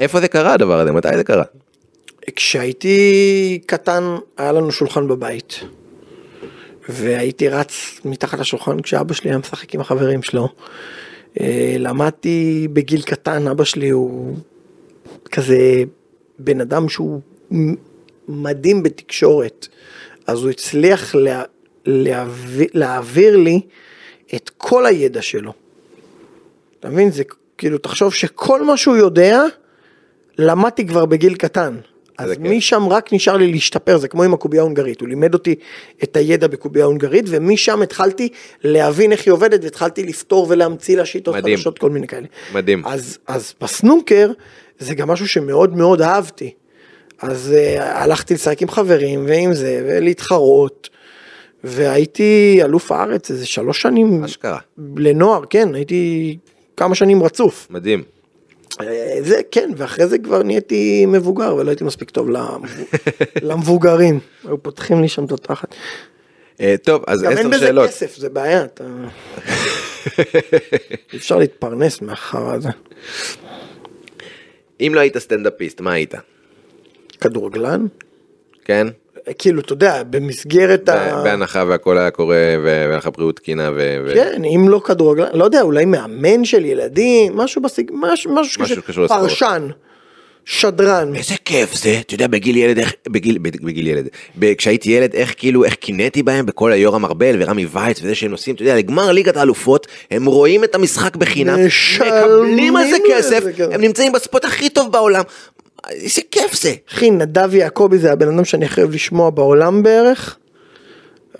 איפה 0.00 0.20
זה 0.20 0.28
קרה 0.28 0.52
הדבר 0.54 0.80
הזה? 0.80 0.92
מתי 0.92 1.16
זה 1.16 1.24
קרה? 1.24 1.44
כשהייתי 2.36 3.58
קטן, 3.66 4.16
היה 4.38 4.52
לנו 4.52 4.72
שולחן 4.72 5.08
בבית. 5.08 5.60
והייתי 6.88 7.48
רץ 7.48 8.00
מתחת 8.04 8.38
לשולחן 8.38 8.80
כשאבא 8.80 9.14
שלי 9.14 9.30
היה 9.30 9.38
משחק 9.38 9.74
עם 9.74 9.80
החברים 9.80 10.22
שלו. 10.22 10.48
אה, 11.40 11.76
למדתי 11.78 12.68
בגיל 12.72 13.02
קטן, 13.02 13.48
אבא 13.48 13.64
שלי 13.64 13.88
הוא 13.88 14.36
כזה 15.32 15.84
בן 16.38 16.60
אדם 16.60 16.88
שהוא 16.88 17.20
מדהים 18.28 18.82
בתקשורת. 18.82 19.68
אז 20.26 20.42
הוא 20.42 20.50
הצליח 20.50 21.14
לה, 21.14 21.42
להעביר, 21.86 22.68
להעביר 22.74 23.36
לי 23.36 23.60
את 24.34 24.50
כל 24.56 24.86
הידע 24.86 25.22
שלו. 25.22 25.52
אתה 26.80 26.88
מבין? 26.88 27.10
זה 27.10 27.22
כאילו, 27.58 27.78
תחשוב 27.78 28.14
שכל 28.14 28.64
מה 28.64 28.76
שהוא 28.76 28.96
יודע, 28.96 29.42
למדתי 30.38 30.86
כבר 30.86 31.06
בגיל 31.06 31.34
קטן. 31.34 31.76
אז. 32.24 32.38
משם 32.38 32.88
רק 32.88 33.12
נשאר 33.12 33.36
לי 33.36 33.52
להשתפר, 33.52 33.98
זה 33.98 34.08
כמו 34.08 34.22
עם 34.22 34.34
הקובייה 34.34 34.62
ההונגרית, 34.62 35.00
הוא 35.00 35.08
לימד 35.08 35.34
אותי 35.34 35.54
את 36.02 36.16
הידע 36.16 36.46
בקובייה 36.46 36.84
ההונגרית, 36.84 37.24
ומשם 37.28 37.82
התחלתי 37.82 38.28
להבין 38.64 39.12
איך 39.12 39.26
היא 39.26 39.32
עובדת, 39.32 39.64
והתחלתי 39.64 40.02
לפתור 40.02 40.46
ולהמציא 40.50 40.96
לה 40.96 41.04
שיטות. 41.04 41.34
חדשות, 41.34 41.78
כל 41.78 41.90
מיני 41.90 42.06
כאלה. 42.06 42.26
מדהים. 42.54 42.82
אז, 42.86 43.18
אז 43.26 43.54
בסנוקר, 43.60 44.30
זה 44.78 44.94
גם 44.94 45.08
משהו 45.08 45.28
שמאוד 45.28 45.76
מאוד 45.76 46.02
אהבתי. 46.02 46.50
אז 47.22 47.54
uh, 47.56 47.82
הלכתי 47.82 48.34
לשחק 48.34 48.62
עם 48.62 48.68
חברים 48.68 49.24
ועם 49.28 49.54
זה, 49.54 49.82
ולהתחרות, 49.88 50.88
והייתי 51.64 52.60
אלוף 52.62 52.92
הארץ 52.92 53.30
איזה 53.30 53.46
שלוש 53.46 53.82
שנים. 53.82 54.24
אשכרה. 54.24 54.58
לנוער, 54.96 55.42
כן, 55.50 55.74
הייתי 55.74 56.36
כמה 56.76 56.94
שנים 56.94 57.22
רצוף. 57.22 57.66
מדהים. 57.70 58.02
אה, 58.80 58.86
זה 59.22 59.40
כן, 59.50 59.70
ואחרי 59.76 60.06
זה 60.06 60.18
כבר 60.18 60.42
נהייתי 60.42 61.06
מבוגר 61.06 61.54
ולא 61.56 61.70
הייתי 61.70 61.84
מספיק 61.84 62.10
טוב 62.10 62.30
למבו- 62.30 62.66
למבוגרים. 63.48 64.20
היו 64.44 64.62
פותחים 64.62 65.02
לי 65.02 65.08
שם 65.08 65.24
את 65.24 65.32
התחת. 65.32 65.74
אה, 66.60 66.74
טוב, 66.82 67.04
אז 67.06 67.22
גם 67.22 67.30
אין 67.30 67.38
עשר 67.38 67.48
בזה 67.48 67.58
שאלות. 67.58 67.88
כסף, 67.88 68.16
זה 68.16 68.28
בעיה. 68.28 68.64
אתה- 68.64 68.84
אי 71.12 71.18
אפשר 71.18 71.38
להתפרנס 71.38 72.02
מהחרא 72.02 72.54
הזה. 72.54 72.68
אם 74.80 74.92
לא 74.94 75.00
היית 75.00 75.18
סטנדאפיסט, 75.18 75.80
מה 75.80 75.92
היית? 75.92 76.14
כדורגלן? 77.20 77.86
כן? 78.64 78.86
כאילו, 79.38 79.60
אתה 79.60 79.72
יודע, 79.72 80.02
במסגרת 80.10 80.88
ה... 80.88 81.22
בהנחה 81.24 81.64
והכל 81.68 81.98
היה 81.98 82.10
קורה 82.10 82.54
והיה 82.64 82.96
לך 82.96 83.08
בריאות 83.16 83.36
תקינה 83.36 83.70
ו... 83.74 83.96
ו- 84.06 84.14
כן, 84.14 84.42
אם 84.44 84.68
לא 84.68 84.80
כדורגלן, 84.84 85.28
לא 85.32 85.44
יודע, 85.44 85.60
אולי 85.60 85.84
מאמן 85.84 86.44
של 86.44 86.64
ילדים, 86.64 87.36
משהו 87.36 87.62
בסיג... 87.62 87.90
משהו, 87.94 88.34
משהו, 88.34 88.62
משהו 88.62 88.76
כזה, 88.76 88.82
קשור 88.82 89.04
לספורט. 89.04 89.22
פרשן, 89.22 89.68
שדרן. 90.44 91.14
איזה 91.16 91.34
כיף 91.44 91.74
זה, 91.74 91.98
אתה 92.00 92.14
יודע, 92.14 92.26
בגיל 92.26 92.56
ילד, 92.56 92.78
איך, 92.78 92.92
בגיל, 93.08 93.38
בגיל 93.38 93.86
ילד, 93.86 94.08
ב- 94.38 94.54
כשהייתי 94.54 94.90
ילד, 94.90 95.14
איך 95.14 95.34
כאילו, 95.36 95.64
איך 95.64 95.74
קינאתי 95.74 96.22
בהם 96.22 96.46
בכל 96.46 96.72
היורם 96.72 97.04
ארבל 97.04 97.36
ורמי 97.38 97.66
וייץ 97.72 98.00
וזה 98.02 98.14
שהם 98.14 98.30
נוסעים, 98.30 98.54
אתה 98.56 98.62
יודע, 98.62 98.76
לגמר 98.76 99.12
ליגת 99.12 99.36
האלופות, 99.36 99.86
הם 100.10 100.26
רואים 100.26 100.64
את 100.64 100.74
המשחק 100.74 101.16
בחינם, 101.16 101.58
מקבלים 102.00 102.76
על 102.76 102.90
זה 102.90 102.96
כסף, 103.10 103.44
כן. 103.56 103.72
הם 103.72 103.80
נמצאים 103.80 104.12
בספוט 104.12 104.44
הכי 104.44 104.68
טוב 104.68 104.92
בעולם, 104.92 105.22
איזה 105.88 106.22
כיף 106.30 106.62
זה. 106.62 106.74
אחי, 106.92 107.10
נדב 107.10 107.54
יעקבי 107.54 107.98
זה 107.98 108.12
הבן 108.12 108.28
אדם 108.28 108.44
שאני 108.44 108.66
אוהב 108.78 108.90
לשמוע 108.90 109.30
בעולם 109.30 109.82
בערך, 109.82 110.36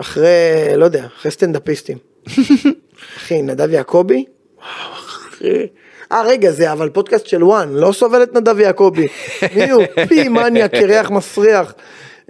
אחרי, 0.01 0.27
לא 0.75 0.85
יודע, 0.85 1.05
אחרי 1.17 1.31
סטנדאפיסטים. 1.31 1.97
אחי, 3.17 3.41
נדב 3.41 3.73
יעקבי, 3.73 4.25
וואו, 4.57 4.93
אחי. 4.93 5.67
אה, 6.11 6.21
רגע, 6.21 6.51
זה 6.51 6.71
אבל 6.71 6.89
פודקאסט 6.89 7.25
של 7.25 7.43
וואן, 7.43 7.69
לא 7.73 7.91
סובל 7.91 8.23
את 8.23 8.33
נדב 8.33 8.59
יעקבי. 8.59 9.07
מי 9.55 9.71
הוא? 9.71 9.83
פי 10.07 10.27
מניאק, 10.27 10.71
קרח 10.71 11.09
מסריח. 11.09 11.73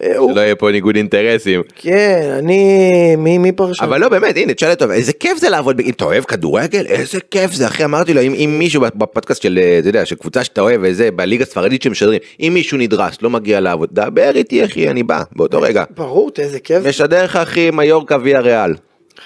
אה, 0.04 0.14
שלא 0.34 0.42
יהיה 0.42 0.56
פה 0.56 0.72
ניגוד 0.72 0.96
אינטרסים. 0.96 1.62
כן, 1.76 2.36
אני, 2.40 2.82
מי 3.18 3.38
מי 3.38 3.52
פרשן? 3.52 3.84
אבל 3.84 4.02
לא 4.02 4.10
באמת 4.10 4.38
הנה 4.38 4.54
תשאל 4.54 4.70
אותו 4.72 4.92
איזה 4.92 5.14
כיף 5.14 5.38
זה 5.38 5.50
לעבוד 5.50 5.80
אם 5.80 5.90
אתה 5.90 6.06
אוהב 6.06 6.24
כדורגל 6.24 6.86
איזה 6.88 7.20
כיף 7.32 7.52
זה 7.54 7.68
אחי 7.68 7.84
אמרתי 7.86 8.14
לו 8.14 8.22
אם, 8.22 8.34
אם 8.34 8.56
מישהו 8.60 8.82
בפודקאסט 8.96 9.42
של 9.42 9.60
אה, 9.62 9.80
אתה 9.80 9.90
יודע 9.90 10.06
של 10.06 10.16
קבוצה 10.16 10.44
שאתה 10.44 10.62
אוהב 10.62 10.82
וזה 10.84 11.12
בליגה 11.12 11.44
הספרדית 11.44 11.82
שמשדרים 11.82 12.20
אם 12.40 12.52
מישהו 12.54 12.78
נדרס 12.78 13.18
לא 13.22 13.30
מגיע 13.30 13.60
לעבוד 13.60 13.90
דבר 13.94 14.32
איתי 14.36 14.66
אחי 14.66 14.90
אני 14.90 15.04
בא 15.04 15.22
באותו 15.36 15.62
רגע 15.62 15.84
ברור, 15.98 16.30
איזה 16.40 16.60
כיף. 16.60 16.86
משדר 16.86 17.24
לך 17.24 17.36
אחי 17.36 17.72
מיורקה 17.72 18.18
ויה 18.24 18.40
ריאל 18.40 18.74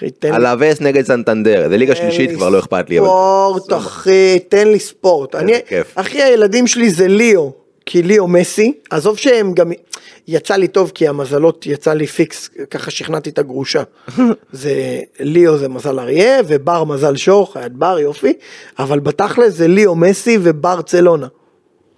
לי- 0.02 0.10
אלווס 0.36 0.82
נגד 0.82 1.06
סנטנדר 1.06 1.70
זה 1.70 1.78
ליגה 1.78 1.96
שלישית 1.96 2.30
לי 2.30 2.36
כבר 2.36 2.50
לא 2.50 2.60
אכפת 2.60 2.90
לי 2.90 2.98
ספורט, 2.98 3.74
אחי, 3.74 4.40
תן 4.50 4.68
לי 4.68 4.80
ספורט. 4.80 5.36
אחי, 5.96 6.22
הילדים 6.22 6.68
שלי 6.68 6.90
זה 6.90 7.08
ליאו, 7.08 7.52
כי 7.86 8.02
ליאו 8.02 8.28
מסי, 8.28 8.74
עזוב 8.90 9.18
שהם 9.18 9.54
גם, 9.54 9.72
יצא 10.28 10.56
לי 10.56 10.68
טוב 10.68 10.92
כי 10.96 11.08
המזלות 11.08 11.66
יצא 11.66 11.94
לי 11.94 12.08
פיקס, 12.08 12.50
ככה 12.70 12.92
שכנעתי 12.92 13.30
את 13.30 13.40
הגרושה. 13.40 13.84
זה, 14.52 15.00
ליאו 15.20 15.58
זה 15.58 15.70
מזל 15.70 16.00
אריה, 16.00 16.42
ובר 16.48 16.84
מזל 16.84 17.16
שור, 17.16 17.54
חיית 17.54 17.74
בר, 17.74 18.00
יופי, 18.00 18.34
אבל 18.80 19.00
בתכל'ס 19.00 19.54
זה 19.54 19.68
ליאו 19.68 19.96
מסי 19.96 20.38
וברצלונה. 20.42 21.28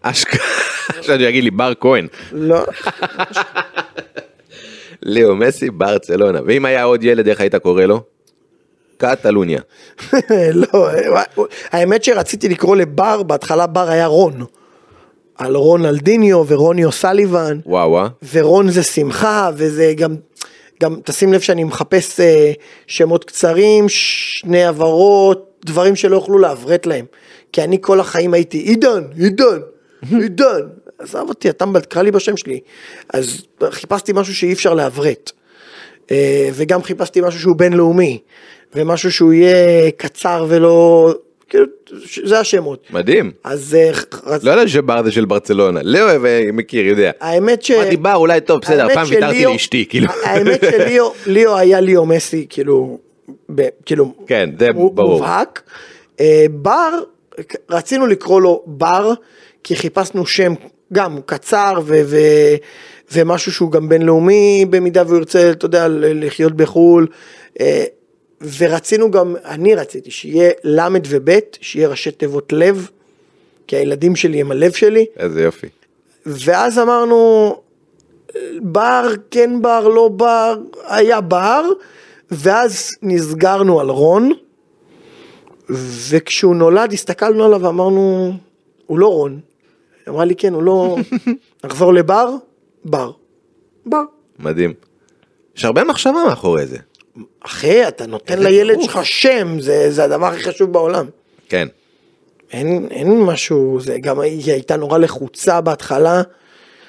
אשכרה 0.01 0.57
עכשיו 0.87 1.21
יגיד 1.21 1.43
לי 1.43 1.51
בר 1.51 1.73
כהן 1.79 2.07
לא, 2.31 2.65
ליאו 5.01 5.35
מסי 5.35 5.69
ברצלונה 5.69 6.39
ואם 6.45 6.65
היה 6.65 6.83
עוד 6.83 7.03
ילד 7.03 7.27
איך 7.27 7.41
היית 7.41 7.55
קורא 7.55 7.83
לו? 7.83 8.01
קטלוניה 8.97 9.61
לא, 10.61 10.87
האמת 11.71 12.03
שרציתי 12.03 12.49
לקרוא 12.49 12.75
לבר, 12.75 13.23
בהתחלה 13.23 13.67
בר 13.67 13.89
היה 13.89 14.05
רון. 14.05 14.45
על 15.37 15.55
רונלדיניו 15.55 16.43
ורוני 16.47 16.85
אוסליבן. 16.85 17.59
וואו 17.65 17.89
וואו 17.89 18.07
ורון 18.33 18.69
זה 18.69 18.83
שמחה, 18.83 19.49
וזה 19.55 19.93
גם, 19.97 20.15
גם 20.83 20.95
תשים 21.03 21.33
לב 21.33 21.41
שאני 21.41 21.63
מחפש 21.63 22.19
אה, 22.19 22.51
שמות 22.87 23.23
קצרים, 23.23 23.89
שני 23.89 24.65
עברות, 24.65 25.61
דברים 25.65 25.95
שלא 25.95 26.15
יוכלו 26.15 26.37
לעברת 26.37 26.87
להם. 26.87 27.05
כי 27.51 27.63
אני 27.63 27.77
כל 27.81 27.99
החיים 27.99 28.33
הייתי 28.33 28.57
עידן, 28.57 29.03
עידן, 29.17 29.59
עידן. 30.21 30.61
עזב 30.99 31.25
אותי, 31.29 31.49
אתה 31.49 31.65
תקרא 31.81 32.01
לי 32.01 32.11
בשם 32.11 32.37
שלי. 32.37 32.59
אז 33.13 33.41
חיפשתי 33.69 34.11
משהו 34.15 34.35
שאי 34.35 34.53
אפשר 34.53 34.73
לעברת. 34.73 35.31
אה, 36.11 36.49
וגם 36.53 36.83
חיפשתי 36.83 37.21
משהו 37.21 37.39
שהוא 37.39 37.55
בינלאומי, 37.55 38.19
ומשהו 38.75 39.11
שהוא 39.11 39.33
יהיה 39.33 39.91
קצר 39.91 40.45
ולא... 40.49 41.13
כאילו, 41.49 41.65
זה 42.23 42.39
השמות. 42.39 42.87
מדהים 42.89 43.31
אז 43.43 43.77
אה, 43.79 43.91
לא 44.43 44.51
יודע 44.51 44.67
שבר 44.67 45.03
זה 45.03 45.11
של 45.11 45.25
ברצלונה 45.25 45.79
לאו 45.83 46.25
אה, 46.25 46.49
מכיר 46.53 46.85
יודע 46.85 47.11
האמת 47.21 47.63
ש... 47.63 47.71
אמרתי 47.71 47.97
בר 47.97 48.15
אולי 48.15 48.41
טוב 48.41 48.61
בסדר 48.61 48.87
פעם 48.93 49.07
ויתרתי 49.09 49.45
לאשתי 49.45 49.85
כאילו 49.89 50.07
האמת 50.25 50.61
שליאו 50.71 51.13
ליאו 51.25 51.57
היה 51.57 51.79
ליאו 51.79 52.05
מסי 52.05 52.45
כאילו, 52.49 52.97
כאילו, 53.85 54.13
כן, 54.27 54.49
זה 54.59 54.73
ברור. 54.73 54.93
מובהק. 54.95 55.61
אה, 56.19 56.45
בר, 56.51 56.89
רצינו 57.69 58.07
לקרוא 58.07 58.41
לו 58.41 58.63
בר, 58.65 59.13
כי 59.63 59.75
חיפשנו 59.75 60.25
שם 60.25 60.53
גם 60.93 61.17
קצר 61.25 61.73
ו, 61.85 62.01
ו, 62.05 62.17
ומשהו 63.11 63.51
שהוא 63.51 63.71
גם 63.71 63.89
בינלאומי 63.89 64.65
במידה 64.69 65.03
והוא 65.05 65.17
ירצה, 65.17 65.51
אתה 65.51 65.65
יודע, 65.65 65.87
לחיות 65.89 66.53
בחו"ל. 66.53 67.07
ורצינו 68.57 69.11
גם, 69.11 69.35
אני 69.45 69.75
רציתי 69.75 70.11
שיהיה 70.11 70.51
ל' 70.63 70.79
וב', 71.09 71.39
שיהיה 71.61 71.87
ראשי 71.87 72.11
תיבות 72.11 72.53
לב, 72.53 72.89
כי 73.67 73.75
הילדים 73.75 74.15
שלי 74.15 74.41
הם 74.41 74.51
הלב 74.51 74.71
שלי. 74.71 75.05
איזה 75.17 75.41
יופי 75.41 75.67
ואז 76.27 76.79
אמרנו, 76.79 77.55
בר, 78.61 79.09
כן 79.31 79.61
בר, 79.61 79.87
לא 79.87 80.07
בר, 80.07 80.55
היה 80.87 81.21
בר, 81.21 81.63
ואז 82.31 82.95
נסגרנו 83.01 83.79
על 83.79 83.89
רון, 83.89 84.31
וכשהוא 86.09 86.55
נולד 86.55 86.93
הסתכלנו 86.93 87.45
עליו 87.45 87.61
ואמרנו, 87.61 88.33
הוא 88.85 88.99
לא 88.99 89.07
רון. 89.07 89.39
היא 90.05 90.11
אמרה 90.11 90.25
לי, 90.25 90.35
כן, 90.35 90.53
הוא 90.53 90.63
לא... 90.63 90.97
נחזור 91.63 91.93
לבר? 91.93 92.35
בר. 92.85 93.11
בר. 93.85 94.03
מדהים. 94.39 94.73
יש 95.55 95.65
הרבה 95.65 95.83
מחשבה 95.83 96.23
מאחורי 96.27 96.65
זה. 96.65 96.77
אחי, 97.39 97.87
אתה 97.87 98.05
נותן 98.05 98.39
לילד. 98.43 98.81
שלך 98.81 98.99
שם, 99.03 99.59
זה, 99.59 99.91
זה 99.91 100.03
הדבר 100.03 100.25
הכי 100.25 100.43
חשוב 100.43 100.71
בעולם. 100.71 101.05
כן. 101.49 101.67
אין, 102.51 102.87
אין 102.91 103.21
משהו, 103.21 103.79
זה 103.81 103.97
גם 103.99 104.19
היא 104.19 104.53
הייתה 104.53 104.75
נורא 104.75 104.97
לחוצה 104.97 105.61
בהתחלה. 105.61 106.21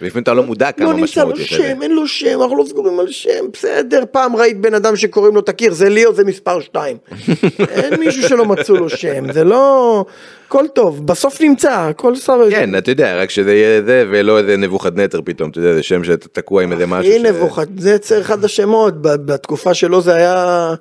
ולפעמים 0.03 0.23
אתה 0.23 0.35
לא 0.35 0.43
מודע 0.43 0.73
כמה 0.73 0.87
לא 0.87 0.93
נמצא 0.93 1.05
משמעות 1.05 1.35
לו 1.37 1.41
יש 1.43 1.53
לזה. 1.53 1.63
שם, 1.63 1.83
אין 1.83 1.95
לו 1.95 2.09
שם, 2.09 2.43
אנחנו 2.43 2.57
לא 2.57 2.65
סגורים 2.69 3.01
על 3.01 3.11
שם, 3.11 3.45
בסדר, 3.53 4.05
פעם 4.11 4.37
ראית 4.37 4.61
בן 4.61 4.75
אדם 4.75 4.97
שקוראים 4.97 5.35
לו 5.35 5.41
תכיר, 5.41 5.73
זה 5.75 5.89
ליאו, 5.89 6.15
זה 6.15 6.25
מספר 6.25 6.61
2. 6.61 6.97
אין 7.69 8.01
מישהו 8.01 8.29
שלא 8.29 8.45
מצאו 8.45 8.77
לו 8.77 8.89
שם, 8.91 9.33
זה 9.33 9.45
לא... 9.45 10.05
הכל 10.47 10.65
טוב, 10.75 11.07
בסוף 11.07 11.41
נמצא, 11.41 11.73
הכל 11.73 12.17
סבבה. 12.17 12.51
כן, 12.51 12.79
אתה 12.79 12.91
יודע, 12.91 13.17
רק 13.23 13.31
שזה 13.31 13.55
יהיה 13.55 13.83
זה 13.83 14.05
ולא 14.11 14.39
איזה 14.39 14.57
נבוכדנצר 14.57 15.21
פתאום, 15.25 15.51
אתה 15.51 15.59
יודע, 15.59 15.75
זה 15.75 15.83
שם 15.83 16.05
שתקוע 16.05 16.63
עם 16.63 16.73
איזה 16.73 16.87
משהו. 16.87 17.13
ש- 17.13 17.17
נבוכדנצר, 17.17 18.21
אחד 18.21 18.45
השמות, 18.45 19.03
בתקופה 19.03 19.75
שלו 19.75 20.01
זה 20.01 20.15
היה... 20.15 20.75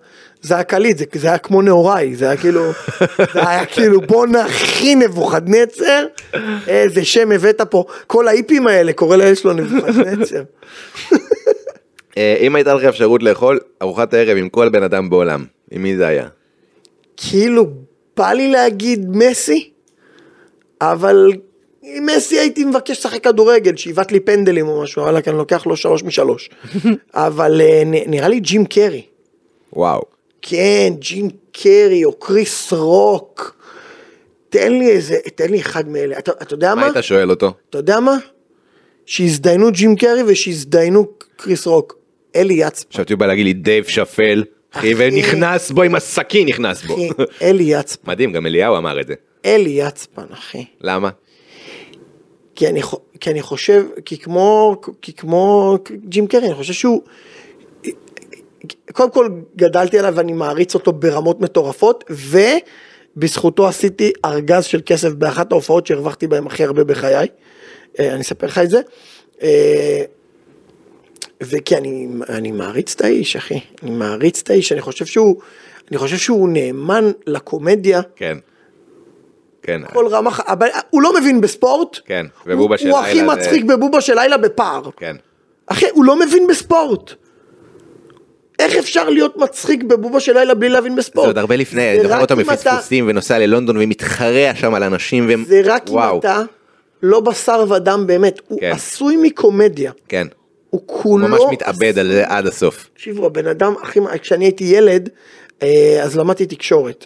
זה 0.47 0.53
היה 0.53 0.63
קליט, 0.63 0.97
זה, 0.97 1.05
זה 1.13 1.27
היה 1.27 1.37
כמו 1.37 1.61
נהוראי, 1.61 2.15
זה 2.15 2.25
היה 2.25 2.37
כאילו, 2.37 2.71
זה 3.33 3.49
היה 3.49 3.65
כאילו 3.65 4.01
בואנה 4.01 4.45
הכי 4.45 4.95
נבוכדנצר, 4.95 6.05
איזה 6.67 7.05
שם 7.05 7.31
הבאת 7.31 7.61
פה, 7.61 7.85
כל 8.07 8.27
האיפים 8.27 8.67
האלה, 8.67 8.93
קורא 8.93 9.15
לילד 9.15 9.35
שלו 9.35 9.53
נבוכדנצר. 9.53 10.43
אה, 12.17 12.37
אם 12.39 12.55
הייתה 12.55 12.73
לך 12.73 12.83
אפשרות 12.83 13.23
לאכול 13.23 13.59
ארוחת 13.81 14.13
ערב 14.13 14.37
עם 14.37 14.49
כל 14.49 14.69
בן 14.69 14.83
אדם 14.83 15.09
בעולם, 15.09 15.45
עם 15.71 15.83
מי 15.83 15.97
זה 15.97 16.07
היה? 16.07 16.27
כאילו 17.17 17.67
בא 18.17 18.31
לי 18.31 18.51
להגיד 18.51 19.09
מסי, 19.09 19.69
אבל 20.81 21.31
עם 21.81 22.05
מסי 22.05 22.39
הייתי 22.39 22.65
מבקש 22.65 22.97
לשחק 22.97 23.23
כדורגל, 23.23 23.75
שיבעט 23.75 24.11
לי 24.11 24.19
פנדלים 24.19 24.67
או 24.67 24.81
משהו, 24.83 25.03
וואלק, 25.03 25.27
אני 25.27 25.37
לוקח 25.37 25.65
לו 25.65 25.75
שלוש 25.75 26.03
משלוש. 26.03 26.49
אבל 27.13 27.61
אה, 27.61 27.83
נראה 27.85 28.27
לי 28.27 28.39
ג'ים 28.39 28.65
קרי. 28.65 29.01
וואו. 29.73 30.16
כן, 30.41 30.93
ג'ים 30.99 31.29
קרי 31.51 32.05
או 32.05 32.13
קריס 32.13 32.73
רוק. 32.73 33.57
תן 34.49 34.73
לי 34.73 34.89
איזה, 34.89 35.17
תן 35.35 35.49
לי 35.49 35.61
אחד 35.61 35.89
מאלה. 35.89 36.17
אתה, 36.17 36.31
אתה 36.41 36.53
יודע 36.53 36.75
מה 36.75 36.81
מה? 36.81 36.87
היית 36.87 37.03
שואל 37.03 37.29
אותו? 37.29 37.53
אתה 37.69 37.77
יודע 37.77 37.99
מה? 37.99 38.17
שהזדיינו 39.05 39.71
ג'ים 39.71 39.95
קרי 39.95 40.23
ושהזדיינו 40.27 41.05
קריס 41.35 41.67
רוק. 41.67 41.97
אלי 42.35 42.53
יצפן, 42.53 42.93
חשבתי 42.93 43.13
הוא 43.13 43.19
בא 43.19 43.25
להגיד 43.25 43.45
לי 43.45 43.53
דייב 43.53 43.85
שאפל, 43.85 44.43
אחי. 44.71 44.93
ונכנס 44.97 45.71
בו 45.71 45.83
עם 45.83 45.95
הסכין 45.95 46.47
נכנס 46.47 46.83
בו. 46.83 46.93
אחי, 46.93 47.09
אלי 47.41 47.63
יצפן, 47.63 48.11
מדהים, 48.11 48.31
גם 48.31 48.45
אליהו 48.45 48.77
אמר 48.77 49.01
את 49.01 49.07
זה. 49.07 49.13
אלי 49.45 49.69
יצפן, 49.69 50.25
אחי. 50.33 50.65
למה? 50.81 51.09
כי 52.55 52.67
אני, 52.67 52.81
כי 53.19 53.29
אני 53.29 53.41
חושב, 53.41 53.85
כי 54.05 54.17
כמו, 54.17 54.75
כי 55.01 55.13
כמו 55.13 55.77
ג'ים 56.03 56.27
קרי, 56.27 56.47
אני 56.47 56.55
חושב 56.55 56.73
שהוא, 56.73 57.01
קודם 58.93 59.11
כל 59.11 59.27
גדלתי 59.55 59.99
עליו 59.99 60.13
ואני 60.15 60.33
מעריץ 60.33 60.73
אותו 60.75 60.91
ברמות 60.93 61.41
מטורפות, 61.41 62.03
ובזכותו 63.15 63.67
עשיתי 63.67 64.11
ארגז 64.25 64.63
של 64.65 64.81
כסף 64.85 65.09
באחת 65.09 65.51
ההופעות 65.51 65.87
שהרווחתי 65.87 66.27
בהם 66.27 66.47
הכי 66.47 66.63
הרבה 66.63 66.83
בחיי, 66.83 67.27
אה, 67.99 68.13
אני 68.13 68.21
אספר 68.21 68.47
לך 68.47 68.57
את 68.57 68.69
זה, 68.69 68.81
אה, 69.41 70.03
וכי 71.43 71.77
אני, 71.77 72.07
אני 72.29 72.51
מעריץ 72.51 72.93
את 72.95 73.01
האיש, 73.01 73.35
אחי, 73.35 73.59
אני 73.83 73.91
מעריץ 73.91 74.41
את 74.41 74.49
האיש, 74.49 74.71
אני 74.71 74.81
חושב 74.81 75.05
שהוא, 75.05 75.35
אני 75.91 75.97
חושב 75.97 76.17
שהוא 76.17 76.49
נאמן 76.49 77.11
לקומדיה, 77.27 78.01
כן. 78.15 78.37
כן. 79.61 79.81
כל 79.93 80.07
רמ"ח, 80.07 80.39
אבל 80.39 80.67
הוא 80.89 81.01
לא 81.01 81.13
מבין 81.19 81.41
בספורט. 81.41 81.99
כן, 82.05 82.25
הוא- 82.43 82.53
ובובה 82.53 82.77
של 82.77 82.89
הוא 82.89 82.97
הכי 82.99 83.13
לילה 83.13 83.33
זה- 83.35 83.39
מצחיק 83.41 83.63
בבובה 83.63 84.01
של 84.01 84.13
לילה 84.15 84.37
בפער. 84.37 84.81
כן. 84.97 85.15
אחי, 85.67 85.85
הוא 85.93 86.05
לא 86.05 86.19
מבין 86.19 86.47
בספורט. 86.47 87.13
איך 88.59 88.75
אפשר 88.75 89.09
להיות 89.09 89.37
מצחיק 89.37 89.83
בבובה 89.83 90.19
של 90.19 90.33
לילה 90.33 90.53
בלי 90.53 90.69
להבין 90.69 90.95
בספורט? 90.95 91.25
זה 91.25 91.29
עוד 91.29 91.37
הרבה 91.37 91.55
לפני, 91.55 91.91
אני 91.91 92.03
זוכר 92.03 92.21
אותו 92.21 92.33
אם 92.33 92.39
אתה- 92.39 92.51
מפספוסים 92.53 93.05
ונוסע 93.07 93.39
ללונדון 93.39 93.77
ומתחרע 93.79 94.55
שם 94.55 94.73
על 94.73 94.83
אנשים. 94.83 95.25
ו- 95.29 95.45
זה 95.47 95.61
רק 95.65 95.83
אם 95.89 95.93
וואו. 95.93 96.19
אתה 96.19 96.41
לא 97.03 97.19
בשר 97.19 97.65
ודם 97.69 98.03
באמת. 98.07 98.39
הוא 98.47 98.59
כן. 98.59 98.71
עשוי 98.71 99.17
מקומדיה. 99.21 99.91
כן. 100.07 100.27
הוא 100.69 100.81
הוא 100.87 101.01
כולו... 101.01 101.27
ממש 101.27 101.39
מתאבד 101.51 101.99
על 101.99 102.07
זה 102.11 102.23
עד 102.27 102.47
הסוף. 102.47 102.89
תקשיבו, 102.93 103.25
הבן 103.25 103.47
אדם, 103.47 103.73
הכי, 103.83 103.99
כשאני 104.21 104.45
הייתי 104.45 104.63
ילד, 104.63 105.09
אה, 105.63 105.99
אז 106.03 106.17
למדתי 106.17 106.45
תקשורת. 106.45 107.05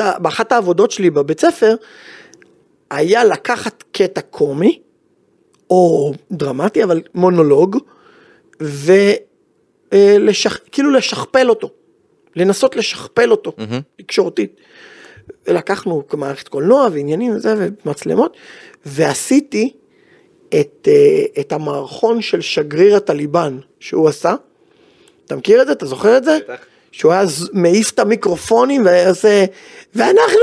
ה- 0.00 0.18
באחת 0.18 0.52
העבודות 0.52 0.90
שלי 0.90 1.10
בבית 1.10 1.40
ספר, 1.40 1.74
היה 2.90 3.24
לקחת 3.24 3.84
קטע 3.92 4.20
קומי, 4.20 4.80
או 5.70 6.12
דרמטי, 6.30 6.84
אבל 6.84 7.00
מונולוג, 7.14 7.78
וכאילו 9.92 10.90
לשכפל 10.90 11.48
אותו. 11.48 11.70
לנסות 12.36 12.76
לשכפל 12.76 13.30
אותו, 13.30 13.52
תקשורתית. 13.96 14.56
לקחנו 15.46 16.02
מערכת 16.12 16.48
קולנוע 16.48 16.88
ועניינים 16.92 17.36
וזה, 17.36 17.68
ומצלמות, 17.84 18.36
ועשיתי 18.86 19.72
את, 20.60 20.88
אה, 20.90 21.40
את 21.40 21.52
המערכון 21.52 22.22
של 22.22 22.40
שגריר 22.40 22.96
הטליבן 22.96 23.58
שהוא 23.80 24.08
עשה. 24.08 24.34
אתה 25.26 25.36
מכיר 25.36 25.62
את 25.62 25.66
זה? 25.66 25.72
אתה 25.72 25.86
זוכר 25.86 26.16
את 26.16 26.24
זה? 26.24 26.38
בטח. 26.44 26.64
שהוא 26.96 27.12
היה 27.12 27.24
מעיף 27.52 27.90
את 27.90 27.98
המיקרופונים 27.98 28.84
והיה 28.84 29.08
עושה, 29.08 29.44
ואנחנו, 29.94 30.40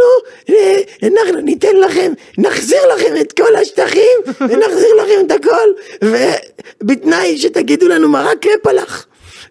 אה, 0.50 0.82
אנחנו 1.04 1.42
ניתן 1.42 1.76
לכם, 1.76 2.14
נחזיר 2.38 2.88
לכם 2.96 3.14
את 3.22 3.34
כל 3.34 3.56
השטחים, 3.56 4.20
ונחזיר 4.50 4.96
לכם 4.96 5.26
את 5.26 5.32
הכל, 5.32 5.70
ובתנאי 6.82 7.38
שתגידו 7.38 7.88
לנו 7.88 8.10
מה 8.10 8.22
רק 8.22 8.38
קרפלח. 8.42 9.08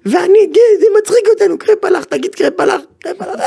ואני, 0.07 0.49
זה 0.81 0.87
מצחיק 0.99 1.29
אותנו, 1.29 1.59
קרפלח, 1.59 2.05
תגיד 2.05 2.35
קרפלח, 2.35 2.81
קרפלח. 2.99 3.41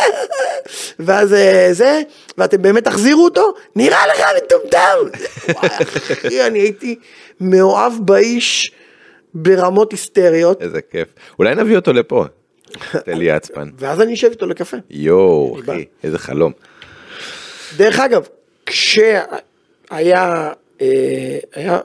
ואז 1.00 1.34
אה, 1.34 1.70
זה, 1.72 2.02
ואתם 2.38 2.62
באמת 2.62 2.84
תחזירו 2.84 3.24
אותו? 3.24 3.54
נראה 3.76 4.08
לך 4.08 4.22
מטומטם. 4.38 4.98
אחי, 6.14 6.48
אני 6.48 6.60
הייתי 6.60 6.96
מאוהב 7.40 7.94
באיש 8.00 8.72
ברמות 9.34 9.92
היסטריות, 9.92 10.62
איזה 10.62 10.82
כיף. 10.82 11.08
אולי 11.40 11.56
נביא 11.56 11.76
אותו 11.76 11.94
לפה. 11.94 12.26
את 12.96 13.10
אלי 13.10 13.26
יצפן. 13.26 13.70
ואז 13.78 14.02
אני 14.02 14.14
אשב 14.14 14.30
איתו 14.30 14.46
לקפה. 14.46 14.78
יואו. 14.90 15.60
אחי, 15.60 15.86
איזה 16.04 16.20
חלום. 16.20 16.52
דרך 17.78 18.00
אגב, 18.00 18.28
כשהיה 18.66 19.24
אה, 19.92 21.38
היה, 21.54 21.80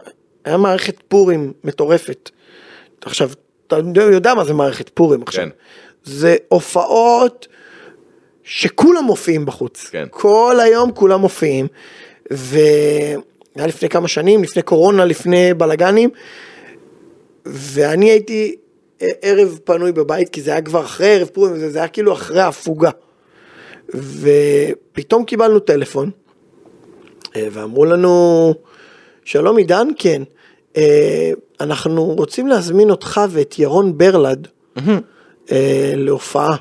היה 0.44 0.56
מערכת 0.56 0.96
פורים 1.08 1.52
מטורפת, 1.64 2.30
עכשיו, 3.00 3.30
אתה 3.66 3.76
יודע- 3.96 4.34
מה 4.34 4.44
זה 4.44 4.54
מערכת 4.54 4.88
פורים 4.94 5.22
עכשיו, 5.22 5.44
כן. 5.44 5.50
זה 6.04 6.36
הופעות 6.48 7.48
שכולם 8.44 9.04
מופיעים 9.04 9.46
בחוץ, 9.46 9.88
כן. 9.90 10.06
כל 10.10 10.56
היום 10.62 10.92
כולם 10.92 11.20
מופיעים, 11.20 11.66
והיה 12.30 13.16
לפני 13.66 13.88
כמה 13.88 14.08
שנים, 14.08 14.42
לפני 14.42 14.62
קורונה, 14.62 15.04
לפני 15.04 15.54
בלאגנים, 15.54 16.10
ואני 17.46 18.10
הייתי 18.10 18.56
ערב 19.00 19.58
פנוי 19.64 19.92
בבית, 19.92 20.28
כי 20.28 20.42
זה 20.42 20.50
היה 20.50 20.62
כבר 20.62 20.84
אחרי 20.84 21.14
ערב 21.14 21.28
פורים, 21.28 21.68
זה 21.70 21.78
היה 21.78 21.88
כאילו 21.88 22.12
אחרי 22.12 22.40
ההפוגה. 22.40 22.90
ופתאום 23.94 25.24
קיבלנו 25.24 25.58
טלפון, 25.58 26.10
אה, 27.36 27.48
ואמרו 27.52 27.84
לנו, 27.84 28.54
שלום 29.24 29.56
עידן, 29.56 29.88
כן, 29.98 30.22
אה, 30.76 31.30
אנחנו 31.60 32.04
רוצים 32.04 32.46
להזמין 32.46 32.90
אותך 32.90 33.20
ואת 33.30 33.58
ירון 33.58 33.98
ברלד 33.98 34.48
אה, 35.52 35.92
להופעה. 35.96 36.56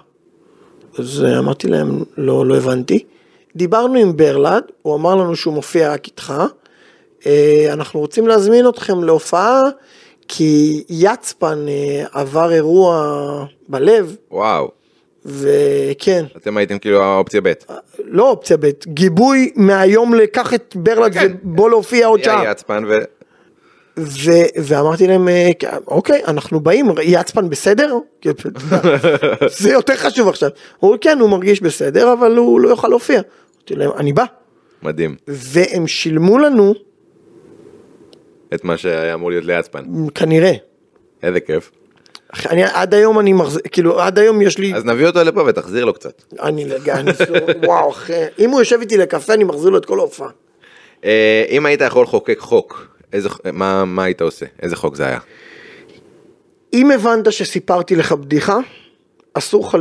אז 0.99 1.23
אמרתי 1.39 1.67
להם, 1.67 2.03
לא, 2.17 2.45
לא 2.45 2.57
הבנתי. 2.57 3.03
דיברנו 3.55 3.95
עם 3.99 4.17
ברלד, 4.17 4.63
הוא 4.81 4.95
אמר 4.95 5.15
לנו 5.15 5.35
שהוא 5.35 5.53
מופיע 5.53 5.93
רק 5.93 6.05
איתך. 6.05 6.33
אנחנו 7.69 7.99
רוצים 7.99 8.27
להזמין 8.27 8.69
אתכם 8.69 9.03
להופעה, 9.03 9.61
כי 10.27 10.83
יצפן 10.89 11.65
אה, 11.67 12.05
עבר 12.11 12.51
אירוע 12.51 13.45
בלב, 13.69 14.15
וואו. 14.31 14.71
וכן, 15.25 16.25
אתם 16.37 16.57
הייתם 16.57 16.79
כאילו 16.79 17.03
האופציה 17.03 17.41
ב'. 17.41 17.53
לא 17.99 18.29
אופציה 18.29 18.57
ב', 18.57 18.69
גיבוי 18.87 19.51
מהיום 19.55 20.13
לקח 20.13 20.53
את 20.53 20.75
ברלד 20.75 21.13
כן. 21.13 21.31
ובוא 21.43 21.69
להופיע 21.69 22.07
עוד 22.07 22.23
שעה. 22.23 22.51
יצפן 22.51 22.83
ו... 22.87 22.99
ו- 23.99 24.61
ואמרתי 24.63 25.07
להם, 25.07 25.27
אה, 25.27 25.49
אוקיי, 25.87 26.21
אנחנו 26.27 26.59
באים, 26.59 26.85
יצפן 27.03 27.49
בסדר? 27.49 27.97
זה 29.59 29.69
יותר 29.69 29.95
חשוב 29.95 30.27
עכשיו. 30.27 30.49
הוא 30.77 30.97
כן, 31.01 31.17
הוא 31.19 31.29
מרגיש 31.29 31.61
בסדר, 31.61 32.13
אבל 32.13 32.37
הוא 32.37 32.59
לא 32.59 32.69
יוכל 32.69 32.87
להופיע. 32.87 33.21
אמרתי 33.55 33.75
להם, 33.75 33.91
אני 33.97 34.13
בא. 34.13 34.23
מדהים. 34.83 35.15
והם 35.27 35.87
שילמו 35.87 36.37
לנו, 36.37 36.73
את 38.53 38.63
מה 38.63 38.77
שהיה 38.77 39.13
אמור 39.13 39.29
להיות 39.29 39.45
ליצפן. 39.45 39.83
כנראה. 40.15 40.51
איזה 41.23 41.39
כיף. 41.39 41.71
אני, 42.49 42.63
עד 42.63 42.93
היום 42.93 43.19
אני 43.19 43.33
מחזיר, 43.33 43.61
כאילו, 43.71 43.99
עד 44.01 44.19
היום 44.19 44.41
יש 44.41 44.57
לי, 44.57 44.73
אז 44.75 44.85
נביא 44.85 45.07
אותו 45.07 45.23
לפה 45.23 45.43
ותחזיר 45.47 45.85
לו 45.85 45.93
קצת. 45.93 46.23
אני 46.41 46.65
לגמרי, 46.65 47.13
וואו, 47.65 47.89
אחי, 47.91 48.13
אם 48.39 48.49
הוא 48.49 48.59
יושב 48.59 48.77
איתי 48.81 48.97
לקפה, 48.97 49.33
אני 49.33 49.43
מחזיר 49.43 49.69
לו 49.69 49.77
את 49.77 49.85
כל 49.85 49.99
ההופעה. 49.99 50.29
אה, 51.05 51.45
אם 51.49 51.65
היית 51.65 51.81
יכול 51.81 52.03
לחוקק 52.03 52.39
חוק, 52.39 52.87
איזה, 53.13 53.29
מה, 53.53 53.85
מה 53.85 54.03
היית 54.03 54.21
עושה? 54.21 54.45
איזה 54.61 54.75
חוק 54.75 54.95
זה 54.95 55.05
היה? 55.05 55.19
אם 56.73 56.91
הבנת 56.91 57.31
שסיפרתי 57.31 57.95
לך 57.95 58.11
בדיחה, 58.11 58.57
אסור 59.33 59.67
לך 59.67 59.77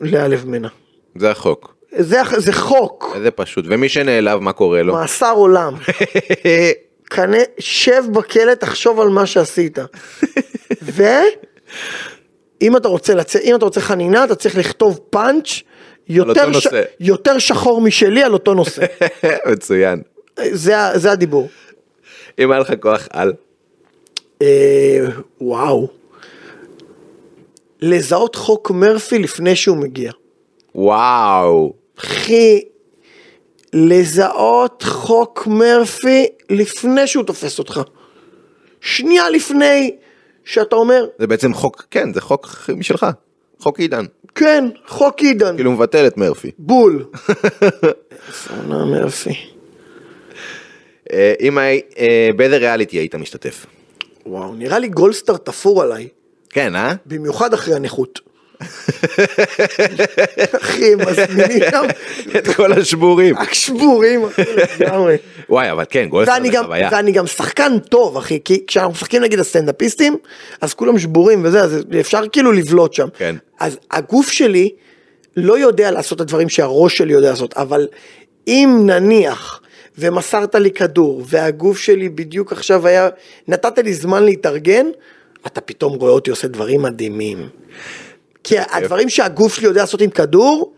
להיעלב- 0.00 0.46
ממנה. 0.46 0.68
זה 1.16 1.30
החוק. 1.30 1.74
זה... 1.96 2.18
זה, 2.30 2.40
זה 2.40 2.52
חוק, 2.52 3.12
איזה 3.14 3.30
פשוט. 3.30 3.64
ומי 3.68 3.88
שנעלב, 3.88 4.38
מה 4.40 4.52
קורה 4.52 4.82
לו? 4.82 4.92
מאסר 4.94 5.32
עולם. 5.36 5.74
כנה, 7.10 7.38
שב 7.58 8.02
בכלא, 8.12 8.54
תחשוב 8.54 9.00
על 9.00 9.08
מה 9.08 9.26
שעשית. 9.26 9.78
ואם 12.60 12.76
אתה 12.76 12.88
רוצה 12.88 13.14
לצאת, 13.14 13.42
אם 13.42 13.56
אתה 13.56 13.64
רוצה 13.64 13.80
חנינה, 13.80 14.24
אתה 14.24 14.34
צריך 14.34 14.56
לכתוב 14.56 15.00
פאנץ' 15.10 15.62
יותר, 16.08 16.60
ש... 16.60 16.66
יותר 17.00 17.38
שחור 17.38 17.80
משלי 17.80 18.22
על 18.22 18.32
אותו 18.32 18.54
נושא. 18.54 18.82
מצוין. 19.52 20.02
זה, 20.52 20.74
זה 20.94 21.12
הדיבור. 21.12 21.48
אם 22.38 22.52
היה 22.52 22.60
לך 22.60 22.72
כוח 22.80 23.08
על, 23.10 23.32
אה, 24.42 25.06
וואו. 25.40 25.88
לזהות 27.80 28.36
חוק 28.36 28.70
מרפי 28.70 29.18
לפני 29.18 29.56
שהוא 29.56 29.76
מגיע. 29.76 30.12
וואו. 30.74 31.72
אחי, 31.98 32.62
לזהות 33.72 34.82
חוק 34.82 35.46
מרפי 35.46 36.26
לפני 36.50 37.06
שהוא 37.06 37.24
תופס 37.24 37.58
אותך. 37.58 37.80
שנייה 38.80 39.30
לפני 39.30 39.96
שאתה 40.44 40.76
אומר, 40.76 41.06
זה 41.18 41.26
בעצם 41.26 41.54
חוק, 41.54 41.86
כן, 41.90 42.12
זה 42.14 42.20
חוק 42.20 42.70
משלך. 42.76 43.06
חוק 43.58 43.80
עידן. 43.80 44.04
כן, 44.34 44.64
חוק 44.86 45.20
עידן, 45.20 45.56
כאילו 45.56 45.72
מבטל 45.72 46.06
את 46.06 46.16
מרפי. 46.16 46.50
בול. 46.58 47.04
עונה 48.56 48.84
מרפי? 48.84 49.34
אה, 51.12 51.34
אם 51.40 51.58
הי... 51.58 51.80
אה, 51.98 52.28
באיזה 52.36 52.56
ריאליטי 52.56 52.96
היית 52.96 53.14
משתתף? 53.14 53.66
וואו, 54.26 54.54
נראה 54.54 54.78
לי 54.78 54.88
גולדסטאר 54.88 55.36
תפור 55.36 55.82
עליי, 55.82 56.08
כן, 56.50 56.76
אה? 56.76 56.94
במיוחד 57.06 57.54
אחרי 57.54 57.74
הנכות. 57.74 58.29
אחי, 60.62 60.94
מזמינים 60.94 61.62
שם 61.70 61.84
את 62.38 62.48
כל 62.48 62.72
השבורים. 62.72 63.38
רק 63.38 63.54
שבורים, 63.54 64.24
אחי, 64.24 64.42
לגמרי. 64.80 65.16
וואי, 65.48 65.70
אבל 65.72 65.84
כן, 65.90 66.08
גולדסטאר 66.08 66.42
זה 66.42 66.48
גם, 66.52 66.64
חוויה. 66.64 66.88
ואני 66.92 67.12
גם 67.12 67.26
שחקן 67.26 67.78
טוב, 67.78 68.16
אחי, 68.16 68.38
כי 68.44 68.66
כשאנחנו 68.66 68.92
משחקים 68.92 69.22
נגד 69.22 69.38
הסטנדאפיסטים, 69.38 70.16
אז 70.60 70.74
כולם 70.74 70.98
שבורים 70.98 71.44
וזה, 71.44 71.60
אז 71.60 71.84
אפשר 72.00 72.20
כאילו 72.32 72.52
לבלוט 72.52 72.92
שם. 72.92 73.08
כן. 73.18 73.36
אז 73.60 73.78
הגוף 73.90 74.30
שלי 74.30 74.70
לא 75.36 75.58
יודע 75.58 75.90
לעשות 75.90 76.16
את 76.16 76.20
הדברים 76.20 76.48
שהראש 76.48 76.96
שלי 76.96 77.12
יודע 77.12 77.30
לעשות, 77.30 77.54
אבל 77.54 77.88
אם 78.46 78.82
נניח 78.86 79.60
ומסרת 79.98 80.54
לי 80.54 80.70
כדור, 80.70 81.22
והגוף 81.26 81.78
שלי 81.78 82.08
בדיוק 82.08 82.52
עכשיו 82.52 82.86
היה, 82.86 83.08
נתת 83.48 83.78
לי 83.78 83.94
זמן 83.94 84.24
להתארגן, 84.24 84.86
אתה 85.46 85.60
פתאום 85.60 85.94
רואה 85.94 86.12
אותי 86.12 86.30
עושה 86.30 86.48
דברים 86.48 86.82
מדהימים. 86.82 87.48
כי 88.44 88.56
הדברים 88.70 89.08
שהגוף 89.08 89.54
שלי 89.54 89.66
יודע 89.66 89.80
לעשות 89.80 90.00
עם 90.00 90.10
כדור, 90.10 90.72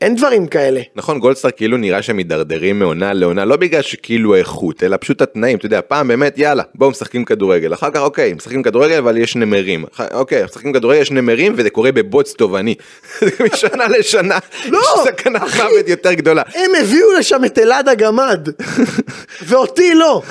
אין 0.00 0.16
דברים 0.16 0.46
כאלה. 0.46 0.80
נכון, 0.96 1.18
גולדסטאר 1.18 1.50
כאילו 1.50 1.76
נראה 1.76 2.02
שהם 2.02 2.16
מידרדרים 2.16 2.78
מעונה 2.78 3.12
לעונה, 3.12 3.44
לא 3.44 3.56
בגלל 3.56 3.82
שכאילו 3.82 4.34
האיכות, 4.34 4.82
אלא 4.82 4.96
פשוט 5.00 5.22
התנאים, 5.22 5.56
אתה 5.58 5.66
יודע, 5.66 5.80
פעם 5.88 6.08
באמת, 6.08 6.38
יאללה, 6.38 6.62
בואו 6.74 6.90
משחקים 6.90 7.24
כדורגל, 7.24 7.74
אחר 7.74 7.90
כך 7.90 8.00
אוקיי, 8.00 8.32
משחקים 8.34 8.62
כדורגל 8.62 8.96
אבל 8.96 9.16
יש 9.16 9.36
נמרים, 9.36 9.84
אח- 9.94 10.12
אוקיי, 10.14 10.44
משחקים 10.44 10.72
כדורגל 10.72 11.00
יש 11.00 11.10
נמרים 11.10 11.54
וזה 11.56 11.70
קורה 11.70 11.92
בבוץ 11.92 12.32
תובעני, 12.32 12.74
משנה 13.52 13.88
לשנה, 13.98 14.38
לא, 14.68 14.78
יש 14.78 15.00
סכנת. 15.04 15.42
מוות 15.42 15.88
יותר 15.88 16.12
גדולה. 16.12 16.42
הם 16.54 16.70
הביאו 16.80 17.12
לשם 17.18 17.44
את 17.44 17.58
אלעד 17.58 17.88
הגמד, 17.88 18.48
ואותי 19.48 19.94
לא. 19.94 20.22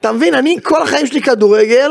אתה 0.00 0.12
מבין, 0.12 0.34
אני 0.34 0.56
כל 0.62 0.82
החיים 0.82 1.06
שלי 1.06 1.22
כדורגל, 1.22 1.90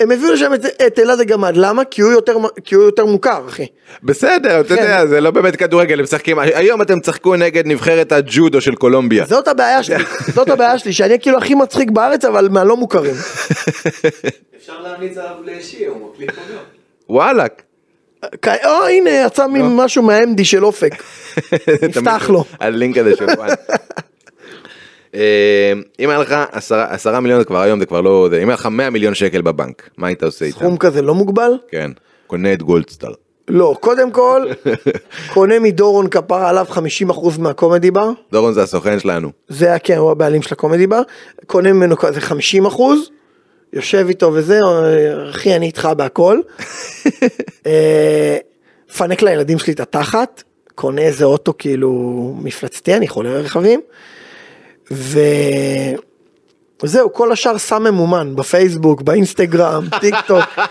הם 0.00 0.10
הביאו 0.10 0.32
לשם 0.32 0.54
את, 0.54 0.64
את 0.86 0.98
אלעד 0.98 1.20
הגמד, 1.20 1.56
למה? 1.56 1.84
כי 1.84 2.02
הוא 2.02 2.12
יותר, 2.12 2.36
כי 2.64 2.74
הוא 2.74 2.84
יותר 2.84 3.04
מוכר, 3.04 3.44
אחי. 3.48 3.66
בסדר, 4.02 4.60
אתה 4.60 4.76
כן. 4.76 4.82
יודע, 4.82 5.06
זה 5.06 5.20
לא 5.20 5.30
באמת 5.30 5.56
כדורגל, 5.56 5.98
הם 5.98 6.04
משחקים, 6.04 6.38
היום 6.38 6.82
אתם 6.82 7.00
תשחקו 7.00 7.36
נגד 7.36 7.66
נבחרת 7.66 8.12
הג'ודו 8.12 8.60
של 8.60 8.74
קולומביה. 8.74 9.24
זאת 9.24 9.48
הבעיה 9.48 9.82
שלי, 9.82 10.04
זאת 10.34 10.48
הבעיה 10.48 10.78
שלי, 10.78 10.92
שאני 10.92 11.20
כאילו 11.20 11.38
הכי 11.38 11.54
מצחיק 11.54 11.90
בארץ, 11.90 12.24
אבל 12.24 12.48
מהלא 12.48 12.76
מוכרים. 12.76 13.14
אפשר 14.56 14.80
להמליץ 14.82 15.18
עליו 15.18 15.34
לאישי, 15.44 15.86
הוא 15.86 16.10
מקליט 16.12 16.30
פה 16.30 16.40
גם. 16.52 16.62
וואלאק. 17.08 17.62
או 18.64 18.86
הנה, 18.88 19.10
יצא 19.10 19.42
לא. 19.42 19.48
משהו 19.52 20.02
מהאמדי 20.02 20.44
של 20.44 20.64
אופק. 20.64 20.94
נפתח 21.88 22.30
לו. 22.32 22.44
הלינק 22.60 22.98
הזה 22.98 23.16
של 23.16 23.24
וואן. 23.24 23.48
אה, 25.14 25.72
אם 26.00 26.10
היה 26.10 26.18
לך 26.18 26.34
עשרה 26.52 26.84
עשרה 26.90 27.20
מיליון 27.20 27.38
זה 27.40 27.44
כבר 27.44 27.60
היום 27.60 27.80
זה 27.80 27.86
כבר 27.86 28.00
לא 28.00 28.26
זה 28.30 28.42
אם 28.42 28.48
היה 28.48 28.54
לך 28.54 28.66
100 28.66 28.90
מיליון 28.90 29.14
שקל 29.14 29.42
בבנק 29.42 29.90
מה 29.96 30.06
היית 30.06 30.22
עושה 30.22 30.44
איתם? 30.44 30.58
סכום 30.58 30.76
כזה 30.76 31.02
לא 31.02 31.14
מוגבל? 31.14 31.52
כן 31.70 31.90
קונה 32.26 32.52
את 32.52 32.62
גולדסטאר. 32.62 33.12
לא, 33.48 33.76
קודם 33.80 34.10
כל, 34.10 34.46
קונה 35.34 35.58
מדורון 35.58 36.08
כפרה 36.08 36.48
עליו 36.48 36.66
50% 37.10 37.38
מהקומדי 37.38 37.90
בר. 37.90 38.10
דורון 38.32 38.52
זה 38.52 38.62
הסוכן 38.62 38.98
שלנו. 38.98 39.30
זה 39.48 39.66
היה 39.66 39.78
כן, 39.78 39.96
הוא 39.96 40.10
הבעלים 40.10 40.42
של 40.42 40.48
הקומדי 40.52 40.86
בר, 40.86 41.02
קונה 41.46 41.72
ממנו 41.72 41.96
כזה 41.96 42.20
50 42.20 42.66
אחוז, 42.66 43.10
יושב 43.72 44.06
איתו 44.08 44.32
וזה, 44.34 44.60
אחי 45.30 45.56
אני 45.56 45.66
איתך 45.66 45.88
בהכל, 45.96 46.40
אה, 47.66 48.36
מפנק 48.90 49.22
לילדים 49.22 49.58
שלי 49.58 49.72
את 49.72 49.80
התחת, 49.80 50.42
קונה 50.74 51.02
איזה 51.02 51.24
אוטו 51.24 51.54
כאילו 51.58 51.92
מפלצתי, 52.42 52.94
אני 52.94 53.08
חולה 53.08 53.30
רכבים, 53.30 53.80
וזהו, 56.82 57.12
כל 57.12 57.32
השאר 57.32 57.58
שם 57.58 57.82
ממומן, 57.82 58.36
בפייסבוק, 58.36 59.02
באינסטגרם, 59.02 59.84
טיק 60.00 60.14
טוק, 60.26 60.44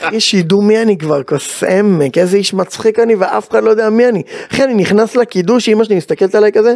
אחי 0.00 0.20
שידעו 0.20 0.62
מי 0.62 0.82
אני 0.82 0.98
כבר, 0.98 1.22
כוס 1.22 1.64
עמק, 1.64 2.18
איזה 2.18 2.36
איש 2.36 2.54
מצחיק 2.54 2.98
אני 2.98 3.14
ואף 3.14 3.50
אחד 3.50 3.62
לא 3.62 3.70
יודע 3.70 3.90
מי 3.90 4.08
אני, 4.08 4.22
אחי 4.52 4.64
אני 4.64 4.74
נכנס 4.74 5.16
לקידוש, 5.16 5.68
אמא 5.68 5.84
שלי 5.84 5.96
מסתכלת 5.96 6.34
עליי 6.34 6.52
כזה, 6.52 6.74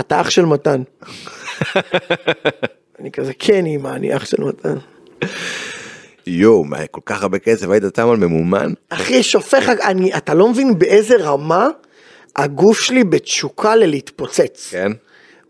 אתה 0.00 0.20
אח 0.20 0.30
של 0.30 0.44
מתן. 0.44 0.82
אני 3.00 3.10
כזה, 3.12 3.32
כן 3.38 3.66
אמא, 3.66 3.88
אני 3.88 4.16
אח 4.16 4.24
של 4.24 4.44
מתן. 4.44 4.76
יואו 6.26 6.64
מה 6.64 6.86
כל 6.90 7.00
כך 7.06 7.22
הרבה 7.22 7.38
כסף 7.38 7.70
היית 7.70 7.84
שם 7.96 8.08
על 8.08 8.16
ממומן? 8.16 8.72
אחי, 8.88 9.22
שופך, 9.22 9.68
אני, 9.68 10.16
אתה 10.16 10.34
לא 10.34 10.48
מבין 10.48 10.78
באיזה 10.78 11.14
רמה 11.20 11.68
הגוף 12.36 12.80
שלי 12.80 13.04
בתשוקה 13.04 13.76
ללהתפוצץ. 13.76 14.68
כן. 14.70 14.92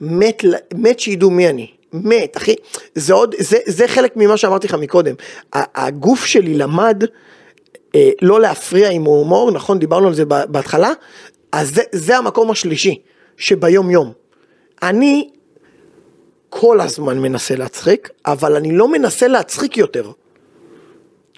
מת, 0.00 0.42
מת 0.74 1.00
שידעו 1.00 1.30
מי 1.30 1.48
אני. 1.48 1.70
מת, 1.92 2.36
אחי. 2.36 2.54
זה 2.94 3.14
עוד, 3.14 3.34
זה, 3.38 3.58
זה 3.66 3.88
חלק 3.88 4.16
ממה 4.16 4.36
שאמרתי 4.36 4.66
לך 4.66 4.74
מקודם. 4.74 5.14
הגוף 5.52 6.24
שלי 6.24 6.54
למד 6.54 7.04
אה, 7.94 8.10
לא 8.22 8.40
להפריע 8.40 8.90
עם 8.90 9.04
הומור, 9.04 9.50
נכון? 9.50 9.78
דיברנו 9.78 10.06
על 10.08 10.14
זה 10.14 10.24
בהתחלה. 10.24 10.90
אז 11.52 11.74
זה, 11.74 11.82
זה 11.92 12.16
המקום 12.16 12.50
השלישי, 12.50 12.98
שביום 13.36 13.90
יום. 13.90 14.12
אני 14.82 15.30
כל 16.48 16.80
הזמן 16.80 17.18
מנסה 17.18 17.56
להצחיק, 17.56 18.10
אבל 18.26 18.56
אני 18.56 18.72
לא 18.72 18.92
מנסה 18.92 19.28
להצחיק 19.28 19.76
יותר. 19.76 20.10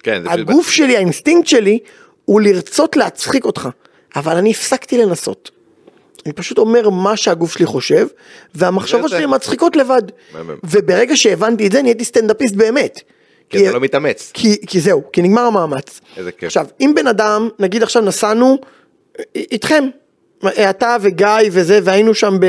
כן, 0.03 0.23
הגוף 0.25 0.69
שלי, 0.69 0.97
האינסטינקט 0.97 1.47
שלי, 1.47 1.79
הוא 2.25 2.41
לרצות 2.41 2.95
להצחיק 2.95 3.45
אותך, 3.45 3.69
אבל 4.15 4.35
אני 4.35 4.51
הפסקתי 4.51 4.97
לנסות. 4.97 5.51
אני 6.25 6.33
פשוט 6.33 6.57
אומר 6.57 6.89
מה 6.89 7.17
שהגוף 7.17 7.51
שלי 7.53 7.65
חושב, 7.65 8.07
והמחשבות 8.55 9.09
שלי 9.09 9.25
מצחיקות 9.25 9.75
לבד. 9.75 10.01
וברגע 10.63 11.15
שהבנתי 11.15 11.67
את 11.67 11.71
זה, 11.71 11.81
נהייתי 11.81 12.05
סטנדאפיסט 12.05 12.55
באמת. 12.55 12.99
כי 13.49 13.63
אתה 13.67 13.73
לא 13.73 13.79
מתאמץ. 13.81 14.31
כי, 14.33 14.65
כי 14.67 14.79
זהו, 14.79 15.03
כי 15.13 15.21
נגמר 15.21 15.41
המאמץ. 15.41 16.01
איזה 16.17 16.31
כיף. 16.31 16.43
עכשיו, 16.43 16.65
אם 16.81 16.91
בן 16.95 17.07
אדם, 17.07 17.49
נגיד 17.59 17.83
עכשיו 17.83 18.01
נסענו 18.03 18.57
א- 19.19 19.21
איתכם, 19.35 19.83
אתה 20.69 20.95
וגיא 21.01 21.27
וזה, 21.51 21.79
והיינו 21.83 22.13
שם 22.13 22.37
ב, 22.39 22.45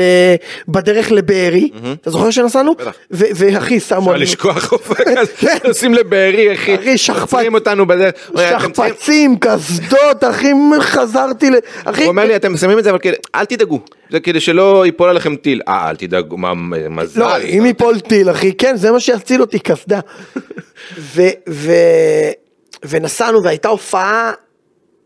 בדרך 0.67 1.11
לבארי, 1.11 1.69
אתה 2.01 2.11
זוכר 2.11 2.31
שנסענו? 2.31 2.73
ואחי, 3.11 3.79
שמו 3.79 4.11
אפשר 4.11 4.21
לשכוח 4.21 4.71
אופק, 4.73 5.07
אז 5.07 5.27
נוסעים 5.67 5.93
לבארי 5.93 6.53
אחי, 6.53 6.75
אחי, 6.75 6.97
שכפ"ץ. 6.97 7.21
עוצרים 7.21 7.53
אותנו 7.53 7.85
צריכים- 8.35 8.59
שכפ"צים, 8.59 9.37
קסדות, 9.39 10.23
אחי, 10.29 10.51
חזרתי 10.79 11.49
ל... 11.49 11.55
אחי, 11.85 12.01
הוא 12.03 12.09
אומר 12.09 12.25
לי 12.25 12.35
אתם 12.35 12.57
שמים 12.57 12.79
את 12.79 12.83
זה 12.83 12.89
אבל 12.89 12.99
כאילו 12.99 13.15
אל 13.35 13.45
תדאגו. 13.45 13.79
זה 14.11 14.19
כדי 14.19 14.39
שלא 14.39 14.85
ייפול 14.85 15.09
עליכם 15.09 15.35
טיל. 15.35 15.61
אה 15.67 15.89
אל 15.89 15.95
תדאגו 15.95 16.37
מה 16.37 16.53
מזל. 16.89 17.19
לא, 17.19 17.37
אם 17.37 17.65
ייפול 17.65 17.99
טיל, 17.99 18.31
אחי, 18.31 18.53
כן, 18.53 18.75
זה 18.77 18.91
מה 18.91 18.99
שיציל 18.99 19.41
אותי, 19.41 19.59
קסדה. 19.59 19.99
ו... 21.15 21.21
ו... 21.49 21.71
ונסענו 22.89 23.43
והייתה 23.43 23.67
הופעה 23.67 24.31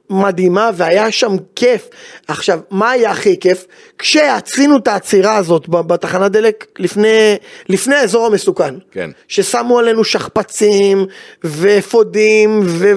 מדהימה 0.10 0.70
והיה 0.74 1.12
שם 1.12 1.36
כיף. 1.56 1.90
עכשיו, 2.28 2.60
מה 2.72 2.90
היה 2.92 3.12
הכי 3.12 3.40
כיף? 3.40 3.66
כשעשינו 3.98 4.78
את 4.78 4.88
העצירה 4.88 5.36
הזאת 5.36 5.70
בתחנת 5.70 6.32
דלק 6.32 6.66
לפני, 6.80 7.36
לפני 7.70 7.96
האזור 7.96 8.26
המסוכן. 8.26 8.76
כן. 8.92 9.10
ששמו 9.28 9.80
עלינו 9.80 10.04
שכפ"צים 10.04 11.06
ואפודים 11.44 12.62
ו- 12.66 12.94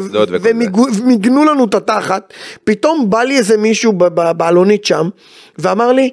ומיגנו 0.99 1.45
לנו 1.45 1.65
את 1.65 1.75
התחת. 1.75 2.33
פתאום 2.65 3.11
בא 3.11 3.23
לי 3.23 3.39
איזה 3.39 3.57
מישהו 3.57 3.93
ב- 3.93 4.05
ב- 4.05 4.33
בעלונית 4.33 4.85
שם 4.85 5.09
ואמר 5.59 5.93
לי, 5.93 6.11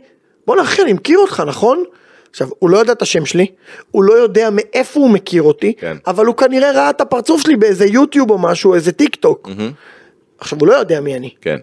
בואנה 0.48 0.62
אחי, 0.62 0.82
אני 0.82 0.94
מכיר 0.94 1.18
אותך, 1.20 1.44
נכון? 1.48 1.84
עכשיו, 2.32 2.48
הוא 2.60 2.70
לא 2.70 2.78
יודע 2.78 2.92
את 2.94 3.02
השם 3.02 3.26
שלי, 3.26 3.46
הוא 3.92 4.04
לא 4.04 4.14
יודע 4.14 4.50
מאיפה 4.52 5.00
הוא 5.00 5.10
מכיר 5.10 5.44
אותי, 5.44 5.74
כן. 5.74 5.98
אבל 6.08 6.26
הוא 6.26 6.36
כנראה 6.36 6.72
ראה 6.72 6.90
את 6.90 7.02
הפרצוף 7.02 7.42
שלי 7.42 7.56
באיזה 7.56 7.86
יוטיוב 7.86 8.32
או 8.32 8.38
משהו, 8.38 8.74
איזה 8.74 8.92
טיק 8.92 9.16
טוק. 9.16 9.50
עכשיו, 10.40 10.60
הוא 10.60 10.68
לא 10.68 10.74
יודע 10.74 11.02
מי 11.02 11.16
אני. 11.16 11.34
כן 11.42 11.58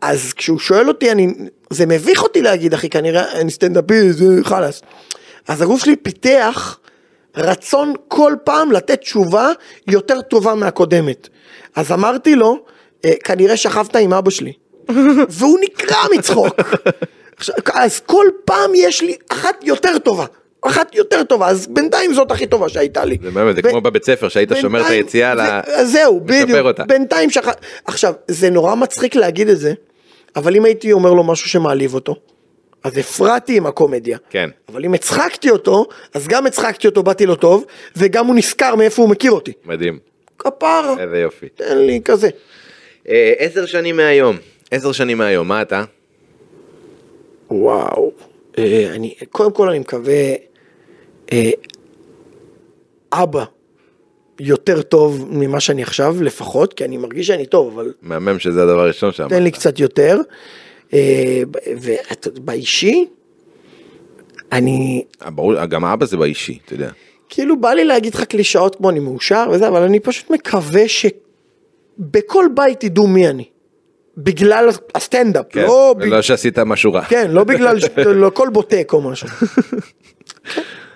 אז 0.00 0.32
כשהוא 0.32 0.58
שואל 0.58 0.88
אותי, 0.88 1.12
אני, 1.12 1.34
זה 1.70 1.86
מביך 1.86 2.22
אותי 2.22 2.42
להגיד, 2.42 2.74
אחי, 2.74 2.90
כנראה 2.90 3.32
אני 3.32 3.50
סטנדאפיסט, 3.50 4.18
חלאס. 4.42 4.82
אז 5.48 5.62
הגוף 5.62 5.84
שלי 5.84 5.96
פיתח 5.96 6.78
רצון 7.36 7.94
כל 8.08 8.34
פעם 8.44 8.72
לתת 8.72 9.00
תשובה 9.00 9.50
יותר 9.86 10.20
טובה 10.20 10.54
מהקודמת. 10.54 11.28
אז 11.76 11.92
אמרתי 11.92 12.34
לו, 12.34 12.64
"אה, 13.04 13.12
כנראה 13.24 13.56
שכבת 13.56 13.96
עם 13.96 14.12
אבא 14.12 14.30
שלי. 14.30 14.52
והוא 15.28 15.58
נקרע 15.62 16.04
מצחוק. 16.18 16.54
אז 17.74 18.00
כל 18.00 18.26
פעם 18.44 18.70
יש 18.74 19.02
לי 19.02 19.16
אחת 19.28 19.64
יותר 19.64 19.98
טובה. 19.98 20.26
אחת 20.62 20.94
יותר 20.94 21.24
טובה, 21.24 21.48
אז 21.48 21.66
בינתיים 21.66 22.14
זאת 22.14 22.30
הכי 22.30 22.46
טובה 22.46 22.68
שהייתה 22.68 23.04
לי. 23.04 23.18
זה 23.22 23.30
באמת, 23.30 23.56
זה 23.56 23.62
כמו 23.62 23.80
בבית 23.80 24.04
ספר 24.04 24.28
שהיית 24.28 24.50
שומר 24.60 24.80
את 24.80 24.90
היציאה 24.90 25.34
ל- 25.34 25.38
זה- 25.66 25.84
זהו, 25.84 26.20
בדיוק. 26.20 26.80
בינתיים 26.88 27.30
שכח... 27.30 27.52
עכשיו, 27.84 28.14
זה 28.28 28.50
נורא 28.50 28.74
מצחיק 28.74 29.14
להגיד 29.14 29.48
את 29.48 29.58
זה, 29.58 29.72
אבל 30.36 30.56
אם 30.56 30.64
הייתי 30.64 30.92
אומר 30.92 31.12
לו 31.12 31.24
משהו 31.24 31.48
שמעליב 31.48 31.94
אותו, 31.94 32.16
אז 32.84 32.98
הפרעתי 32.98 33.56
עם 33.56 33.66
הקומדיה. 33.66 34.18
כן. 34.30 34.48
אבל 34.68 34.84
אם 34.84 34.94
הצחקתי 34.94 35.50
אותו, 35.50 35.86
אז 36.14 36.28
גם 36.28 36.46
הצחקתי 36.46 36.86
אותו, 36.86 37.02
באתי 37.02 37.26
לו 37.26 37.34
טוב, 37.34 37.64
וגם 37.96 38.26
הוא 38.26 38.34
נזכר 38.34 38.74
מאיפה 38.74 39.02
הוא 39.02 39.10
מכיר 39.10 39.32
אותי. 39.32 39.52
מדהים 39.64 39.98
כפרה, 40.38 40.94
איזה 41.00 41.18
יופי 41.18 41.48
תן 41.48 41.78
לי 41.78 42.00
כזה. 42.04 42.28
אה, 43.08 43.32
עשר 43.38 43.66
שנים 43.66 43.96
מהיום 43.96 44.36
עשר 44.70 44.92
שנים 44.92 45.18
מהיום 45.18 45.48
מה 45.48 45.62
אתה? 45.62 45.84
וואו. 47.50 48.12
אה, 48.58 48.90
אני, 48.94 49.14
קודם 49.30 49.52
כל 49.52 49.68
אני 49.68 49.78
מקווה, 49.78 50.12
אה, 50.14 50.34
אבא 53.12 53.44
יותר 54.40 54.82
טוב 54.82 55.28
ממה 55.30 55.60
שאני 55.60 55.82
עכשיו, 55.82 56.22
לפחות, 56.22 56.74
כי 56.74 56.84
אני 56.84 56.96
מרגיש 56.96 57.26
שאני 57.26 57.46
טוב, 57.46 57.78
אבל 57.78 57.92
מהמם 58.02 58.38
שזה 58.38 58.62
הדבר 58.62 58.80
הראשון 58.80 59.12
שם. 59.12 59.28
תן 59.28 59.42
לי 59.42 59.50
קצת 59.50 59.78
יותר. 59.80 60.18
אה, 60.94 61.42
ובאישי, 61.66 63.06
אני, 64.52 65.04
ברור, 65.26 65.64
גם 65.64 65.84
האבא 65.84 66.06
זה 66.06 66.16
באישי, 66.16 66.58
אתה 66.64 66.74
יודע. 66.74 66.90
כאילו 67.28 67.60
בא 67.60 67.70
לי 67.72 67.84
להגיד 67.84 68.14
לך 68.14 68.24
קלישאות 68.24 68.74
כמו 68.76 68.90
אני 68.90 69.00
מאושר 69.00 69.46
וזה, 69.52 69.68
אבל 69.68 69.82
אני 69.82 70.00
פשוט 70.00 70.30
מקווה 70.30 70.82
שבכל 70.88 72.44
בית 72.54 72.84
ידעו 72.84 73.06
מי 73.06 73.28
אני. 73.28 73.44
בגלל 74.16 74.68
הסטנדאפ, 74.94 75.46
כן, 75.50 75.62
לא, 75.62 75.94
בג- 75.98 76.04
לא 76.06 76.22
שעשית 76.22 76.58
משהו 76.58 76.92
רע. 76.92 77.04
כן, 77.04 77.30
לא 77.30 77.44
בגלל, 77.44 77.76
לא 78.06 78.30
כל 78.34 78.48
בוטק 78.52 78.90
או 78.92 79.00
משהו, 79.10 79.28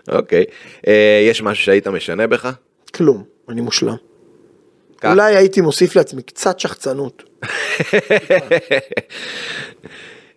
אוקיי. 0.08 0.44
אה, 0.86 1.24
יש 1.30 1.42
משהו 1.42 1.64
שהיית 1.64 1.88
משנה 1.88 2.26
בך? 2.26 2.50
כלום, 2.94 3.24
אני 3.48 3.60
מושלם. 3.60 3.96
כך. 4.98 5.10
אולי 5.10 5.36
הייתי 5.36 5.60
מוסיף 5.60 5.96
לעצמי 5.96 6.22
קצת 6.22 6.60
שחצנות. 6.60 7.22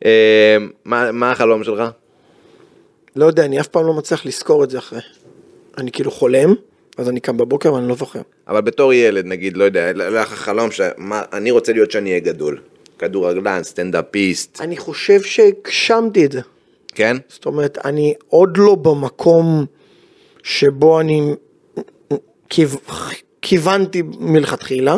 אה, 0.06 0.58
מה 0.86 1.12
מה 1.12 1.32
החלום 1.32 1.64
שלך? 1.64 1.84
לא 3.16 3.26
יודע, 3.26 3.46
אני 3.46 3.60
אף 3.60 3.68
פעם 3.68 3.86
לא 3.86 3.94
מצליח 3.94 4.26
לזכור 4.26 4.64
את 4.64 4.70
זה 4.70 4.78
אחרי. 4.78 5.00
אני 5.78 5.92
כאילו 5.92 6.12
חולם, 6.12 6.54
אז 6.98 7.10
אני 7.10 7.20
קם 7.20 7.38
בבוקר 7.38 7.74
ואני 7.74 7.88
לא 7.88 7.96
זוכר. 7.96 8.22
אבל 8.48 8.62
בתור 8.62 8.94
ילד 8.94 9.26
נגיד, 9.26 9.58
לא 9.58 9.64
יודע, 9.64 9.84
היה 9.84 10.10
לך 10.10 10.34
חלום 10.34 10.72
שאני 10.72 11.52
רוצה 11.52 11.74
להיות 11.74 11.92
שאני 11.92 12.10
אהיה 12.10 12.20
גדול. 12.20 12.60
כדורגלן, 13.00 13.64
סטנדאפיסט, 13.64 14.62
אני 14.62 14.78
חושב 14.78 15.22
שהגשמתי 15.22 16.26
את 16.26 16.32
זה. 16.32 16.42
כן? 16.96 17.18
זאת 17.28 17.46
אומרת, 17.46 17.78
אני 17.86 18.14
עוד 18.28 18.58
לא 18.58 18.76
במקום 18.76 19.66
שבו 20.44 21.00
אני 21.00 21.34
כיו... 22.50 22.70
כיוונתי 23.42 24.02
מלכתחילה, 24.20 24.98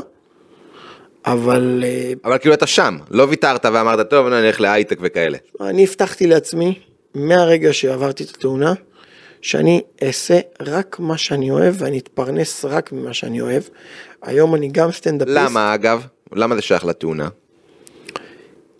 אבל 1.25 1.83
אה, 1.85 2.13
אבל 2.25 2.37
כאילו 2.37 2.53
אתה 2.53 2.67
שם, 2.67 2.97
לא 3.09 3.23
ויתרת 3.29 3.65
ואמרת, 3.65 4.09
טוב, 4.09 4.27
אני 4.27 4.47
אלך 4.47 4.61
להייטק 4.61 4.97
וכאלה. 5.01 5.37
אני 5.61 5.83
הבטחתי 5.83 6.27
לעצמי, 6.27 6.79
מהרגע 7.15 7.73
שעברתי 7.73 8.23
את 8.23 8.29
התאונה, 8.29 8.73
שאני 9.41 9.81
אעשה 10.03 10.39
רק 10.61 10.99
מה 10.99 11.17
שאני 11.17 11.51
אוהב 11.51 11.75
ואני 11.77 11.97
אתפרנס 11.97 12.65
רק 12.65 12.91
ממה 12.91 13.13
שאני 13.13 13.41
אוהב. 13.41 13.63
היום 14.21 14.55
אני 14.55 14.69
גם 14.71 14.91
סטנדאפיסט. 14.91 15.37
למה 15.37 15.73
אגב? 15.73 16.05
למה 16.31 16.55
זה 16.55 16.61
שייך 16.61 16.85
לתאונה? 16.85 17.29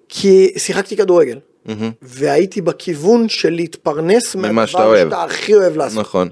כי 0.09 0.53
שיחקתי 0.57 0.97
כדורגל. 0.97 1.39
והייתי 2.01 2.61
בכיוון 2.61 3.29
של 3.29 3.49
להתפרנס 3.49 4.35
ממה 4.35 4.67
שאתה 4.67 4.85
אוהב. 4.85 5.07
שאתה 5.07 5.23
הכי 5.23 5.55
אוהב 5.55 5.77
לעשות. 5.77 5.99
נכון. 5.99 6.29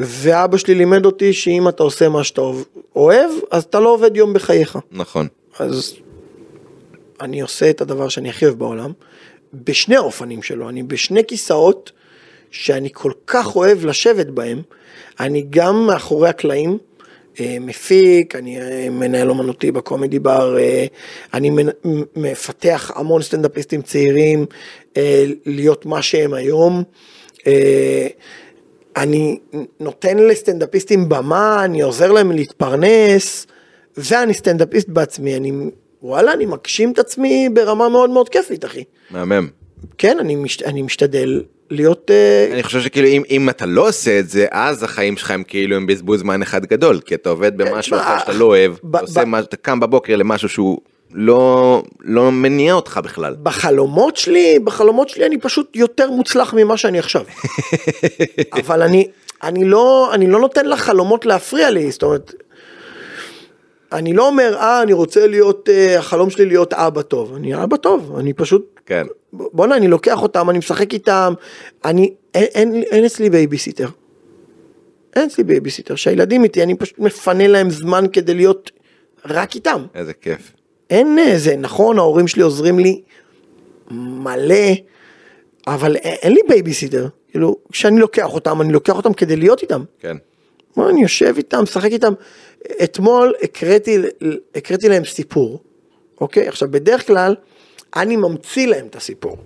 ואבא 0.00 0.56
שלי 0.56 0.74
לימד 0.74 1.06
אותי 1.06 1.32
שאם 1.32 1.68
אתה 1.68 1.82
עושה 1.82 2.08
מה 2.08 2.24
שאתה 2.24 2.42
אוהב, 2.96 3.30
אז 3.50 3.62
אתה 3.62 3.80
לא 3.80 3.88
עובד 3.94 4.16
יום 4.16 4.32
בחייך. 4.32 4.78
נכון. 4.90 5.28
אז 5.58 5.94
אני 7.20 7.40
עושה 7.40 7.70
את 7.70 7.80
הדבר 7.80 8.08
שאני 8.08 8.30
הכי 8.30 8.44
אוהב 8.44 8.58
בעולם, 8.58 8.92
בשני 9.54 9.96
האופנים 9.96 10.42
שלו, 10.42 10.68
אני 10.68 10.82
בשני 10.82 11.24
כיסאות 11.24 11.92
שאני 12.50 12.88
כל 12.92 13.12
כך 13.26 13.56
אוהב 13.56 13.84
לשבת 13.84 14.26
בהם, 14.26 14.62
אני 15.20 15.46
גם 15.50 15.86
מאחורי 15.86 16.28
הקלעים, 16.28 16.78
מפיק, 17.40 18.36
אני 18.36 18.60
אה, 18.60 18.90
מנהל 18.90 19.30
אומנותי 19.30 19.72
בקומדי 19.72 20.18
בר, 20.18 20.58
אה, 20.58 20.86
אני 21.34 21.50
מפתח 22.16 22.90
המון 22.94 23.22
סטנדאפיסטים 23.22 23.82
צעירים 23.82 24.46
אה, 24.96 25.24
להיות 25.46 25.86
מה 25.86 26.02
שהם 26.02 26.34
היום. 26.34 26.82
אה, 27.46 28.06
אני 28.96 29.38
נותן 29.80 30.18
לסטנדאפיסטים 30.18 31.08
במה, 31.08 31.64
אני 31.64 31.82
עוזר 31.82 32.12
להם 32.12 32.32
להתפרנס, 32.32 33.46
ואני 33.96 34.34
סטנדאפיסט 34.34 34.88
בעצמי, 34.88 35.36
אני, 35.36 35.52
וואלה, 36.02 36.32
אני 36.32 36.46
מגשים 36.46 36.92
את 36.92 36.98
עצמי 36.98 37.48
ברמה 37.52 37.88
מאוד 37.88 38.10
מאוד 38.10 38.28
כיפית, 38.28 38.64
אחי. 38.64 38.84
מהמם. 39.10 39.48
כן, 39.98 40.18
אני, 40.18 40.36
מש, 40.36 40.62
אני 40.62 40.82
משתדל 40.82 41.42
להיות... 41.72 42.10
אה, 42.10 42.48
אני 42.52 42.62
חושב 42.62 42.80
שכאילו 42.80 43.08
אם, 43.08 43.22
אם 43.30 43.48
אתה 43.48 43.66
לא 43.66 43.88
עושה 43.88 44.18
את 44.18 44.28
זה, 44.28 44.46
אז 44.50 44.82
החיים 44.82 45.16
שלך 45.16 45.30
הם 45.30 45.42
כאילו 45.42 45.76
הם 45.76 45.86
בזבוז 45.86 46.20
זמן 46.20 46.42
אחד 46.42 46.66
גדול, 46.66 47.00
כי 47.00 47.14
אתה 47.14 47.30
עובד 47.30 47.56
במשהו 47.56 47.80
תשמע, 47.80 48.00
אחר 48.00 48.18
שאתה 48.18 48.32
לא 48.32 48.44
אוהב, 48.44 48.72
אתה, 48.90 49.00
עושה 49.00 49.24
מה, 49.24 49.38
אתה 49.38 49.56
קם 49.56 49.80
בבוקר 49.80 50.16
למשהו 50.16 50.48
שהוא 50.48 50.78
לא, 51.14 51.82
לא 52.00 52.32
מניע 52.32 52.74
אותך 52.74 53.00
בכלל. 53.04 53.36
בחלומות 53.42 54.16
שלי, 54.16 54.58
בחלומות 54.64 55.08
שלי 55.08 55.26
אני 55.26 55.38
פשוט 55.38 55.76
יותר 55.76 56.10
מוצלח 56.10 56.54
ממה 56.54 56.76
שאני 56.76 56.98
עכשיו. 56.98 57.24
אבל 58.60 58.82
אני, 58.82 59.08
אני 59.42 59.64
לא, 59.64 60.10
אני 60.14 60.26
לא 60.26 60.40
נותן 60.40 60.66
לחלומות 60.66 61.26
להפריע 61.26 61.70
לי, 61.70 61.90
זאת 61.90 62.02
אומרת, 62.02 62.34
אני 63.92 64.12
לא 64.12 64.26
אומר, 64.26 64.56
אה, 64.56 64.82
אני 64.82 64.92
רוצה 64.92 65.26
להיות, 65.26 65.68
אה, 65.68 65.98
החלום 65.98 66.30
שלי 66.30 66.46
להיות 66.46 66.72
אבא 66.72 67.02
טוב. 67.02 67.34
אני 67.34 67.62
אבא 67.62 67.76
טוב, 67.76 68.16
אני 68.18 68.32
פשוט, 68.32 68.80
כן. 68.86 69.06
בואנה, 69.32 69.76
אני 69.76 69.88
לוקח 69.88 70.22
אותם, 70.22 70.50
אני 70.50 70.58
משחק 70.58 70.92
איתם, 70.92 71.34
אני, 71.84 72.14
אין, 72.34 72.46
אין, 72.54 72.82
אין 72.90 73.04
אצלי 73.04 73.30
בייביסיטר. 73.30 73.88
אין 75.16 75.24
אצלי 75.24 75.44
בייביסיטר. 75.44 75.94
שהילדים 75.94 76.44
איתי, 76.44 76.62
אני 76.62 76.74
פשוט 76.74 76.98
מפנה 76.98 77.46
להם 77.46 77.70
זמן 77.70 78.04
כדי 78.12 78.34
להיות 78.34 78.70
רק 79.24 79.54
איתם. 79.54 79.84
איזה 79.94 80.12
כיף. 80.12 80.52
אין 80.90 81.18
איזה, 81.18 81.56
נכון, 81.56 81.98
ההורים 81.98 82.28
שלי 82.28 82.42
עוזרים 82.42 82.78
לי 82.78 83.02
מלא, 83.90 84.72
אבל 85.66 85.96
אין, 85.96 86.16
אין 86.22 86.32
לי 86.32 86.40
בייביסיטר. 86.48 87.08
כאילו, 87.30 87.56
כשאני 87.72 88.00
לוקח 88.00 88.34
אותם, 88.34 88.60
אני 88.60 88.72
לוקח 88.72 88.96
אותם 88.96 89.12
כדי 89.12 89.36
להיות 89.36 89.62
איתם. 89.62 89.84
כן. 90.00 90.16
מה, 90.76 90.90
אני 90.90 91.02
יושב 91.02 91.34
איתם, 91.36 91.62
משחק 91.62 91.92
איתם. 91.92 92.12
אתמול 92.84 93.34
הקראתי, 93.42 93.98
הקראתי 94.54 94.88
להם 94.88 95.04
סיפור, 95.04 95.62
אוקיי? 96.20 96.48
עכשיו, 96.48 96.70
בדרך 96.70 97.06
כלל, 97.06 97.34
אני 97.96 98.16
ממציא 98.16 98.66
להם 98.66 98.86
את 98.86 98.96
הסיפור. 98.96 99.36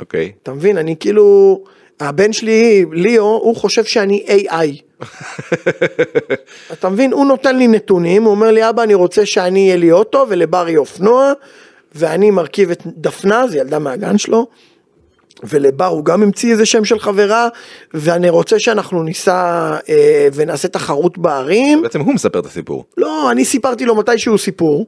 אוקיי. 0.00 0.32
אתה 0.42 0.52
מבין? 0.52 0.78
אני 0.78 0.96
כאילו, 1.00 1.58
הבן 2.00 2.32
שלי, 2.32 2.84
ליאו, 2.92 3.24
הוא 3.42 3.56
חושב 3.56 3.84
שאני 3.84 4.24
AI. 4.28 5.04
אתה 6.72 6.88
מבין? 6.88 7.12
הוא 7.12 7.26
נותן 7.26 7.56
לי 7.56 7.68
נתונים, 7.68 8.22
הוא 8.22 8.30
אומר 8.30 8.50
לי, 8.50 8.68
אבא, 8.68 8.82
אני 8.82 8.94
רוצה 8.94 9.26
שאני 9.26 9.58
יהיה 9.58 9.76
לי 9.76 9.92
אוטו 9.92 10.26
ולברי 10.28 10.76
אופנוע, 10.76 11.32
ואני 11.94 12.30
מרכיב 12.30 12.70
את 12.70 12.82
דפנה, 12.86 13.46
זו 13.48 13.56
ילדה 13.56 13.78
מהגן 13.78 14.18
שלו, 14.18 14.46
ולבר 15.42 15.86
הוא 15.86 16.04
גם 16.04 16.22
המציא 16.22 16.52
איזה 16.52 16.66
שם 16.66 16.84
של 16.84 16.98
חברה, 16.98 17.48
ואני 17.94 18.30
רוצה 18.30 18.58
שאנחנו 18.58 19.02
ניסע 19.02 19.76
אה, 19.88 20.28
ונעשה 20.34 20.68
תחרות 20.68 21.18
בערים. 21.18 21.82
בעצם 21.82 22.00
הוא 22.00 22.14
מספר 22.14 22.38
את 22.38 22.46
הסיפור. 22.46 22.84
לא, 22.96 23.30
אני 23.30 23.44
סיפרתי 23.44 23.84
לו 23.84 23.94
מתישהו 23.94 24.38
סיפור, 24.38 24.86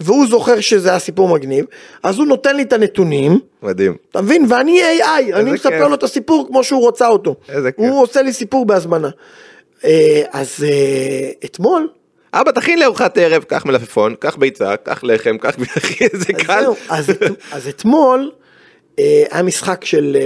והוא 0.00 0.26
זוכר 0.26 0.60
שזה 0.60 0.88
היה 0.90 0.98
סיפור 0.98 1.28
מגניב, 1.28 1.64
אז 2.02 2.18
הוא 2.18 2.26
נותן 2.26 2.56
לי 2.56 2.62
את 2.62 2.72
הנתונים, 2.72 3.38
מדהים. 3.62 3.96
אתה 4.10 4.22
מבין? 4.22 4.46
ואני 4.48 4.80
AI, 4.82 5.34
אני 5.34 5.50
מספר 5.52 5.70
כיף. 5.70 5.80
לו 5.88 5.94
את 5.94 6.02
הסיפור 6.02 6.46
כמו 6.48 6.64
שהוא 6.64 6.80
רוצה 6.80 7.08
אותו. 7.08 7.34
איזה 7.48 7.72
כיף. 7.72 7.80
הוא 7.84 8.02
עושה 8.02 8.22
לי 8.22 8.32
סיפור 8.32 8.66
בהזמנה. 8.66 9.10
אה, 9.84 10.22
אז 10.32 10.64
אה, 10.68 11.30
אתמול, 11.44 11.88
אבא 12.34 12.50
תכין 12.50 12.78
לארוחת 12.78 13.18
ערב, 13.18 13.42
קח 13.44 13.66
מלפפון, 13.66 14.14
קח 14.18 14.36
ביצה, 14.36 14.76
קח 14.76 15.04
לחם, 15.04 15.38
קח 15.38 15.54
אז 16.14 16.24
קל. 16.46 16.64
אז, 16.88 17.10
את- 17.10 17.22
אז 17.52 17.68
אתמול 17.68 18.30
אה, 18.98 19.24
היה 19.30 19.42
משחק 19.42 19.84
של, 19.84 20.16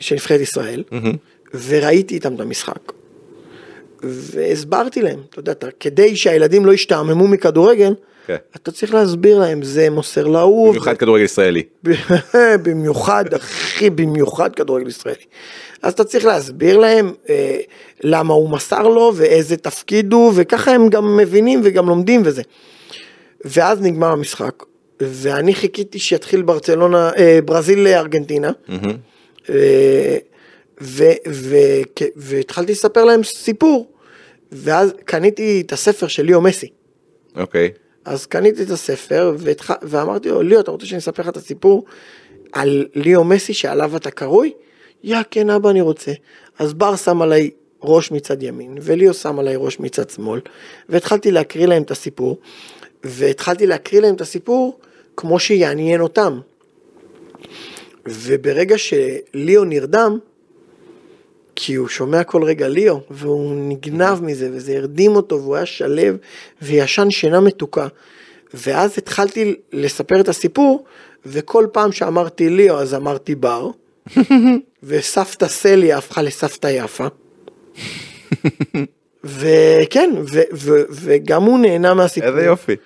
של 0.00 0.14
נבחרת 0.14 0.40
ישראל, 0.40 0.82
וראיתי 1.68 2.14
איתם 2.14 2.34
את 2.34 2.40
המשחק. 2.40 2.92
והסברתי 4.02 5.02
להם, 5.02 5.18
אתה 5.30 5.40
יודע, 5.40 5.52
כדי 5.80 6.16
שהילדים 6.16 6.66
לא 6.66 6.72
ישתעממו 6.72 7.28
מכדורגל, 7.28 7.94
כן. 8.26 8.36
אתה 8.56 8.72
צריך 8.72 8.94
להסביר 8.94 9.38
להם, 9.38 9.62
זה 9.62 9.90
מוסר 9.90 10.26
לאהוב, 10.26 10.68
במיוחד 10.70 10.96
כדורגל 10.96 11.24
ישראלי. 11.24 11.62
במיוחד, 12.64 13.24
הכי 13.34 13.90
במיוחד 13.90 14.54
כדורגל 14.54 14.88
ישראלי. 14.88 15.24
אז 15.82 15.92
אתה 15.92 16.04
צריך 16.04 16.24
להסביר 16.24 16.76
להם 16.78 17.12
אה, 17.28 17.58
למה 18.04 18.34
הוא 18.34 18.50
מסר 18.50 18.82
לו 18.82 19.12
ואיזה 19.16 19.56
תפקיד 19.56 20.12
הוא, 20.12 20.32
וככה 20.36 20.70
הם 20.70 20.88
גם 20.88 21.16
מבינים 21.16 21.60
וגם 21.64 21.88
לומדים 21.88 22.22
וזה. 22.24 22.42
ואז 23.44 23.80
נגמר 23.80 24.06
המשחק, 24.12 24.62
ואני 25.00 25.54
חיכיתי 25.54 25.98
שיתחיל 25.98 26.42
ברצלונה, 26.42 27.10
אה, 27.16 27.38
ברזיל 27.44 27.86
ארגנטינה, 27.86 28.50
אה, 29.50 30.16
ו- 30.80 31.04
ו- 31.28 31.80
כ- 31.96 32.02
והתחלתי 32.16 32.72
לספר 32.72 33.04
להם 33.04 33.22
סיפור, 33.22 33.86
ואז 34.52 34.92
קניתי 35.04 35.62
את 35.66 35.72
הספר 35.72 36.06
של 36.06 36.22
ליאו 36.22 36.40
מסי. 36.40 36.68
אוקיי. 37.36 37.70
אז 38.06 38.26
קניתי 38.26 38.62
את 38.62 38.70
הספר 38.70 39.34
והתח... 39.38 39.70
ואמרתי 39.82 40.28
לו, 40.28 40.42
ליאו, 40.42 40.60
אתה 40.60 40.70
רוצה 40.70 40.86
שאני 40.86 40.98
אספר 40.98 41.22
לך 41.22 41.28
את 41.28 41.36
הסיפור 41.36 41.84
על 42.52 42.86
ליאו 42.94 43.24
מסי 43.24 43.54
שעליו 43.54 43.96
אתה 43.96 44.10
קרוי? 44.10 44.52
יא, 45.04 45.18
כן 45.30 45.50
אבא, 45.50 45.70
אני 45.70 45.80
רוצה. 45.80 46.12
אז 46.58 46.74
בר 46.74 46.96
שם 46.96 47.22
עליי 47.22 47.50
ראש 47.82 48.12
מצד 48.12 48.42
ימין, 48.42 48.78
וליאו 48.82 49.14
שם 49.14 49.38
עליי 49.38 49.56
ראש 49.56 49.80
מצד 49.80 50.10
שמאל, 50.10 50.40
והתחלתי 50.88 51.30
להקריא 51.30 51.66
להם 51.66 51.82
את 51.82 51.90
הסיפור, 51.90 52.38
והתחלתי 53.04 53.66
להקריא 53.66 54.00
להם 54.00 54.14
את 54.14 54.20
הסיפור 54.20 54.78
כמו 55.16 55.38
שיעניין 55.38 56.00
אותם. 56.00 56.40
וברגע 58.06 58.76
שליאו 58.78 59.64
נרדם, 59.64 60.18
כי 61.56 61.74
הוא 61.74 61.88
שומע 61.88 62.24
כל 62.24 62.44
רגע 62.44 62.68
ליאו, 62.68 63.00
והוא 63.10 63.54
נגנב 63.56 64.22
מזה, 64.22 64.48
וזה 64.52 64.76
הרדים 64.76 65.16
אותו, 65.16 65.42
והוא 65.42 65.56
היה 65.56 65.66
שלו, 65.66 66.02
וישן 66.62 67.10
שינה 67.10 67.40
מתוקה. 67.40 67.86
ואז 68.54 68.98
התחלתי 68.98 69.54
לספר 69.72 70.20
את 70.20 70.28
הסיפור, 70.28 70.84
וכל 71.26 71.66
פעם 71.72 71.92
שאמרתי 71.92 72.50
ליאו, 72.50 72.78
אז 72.78 72.94
אמרתי 72.94 73.34
בר, 73.34 73.70
וסבתא 74.82 75.48
סליה 75.48 75.98
הפכה 75.98 76.22
לסבתא 76.22 76.66
יפה. 76.66 77.06
וכן, 79.24 80.10
ו- 80.32 80.40
ו- 80.52 80.82
וגם 80.90 81.42
הוא 81.42 81.58
נהנה 81.58 81.94
מהסיפור. 81.94 82.28
איזה 82.28 82.44
יופי. 82.44 82.76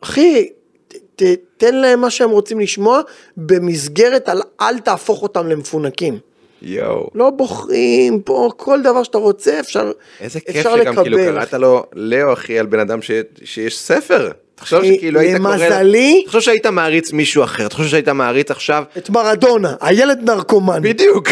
אחי, 0.00 0.48
ת- 0.88 0.94
ת- 1.22 1.38
תן 1.56 1.74
להם 1.74 2.00
מה 2.00 2.10
שהם 2.10 2.30
רוצים 2.30 2.60
לשמוע, 2.60 3.00
במסגרת 3.36 4.28
על 4.28 4.42
אל 4.60 4.78
תהפוך 4.78 5.22
אותם 5.22 5.46
למפונקים. 5.46 6.18
יואו. 6.66 7.10
לא 7.14 7.30
בוחרים 7.30 8.20
פה, 8.20 8.50
כל 8.56 8.82
דבר 8.82 9.02
שאתה 9.02 9.18
רוצה 9.18 9.60
אפשר, 9.60 9.92
איזה 10.20 10.40
כיף 10.40 10.56
אפשר 10.56 10.76
שגם 10.82 10.94
כאילו 11.02 11.18
לקבל. 11.18 11.34
קראת 11.38 11.52
לו 11.54 11.84
לאו 11.92 12.32
אחי 12.32 12.58
על 12.58 12.66
בן 12.66 12.78
אדם 12.80 13.02
ש- 13.02 13.10
שיש 13.44 13.78
ספר. 13.78 14.28
תחשוב 14.54 14.84
שכאילו 14.84 15.20
היית 15.20 15.36
קורא... 15.36 15.56
למזלי- 15.56 16.22
תחשוב 16.26 16.40
שהיית 16.40 16.66
מעריץ 16.66 17.12
מישהו 17.12 17.44
אחר, 17.44 17.68
תחשוב 17.68 17.86
שהיית 17.86 18.08
מעריץ 18.08 18.50
עכשיו... 18.50 18.84
את 18.98 19.10
מרדונה, 19.10 19.74
הילד 19.80 20.30
נרקומן, 20.30 20.82
בדיוק. 20.82 21.28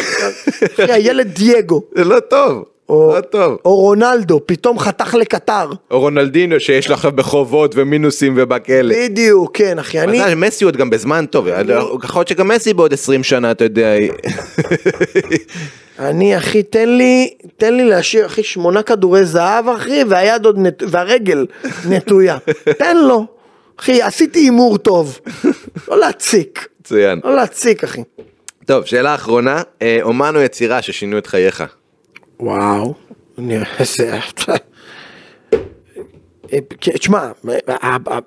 הילד 0.78 1.26
דייגו, 1.34 1.82
זה 1.96 2.04
לא 2.04 2.20
טוב. 2.20 2.64
או, 2.88 3.20
טוב. 3.30 3.58
או 3.64 3.76
רונלדו, 3.76 4.40
פתאום 4.46 4.78
חתך 4.78 5.14
לקטר. 5.14 5.70
או 5.90 6.00
רונלדינו 6.00 6.60
שיש 6.60 6.88
לו 6.88 6.94
עכשיו 6.94 7.12
בחובות 7.12 7.72
ומינוסים 7.76 8.34
ובכלא. 8.36 8.94
בדיוק, 8.94 9.56
כן, 9.56 9.78
אחי, 9.78 10.00
אני... 10.00 10.24
אני... 10.24 10.34
מסי 10.34 10.64
עוד 10.64 10.76
גם 10.76 10.90
בזמן 10.90 11.26
טוב, 11.26 11.46
יכול 12.04 12.20
להיות 12.20 12.28
שגם 12.28 12.48
מסי 12.48 12.74
בעוד 12.74 12.92
20 12.92 13.22
שנה, 13.22 13.50
אתה 13.50 13.64
יודע. 13.64 13.92
אני 15.98 16.36
אחי 16.36 16.62
תן 16.62 16.88
לי 16.88 17.34
תן 17.56 17.74
לי 17.74 17.84
להשאיר 17.84 18.26
אחי 18.26 18.42
שמונה 18.42 18.82
כדורי 18.82 19.24
זהב 19.24 19.68
אחי 19.68 20.02
והיד 20.08 20.44
עוד 20.44 20.58
נת... 20.58 20.82
והרגל 20.88 21.46
נטויה 21.88 22.38
תן 22.78 22.96
לו 22.96 23.26
אחי 23.80 24.02
עשיתי 24.02 24.38
הימור 24.38 24.78
טוב 24.78 25.18
לא 25.88 25.98
להציק 25.98 26.68
מצוין. 26.80 27.20
לא 27.24 27.36
להציק 27.36 27.84
אחי 27.84 28.02
טוב, 28.66 28.84
שאלה 28.84 29.14
אחרונה, 29.14 29.62
אה, 29.82 29.98
אומן 30.02 30.36
או 30.36 30.40
יצירה 30.40 30.82
ששינו 30.82 31.18
את 31.18 31.26
חייך? 31.26 31.64
וואו 32.40 32.94
איזה- 33.78 34.18
אה, 36.52 36.58
תשמע 36.78 37.30
אה, 37.68 37.76
אה, 37.84 38.18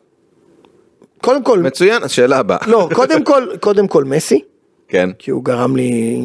קודם 1.22 1.44
כל 1.44 1.60
מצוין, 1.60 2.04
השאלה 2.04 2.38
הבאה. 2.38 2.58
לא 2.68 2.90
קודם 2.94 3.24
כל 3.24 3.48
קודם 3.60 3.88
כל 3.88 4.04
מסי 4.04 4.42
כן. 4.88 5.10
כי 5.20 5.32
הוא 5.32 5.44
גרם 5.44 5.76
לי 5.76 6.22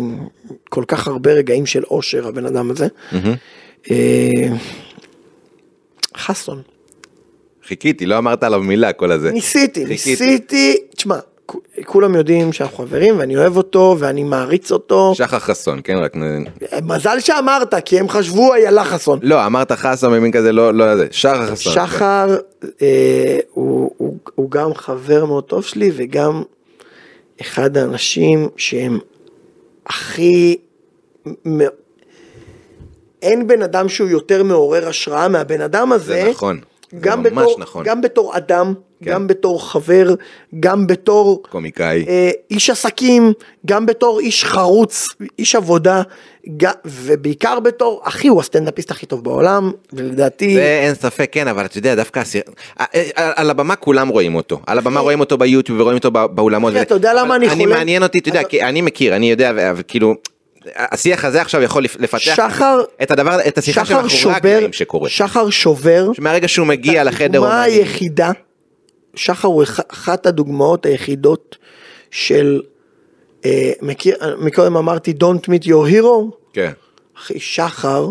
כל 0.68 0.84
כך 0.88 1.08
הרבה 1.08 1.32
רגעים 1.32 1.66
של 1.66 1.82
אושר 1.84 2.26
הבן 2.28 2.46
אדם 2.46 2.70
הזה. 2.70 2.86
חסון. 6.16 6.62
חיכיתי, 7.66 8.06
לא 8.06 8.18
אמרת 8.18 8.42
עליו 8.44 8.60
מילה 8.62 8.92
כל 8.92 9.12
הזה. 9.12 9.30
ניסיתי. 9.32 9.84
ניסיתי, 9.84 10.76
תשמע, 10.96 11.18
כולם 11.84 12.14
יודעים 12.14 12.52
שאנחנו 12.52 12.76
חברים 12.76 13.18
ואני 13.18 13.36
אוהב 13.36 13.56
אותו 13.56 13.96
ואני 13.98 14.22
מעריץ 14.22 14.72
אותו. 14.72 15.12
שחר 15.14 15.38
חסון, 15.38 15.80
כן, 15.84 15.96
רק... 15.96 16.16
מזל 16.82 17.20
שאמרת, 17.20 17.74
כי 17.84 17.98
הם 17.98 18.08
חשבו 18.08 18.54
איילה 18.54 18.84
חסון. 18.84 19.18
לא, 19.22 19.46
אמרת 19.46 19.72
חסון 19.72 20.12
במין 20.12 20.32
כזה, 20.32 20.52
לא, 20.52 20.74
לא 20.74 20.96
זה. 20.96 21.06
שחר 21.10 21.46
חסון. 21.46 21.72
כן. 21.74 21.86
שחר 21.86 22.36
אה, 22.82 23.38
הוא, 23.52 23.90
הוא, 23.96 24.16
הוא 24.34 24.50
גם 24.50 24.74
חבר 24.74 25.24
מאוד 25.24 25.44
טוב 25.44 25.64
שלי 25.64 25.90
וגם 25.96 26.42
אחד 27.40 27.76
האנשים 27.76 28.48
שהם 28.56 28.98
הכי... 29.86 30.56
מ- 31.48 31.60
אין 33.22 33.46
בן 33.46 33.62
אדם 33.62 33.88
שהוא 33.88 34.08
יותר 34.08 34.42
מעורר 34.42 34.88
השראה 34.88 35.28
מהבן 35.28 35.60
אדם 35.60 35.92
הזה. 35.92 36.22
זה 36.24 36.30
נכון. 36.30 36.60
גם 37.00 37.22
בתור, 37.22 37.56
נכון. 37.58 37.84
גם 37.84 38.00
בתור 38.00 38.36
אדם, 38.36 38.74
כן. 39.04 39.10
גם 39.10 39.26
בתור 39.26 39.70
חבר, 39.70 40.14
גם 40.60 40.86
בתור 40.86 41.42
קומיקאי. 41.50 42.04
אה, 42.08 42.30
איש 42.50 42.70
עסקים, 42.70 43.32
גם 43.66 43.86
בתור 43.86 44.20
איש 44.20 44.44
חרוץ, 44.44 45.08
איש 45.38 45.54
עבודה, 45.54 46.02
ג- 46.56 46.66
ובעיקר 46.84 47.60
בתור, 47.60 48.00
אחי, 48.04 48.28
הוא 48.28 48.40
הסטנדאפיסט 48.40 48.90
הכי 48.90 49.06
טוב 49.06 49.24
בעולם, 49.24 49.72
ולדעתי... 49.92 50.54
זה 50.54 50.80
אין 50.84 50.94
ספק, 50.94 51.28
כן, 51.32 51.48
אבל 51.48 51.64
אתה 51.64 51.78
יודע, 51.78 51.94
דווקא 51.94 52.20
הסיר... 52.20 52.42
אה, 52.80 52.84
אה, 52.94 53.32
על 53.36 53.50
הבמה 53.50 53.76
כולם 53.76 54.08
רואים 54.08 54.34
אותו. 54.34 54.60
על 54.66 54.78
הבמה 54.78 55.00
רואים 55.00 55.20
אותו 55.20 55.38
ביוטיוב 55.38 55.80
ורואים 55.80 55.96
אותו 55.98 56.10
בא- 56.10 56.26
באולמות. 56.26 56.76
אתה 56.76 56.94
יודע 56.94 57.14
למה 57.14 57.36
אני 57.36 57.48
אני 57.48 57.62
חולה? 57.64 57.76
מעניין 57.76 58.02
אותי, 58.02 58.18
אתה 58.18 58.28
יודע, 58.28 58.40
אני 58.62 58.82
מכיר, 58.82 59.16
אני 59.16 59.30
יודע, 59.30 59.52
ו- 59.56 59.70
וכאילו... 59.76 60.14
השיח 60.76 61.24
הזה 61.24 61.40
עכשיו 61.40 61.62
יכול 61.62 61.84
לפ- 61.84 61.96
לפתח 62.00 62.18
שחר, 62.18 62.80
את 63.02 63.10
הדבר, 63.10 63.38
את 63.48 63.58
השיחה 63.58 63.84
שובר, 64.08 64.30
הקלעים 64.36 64.72
שקורה. 64.72 65.08
שחר 65.08 65.50
שובר, 65.50 66.10
שמהרגע 66.12 66.48
שהוא 66.48 66.66
מגיע 66.66 67.04
לחדר 67.04 67.24
הדוגמה 67.24 67.62
היחידה, 67.62 68.30
שחר 69.14 69.48
הוא 69.48 69.62
אח- 69.62 69.80
אחת 69.88 70.26
הדוגמאות 70.26 70.86
היחידות 70.86 71.56
של, 72.10 72.60
אה, 73.44 73.72
מכיר, 73.82 74.16
מקודם 74.38 74.76
אמרתי 74.76 75.14
Don't 75.22 75.48
meet 75.48 75.64
your 75.66 75.92
hero, 75.92 76.36
כן. 76.52 76.72
אחי 77.18 77.40
שחר 77.40 78.10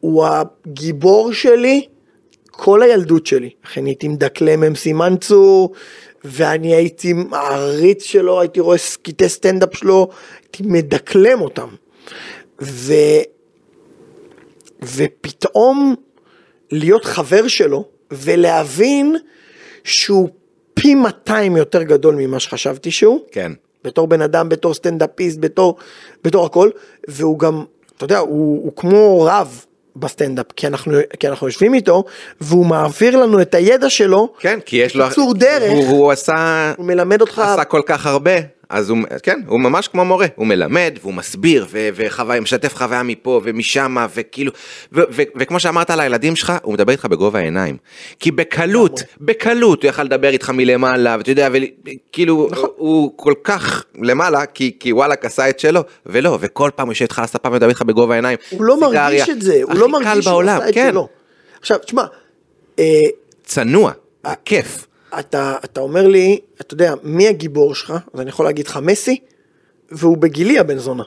הוא 0.00 0.26
הגיבור 0.26 1.32
שלי 1.32 1.86
כל 2.50 2.82
הילדות 2.82 3.26
שלי. 3.26 3.50
אחי 3.64 3.80
אני 3.80 3.90
הייתי 3.90 4.08
מדקלם 4.08 4.62
עם 4.62 4.74
סימן 4.74 5.16
צור 5.16 5.72
ואני 6.24 6.74
הייתי 6.74 7.12
מעריץ 7.12 8.02
שלו, 8.02 8.40
הייתי 8.40 8.60
רואה 8.60 8.78
קטעי 9.02 9.28
סטנדאפ 9.28 9.76
שלו, 9.76 10.08
הייתי 10.42 10.62
מדקלם 10.66 11.40
אותם. 11.40 11.68
ו... 12.62 12.92
ופתאום 14.82 15.94
להיות 16.70 17.04
חבר 17.04 17.48
שלו 17.48 17.84
ולהבין 18.10 19.16
שהוא 19.84 20.28
פי 20.74 20.94
200 20.94 21.56
יותר 21.56 21.82
גדול 21.82 22.14
ממה 22.14 22.40
שחשבתי 22.40 22.90
שהוא. 22.90 23.20
כן. 23.32 23.52
בתור 23.84 24.06
בן 24.06 24.22
אדם, 24.22 24.48
בתור 24.48 24.74
סטנדאפיסט, 24.74 25.38
בתור, 25.40 25.76
בתור 26.24 26.46
הכל, 26.46 26.70
והוא 27.08 27.38
גם, 27.38 27.64
אתה 27.96 28.04
יודע, 28.04 28.18
הוא, 28.18 28.64
הוא 28.64 28.72
כמו 28.76 29.20
רב 29.20 29.64
בסטנדאפ, 29.96 30.46
כי 30.56 30.66
אנחנו, 30.66 30.98
כי 31.20 31.28
אנחנו 31.28 31.46
יושבים 31.46 31.74
איתו, 31.74 32.04
והוא 32.40 32.66
מעביר 32.66 33.16
לנו 33.16 33.42
את 33.42 33.54
הידע 33.54 33.90
שלו, 33.90 34.32
כן, 34.38 34.58
כי 34.66 34.76
יש 34.76 34.96
לו... 34.96 35.08
קיצור 35.08 35.34
דרך. 35.34 35.72
הוא, 35.72 35.88
הוא 35.88 36.12
עשה... 36.12 36.72
הוא 36.76 36.86
מלמד 36.86 37.20
אותך, 37.20 37.38
עשה 37.38 37.64
כל 37.64 37.82
כך 37.86 38.06
הרבה, 38.06 38.32
אז 38.72 38.90
הוא, 38.90 38.98
כן, 39.22 39.40
הוא 39.46 39.60
ממש 39.60 39.88
כמו 39.88 40.04
מורה, 40.04 40.26
הוא 40.34 40.46
מלמד 40.46 40.98
והוא 41.00 41.14
מסביר 41.14 41.66
ו- 41.70 41.88
וחוויה, 41.94 42.40
משתף 42.40 42.74
חוויה 42.76 43.02
מפה 43.02 43.40
ומשם 43.44 43.96
וכאילו, 44.14 44.52
ו- 44.92 45.00
ו- 45.10 45.22
וכמו 45.36 45.60
שאמרת 45.60 45.90
על 45.90 46.00
הילדים 46.00 46.36
שלך, 46.36 46.52
הוא 46.62 46.74
מדבר 46.74 46.92
איתך 46.92 47.06
בגובה 47.06 47.38
העיניים. 47.38 47.76
כי 48.20 48.30
בקלות, 48.30 49.02
בקלות 49.20 49.82
הוא 49.82 49.88
יכל 49.88 50.02
לדבר 50.02 50.28
איתך 50.28 50.50
מלמעלה, 50.50 51.16
ואתה 51.18 51.30
יודע, 51.30 51.48
וכאילו, 51.52 52.48
נכון. 52.52 52.70
הוא 52.76 53.12
כל 53.16 53.34
כך 53.44 53.84
למעלה, 54.02 54.46
כי, 54.46 54.76
כי 54.80 54.92
וואלאק 54.92 55.24
עשה 55.24 55.48
את 55.48 55.60
שלו, 55.60 55.80
ולא, 56.06 56.38
וכל 56.40 56.70
פעם 56.76 56.86
הוא 56.86 56.92
יושב 56.92 57.02
איתך 57.02 57.18
על 57.18 57.24
הספה 57.24 57.48
ומדבר 57.48 57.68
איתך 57.68 57.82
בגובה 57.82 58.14
העיניים. 58.14 58.38
הוא 58.50 58.64
לא 58.64 58.74
סיגריה. 58.74 59.08
מרגיש 59.08 59.28
את 59.28 59.42
זה, 59.42 59.60
הוא 59.62 59.74
לא 59.74 59.88
מרגיש 59.88 60.24
שהוא 60.24 60.24
בעולם, 60.24 60.56
עשה 60.56 60.68
את 60.68 60.74
כן, 60.74 60.88
שלו. 60.90 61.08
עכשיו, 61.60 61.78
תשמע, 61.78 62.04
אה, 62.78 62.84
צנוע, 63.44 63.92
כיף. 64.44 64.86
אתה, 65.18 65.54
אתה 65.64 65.80
אומר 65.80 66.08
לי, 66.08 66.38
אתה 66.60 66.74
יודע, 66.74 66.94
מי 67.02 67.28
הגיבור 67.28 67.74
שלך? 67.74 67.94
אז 68.14 68.20
אני 68.20 68.28
יכול 68.28 68.46
להגיד 68.46 68.66
לך 68.66 68.78
מסי, 68.82 69.18
והוא 69.90 70.16
בגילי 70.16 70.58
הבן 70.58 70.78
זונה. 70.78 71.02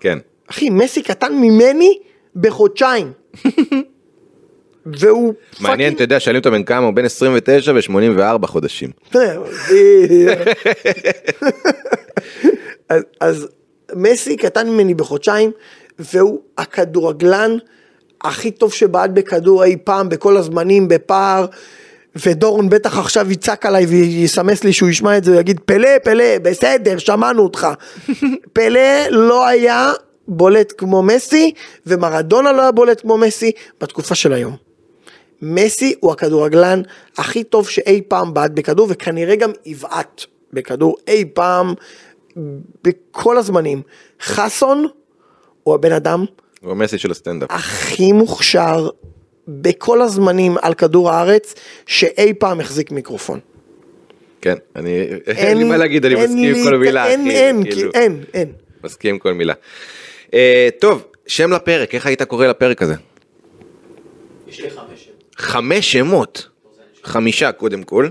כן. 0.00 0.18
אחי, 0.50 0.70
מסי 0.70 1.02
קטן 1.02 1.32
ממני 1.34 1.98
בחודשיים. 2.36 3.12
והוא 4.86 5.34
מעניין, 5.60 5.90
פאקינג- 5.90 5.94
אתה 5.94 6.04
יודע, 6.04 6.20
שואלים 6.20 6.38
אותו 6.38 6.50
בן 6.50 6.62
כמה, 6.64 6.86
הוא 6.86 6.94
בן 6.94 7.04
29 7.04 7.72
ו-84 7.72 8.46
חודשים. 8.46 8.90
אז, 12.88 13.02
אז 13.20 13.48
מסי 13.94 14.36
קטן 14.36 14.68
ממני 14.70 14.94
בחודשיים, 14.94 15.50
והוא 15.98 16.40
הכדורגלן 16.58 17.56
הכי 18.24 18.50
טוב 18.50 18.72
שבעט 18.72 19.10
בכדור 19.10 19.64
אי 19.64 19.76
פעם, 19.84 20.08
בכל 20.08 20.36
הזמנים, 20.36 20.88
בפער, 20.88 21.46
ודורון 22.16 22.68
בטח 22.68 22.98
עכשיו 22.98 23.32
יצעק 23.32 23.66
עליי 23.66 23.86
ויסמס 23.86 24.64
לי 24.64 24.72
שהוא 24.72 24.88
ישמע 24.88 25.18
את 25.18 25.24
זה, 25.24 25.32
ויגיד 25.36 25.60
פלא, 25.64 25.98
פלא, 26.04 26.38
בסדר, 26.42 26.98
שמענו 26.98 27.42
אותך. 27.42 27.68
פלא 28.52 29.08
לא 29.10 29.46
היה 29.46 29.92
בולט 30.28 30.72
כמו 30.78 31.02
מסי, 31.02 31.52
ומרדונה 31.86 32.52
לא 32.52 32.62
היה 32.62 32.72
בולט 32.72 33.00
כמו 33.00 33.16
מסי 33.16 33.52
בתקופה 33.80 34.14
של 34.14 34.32
היום. 34.32 34.56
מסי 35.42 35.94
הוא 36.00 36.12
הכדורגלן 36.12 36.82
הכי 37.18 37.44
טוב 37.44 37.68
שאי 37.68 38.02
פעם 38.08 38.34
בעט 38.34 38.50
בכדור 38.50 38.86
וכנראה 38.90 39.36
גם 39.36 39.50
יבעט 39.66 40.24
בכדור 40.52 40.96
אי 41.08 41.24
פעם 41.34 41.74
בכל 42.84 43.38
הזמנים. 43.38 43.82
חסון 44.22 44.86
הוא 45.62 45.74
הבן 45.74 45.92
אדם 45.92 46.24
הוא 46.60 46.70
המסי 46.70 46.98
של 46.98 47.10
הסטנדאפ. 47.10 47.50
הכי 47.50 48.12
מוכשר 48.12 48.88
בכל 49.48 50.02
הזמנים 50.02 50.56
על 50.62 50.74
כדור 50.74 51.10
הארץ 51.10 51.54
שאי 51.86 52.34
פעם 52.34 52.60
החזיק 52.60 52.90
מיקרופון. 52.90 53.40
כן, 54.40 54.54
אני, 54.76 55.06
אין 55.26 55.58
לי 55.58 55.64
מה 55.64 55.76
להגיד, 55.76 56.04
אני 56.04 56.14
מסכים 56.14 56.54
עם 56.54 56.64
כל 56.64 56.78
מילה, 56.78 57.06
אין, 57.06 57.30
אין, 57.30 57.64
כאילו, 57.64 57.90
אין, 57.94 58.24
אין. 58.34 58.52
מסכים 58.84 59.14
עם 59.14 59.18
כל 59.18 59.32
מילה. 59.32 59.54
אה, 60.34 60.68
טוב, 60.78 61.04
שם 61.26 61.52
לפרק, 61.52 61.94
איך 61.94 62.06
היית 62.06 62.22
קורא 62.22 62.46
לפרק 62.46 62.82
הזה? 62.82 62.94
יש 64.48 64.60
לי 64.60 64.70
חמש 64.70 65.04
שמות. 65.04 65.36
חמש 65.36 65.92
שמות. 65.92 66.48
חמישה 67.02 67.52
קודם 67.52 67.82
כל. 67.82 68.08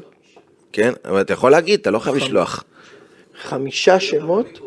כן, 0.72 0.94
אבל 1.06 1.22
אתה 1.22 1.34
יכול 1.34 1.52
להגיד, 1.52 1.80
אתה 1.80 1.92
לא 1.92 2.00
חייב 2.00 2.16
לשלוח. 2.16 2.64
חמישה 3.42 4.00
שמות. 4.00 4.60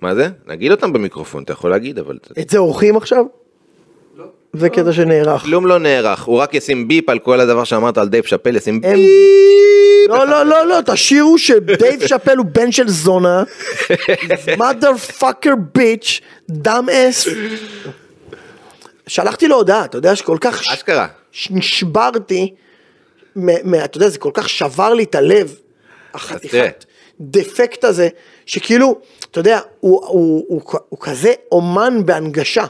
מה 0.00 0.14
זה? 0.14 0.28
נגיד 0.46 0.70
אותם 0.70 0.92
במיקרופון, 0.92 1.42
אתה 1.42 1.52
יכול 1.52 1.70
להגיד, 1.70 1.98
אבל... 1.98 2.18
את 2.40 2.50
זה 2.50 2.58
עורכים 2.58 2.96
עכשיו? 2.96 3.24
לא. 4.54 4.60
זה 4.60 4.68
קטע 4.68 4.92
שנערך. 4.92 5.42
כלום 5.42 5.66
לא 5.66 5.78
נערך, 5.78 6.22
הוא 6.22 6.38
רק 6.38 6.54
ישים 6.54 6.88
ביפ 6.88 7.08
על 7.08 7.18
כל 7.18 7.40
הדבר 7.40 7.64
שאמרת 7.64 7.98
על 7.98 8.08
דייב 8.08 8.24
שאפל, 8.24 8.56
ישים 8.56 8.74
הם- 8.74 8.80
ביפ. 8.96 10.08
לא, 10.08 10.26
לא, 10.26 10.46
לא, 10.46 10.66
לא, 10.66 10.78
תשאירו 10.86 11.38
שדייב 11.38 12.06
שאפל 12.06 12.36
הוא 12.36 12.46
בן 12.46 12.72
של 12.72 12.88
זונה. 12.88 13.42
mother 14.58 15.20
fucker 15.20 15.50
bitch, 15.78 16.20
dumb 16.50 16.86
ass. 16.92 17.28
שלחתי 19.06 19.48
לו 19.48 19.56
הודעה, 19.56 19.84
אתה 19.84 19.98
יודע 19.98 20.16
שכל 20.16 20.36
כך 20.40 20.60
אשכרה. 20.72 21.06
ש- 21.32 21.48
נשברתי, 21.50 22.54
מ- 23.36 23.70
מ- 23.70 23.84
אתה 23.84 23.96
יודע, 23.96 24.08
זה 24.08 24.18
כל 24.18 24.30
כך 24.34 24.48
שבר 24.48 24.94
לי 24.94 25.02
את 25.02 25.14
הלב, 25.14 25.54
החתיכת 26.14 26.84
דפקט 27.20 27.84
הזה, 27.84 28.08
שכאילו, 28.46 28.98
אתה 29.30 29.40
יודע, 29.40 29.60
הוא, 29.80 30.06
הוא, 30.06 30.44
הוא, 30.48 30.62
הוא, 30.72 30.80
הוא 30.88 30.98
כזה 31.00 31.32
אומן 31.52 32.06
בהנגשה. 32.06 32.64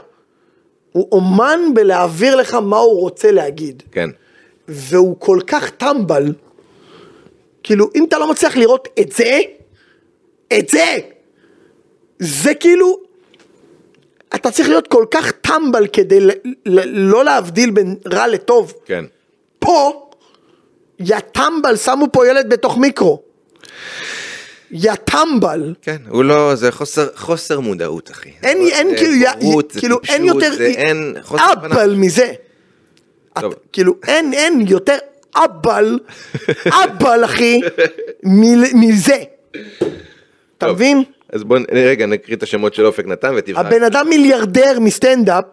הוא 0.93 1.07
אומן 1.11 1.59
בלהעביר 1.73 2.35
לך 2.35 2.53
מה 2.53 2.77
הוא 2.77 2.99
רוצה 2.99 3.31
להגיד. 3.31 3.83
כן. 3.91 4.09
והוא 4.67 5.15
כל 5.19 5.39
כך 5.47 5.69
טמבל, 5.69 6.33
כאילו 7.63 7.89
אם 7.95 8.05
אתה 8.05 8.19
לא 8.19 8.31
מצליח 8.31 8.57
לראות 8.57 8.87
את 8.99 9.11
זה, 9.11 9.39
את 10.59 10.69
זה, 10.69 10.85
זה 12.19 12.53
כאילו, 12.53 12.99
אתה 14.35 14.51
צריך 14.51 14.69
להיות 14.69 14.87
כל 14.87 15.05
כך 15.11 15.31
טמבל 15.31 15.87
כדי 15.87 16.19
ל- 16.19 16.31
ל- 16.65 17.09
לא 17.11 17.25
להבדיל 17.25 17.71
בין 17.71 17.95
רע 18.13 18.27
לטוב. 18.27 18.73
כן. 18.85 19.05
פה, 19.59 20.09
יא 20.99 21.19
טמבל, 21.19 21.75
שמו 21.75 22.05
פה 22.11 22.27
ילד 22.27 22.49
בתוך 22.49 22.77
מיקרו. 22.77 23.21
יא 24.75 24.93
טמבל. 24.95 25.73
כן, 25.81 25.95
הוא 26.09 26.23
לא, 26.23 26.55
זה 26.55 26.71
חוסר, 26.71 27.07
חוסר 27.15 27.59
מודעות, 27.59 28.11
אחי. 28.11 28.29
אין, 28.43 28.57
אין 28.71 28.89
זה 28.89 28.95
כאילו, 28.95 29.13
יא- 29.13 29.35
בורות, 29.41 29.71
זה 29.71 29.79
כאילו 29.79 29.97
אין 30.09 30.21
טיפשות, 30.21 30.41
יותר 30.43 30.55
זה 30.57 30.65
אין 30.65 31.15
חוסר. 31.21 31.43
אבל 31.53 31.95
מזה. 31.97 32.33
את- 33.37 33.43
כאילו 33.73 33.95
אין, 34.07 34.33
אין 34.33 34.65
יותר 34.67 34.97
אבל, 35.35 35.99
אבל 36.83 37.25
אחי, 37.25 37.61
מזה. 38.73 39.17
אתה 40.57 40.71
מבין? 40.73 41.03
אז 41.33 41.43
בוא, 41.43 41.57
רגע, 41.71 42.05
נקריא 42.05 42.35
את 42.37 42.43
השמות 42.43 42.73
של 42.73 42.85
אופק 42.85 43.05
נתן 43.05 43.33
ותבחר. 43.37 43.59
הבן 43.67 43.83
אדם 43.83 44.05
מיליארדר 44.09 44.79
מסטנדאפ, 44.79 45.45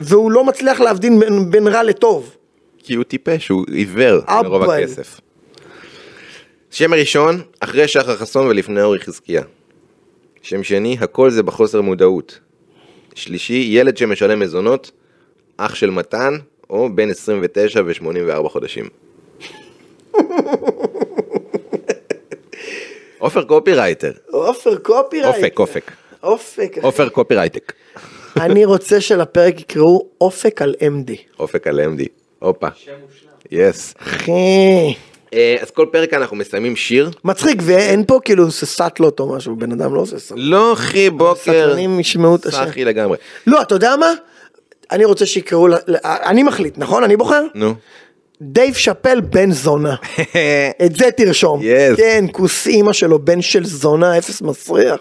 והוא 0.00 0.30
לא 0.32 0.44
מצליח 0.44 0.80
להבדיל 0.80 1.18
בין, 1.20 1.50
בין 1.50 1.68
רע 1.68 1.82
לטוב. 1.82 2.36
כי 2.78 2.94
הוא 2.94 3.04
טיפש, 3.04 3.48
הוא 3.48 3.64
עיוור 3.72 4.20
מרוב. 4.42 4.70
הכסף. 4.70 5.20
שם 6.74 6.94
ראשון, 6.94 7.42
אחרי 7.60 7.88
שחר 7.88 8.16
חסון 8.16 8.46
ולפני 8.46 8.82
אורי 8.82 8.98
חזקיה. 8.98 9.42
שם 10.42 10.62
שני, 10.62 10.96
הכל 11.00 11.30
זה 11.30 11.42
בחוסר 11.42 11.80
מודעות. 11.80 12.40
שלישי, 13.14 13.68
ילד 13.70 13.96
שמשלם 13.96 14.40
מזונות, 14.40 14.90
אח 15.56 15.74
של 15.74 15.90
מתן, 15.90 16.38
או 16.70 16.88
בן 16.94 17.10
29 17.10 17.82
ו-84 17.86 18.48
חודשים. 18.48 18.88
עופר 23.18 23.44
קופירייטר. 23.44 24.12
עופר 24.30 24.78
קופירייטר. 24.78 25.38
אופק, 25.38 25.58
אופק. 25.58 25.92
אופק. 26.22 26.78
עופר 26.82 27.08
קופירייטק. 27.08 27.72
אני 28.44 28.64
רוצה 28.64 29.00
שלפרק 29.00 29.60
יקראו 29.60 30.08
אופק 30.20 30.62
על 30.62 30.74
MD. 30.80 31.12
אופק 31.38 31.66
על 31.66 31.80
MD. 31.80 32.02
הופה. 32.38 32.68
שם 32.76 32.92
מושלם. 33.02 33.30
yes. 33.50 33.94
אחי. 33.98 34.94
אה, 35.34 35.56
אז 35.60 35.70
כל 35.70 35.86
פרק 35.92 36.14
אנחנו 36.14 36.36
מסיימים 36.36 36.76
שיר. 36.76 37.10
מצחיק, 37.24 37.58
ואין 37.62 38.04
פה 38.04 38.20
כאילו 38.24 38.50
סאטלות 38.50 39.20
או 39.20 39.36
משהו, 39.36 39.56
בן 39.56 39.72
אדם 39.72 39.94
לא 39.94 40.00
עושה 40.00 40.18
סאטלות. 40.18 40.40
לא 40.48 40.72
אחי 40.72 41.10
בוקר. 41.10 41.34
סטרנים 41.34 42.00
ישמעו 42.00 42.36
את 42.36 42.46
השם. 42.46 42.56
סאחי 42.64 42.84
לגמרי. 42.84 43.16
לא, 43.46 43.62
אתה 43.62 43.74
יודע 43.74 43.96
מה? 43.96 44.12
אני 44.92 45.04
רוצה 45.04 45.26
שיקראו, 45.26 45.68
ל- 45.68 45.74
אני 46.04 46.42
מחליט, 46.42 46.78
נכון? 46.78 47.04
אני 47.04 47.16
בוחר? 47.16 47.42
נו. 47.54 47.74
דייב 48.42 48.74
שאפל 48.74 49.20
בן 49.20 49.50
זונה. 49.52 49.94
את 50.86 50.96
זה 50.96 51.10
תרשום. 51.16 51.60
Yes. 51.60 51.96
כן, 51.96 52.24
כוס 52.32 52.66
אימא 52.66 52.92
שלו, 52.92 53.18
בן 53.18 53.42
של 53.42 53.64
זונה, 53.64 54.18
אפס 54.18 54.42
מסריח. 54.42 55.00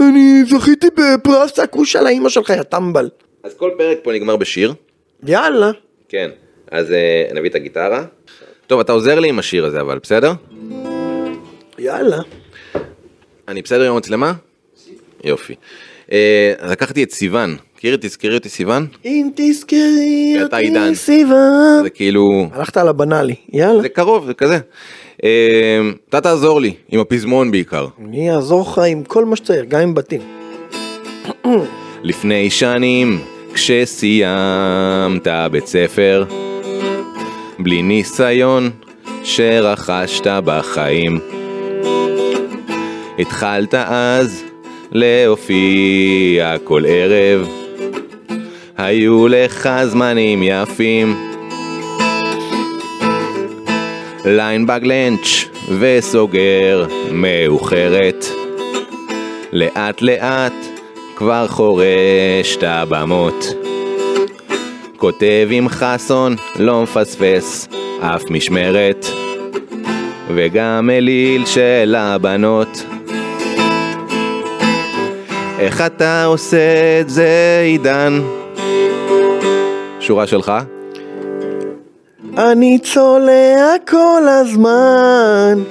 אני 0.00 0.42
זכיתי 0.50 0.86
בפרס 0.96 1.58
הכוס 1.58 1.96
על 1.96 2.06
האימא 2.06 2.28
שלך, 2.28 2.50
יא 2.50 2.62
טמבל. 2.62 3.08
אז 3.44 3.54
כל 3.56 3.70
פרק 3.78 3.98
פה 4.02 4.12
נגמר 4.12 4.36
בשיר. 4.36 4.74
יאללה. 5.26 5.70
כן. 6.08 6.30
אז 6.70 6.92
אה, 6.92 7.24
נביא 7.34 7.50
את 7.50 7.54
הגיטרה. 7.54 8.04
טוב, 8.70 8.80
אתה 8.80 8.92
עוזר 8.92 9.20
לי 9.20 9.28
עם 9.28 9.38
השיר 9.38 9.64
הזה 9.64 9.80
אבל, 9.80 9.98
בסדר? 10.02 10.32
יאללה. 11.78 12.18
אני 13.48 13.62
בסדר 13.62 13.88
עם 13.88 13.94
המצלמה? 13.94 14.32
יופי. 15.24 15.54
אה, 16.12 16.52
לקחתי 16.70 17.02
את 17.02 17.10
סיוון. 17.10 17.56
מכיר? 17.76 17.96
תזכרי 18.00 18.34
אותי 18.34 18.48
סיוון? 18.48 18.86
אם 19.04 19.28
תזכרי 19.36 20.36
עידן. 20.52 20.82
אותי 20.82 20.94
סיוון. 20.94 21.82
זה 21.82 21.90
כאילו... 21.90 22.48
הלכת 22.52 22.76
על 22.76 22.88
הבנאלי, 22.88 23.34
יאללה. 23.52 23.82
זה 23.82 23.88
קרוב, 23.88 24.26
זה 24.26 24.34
כזה. 24.34 24.58
אה, 25.24 25.80
אתה 26.08 26.20
תעזור 26.20 26.60
לי, 26.60 26.74
עם 26.88 27.00
הפזמון 27.00 27.50
בעיקר. 27.50 27.86
אני 28.04 28.32
אעזור 28.32 28.62
לך 28.62 28.80
עם 28.88 29.04
כל 29.04 29.24
מה 29.24 29.36
שצריך, 29.36 29.64
גם 29.68 29.80
עם 29.80 29.94
בתים. 29.94 30.20
לפני 32.02 32.50
שנים, 32.50 33.20
כשסיימת 33.54 35.26
בית 35.50 35.66
ספר, 35.66 36.24
בלי 37.62 37.82
ניסיון 37.82 38.70
שרכשת 39.24 40.26
בחיים, 40.44 41.20
התחלת 43.18 43.74
אז 43.74 44.44
להופיע 44.92 46.56
כל 46.64 46.82
ערב, 46.86 47.48
היו 48.78 49.28
לך 49.28 49.68
זמנים 49.84 50.42
יפים. 50.42 51.16
ליינבג 54.24 54.80
לנץ' 54.82 55.44
וסוגר 55.80 56.86
מאוחרת. 57.12 58.24
לאט 59.52 60.02
לאט 60.02 60.54
כבר 61.16 61.46
חורש 61.48 62.56
את 62.58 62.62
הבמות. 62.62 63.59
כותב 65.00 65.48
עם 65.50 65.68
חסון, 65.68 66.36
לא 66.56 66.82
מפספס 66.82 67.68
אף 68.00 68.30
משמרת. 68.30 69.06
וגם 70.34 70.90
אליל 70.90 71.46
של 71.46 71.94
הבנות. 71.98 72.84
איך 75.58 75.80
אתה 75.80 76.24
עושה 76.24 77.00
את 77.00 77.10
זה, 77.10 77.60
עידן? 77.64 78.20
שורה 80.00 80.26
שלך? 80.26 80.52
אני 82.38 82.78
צולע 82.78 83.74
כל 83.88 84.22
הזמן. 84.28 85.62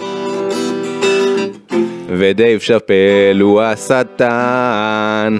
ודייב 2.08 2.60
שאפל 2.60 3.40
הוא 3.42 3.62
השטן. 3.62 5.38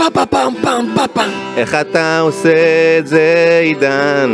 פה 0.00 0.10
פה 0.10 0.26
פעם 0.26 0.54
פעם 0.62 0.86
פה 0.94 1.06
פעם. 1.06 1.30
איך 1.56 1.74
אתה 1.74 2.20
עושה 2.20 2.98
את 2.98 3.06
זה, 3.06 3.60
עידן? 3.62 4.32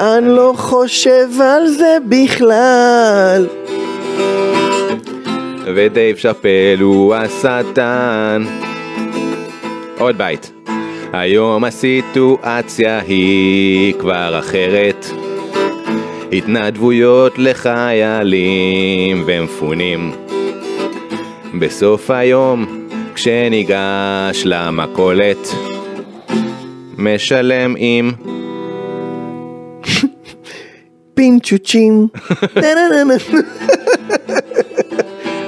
אני 0.00 0.28
לא 0.28 0.52
חושב 0.56 1.28
על 1.42 1.68
זה 1.68 1.96
בכלל. 2.08 3.46
ודייב 5.74 6.16
שאפל 6.16 6.76
הוא 6.80 7.14
השטן. 7.14 8.44
עוד 9.98 10.18
בית. 10.18 10.52
היום 11.12 11.64
הסיטואציה 11.64 12.98
היא 12.98 13.94
כבר 13.94 14.38
אחרת. 14.38 15.06
התנדבויות 16.32 17.38
לחיילים 17.38 19.22
ומפונים. 19.26 20.12
בסוף 21.58 22.10
היום, 22.10 22.79
כשניגש 23.20 24.42
למכולת, 24.44 25.48
משלם 26.98 27.74
עם 27.78 28.12
פינצ'וצ'ים. 31.14 32.08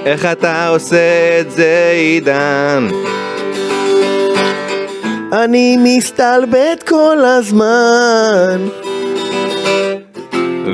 איך 0.07 0.25
אתה 0.25 0.69
עושה 0.69 1.41
את 1.41 1.51
זה, 1.51 1.93
עידן? 1.95 2.89
אני 5.33 5.77
מסתלבט 5.81 6.83
כל 6.89 7.19
הזמן. 7.25 8.82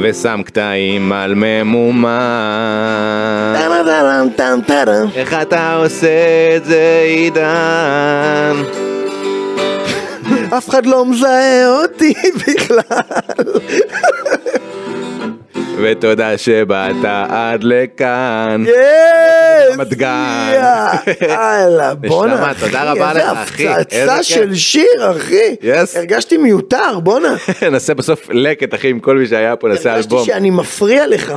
ושם 0.02 0.40
קטעים 0.44 1.12
על 1.12 1.32
ממומן. 1.36 2.08
טאם. 4.66 5.08
איך 5.14 5.34
אתה 5.42 5.74
עושה 5.74 6.08
את 6.56 6.64
זה 6.64 7.02
עידן? 7.04 8.62
אף 10.58 10.68
אחד 10.68 10.86
לא 10.86 11.06
מזהה 11.06 11.68
אותי 11.82 12.14
בכלל. 12.36 13.00
ותודה 15.82 16.38
שבאת 16.38 16.96
עד 17.28 17.64
לכאן. 17.64 18.64
יס! 18.66 19.74
רמת 19.74 19.94
גן. 19.94 20.52
יאללה, 21.22 21.94
בואנה, 22.08 22.50
אחי, 22.52 22.60
תודה 22.66 22.92
רבה 22.92 23.12
לך, 23.14 23.22
אחי. 23.42 23.68
איזה 23.68 24.12
הפצצה. 24.12 24.22
של 24.22 24.54
שיר, 24.54 25.10
אחי. 25.16 25.56
יס. 25.62 25.96
הרגשתי 25.96 26.36
מיותר, 26.36 27.00
בואנה. 27.02 27.34
נעשה 27.72 27.94
בסוף 27.94 28.28
לקט 28.30 28.74
אחי 28.74 28.88
עם 28.88 29.00
כל 29.00 29.16
מי 29.16 29.26
שהיה 29.26 29.56
פה, 29.56 29.68
נעשה 29.68 29.92
הרגשתי 29.92 30.14
אלבום. 30.14 30.26
שאני 30.26 30.50
מפריע 30.50 31.06
לך. 31.06 31.34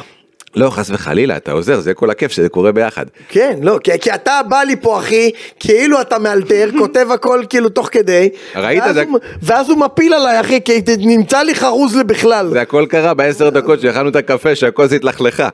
לא, 0.55 0.69
חס 0.69 0.89
וחלילה, 0.89 1.37
אתה 1.37 1.51
עוזר, 1.51 1.79
זה 1.79 1.93
כל 1.93 2.09
הכיף 2.09 2.31
שזה 2.31 2.49
קורה 2.49 2.71
ביחד. 2.71 3.05
כן, 3.29 3.59
לא, 3.61 3.77
כי, 3.83 3.91
כי 4.01 4.13
אתה 4.13 4.39
בא 4.49 4.61
לי 4.63 4.75
פה, 4.75 4.99
אחי, 4.99 5.31
כאילו 5.59 6.01
אתה 6.01 6.19
מאלתר, 6.19 6.69
כותב 6.79 7.07
הכל 7.13 7.43
כאילו 7.49 7.69
תוך 7.69 7.89
כדי. 7.91 8.29
ראית? 8.55 8.83
ואז 8.83 8.95
זה- 8.95 9.03
הוא- 9.09 9.19
ואז 9.41 9.69
הוא 9.69 9.77
מפיל 9.77 10.13
עליי, 10.13 10.39
אחי, 10.39 10.59
כי 10.61 10.81
נמצא 10.97 11.41
לי 11.41 11.55
חרוז 11.55 11.95
בכלל. 12.07 12.49
זה 12.51 12.61
הכל 12.61 12.85
קרה 12.89 13.13
בעשר 13.13 13.49
דקות 13.49 13.81
שהכנו 13.81 14.09
את 14.09 14.15
הקפה 14.15 14.55
שהכוס 14.55 14.93
התלכלכה. 14.93 15.49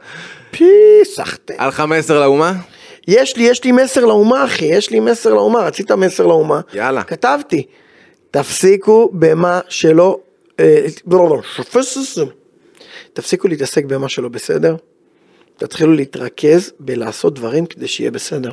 פי 0.52 0.66
סחטן. 1.04 1.54
היה 1.58 1.68
לך 1.68 1.84
מסר 1.88 2.20
לאומה? 2.20 2.54
יש 3.08 3.38
לי, 3.38 3.44
יש 3.44 3.64
לי 3.64 3.72
מסר 3.72 4.06
לאומה, 4.06 4.46
אחי, 4.46 4.66
יש 4.66 4.90
לי 4.90 5.00
מסר 5.00 5.34
לאומה, 5.34 5.60
רצית 5.60 5.92
מסר 5.92 6.26
לאומה? 6.26 6.60
יאללה. 6.74 7.04
כתבתי, 7.04 7.64
תפסיקו 8.32 9.10
במה 9.14 9.60
שלא, 9.70 10.20
אה, 10.60 10.86
לא, 11.12 11.30
לא. 11.30 11.42
תפסיקו 13.18 13.48
להתעסק 13.48 13.86
במה 13.86 14.10
שלא 14.10 14.30
בסדר, 14.30 14.76
תתחילו 15.58 15.94
להתרכז 15.94 16.72
בלעשות 16.80 17.34
דברים 17.36 17.66
כדי 17.66 17.88
שיהיה 17.88 18.12
בסדר. 18.12 18.52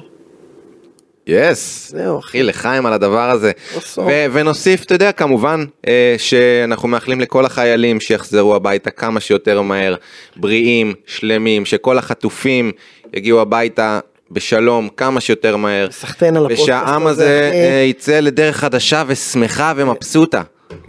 יס. 1.27 1.89
זהו, 1.91 2.19
אחי. 2.19 2.43
לחיים 2.43 2.86
על 2.86 2.93
הדבר 2.93 3.31
הזה. 3.31 3.51
ו- 3.99 4.27
ונוסיף, 4.32 4.82
אתה 4.85 4.95
יודע, 4.95 5.12
כמובן, 5.12 5.65
אה, 5.89 6.15
שאנחנו 6.19 6.89
מאחלים 6.89 7.20
לכל 7.20 7.45
החיילים 7.45 8.01
שיחזרו 8.01 8.55
הביתה 8.55 8.91
כמה 8.91 9.20
שיותר 9.20 9.62
מהר, 9.62 9.95
בריאים, 10.36 10.95
שלמים, 11.07 11.65
שכל 11.65 11.99
החטופים 11.99 12.73
יגיעו 13.15 13.41
הביתה 13.41 14.01
בשלום 14.31 14.89
כמה 14.97 15.20
שיותר 15.20 15.57
מהר. 15.57 15.91
סחטיין 15.91 16.36
על 16.36 16.43
הפודקאסט 16.45 16.62
ושהעם 16.62 17.07
הזה. 17.07 17.51
אה, 17.55 17.85
יצא 17.89 18.20
לדרך 18.20 18.57
חדשה 18.57 19.05
ושמחה 19.07 19.73
ומבסוטה. 19.77 20.43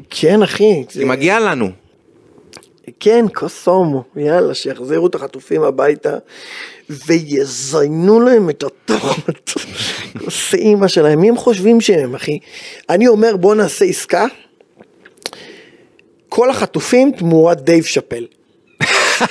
כן, 0.09 0.41
אחי. 0.43 0.83
זה- 0.91 0.99
כי 0.99 1.05
מגיע 1.05 1.39
לנו. 1.39 1.71
כן, 2.99 3.25
כוס 3.33 3.67
אומו, 3.67 4.03
יאללה, 4.15 4.53
שיחזירו 4.53 5.07
את 5.07 5.15
החטופים 5.15 5.63
הביתה 5.63 6.17
ויזיינו 6.89 8.19
להם 8.19 8.49
את 8.49 8.63
התחת. 8.63 9.49
כוס 10.19 10.53
אימא 10.53 10.87
שלהם, 10.87 11.21
מי 11.21 11.29
הם 11.29 11.37
חושבים 11.37 11.81
שהם, 11.81 12.15
אחי? 12.15 12.39
אני 12.89 13.07
אומר, 13.07 13.37
בוא 13.37 13.55
נעשה 13.55 13.85
עסקה. 13.85 14.25
כל 16.29 16.49
החטופים 16.49 17.11
תמורת 17.11 17.61
דייב 17.61 17.83
שאפל. 17.83 18.25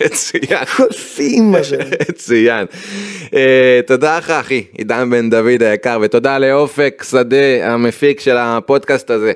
מצוין. 0.00 0.64
כוס 0.76 1.20
אימא 1.20 1.62
שלהם. 1.62 1.90
מצוין. 2.10 2.66
אה, 3.34 3.80
תודה 3.86 4.18
לך 4.18 4.30
אחי, 4.30 4.64
עידן 4.78 5.10
בן 5.10 5.30
דוד 5.30 5.62
היקר, 5.62 5.98
ותודה 6.02 6.38
לאופק 6.38 7.04
שדה 7.10 7.72
המפיק 7.72 8.20
של 8.20 8.36
הפודקאסט 8.36 9.10
הזה. 9.10 9.32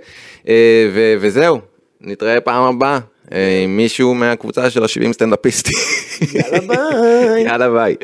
אה, 0.49 0.89
ו- 0.95 1.15
וזהו, 1.21 1.61
נתראה 2.01 2.41
פעם 2.41 2.63
הבאה 2.77 2.99
אה, 3.33 3.61
עם 3.65 3.77
מישהו 3.77 4.15
מהקבוצה 4.15 4.71
של 4.71 4.83
ה-70 4.83 5.13
סטנדאפיסטים. 5.13 5.75
יאללה 6.35 6.61
ביי. 6.67 7.43
יאללה 7.43 7.71
ביי. 7.71 7.97